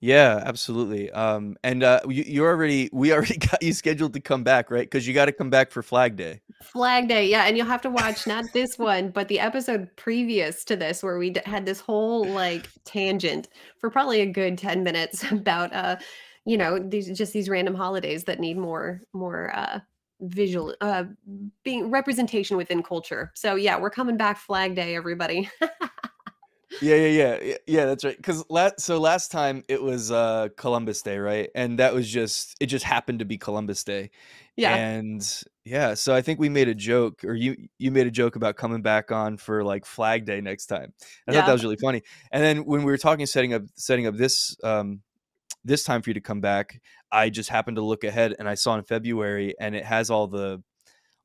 Yeah, 0.00 0.42
absolutely. 0.44 1.10
Um, 1.10 1.56
and 1.62 1.82
uh, 1.82 2.00
you, 2.08 2.24
you 2.26 2.44
already 2.44 2.88
we 2.92 3.12
already 3.12 3.36
got 3.36 3.62
you 3.62 3.72
scheduled 3.72 4.14
to 4.14 4.20
come 4.20 4.42
back, 4.42 4.70
right? 4.70 4.84
Because 4.84 5.06
you 5.06 5.14
got 5.14 5.26
to 5.26 5.32
come 5.32 5.50
back 5.50 5.70
for 5.70 5.82
Flag 5.82 6.16
Day. 6.16 6.40
Flag 6.62 7.08
Day, 7.08 7.28
yeah, 7.28 7.44
and 7.44 7.56
you'll 7.56 7.66
have 7.66 7.82
to 7.82 7.90
watch 7.90 8.26
not 8.26 8.44
this 8.54 8.78
one, 8.78 9.10
but 9.10 9.28
the 9.28 9.40
episode 9.40 9.88
previous 9.96 10.64
to 10.64 10.76
this 10.76 11.02
where 11.02 11.18
we 11.18 11.30
d- 11.30 11.40
had 11.44 11.66
this 11.66 11.80
whole 11.80 12.26
like 12.26 12.66
tangent 12.84 13.48
for 13.78 13.90
probably 13.90 14.20
a 14.20 14.26
good 14.26 14.56
10 14.56 14.82
minutes 14.82 15.24
about 15.30 15.72
uh 15.74 15.96
you 16.46 16.56
know, 16.56 16.78
these 16.78 17.16
just 17.16 17.34
these 17.34 17.50
random 17.50 17.74
holidays 17.74 18.24
that 18.24 18.40
need 18.40 18.56
more 18.56 19.02
more 19.12 19.54
uh 19.54 19.80
visual 20.22 20.74
uh 20.80 21.04
being 21.62 21.90
representation 21.90 22.56
within 22.56 22.82
culture. 22.82 23.30
So 23.34 23.54
yeah, 23.54 23.78
we're 23.78 23.90
coming 23.90 24.16
back 24.16 24.38
Flag 24.38 24.74
Day 24.74 24.96
everybody. 24.96 25.50
Yeah, 26.80 26.94
yeah, 26.94 27.06
yeah, 27.06 27.38
yeah, 27.42 27.56
yeah. 27.66 27.84
That's 27.86 28.04
right. 28.04 28.16
Because 28.16 28.44
last 28.48 28.80
so 28.80 28.98
last 28.98 29.32
time 29.32 29.64
it 29.68 29.82
was 29.82 30.10
uh 30.10 30.48
Columbus 30.56 31.02
Day, 31.02 31.18
right? 31.18 31.50
And 31.54 31.78
that 31.78 31.92
was 31.92 32.08
just 32.08 32.56
it 32.60 32.66
just 32.66 32.84
happened 32.84 33.18
to 33.18 33.24
be 33.24 33.38
Columbus 33.38 33.82
Day, 33.82 34.10
yeah. 34.56 34.76
and 34.76 35.42
yeah. 35.64 35.94
So 35.94 36.14
I 36.14 36.22
think 36.22 36.38
we 36.38 36.48
made 36.48 36.68
a 36.68 36.74
joke, 36.74 37.24
or 37.24 37.34
you 37.34 37.56
you 37.78 37.90
made 37.90 38.06
a 38.06 38.10
joke 38.10 38.36
about 38.36 38.56
coming 38.56 38.82
back 38.82 39.10
on 39.10 39.36
for 39.36 39.64
like 39.64 39.84
Flag 39.84 40.24
Day 40.24 40.40
next 40.40 40.66
time. 40.66 40.92
I 41.26 41.32
thought 41.32 41.46
that 41.46 41.52
was 41.52 41.64
really 41.64 41.76
funny. 41.76 42.02
And 42.30 42.42
then 42.42 42.58
when 42.64 42.80
we 42.84 42.92
were 42.92 42.98
talking 42.98 43.26
setting 43.26 43.52
up 43.52 43.62
setting 43.74 44.06
up 44.06 44.14
this 44.16 44.56
um 44.62 45.00
this 45.64 45.82
time 45.84 46.02
for 46.02 46.10
you 46.10 46.14
to 46.14 46.20
come 46.20 46.40
back, 46.40 46.80
I 47.10 47.30
just 47.30 47.50
happened 47.50 47.76
to 47.76 47.82
look 47.82 48.04
ahead 48.04 48.34
and 48.38 48.48
I 48.48 48.54
saw 48.54 48.76
in 48.76 48.84
February, 48.84 49.54
and 49.60 49.74
it 49.74 49.84
has 49.84 50.08
all 50.08 50.28
the 50.28 50.62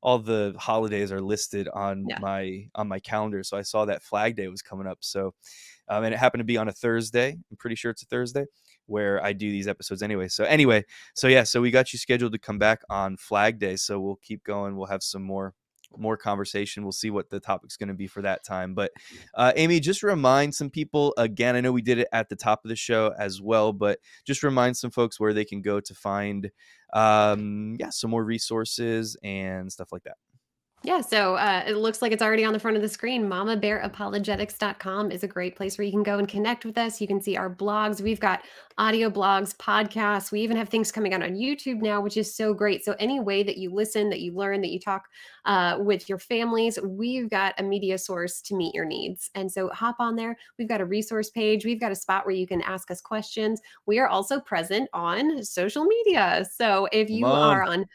all 0.02 0.18
the 0.18 0.54
holidays 0.58 1.10
are 1.10 1.20
listed 1.20 1.68
on 1.68 2.06
Yeah. 2.08 2.18
my 2.20 2.68
on 2.74 2.88
my 2.88 2.98
calendar. 3.00 3.42
So 3.42 3.56
I 3.56 3.62
saw 3.62 3.84
that 3.86 4.02
Flag 4.02 4.36
Day 4.36 4.48
was 4.48 4.62
coming 4.62 4.86
up. 4.86 4.98
So 5.00 5.34
um, 5.88 6.04
and 6.04 6.12
it 6.14 6.18
happened 6.18 6.40
to 6.40 6.44
be 6.44 6.56
on 6.56 6.68
a 6.68 6.72
Thursday. 6.72 7.30
I'm 7.50 7.56
pretty 7.58 7.76
sure 7.76 7.90
it's 7.90 8.02
a 8.02 8.06
Thursday 8.06 8.44
where 8.86 9.22
I 9.24 9.32
do 9.32 9.50
these 9.50 9.68
episodes 9.68 10.02
anyway. 10.02 10.28
So 10.28 10.44
anyway, 10.44 10.84
so 11.14 11.26
yeah, 11.28 11.42
so 11.42 11.60
we 11.60 11.70
got 11.70 11.92
you 11.92 11.98
scheduled 11.98 12.32
to 12.32 12.38
come 12.38 12.58
back 12.58 12.82
on 12.88 13.16
Flag 13.16 13.58
Day. 13.58 13.76
So 13.76 14.00
we'll 14.00 14.20
keep 14.22 14.44
going. 14.44 14.76
We'll 14.76 14.86
have 14.86 15.02
some 15.02 15.22
more 15.22 15.54
more 15.96 16.16
conversation. 16.16 16.82
We'll 16.82 16.92
see 16.92 17.10
what 17.10 17.30
the 17.30 17.40
topic's 17.40 17.76
going 17.76 17.88
to 17.88 17.94
be 17.94 18.06
for 18.06 18.22
that 18.22 18.44
time. 18.44 18.74
But 18.74 18.92
uh, 19.34 19.52
Amy, 19.56 19.80
just 19.80 20.02
remind 20.02 20.54
some 20.54 20.70
people 20.70 21.14
again. 21.16 21.56
I 21.56 21.60
know 21.60 21.72
we 21.72 21.82
did 21.82 21.98
it 21.98 22.08
at 22.12 22.28
the 22.28 22.36
top 22.36 22.64
of 22.64 22.68
the 22.68 22.76
show 22.76 23.12
as 23.18 23.40
well, 23.40 23.72
but 23.72 23.98
just 24.26 24.42
remind 24.42 24.76
some 24.76 24.90
folks 24.90 25.20
where 25.20 25.32
they 25.32 25.44
can 25.44 25.62
go 25.62 25.80
to 25.80 25.94
find 25.94 26.50
um 26.92 27.74
yeah 27.80 27.90
some 27.90 28.10
more 28.10 28.24
resources 28.24 29.16
and 29.24 29.72
stuff 29.72 29.90
like 29.90 30.04
that 30.04 30.14
Yeah, 30.86 31.00
so 31.00 31.34
uh, 31.34 31.64
it 31.66 31.74
looks 31.74 32.00
like 32.00 32.12
it's 32.12 32.22
already 32.22 32.44
on 32.44 32.52
the 32.52 32.60
front 32.60 32.76
of 32.76 32.82
the 32.82 32.88
screen. 32.88 33.28
MamaBearApologetics.com 33.28 35.10
is 35.10 35.24
a 35.24 35.26
great 35.26 35.56
place 35.56 35.76
where 35.76 35.84
you 35.84 35.90
can 35.90 36.04
go 36.04 36.20
and 36.20 36.28
connect 36.28 36.64
with 36.64 36.78
us. 36.78 37.00
You 37.00 37.08
can 37.08 37.20
see 37.20 37.36
our 37.36 37.50
blogs. 37.50 38.00
We've 38.00 38.20
got 38.20 38.44
audio 38.78 39.10
blogs, 39.10 39.56
podcasts. 39.56 40.30
We 40.30 40.42
even 40.42 40.56
have 40.56 40.68
things 40.68 40.92
coming 40.92 41.12
out 41.12 41.24
on 41.24 41.30
YouTube 41.30 41.82
now, 41.82 42.00
which 42.00 42.16
is 42.16 42.32
so 42.32 42.54
great. 42.54 42.84
So, 42.84 42.94
any 43.00 43.18
way 43.18 43.42
that 43.42 43.56
you 43.56 43.74
listen, 43.74 44.10
that 44.10 44.20
you 44.20 44.32
learn, 44.32 44.60
that 44.60 44.68
you 44.68 44.78
talk 44.78 45.08
uh, 45.44 45.78
with 45.80 46.08
your 46.08 46.20
families, 46.20 46.78
we've 46.80 47.28
got 47.28 47.58
a 47.58 47.64
media 47.64 47.98
source 47.98 48.40
to 48.42 48.54
meet 48.54 48.72
your 48.72 48.84
needs. 48.84 49.28
And 49.34 49.50
so, 49.50 49.68
hop 49.70 49.96
on 49.98 50.14
there. 50.14 50.36
We've 50.56 50.68
got 50.68 50.80
a 50.80 50.84
resource 50.84 51.30
page. 51.30 51.64
We've 51.64 51.80
got 51.80 51.90
a 51.90 51.96
spot 51.96 52.26
where 52.26 52.34
you 52.36 52.46
can 52.46 52.62
ask 52.62 52.92
us 52.92 53.00
questions. 53.00 53.60
We 53.86 53.98
are 53.98 54.06
also 54.06 54.38
present 54.38 54.88
on 54.92 55.42
social 55.42 55.84
media. 55.84 56.44
So, 56.54 56.88
if 56.92 57.10
you 57.10 57.26
on 57.26 57.56
are 57.56 57.64
on 57.64 57.86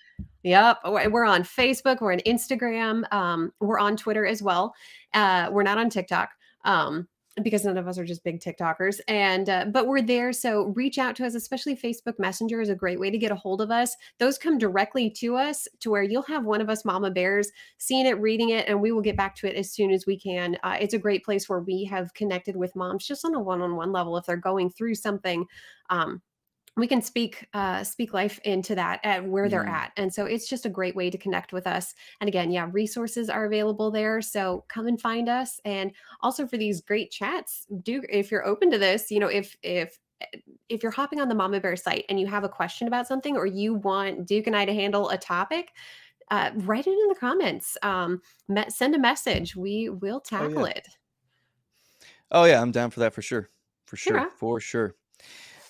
Yep. 0.43 0.79
We're 0.85 1.09
we're 1.09 1.25
on 1.25 1.43
Facebook. 1.43 2.01
We're 2.01 2.13
on 2.13 2.19
Instagram. 2.19 3.11
Um, 3.13 3.51
we're 3.59 3.79
on 3.79 3.95
Twitter 3.97 4.25
as 4.25 4.41
well. 4.41 4.73
Uh, 5.13 5.49
we're 5.51 5.63
not 5.63 5.77
on 5.77 5.89
TikTok 5.89 6.29
um, 6.65 7.07
because 7.43 7.63
none 7.63 7.77
of 7.77 7.87
us 7.87 7.97
are 7.97 8.05
just 8.05 8.23
big 8.23 8.39
TikTokers. 8.39 8.99
And 9.07 9.49
uh, 9.49 9.65
but 9.71 9.87
we're 9.87 10.01
there. 10.01 10.33
So 10.33 10.73
reach 10.75 10.97
out 10.97 11.15
to 11.17 11.25
us, 11.25 11.35
especially 11.35 11.75
Facebook 11.75 12.17
Messenger 12.17 12.59
is 12.59 12.69
a 12.69 12.75
great 12.75 12.99
way 12.99 13.11
to 13.11 13.17
get 13.17 13.31
a 13.31 13.35
hold 13.35 13.61
of 13.61 13.71
us. 13.71 13.95
Those 14.19 14.37
come 14.37 14.57
directly 14.57 15.09
to 15.11 15.35
us 15.35 15.67
to 15.79 15.91
where 15.91 16.03
you'll 16.03 16.23
have 16.23 16.43
one 16.43 16.59
of 16.61 16.69
us 16.69 16.85
mama 16.85 17.11
bears 17.11 17.51
seeing 17.77 18.05
it, 18.05 18.19
reading 18.19 18.49
it, 18.49 18.67
and 18.67 18.81
we 18.81 18.91
will 18.91 19.01
get 19.01 19.17
back 19.17 19.35
to 19.37 19.47
it 19.47 19.55
as 19.55 19.71
soon 19.71 19.91
as 19.91 20.05
we 20.05 20.17
can. 20.17 20.57
Uh, 20.63 20.77
it's 20.79 20.93
a 20.95 20.99
great 20.99 21.23
place 21.23 21.47
where 21.47 21.61
we 21.61 21.83
have 21.85 22.13
connected 22.15 22.55
with 22.55 22.75
moms 22.75 23.05
just 23.05 23.23
on 23.25 23.35
a 23.35 23.39
one-on-one 23.39 23.91
level 23.91 24.17
if 24.17 24.25
they're 24.25 24.37
going 24.37 24.69
through 24.71 24.95
something. 24.95 25.45
Um, 25.89 26.21
we 26.77 26.87
can 26.87 27.01
speak 27.01 27.47
uh 27.53 27.83
speak 27.83 28.13
life 28.13 28.39
into 28.45 28.75
that 28.75 28.99
at 29.03 29.25
where 29.25 29.49
they're 29.49 29.65
Mm. 29.65 29.69
at 29.71 29.91
and 29.97 30.13
so 30.13 30.25
it's 30.25 30.47
just 30.47 30.65
a 30.65 30.69
great 30.69 30.95
way 30.95 31.09
to 31.09 31.17
connect 31.17 31.51
with 31.53 31.67
us 31.67 31.93
and 32.21 32.27
again 32.27 32.49
yeah 32.51 32.69
resources 32.71 33.29
are 33.29 33.45
available 33.45 33.91
there 33.91 34.21
so 34.21 34.63
come 34.69 34.87
and 34.87 34.99
find 35.01 35.27
us 35.27 35.59
and 35.65 35.91
also 36.21 36.47
for 36.47 36.57
these 36.57 36.81
great 36.81 37.11
chats 37.11 37.65
do 37.83 38.01
if 38.09 38.31
you're 38.31 38.45
open 38.45 38.71
to 38.71 38.77
this 38.77 39.11
you 39.11 39.19
know 39.19 39.27
if 39.27 39.57
if 39.63 39.99
if 40.69 40.81
you're 40.83 40.91
hopping 40.91 41.19
on 41.19 41.27
the 41.27 41.35
mama 41.35 41.59
bear 41.59 41.75
site 41.75 42.05
and 42.07 42.19
you 42.19 42.27
have 42.27 42.43
a 42.43 42.49
question 42.49 42.87
about 42.87 43.07
something 43.07 43.35
or 43.35 43.45
you 43.45 43.73
want 43.73 44.25
duke 44.25 44.47
and 44.47 44.55
i 44.55 44.63
to 44.63 44.73
handle 44.73 45.09
a 45.09 45.17
topic 45.17 45.71
uh, 46.29 46.51
write 46.59 46.87
it 46.87 46.91
in 46.91 47.07
the 47.09 47.15
comments 47.15 47.77
um, 47.81 48.21
me- 48.47 48.63
send 48.69 48.95
a 48.95 48.99
message 48.99 49.55
we 49.57 49.89
will 49.89 50.17
oh 50.17 50.19
tackle 50.25 50.61
yeah 50.61 50.67
it. 50.67 50.87
Oh 52.31 52.45
yeah 52.45 52.61
i'm 52.61 52.71
down 52.71 52.91
for 52.91 53.01
that 53.01 53.13
for 53.13 53.21
sure 53.21 53.49
for 53.85 53.97
sure. 53.97 54.15
yeah 54.17 54.29
for 54.37 54.59
sure 54.61 54.95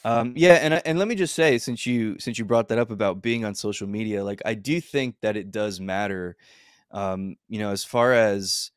um 0.04 0.34
yeah 0.36 0.54
and 0.56 0.74
and 0.86 0.98
let 1.00 1.08
me 1.08 1.16
just 1.16 1.36
say 1.36 1.58
since 1.58 1.86
you 1.86 2.18
since 2.20 2.40
you 2.40 2.46
brought 2.46 2.68
that 2.68 2.80
up 2.80 2.92
about 2.92 3.22
being 3.22 3.46
on 3.46 3.54
social 3.54 3.88
media 3.88 4.24
like 4.24 4.42
i 4.46 4.54
do 4.54 4.82
think 4.82 5.16
that 5.22 5.38
it 5.38 5.52
does 5.52 5.80
matter 5.80 6.36
um 6.92 7.36
you 7.50 7.60
know 7.60 7.72
as 7.72 7.84
far 7.84 8.14
as 8.14 8.72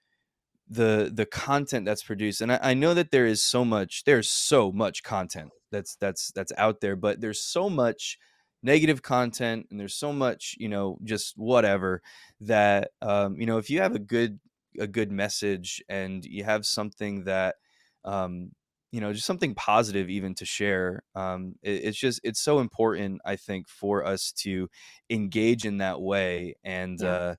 the 0.69 1.11
the 1.15 1.27
content 1.27 1.85
that's 1.85 2.03
produced 2.03 2.41
and 2.41 2.53
I, 2.53 2.59
I 2.63 2.75
know 2.75 2.95
that 2.95 3.11
there 3.11 3.27
is 3.27 3.43
so 3.43 3.65
much 3.65 4.05
there's 4.05 4.31
so 4.31 4.73
much 4.73 5.03
content 5.03 5.51
that's 5.71 5.97
that's 5.97 6.33
that's 6.33 6.53
out 6.59 6.81
there 6.81 6.97
but 6.97 7.21
there's 7.21 7.41
so 7.41 7.69
much 7.69 8.19
negative 8.63 9.03
content 9.03 9.67
and 9.71 9.79
there's 9.79 9.95
so 9.95 10.13
much 10.13 10.57
you 10.59 10.69
know 10.69 10.99
just 11.05 11.37
whatever 11.37 12.03
that 12.41 12.93
um 13.03 13.37
you 13.39 13.47
know 13.47 13.59
if 13.59 13.69
you 13.71 13.81
have 13.81 13.95
a 13.95 13.99
good 13.99 14.41
a 14.81 14.87
good 14.87 15.13
message 15.13 15.83
and 15.89 16.25
you 16.25 16.45
have 16.45 16.65
something 16.67 17.25
that 17.25 17.57
um 18.05 18.51
you 18.95 19.01
know 19.01 19.13
just 19.13 19.27
something 19.27 19.57
positive 19.57 20.09
even 20.09 20.37
to 20.37 20.45
share 20.45 21.03
um 21.17 21.57
it, 21.63 21.83
it's 21.85 21.99
just 21.99 22.21
it's 22.23 22.41
so 22.41 22.61
important 22.61 23.21
i 23.25 23.35
think 23.35 23.69
for 23.69 24.07
us 24.07 24.31
to 24.31 24.71
engage 25.11 25.65
in 25.65 25.79
that 25.79 26.01
way 26.01 26.55
and 26.63 27.01
yeah. 27.01 27.09
uh 27.09 27.35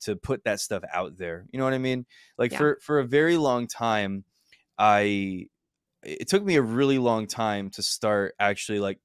to 0.00 0.14
put 0.14 0.44
that 0.44 0.60
stuff 0.60 0.84
out 0.94 1.18
there 1.18 1.46
you 1.50 1.58
know 1.58 1.64
what 1.64 1.74
i 1.74 1.78
mean? 1.78 2.06
Like 2.38 2.52
yeah. 2.52 2.58
for 2.58 2.78
for 2.80 3.00
a 3.00 3.04
very 3.04 3.36
long 3.36 3.66
time 3.66 4.24
i 4.78 5.46
it 6.04 6.28
took 6.28 6.44
me 6.44 6.54
a 6.54 6.62
really 6.62 6.98
long 6.98 7.26
time 7.26 7.70
to 7.70 7.82
start 7.82 8.34
actually 8.38 8.78
like 8.78 9.00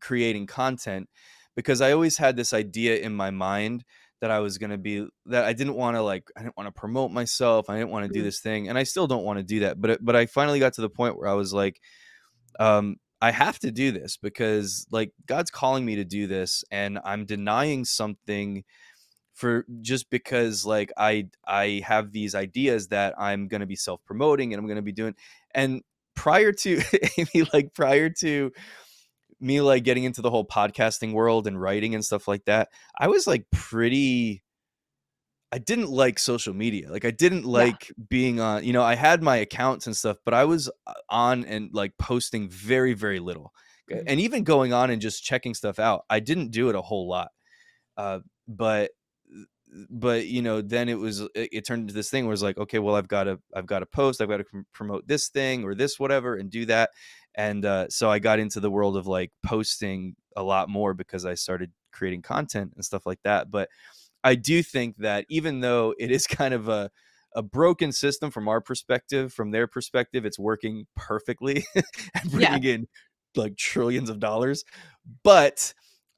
creating 0.00 0.46
content 0.46 1.08
because 1.54 1.80
i 1.80 1.92
always 1.92 2.18
had 2.18 2.34
this 2.34 2.52
idea 2.52 2.96
in 2.96 3.14
my 3.14 3.30
mind 3.30 3.84
that 4.22 4.32
i 4.32 4.40
was 4.40 4.58
going 4.58 4.70
to 4.70 4.78
be 4.78 5.06
that 5.26 5.44
i 5.44 5.52
didn't 5.52 5.74
want 5.74 5.96
to 5.96 6.02
like 6.02 6.30
i 6.36 6.42
didn't 6.42 6.56
want 6.56 6.66
to 6.68 6.72
promote 6.72 7.12
myself 7.12 7.68
i 7.70 7.76
didn't 7.76 7.90
want 7.90 8.04
to 8.04 8.10
do 8.10 8.22
Mm, 8.22 8.24
this 8.24 8.40
thing 8.40 8.68
and 8.70 8.78
i 8.78 8.84
still 8.84 9.06
don't 9.06 9.24
want 9.24 9.38
to 9.38 9.44
do 9.44 9.60
that 9.60 9.80
but 9.80 9.90
it, 9.90 10.04
but 10.04 10.16
i 10.16 10.26
finally 10.26 10.60
got 10.60 10.72
to 10.74 10.80
the 10.80 10.90
point 10.90 11.18
where 11.18 11.28
i 11.28 11.34
was 11.34 11.52
like 11.52 11.80
um 12.60 12.96
i 13.20 13.30
have 13.30 13.58
to 13.58 13.70
do 13.70 13.92
this 13.92 14.16
because 14.16 14.86
like 14.90 15.12
god's 15.26 15.50
calling 15.50 15.84
me 15.84 15.96
to 15.96 16.04
do 16.04 16.26
this 16.26 16.64
and 16.70 16.98
i'm 17.04 17.26
denying 17.26 17.84
something 17.84 18.64
for 19.34 19.66
just 19.80 20.10
because 20.10 20.66
like 20.66 20.92
I 20.96 21.28
I 21.46 21.82
have 21.86 22.12
these 22.12 22.34
ideas 22.34 22.88
that 22.88 23.14
I'm 23.18 23.48
going 23.48 23.60
to 23.62 23.66
be 23.66 23.76
self-promoting 23.76 24.52
and 24.52 24.60
I'm 24.60 24.66
going 24.66 24.76
to 24.76 24.82
be 24.82 24.92
doing 24.92 25.14
and 25.54 25.82
prior 26.14 26.52
to 26.52 26.82
Amy 27.18 27.48
like 27.52 27.74
prior 27.74 28.10
to 28.20 28.52
me 29.42 29.60
like 29.60 29.84
getting 29.84 30.04
into 30.04 30.22
the 30.22 30.30
whole 30.30 30.46
podcasting 30.46 31.12
world 31.12 31.46
and 31.46 31.60
writing 31.60 31.94
and 31.94 32.04
stuff 32.04 32.28
like 32.28 32.44
that 32.44 32.68
I 32.98 33.08
was 33.08 33.26
like 33.26 33.46
pretty 33.50 34.42
I 35.50 35.58
didn't 35.58 35.90
like 35.90 36.18
social 36.18 36.54
media 36.54 36.90
like 36.90 37.04
I 37.04 37.10
didn't 37.10 37.42
yeah. 37.42 37.50
like 37.50 37.92
being 38.08 38.40
on 38.40 38.64
you 38.64 38.72
know 38.72 38.82
I 38.82 38.94
had 38.94 39.22
my 39.22 39.36
accounts 39.36 39.86
and 39.86 39.96
stuff 39.96 40.16
but 40.24 40.34
I 40.34 40.44
was 40.44 40.70
uh, 40.86 40.92
on 41.10 41.44
and 41.44 41.70
like 41.72 41.92
posting 41.98 42.48
very 42.48 42.94
very 42.94 43.20
little 43.20 43.52
mhm, 43.90 44.04
and 44.06 44.20
even 44.20 44.44
going 44.44 44.72
on 44.72 44.90
and 44.90 45.02
just 45.02 45.24
checking 45.24 45.54
stuff 45.54 45.78
out 45.78 46.04
I 46.08 46.20
didn't 46.20 46.50
do 46.50 46.68
it 46.68 46.74
a 46.74 46.82
whole 46.82 47.08
lot 47.08 47.28
uh, 47.96 48.20
but 48.48 48.90
but 49.90 50.26
you 50.26 50.42
know 50.42 50.60
then 50.60 50.88
it 50.88 50.98
was 50.98 51.20
it, 51.20 51.48
it 51.52 51.66
turned 51.66 51.82
into 51.82 51.94
this 51.94 52.10
thing 52.10 52.26
where 52.26 52.32
it's 52.32 52.42
like 52.42 52.58
okay 52.58 52.78
well 52.78 52.94
i've 52.94 53.08
got 53.08 53.24
to 53.24 53.38
i've 53.54 53.66
got 53.66 53.78
to 53.78 53.86
post 53.86 54.20
i've 54.20 54.28
got 54.28 54.38
to 54.38 54.44
prom- 54.44 54.66
promote 54.72 55.06
this 55.06 55.28
thing 55.28 55.64
or 55.64 55.74
this 55.74 55.98
whatever 55.98 56.36
and 56.36 56.50
do 56.50 56.66
that 56.66 56.90
and 57.34 57.64
uh, 57.64 57.88
so 57.88 58.10
i 58.10 58.18
got 58.18 58.38
into 58.38 58.60
the 58.60 58.70
world 58.70 58.96
of 58.96 59.06
like 59.06 59.30
posting 59.42 60.14
a 60.36 60.42
lot 60.42 60.68
more 60.68 60.94
because 60.94 61.24
i 61.24 61.34
started 61.34 61.70
creating 61.92 62.22
content 62.22 62.72
and 62.74 62.84
stuff 62.84 63.06
like 63.06 63.20
that 63.24 63.50
but 63.50 63.68
i 64.24 64.34
do 64.34 64.62
think 64.62 64.96
that 64.98 65.24
even 65.28 65.60
though 65.60 65.94
it 65.98 66.10
is 66.10 66.26
kind 66.26 66.54
of 66.54 66.68
a 66.68 66.90
a 67.34 67.42
broken 67.42 67.92
system 67.92 68.30
from 68.30 68.46
our 68.46 68.60
perspective 68.60 69.32
from 69.32 69.50
their 69.52 69.66
perspective 69.66 70.26
it's 70.26 70.38
working 70.38 70.86
perfectly 70.96 71.64
and 71.74 71.84
yeah. 72.26 72.50
bringing 72.50 72.64
in 72.64 72.88
like 73.36 73.56
trillions 73.56 74.10
of 74.10 74.20
dollars 74.20 74.64
but 75.22 75.72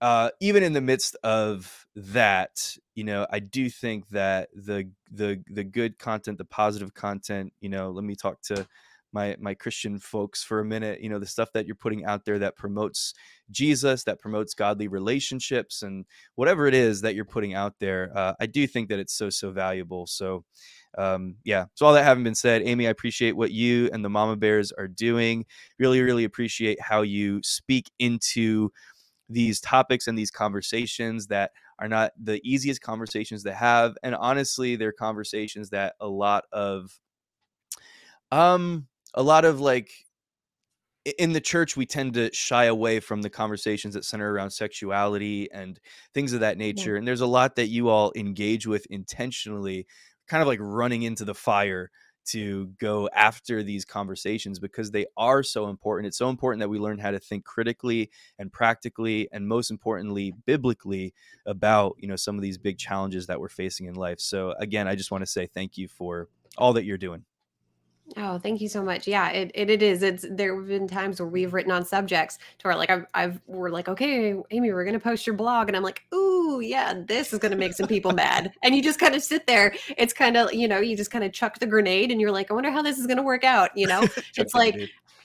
uh, 0.04 0.28
even 0.38 0.62
in 0.62 0.74
the 0.74 0.82
midst 0.82 1.16
of 1.22 1.86
that, 1.94 2.76
you 2.94 3.04
know, 3.04 3.26
I 3.30 3.38
do 3.38 3.70
think 3.70 4.08
that 4.10 4.50
the 4.54 4.90
the 5.10 5.42
the 5.48 5.64
good 5.64 5.98
content, 5.98 6.36
the 6.36 6.44
positive 6.44 6.92
content, 6.92 7.54
you 7.62 7.70
know, 7.70 7.90
let 7.90 8.04
me 8.04 8.14
talk 8.14 8.42
to 8.42 8.66
my 9.14 9.36
my 9.40 9.54
Christian 9.54 9.98
folks 9.98 10.42
for 10.42 10.60
a 10.60 10.64
minute. 10.64 11.00
You 11.00 11.08
know, 11.08 11.18
the 11.18 11.26
stuff 11.26 11.52
that 11.52 11.66
you're 11.66 11.74
putting 11.76 12.04
out 12.04 12.24
there 12.24 12.38
that 12.40 12.56
promotes 12.56 13.14
Jesus, 13.50 14.04
that 14.04 14.20
promotes 14.20 14.52
godly 14.54 14.88
relationships, 14.88 15.82
and 15.82 16.04
whatever 16.34 16.66
it 16.66 16.74
is 16.74 17.00
that 17.02 17.14
you're 17.14 17.24
putting 17.24 17.54
out 17.54 17.74
there, 17.78 18.10
uh, 18.14 18.34
I 18.40 18.46
do 18.46 18.66
think 18.66 18.90
that 18.90 18.98
it's 18.98 19.14
so 19.14 19.30
so 19.30 19.50
valuable. 19.50 20.06
So. 20.06 20.44
Um, 20.96 21.34
yeah, 21.42 21.64
so 21.74 21.86
all 21.86 21.92
that 21.94 22.04
having 22.04 22.22
been 22.22 22.36
said, 22.36 22.62
Amy, 22.64 22.86
I 22.86 22.90
appreciate 22.90 23.36
what 23.36 23.50
you 23.50 23.90
and 23.92 24.04
the 24.04 24.08
Mama 24.08 24.36
Bears 24.36 24.70
are 24.70 24.86
doing. 24.86 25.44
Really, 25.76 26.00
really 26.00 26.22
appreciate 26.22 26.80
how 26.80 27.02
you 27.02 27.40
speak 27.42 27.90
into 27.98 28.70
these 29.28 29.60
topics 29.60 30.06
and 30.06 30.16
these 30.16 30.30
conversations 30.30 31.26
that 31.28 31.52
are 31.78 31.88
not 31.88 32.12
the 32.22 32.40
easiest 32.44 32.80
conversations 32.80 33.42
to 33.42 33.54
have 33.54 33.96
and 34.02 34.14
honestly 34.14 34.76
they're 34.76 34.92
conversations 34.92 35.70
that 35.70 35.94
a 36.00 36.06
lot 36.06 36.44
of 36.52 36.98
um 38.30 38.86
a 39.14 39.22
lot 39.22 39.44
of 39.44 39.60
like 39.60 39.90
in 41.18 41.32
the 41.32 41.40
church 41.40 41.76
we 41.76 41.84
tend 41.86 42.14
to 42.14 42.32
shy 42.32 42.64
away 42.64 42.98
from 42.98 43.22
the 43.22 43.30
conversations 43.30 43.94
that 43.94 44.04
center 44.04 44.32
around 44.32 44.50
sexuality 44.50 45.50
and 45.52 45.78
things 46.14 46.32
of 46.32 46.40
that 46.40 46.56
nature 46.56 46.92
yeah. 46.92 46.98
and 46.98 47.06
there's 47.06 47.20
a 47.20 47.26
lot 47.26 47.56
that 47.56 47.68
you 47.68 47.88
all 47.88 48.12
engage 48.16 48.66
with 48.66 48.86
intentionally 48.86 49.86
kind 50.26 50.40
of 50.40 50.48
like 50.48 50.58
running 50.60 51.02
into 51.02 51.24
the 51.24 51.34
fire 51.34 51.90
to 52.24 52.66
go 52.80 53.08
after 53.14 53.62
these 53.62 53.84
conversations 53.84 54.58
because 54.58 54.90
they 54.90 55.06
are 55.16 55.42
so 55.42 55.68
important. 55.68 56.06
It's 56.06 56.18
so 56.18 56.30
important 56.30 56.60
that 56.60 56.68
we 56.68 56.78
learn 56.78 56.98
how 56.98 57.10
to 57.10 57.18
think 57.18 57.44
critically 57.44 58.10
and 58.38 58.52
practically 58.52 59.28
and 59.32 59.46
most 59.46 59.70
importantly 59.70 60.32
biblically 60.46 61.12
about, 61.46 61.96
you 61.98 62.08
know, 62.08 62.16
some 62.16 62.36
of 62.36 62.42
these 62.42 62.58
big 62.58 62.78
challenges 62.78 63.26
that 63.26 63.40
we're 63.40 63.48
facing 63.48 63.86
in 63.86 63.94
life. 63.94 64.20
So 64.20 64.54
again, 64.58 64.88
I 64.88 64.94
just 64.94 65.10
want 65.10 65.22
to 65.22 65.30
say 65.30 65.46
thank 65.46 65.76
you 65.76 65.88
for 65.88 66.28
all 66.56 66.72
that 66.74 66.84
you're 66.84 66.98
doing. 66.98 67.24
Oh, 68.18 68.38
thank 68.38 68.60
you 68.60 68.68
so 68.68 68.82
much. 68.82 69.06
Yeah, 69.06 69.30
it, 69.30 69.50
it, 69.54 69.70
it 69.70 69.82
is. 69.82 70.02
It's 70.02 70.26
there 70.30 70.54
have 70.54 70.68
been 70.68 70.86
times 70.86 71.20
where 71.20 71.28
we've 71.28 71.54
written 71.54 71.72
on 71.72 71.86
subjects 71.86 72.38
to 72.58 72.68
where 72.68 72.76
like 72.76 72.90
I've 72.90 73.06
I've 73.14 73.40
we're 73.46 73.70
like, 73.70 73.88
okay, 73.88 74.34
Amy, 74.50 74.72
we're 74.72 74.84
gonna 74.84 75.00
post 75.00 75.26
your 75.26 75.34
blog, 75.34 75.68
and 75.68 75.76
I'm 75.76 75.82
like, 75.82 76.02
ooh, 76.14 76.60
yeah, 76.60 76.94
this 77.06 77.32
is 77.32 77.38
gonna 77.38 77.56
make 77.56 77.72
some 77.72 77.88
people 77.88 78.12
mad. 78.12 78.52
And 78.62 78.76
you 78.76 78.82
just 78.82 79.00
kind 79.00 79.14
of 79.14 79.22
sit 79.22 79.46
there. 79.46 79.74
It's 79.96 80.12
kind 80.12 80.36
of 80.36 80.52
you 80.52 80.68
know, 80.68 80.80
you 80.80 80.96
just 80.96 81.10
kind 81.10 81.24
of 81.24 81.32
chuck 81.32 81.58
the 81.58 81.66
grenade, 81.66 82.10
and 82.10 82.20
you're 82.20 82.30
like, 82.30 82.50
I 82.50 82.54
wonder 82.54 82.70
how 82.70 82.82
this 82.82 82.98
is 82.98 83.06
gonna 83.06 83.22
work 83.22 83.42
out. 83.42 83.70
You 83.74 83.86
know, 83.86 84.06
it's 84.36 84.54
like 84.54 84.76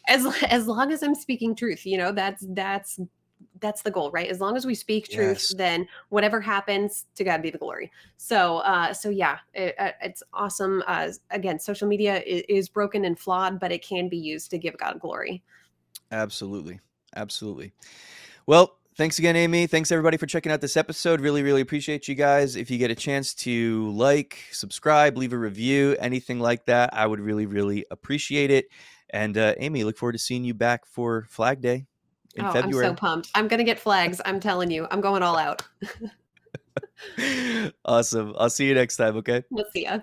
as 0.07 0.25
as 0.43 0.65
long 0.65 0.91
as 0.93 1.03
I'm 1.03 1.15
speaking 1.15 1.55
truth, 1.55 1.85
you 1.85 1.97
know, 1.97 2.13
that's 2.13 2.45
that's 2.49 2.97
that's 3.61 3.81
the 3.81 3.91
goal, 3.91 4.11
right? 4.11 4.29
As 4.29 4.39
long 4.39 4.55
as 4.55 4.65
we 4.65 4.75
speak 4.75 5.09
truth, 5.09 5.47
yes. 5.49 5.53
then 5.55 5.87
whatever 6.09 6.41
happens, 6.41 7.05
to 7.15 7.23
God 7.23 7.41
be 7.41 7.49
the 7.49 7.57
glory. 7.57 7.91
So, 8.17 8.57
uh, 8.59 8.93
so 8.93 9.09
yeah, 9.09 9.39
it, 9.53 9.75
uh, 9.79 9.91
it's 10.01 10.23
awesome. 10.33 10.83
Uh, 10.87 11.09
again, 11.31 11.59
social 11.59 11.87
media 11.87 12.21
is, 12.21 12.43
is 12.49 12.69
broken 12.69 13.05
and 13.05 13.17
flawed, 13.17 13.59
but 13.59 13.71
it 13.71 13.83
can 13.83 14.09
be 14.09 14.17
used 14.17 14.51
to 14.51 14.57
give 14.57 14.77
God 14.77 14.99
glory. 14.99 15.43
Absolutely, 16.11 16.79
absolutely. 17.15 17.73
Well, 18.45 18.77
thanks 18.95 19.19
again, 19.19 19.35
Amy. 19.35 19.67
Thanks 19.67 19.91
everybody 19.91 20.17
for 20.17 20.25
checking 20.25 20.51
out 20.51 20.61
this 20.61 20.77
episode. 20.77 21.21
Really, 21.21 21.43
really 21.43 21.61
appreciate 21.61 22.07
you 22.07 22.15
guys. 22.15 22.55
If 22.55 22.71
you 22.71 22.77
get 22.77 22.91
a 22.91 22.95
chance 22.95 23.33
to 23.35 23.91
like, 23.91 24.39
subscribe, 24.51 25.17
leave 25.17 25.33
a 25.33 25.37
review, 25.37 25.95
anything 25.99 26.39
like 26.39 26.65
that, 26.65 26.89
I 26.93 27.05
would 27.05 27.19
really, 27.19 27.45
really 27.45 27.85
appreciate 27.91 28.51
it. 28.51 28.67
And 29.11 29.37
uh, 29.37 29.55
Amy, 29.57 29.83
look 29.83 29.97
forward 29.97 30.13
to 30.13 30.19
seeing 30.19 30.43
you 30.43 30.53
back 30.53 30.85
for 30.85 31.25
Flag 31.29 31.61
Day 31.61 31.85
in 32.39 32.45
oh, 32.45 32.51
February. 32.51 32.87
I'm 32.87 32.93
so 32.93 32.95
pumped. 32.95 33.29
I'm 33.35 33.47
going 33.47 33.59
to 33.59 33.63
get 33.63 33.79
flags. 33.79 34.21
I'm 34.25 34.39
telling 34.39 34.71
you, 34.71 34.87
I'm 34.91 35.01
going 35.01 35.23
all 35.23 35.37
out. 35.37 35.61
awesome. 37.85 38.33
I'll 38.37 38.49
see 38.49 38.67
you 38.67 38.73
next 38.73 38.97
time. 38.97 39.17
Okay. 39.17 39.43
We'll 39.49 39.69
see 39.73 39.83
ya. 39.83 39.99